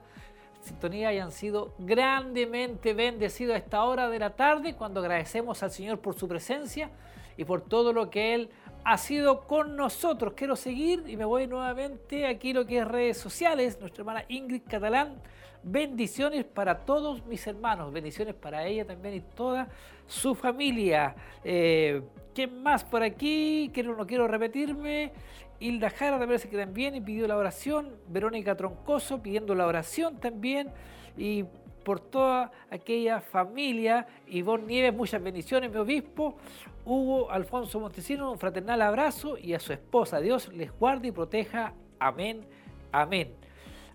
sintonía 0.65 1.09
hayan 1.09 1.31
sido 1.31 1.75
grandemente 1.79 2.95
bendecidos 2.95 3.55
a 3.55 3.59
esta 3.59 3.85
hora 3.85 4.09
de 4.09 4.19
la 4.19 4.31
tarde 4.31 4.75
cuando 4.75 5.01
agradecemos 5.01 5.63
al 5.63 5.71
Señor 5.71 6.01
por 6.01 6.15
su 6.15 6.27
presencia 6.27 6.91
y 7.37 7.45
por 7.45 7.61
todo 7.61 7.93
lo 7.93 8.11
que 8.11 8.35
Él 8.35 8.51
ha 8.85 8.99
sido 8.99 9.47
con 9.47 9.77
nosotros. 9.77 10.35
Quiero 10.35 10.57
seguir 10.57 11.05
y 11.07 11.17
me 11.17 11.25
voy 11.25 11.47
nuevamente 11.47 12.27
aquí 12.27 12.53
lo 12.53 12.67
que 12.67 12.79
es 12.79 12.89
redes 12.89 13.19
sociales. 13.19 13.79
Nuestra 13.81 14.03
hermana 14.03 14.25
Ingrid 14.29 14.63
Catalán. 14.69 15.21
Bendiciones 15.67 16.45
para 16.45 16.81
todos 16.81 17.25
mis 17.25 17.47
hermanos, 17.47 17.91
bendiciones 17.91 18.35
para 18.35 18.67
ella 18.67 18.85
también 18.85 19.15
y 19.15 19.21
toda 19.21 19.67
su 20.07 20.35
familia. 20.35 21.17
Eh, 21.43 22.03
¿Quién 22.35 22.63
más 22.63 22.85
por 22.85 23.03
aquí? 23.03 23.71
Quiero, 23.73 23.97
no 23.97 24.07
quiero 24.07 24.29
repetirme. 24.29 25.13
Hilda 25.61 25.91
Jara 25.91 26.19
también 26.19 26.39
se 26.39 26.49
quedan 26.49 26.75
bien 26.75 26.95
y 26.95 27.01
pidió 27.01 27.27
la 27.27 27.37
oración. 27.37 27.97
Verónica 28.09 28.57
Troncoso 28.57 29.23
pidiendo 29.23 29.55
la 29.55 29.67
oración 29.67 30.19
también. 30.19 30.71
Y 31.17 31.45
por 31.85 32.01
toda 32.01 32.51
aquella 32.71 33.21
familia. 33.21 34.07
Ivonne 34.27 34.67
Nieves, 34.67 34.95
muchas 34.95 35.23
bendiciones, 35.23 35.71
mi 35.71 35.77
obispo. 35.77 36.37
Hugo 36.85 37.31
Alfonso 37.31 37.79
Montesino, 37.79 38.33
un 38.33 38.39
fraternal 38.39 38.83
abrazo. 38.83 39.39
Y 39.39 39.55
a 39.55 39.61
su 39.61 39.73
esposa, 39.73 40.21
Dios 40.21 40.53
les 40.53 40.73
guarde 40.73 41.09
y 41.09 41.13
proteja. 41.13 41.75
Amén, 41.99 42.47
amén. 42.91 43.35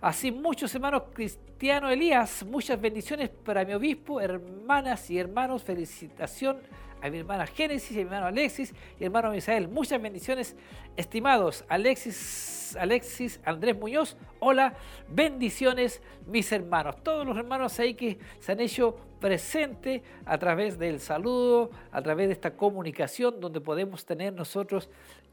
Así 0.02 0.32
muchos 0.32 0.74
hermanos 0.74 1.04
Cristiano 1.14 1.90
Elías, 1.90 2.46
muchas 2.46 2.80
bendiciones 2.80 3.30
para 3.30 3.66
mi 3.66 3.74
obispo, 3.74 4.22
hermanas 4.22 5.10
y 5.10 5.20
hermanos, 5.20 5.62
felicitación 5.62 6.62
a 7.02 7.10
mi 7.10 7.20
hermana 7.20 7.48
Génesis, 7.48 7.92
a 7.92 7.94
mi 7.96 8.02
hermano 8.02 8.28
Alexis 8.28 8.74
y 9.00 9.04
hermano 9.04 9.32
Misael. 9.32 9.68
Muchas 9.68 10.02
bendiciones, 10.02 10.56
estimados 10.96 11.66
Alexis, 11.68 12.76
Alexis, 12.80 13.40
Andrés 13.44 13.78
Muñoz. 13.78 14.18
Hola, 14.40 14.74
bendiciones, 15.08 16.02
mis 16.28 16.52
hermanos. 16.52 17.02
Todos 17.04 17.26
los 17.26 17.38
hermanos 17.38 17.80
ahí 17.80 17.94
que 17.94 18.20
se 18.40 18.52
han 18.52 18.60
hecho 18.60 18.98
presente 19.20 20.04
a 20.26 20.38
través 20.38 20.78
del 20.78 21.00
saludo, 21.00 21.72
a 21.92 22.02
través 22.02 22.28
de 22.28 22.34
esta 22.34 22.56
comunicación 22.56 23.40
donde 23.40 23.62
podemos 23.62 24.06
tener 24.06 24.34
nosotros 24.34 24.90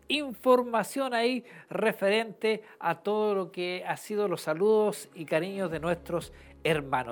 información 0.08 1.14
ahí 1.14 1.44
referente 1.68 2.62
a 2.78 2.94
todo 2.96 3.34
lo 3.34 3.52
que 3.52 3.84
ha 3.86 3.96
sido 3.96 4.28
los 4.28 4.42
saludos 4.42 5.08
y 5.14 5.24
cariños 5.24 5.70
de 5.70 5.80
nuestros 5.80 6.28
hermanos. 6.28 6.45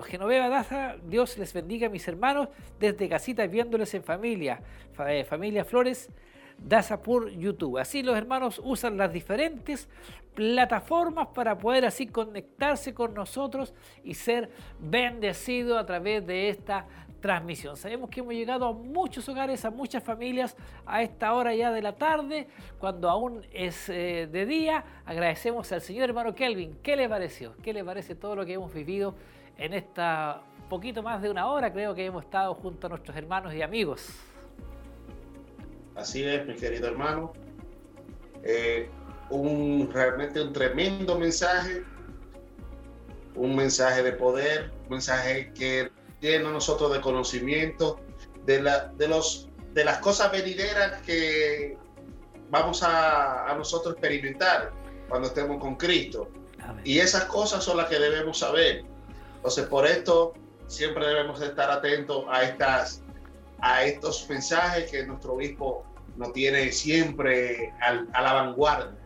Genoveva 0.02 0.48
Daza, 0.48 0.96
Dios 1.06 1.38
les 1.38 1.52
bendiga 1.52 1.88
mis 1.88 2.08
hermanos 2.08 2.48
desde 2.80 3.08
casita 3.08 3.46
viéndoles 3.46 3.94
en 3.94 4.02
familia. 4.02 4.60
Eh, 5.06 5.24
familia 5.24 5.64
Flores 5.64 6.10
Daza 6.58 7.00
por 7.00 7.30
YouTube. 7.30 7.78
Así 7.78 8.02
los 8.02 8.16
hermanos 8.16 8.60
usan 8.64 8.96
las 8.96 9.12
diferentes 9.12 9.88
plataformas 10.34 11.28
para 11.28 11.56
poder 11.56 11.84
así 11.84 12.08
conectarse 12.08 12.94
con 12.94 13.14
nosotros 13.14 13.74
y 14.02 14.14
ser 14.14 14.50
bendecidos 14.80 15.80
a 15.80 15.86
través 15.86 16.26
de 16.26 16.48
esta 16.48 16.86
transmisión. 17.20 17.76
Sabemos 17.76 18.10
que 18.10 18.20
hemos 18.20 18.34
llegado 18.34 18.66
a 18.66 18.72
muchos 18.72 19.28
hogares, 19.28 19.64
a 19.64 19.70
muchas 19.70 20.02
familias 20.02 20.56
a 20.84 21.02
esta 21.02 21.32
hora 21.32 21.54
ya 21.54 21.70
de 21.70 21.80
la 21.80 21.94
tarde, 21.94 22.48
cuando 22.80 23.08
aún 23.08 23.46
es 23.52 23.88
eh, 23.88 24.28
de 24.30 24.46
día. 24.46 24.84
Agradecemos 25.06 25.70
al 25.70 25.80
señor 25.80 26.08
hermano 26.08 26.34
Kelvin. 26.34 26.76
¿Qué 26.82 26.96
le 26.96 27.08
pareció? 27.08 27.54
¿Qué 27.62 27.72
le 27.72 27.84
parece 27.84 28.16
todo 28.16 28.34
lo 28.34 28.44
que 28.44 28.54
hemos 28.54 28.74
vivido 28.74 29.14
en 29.58 29.74
esta 29.74 30.42
poquito 30.68 31.02
más 31.02 31.22
de 31.22 31.30
una 31.30 31.46
hora? 31.46 31.72
Creo 31.72 31.94
que 31.94 32.04
hemos 32.06 32.24
estado 32.24 32.54
junto 32.54 32.86
a 32.86 32.90
nuestros 32.90 33.16
hermanos 33.16 33.54
y 33.54 33.62
amigos. 33.62 34.08
Así 35.94 36.24
es, 36.24 36.46
mi 36.46 36.54
querido 36.54 36.88
hermano. 36.88 37.32
Eh, 38.42 38.88
un, 39.30 39.88
realmente 39.92 40.42
un 40.42 40.52
tremendo 40.52 41.18
mensaje, 41.18 41.84
un 43.34 43.54
mensaje 43.54 44.02
de 44.02 44.12
poder, 44.12 44.72
un 44.84 44.90
mensaje 44.90 45.52
que 45.54 45.90
llena 46.20 46.48
a 46.48 46.52
nosotros 46.52 46.92
de 46.92 47.00
conocimiento 47.00 48.00
de, 48.44 48.62
la, 48.62 48.86
de, 48.86 49.08
los, 49.08 49.48
de 49.72 49.84
las 49.84 49.98
cosas 49.98 50.32
venideras 50.32 51.00
que 51.02 51.78
vamos 52.50 52.82
a, 52.82 53.48
a 53.50 53.56
nosotros 53.56 53.94
experimentar 53.94 54.72
cuando 55.08 55.28
estemos 55.28 55.58
con 55.60 55.76
Cristo. 55.76 56.28
Y 56.82 56.98
esas 56.98 57.24
cosas 57.26 57.62
son 57.62 57.76
las 57.76 57.88
que 57.88 57.98
debemos 57.98 58.38
saber. 58.38 58.84
Entonces, 59.44 59.66
por 59.66 59.86
esto 59.86 60.32
siempre 60.68 61.06
debemos 61.06 61.38
estar 61.42 61.70
atentos 61.70 62.24
a, 62.30 62.44
estas, 62.44 63.02
a 63.60 63.84
estos 63.84 64.26
mensajes 64.30 64.90
que 64.90 65.04
nuestro 65.04 65.34
obispo 65.34 65.84
nos 66.16 66.32
tiene 66.32 66.72
siempre 66.72 67.70
al, 67.82 68.08
a 68.14 68.22
la 68.22 68.32
vanguardia. 68.32 68.96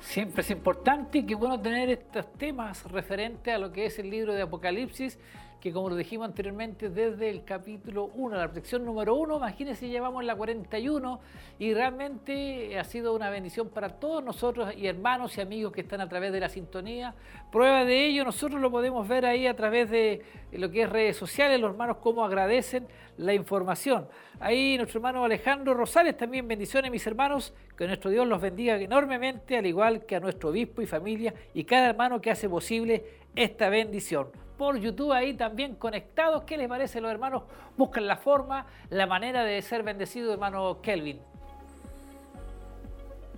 Siempre 0.00 0.40
es 0.40 0.50
importante 0.50 1.18
y 1.18 1.26
qué 1.26 1.34
bueno 1.34 1.60
tener 1.60 1.90
estos 1.90 2.32
temas 2.38 2.82
referentes 2.90 3.54
a 3.54 3.58
lo 3.58 3.70
que 3.70 3.84
es 3.84 3.98
el 3.98 4.08
libro 4.08 4.32
de 4.32 4.40
Apocalipsis 4.40 5.18
que 5.60 5.72
como 5.72 5.90
lo 5.90 5.96
dijimos 5.96 6.26
anteriormente, 6.26 6.88
desde 6.88 7.28
el 7.28 7.44
capítulo 7.44 8.10
1, 8.14 8.36
la 8.36 8.46
protección 8.46 8.82
número 8.82 9.14
1, 9.14 9.36
imagínense, 9.36 9.88
llevamos 9.88 10.24
la 10.24 10.34
41 10.34 11.20
y 11.58 11.74
realmente 11.74 12.78
ha 12.78 12.84
sido 12.84 13.14
una 13.14 13.28
bendición 13.28 13.68
para 13.68 13.90
todos 13.90 14.24
nosotros 14.24 14.72
y 14.74 14.86
hermanos 14.86 15.36
y 15.36 15.42
amigos 15.42 15.72
que 15.72 15.82
están 15.82 16.00
a 16.00 16.08
través 16.08 16.32
de 16.32 16.40
la 16.40 16.48
sintonía. 16.48 17.14
Prueba 17.52 17.84
de 17.84 18.06
ello, 18.06 18.24
nosotros 18.24 18.58
lo 18.58 18.70
podemos 18.70 19.06
ver 19.06 19.26
ahí 19.26 19.46
a 19.46 19.54
través 19.54 19.90
de 19.90 20.22
lo 20.52 20.70
que 20.70 20.82
es 20.82 20.88
redes 20.88 21.18
sociales, 21.18 21.60
los 21.60 21.72
hermanos 21.72 21.98
cómo 21.98 22.24
agradecen 22.24 22.86
la 23.18 23.34
información. 23.34 24.08
Ahí 24.38 24.78
nuestro 24.78 24.98
hermano 24.98 25.24
Alejandro 25.24 25.74
Rosales, 25.74 26.16
también 26.16 26.48
bendiciones 26.48 26.90
mis 26.90 27.06
hermanos, 27.06 27.52
que 27.76 27.86
nuestro 27.86 28.10
Dios 28.10 28.26
los 28.26 28.40
bendiga 28.40 28.76
enormemente, 28.76 29.58
al 29.58 29.66
igual 29.66 30.06
que 30.06 30.16
a 30.16 30.20
nuestro 30.20 30.48
obispo 30.48 30.80
y 30.80 30.86
familia 30.86 31.34
y 31.52 31.64
cada 31.64 31.90
hermano 31.90 32.18
que 32.18 32.30
hace 32.30 32.48
posible 32.48 33.04
esta 33.36 33.68
bendición 33.68 34.28
por 34.60 34.78
YouTube 34.78 35.10
ahí 35.10 35.32
también 35.32 35.74
conectados. 35.74 36.42
¿Qué 36.42 36.58
les 36.58 36.68
parece 36.68 37.00
los 37.00 37.10
hermanos? 37.10 37.44
Buscan 37.78 38.06
la 38.06 38.18
forma, 38.18 38.66
la 38.90 39.06
manera 39.06 39.42
de 39.42 39.62
ser 39.62 39.82
bendecido, 39.82 40.34
hermano 40.34 40.82
Kelvin. 40.82 41.18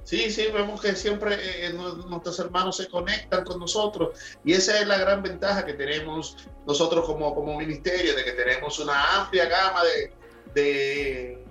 Sí, 0.03 0.33
sí, 0.33 0.49
vemos 0.53 0.81
que 0.81 0.97
siempre 0.97 1.37
eh, 1.65 1.73
nuestros 1.73 2.41
hermanos 2.41 2.77
se 2.77 2.89
conectan 2.89 3.45
con 3.45 3.61
nosotros 3.61 4.19
y 4.45 4.53
esa 4.55 4.81
es 4.81 4.89
la 4.89 4.99
gran 4.99 5.23
ventaja 5.23 5.65
que 5.65 5.75
tenemos 5.75 6.39
nosotros 6.67 7.07
como, 7.07 7.33
como 7.37 7.57
ministerio, 7.57 8.17
de 8.17 8.25
que 8.25 8.33
tenemos 8.33 8.81
una 8.81 9.21
amplia 9.21 9.45
gama 9.45 9.81
de, 9.85 10.13
de, 10.61 11.45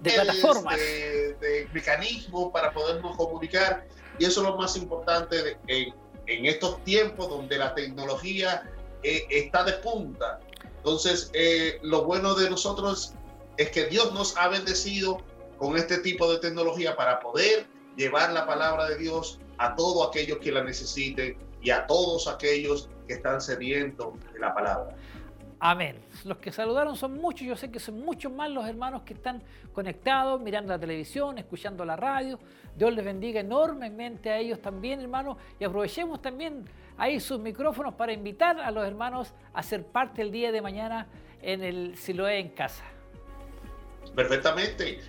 de 0.00 0.10
plataformas, 0.10 0.76
de, 0.76 1.34
de, 1.34 1.68
mecanismos 1.72 2.50
para 2.52 2.72
podernos 2.72 3.16
comunicar 3.16 3.86
y 4.18 4.24
eso 4.24 4.40
es 4.40 4.48
lo 4.48 4.56
más 4.56 4.76
importante 4.76 5.58
en, 5.68 5.94
en 6.26 6.46
estos 6.46 6.82
tiempos 6.82 7.28
donde 7.28 7.56
la 7.56 7.72
tecnología 7.72 8.64
eh, 9.02 9.26
está 9.30 9.64
de 9.64 9.72
punta. 9.74 10.40
Entonces, 10.78 11.30
eh, 11.34 11.78
lo 11.82 12.04
bueno 12.04 12.34
de 12.34 12.48
nosotros 12.48 13.14
es 13.56 13.70
que 13.70 13.86
Dios 13.86 14.12
nos 14.12 14.36
ha 14.36 14.48
bendecido 14.48 15.18
con 15.58 15.76
este 15.76 15.98
tipo 15.98 16.30
de 16.32 16.38
tecnología 16.38 16.96
para 16.96 17.20
poder 17.20 17.66
llevar 17.96 18.32
la 18.32 18.46
palabra 18.46 18.88
de 18.88 18.96
Dios 18.96 19.38
a 19.58 19.74
todos 19.74 20.08
aquellos 20.08 20.38
que 20.38 20.50
la 20.50 20.64
necesiten 20.64 21.36
y 21.60 21.70
a 21.70 21.86
todos 21.86 22.26
aquellos 22.26 22.88
que 23.06 23.14
están 23.14 23.40
sedientos 23.40 24.14
de 24.32 24.38
la 24.38 24.54
palabra. 24.54 24.96
Amén. 25.62 26.00
Los 26.24 26.38
que 26.38 26.50
saludaron 26.50 26.96
son 26.96 27.18
muchos, 27.18 27.46
yo 27.46 27.54
sé 27.54 27.70
que 27.70 27.78
son 27.78 28.00
muchos 28.00 28.32
más 28.32 28.48
los 28.48 28.66
hermanos 28.66 29.02
que 29.02 29.12
están 29.12 29.42
conectados, 29.74 30.40
mirando 30.40 30.72
la 30.72 30.78
televisión, 30.78 31.36
escuchando 31.36 31.84
la 31.84 31.96
radio. 31.96 32.38
Dios 32.74 32.94
les 32.94 33.04
bendiga 33.04 33.40
enormemente 33.40 34.30
a 34.30 34.38
ellos 34.38 34.62
también, 34.62 35.00
hermanos, 35.00 35.36
y 35.58 35.64
aprovechemos 35.64 36.22
también 36.22 36.64
ahí 37.00 37.18
sus 37.18 37.40
micrófonos 37.40 37.94
para 37.94 38.12
invitar 38.12 38.60
a 38.60 38.70
los 38.70 38.86
hermanos 38.86 39.32
a 39.54 39.62
ser 39.62 39.86
parte 39.86 40.20
el 40.20 40.30
día 40.30 40.52
de 40.52 40.60
mañana 40.60 41.08
en 41.40 41.64
el 41.64 41.96
Siloé 41.96 42.38
en 42.38 42.50
casa. 42.50 42.84
Perfectamente. 44.14 45.00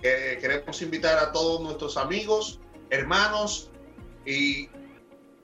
Queremos 0.00 0.80
invitar 0.80 1.18
a 1.18 1.32
todos 1.32 1.60
nuestros 1.60 1.96
amigos, 1.96 2.60
hermanos 2.88 3.70
y 4.24 4.68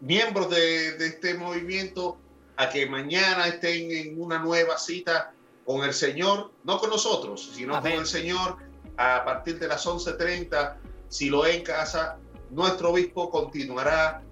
miembros 0.00 0.48
de, 0.50 0.92
de 0.92 1.06
este 1.08 1.34
movimiento 1.34 2.16
a 2.56 2.68
que 2.68 2.86
mañana 2.86 3.48
estén 3.48 3.90
en 3.90 4.22
una 4.22 4.38
nueva 4.38 4.78
cita 4.78 5.32
con 5.64 5.82
el 5.82 5.92
Señor, 5.92 6.52
no 6.62 6.78
con 6.78 6.90
nosotros, 6.90 7.50
sino 7.54 7.74
Amén. 7.74 7.92
con 7.92 8.00
el 8.02 8.06
Señor 8.06 8.58
a 8.96 9.24
partir 9.24 9.58
de 9.58 9.66
las 9.66 9.84
11.30, 9.86 10.76
si 11.08 11.30
lo 11.30 11.44
en 11.46 11.62
casa, 11.64 12.18
nuestro 12.50 12.90
obispo 12.90 13.30
continuará 13.30 14.22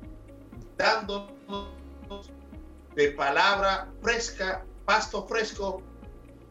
dándonos 0.78 1.68
de 2.94 3.10
palabra 3.12 3.88
fresca, 4.00 4.64
pasto 4.86 5.26
fresco 5.26 5.82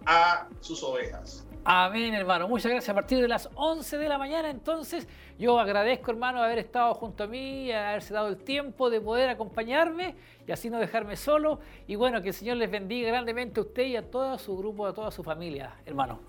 a 0.06 0.48
sus 0.60 0.84
ovejas. 0.84 1.48
Amén, 1.70 2.14
hermano. 2.14 2.48
Muchas 2.48 2.72
gracias. 2.72 2.90
A 2.90 2.94
partir 2.94 3.20
de 3.20 3.28
las 3.28 3.50
11 3.56 3.98
de 3.98 4.08
la 4.08 4.18
mañana, 4.18 4.50
entonces, 4.50 5.06
yo 5.38 5.60
agradezco, 5.60 6.12
hermano, 6.12 6.42
haber 6.42 6.60
estado 6.60 6.94
junto 6.94 7.26
a 7.26 7.28
mí, 7.28 7.72
haberse 7.72 8.14
dado 8.14 8.30
el 8.30 8.38
tiempo 8.38 8.90
de 8.90 9.02
poder 9.02 9.30
acompañarme 9.30 10.16
y 10.48 10.52
así 10.54 10.70
no 10.70 10.80
dejarme 10.80 11.18
solo. 11.18 11.60
Y 11.86 11.96
bueno, 11.96 12.22
que 12.22 12.30
el 12.30 12.34
Señor 12.34 12.56
les 12.56 12.72
bendiga 12.72 13.10
grandemente 13.10 13.60
a 13.60 13.64
usted 13.64 13.84
y 13.84 13.98
a 13.98 14.10
todo 14.10 14.38
su 14.38 14.58
grupo, 14.58 14.88
a 14.88 14.94
toda 14.94 15.12
su 15.12 15.24
familia, 15.24 15.76
hermano. 15.86 16.22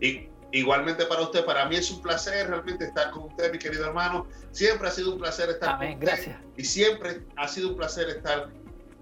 Y 0.00 0.28
igualmente 0.52 1.06
para 1.06 1.22
usted, 1.22 1.44
para 1.44 1.66
mí 1.66 1.76
es 1.76 1.90
un 1.90 2.00
placer 2.02 2.48
realmente 2.48 2.84
estar 2.84 3.10
con 3.10 3.24
usted, 3.24 3.50
mi 3.52 3.58
querido 3.58 3.86
hermano. 3.86 4.26
Siempre 4.50 4.88
ha 4.88 4.90
sido 4.90 5.12
un 5.12 5.18
placer 5.18 5.50
estar 5.50 5.70
Amén, 5.70 5.98
con 5.98 6.04
usted. 6.04 6.06
gracias. 6.06 6.40
Y 6.56 6.64
siempre 6.64 7.22
ha 7.36 7.48
sido 7.48 7.70
un 7.70 7.76
placer 7.76 8.08
estar 8.08 8.50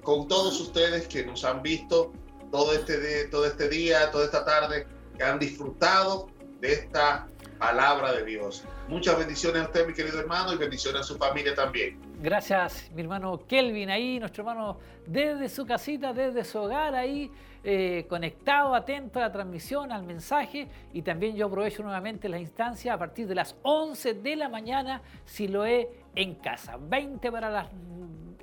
con 0.03 0.29
todos 0.29 0.61
ustedes 0.61 1.07
que 1.09 1.25
nos 1.25 1.45
han 1.45 1.63
visto 1.63 2.13
todo 2.51 2.73
este, 2.73 3.25
todo 3.27 3.47
este 3.47 3.69
día, 3.69 4.11
toda 4.11 4.25
esta 4.25 4.45
tarde 4.45 4.87
que 5.17 5.23
han 5.23 5.39
disfrutado 5.39 6.29
de 6.61 6.73
esta 6.73 7.29
palabra 7.59 8.13
de 8.13 8.25
Dios. 8.25 8.65
Muchas 8.89 9.19
bendiciones 9.19 9.63
a 9.63 9.67
usted, 9.67 9.87
mi 9.87 9.93
querido 9.93 10.19
hermano, 10.19 10.53
y 10.53 10.57
bendiciones 10.57 11.03
a 11.03 11.05
su 11.05 11.17
familia 11.17 11.55
también. 11.55 12.01
Gracias, 12.23 12.91
mi 12.95 13.01
hermano 13.01 13.47
Kelvin, 13.47 13.89
ahí, 13.89 14.21
nuestro 14.21 14.43
hermano 14.43 14.77
desde 15.07 15.49
su 15.49 15.65
casita, 15.65 16.13
desde 16.13 16.45
su 16.45 16.59
hogar, 16.59 16.95
ahí, 16.95 17.31
eh, 17.65 18.05
conectado, 18.11 18.75
atento 18.75 19.19
a 19.19 19.23
la 19.23 19.33
transmisión, 19.33 19.91
al 19.91 20.03
mensaje. 20.03 20.69
Y 20.93 21.01
también 21.01 21.35
yo 21.35 21.47
aprovecho 21.47 21.83
nuevamente 21.83 22.29
la 22.29 22.39
instancia 22.39 22.93
a 22.93 22.99
partir 22.99 23.27
de 23.27 23.35
las 23.35 23.57
11 23.63 24.13
de 24.13 24.37
la 24.37 24.51
mañana, 24.51 25.01
si 25.25 25.49
lo 25.49 25.65
he 25.65 25.89
en 26.15 26.35
casa. 26.35 26.77
20 26.79 27.33
para 27.33 27.49
las 27.49 27.69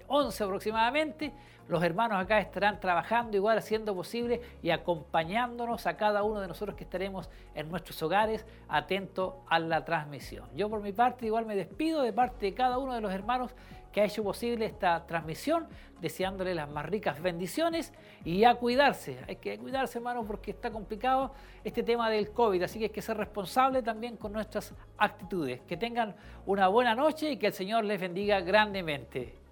11 0.08 0.44
aproximadamente 0.44 1.34
los 1.68 1.84
hermanos 1.84 2.18
acá 2.18 2.40
estarán 2.40 2.80
trabajando 2.80 3.36
igual, 3.36 3.58
haciendo 3.58 3.94
posible 3.94 4.42
y 4.64 4.70
acompañándonos 4.70 5.86
a 5.86 5.98
cada 5.98 6.24
uno 6.24 6.40
de 6.40 6.48
nosotros 6.48 6.78
que 6.78 6.86
estaremos 6.86 7.30
en 7.56 7.70
nuestros 7.70 8.02
hogares 8.02 8.46
atentos 8.70 9.34
a 9.50 9.60
la 9.60 9.84
transmisión. 9.84 10.48
Yo 10.56 10.70
por 10.70 10.82
mi 10.82 10.94
parte 10.94 11.26
igual 11.26 11.46
me 11.46 11.58
despido 11.58 12.04
de 12.04 12.14
parte 12.14 12.46
de 12.46 12.54
cada 12.54 12.78
uno 12.78 12.94
de 12.94 13.02
los 13.02 13.12
hermanos 13.12 13.52
que 13.92 14.00
ha 14.00 14.06
hecho 14.06 14.24
posible 14.24 14.66
esta 14.66 15.06
transmisión, 15.08 15.68
deseándole 16.00 16.56
las 16.56 16.70
más 16.70 16.86
ricas 16.86 17.22
bendiciones 17.22 17.92
y 18.24 18.46
a 18.46 18.56
cuidarse. 18.56 19.18
Hay 19.28 19.38
que 19.38 19.58
cuidarse, 19.58 19.98
hermanos, 19.98 20.26
porque 20.26 20.52
está 20.52 20.72
complicado 20.72 21.34
este 21.64 21.84
tema 21.84 22.10
del 22.10 22.32
COVID, 22.32 22.64
así 22.64 22.80
que 22.80 22.86
hay 22.86 22.92
que 22.92 23.02
ser 23.02 23.18
responsable 23.18 23.82
también 23.82 24.16
con 24.16 24.32
nuestras 24.32 24.74
actitudes. 24.98 25.62
Que 25.68 25.76
tengan 25.76 26.16
una 26.46 26.68
buena 26.68 26.96
noche 26.96 27.32
y 27.32 27.38
que 27.38 27.48
el 27.48 27.54
Señor 27.54 27.84
les 27.84 28.00
bendiga 28.00 28.40
grandemente. 28.40 29.47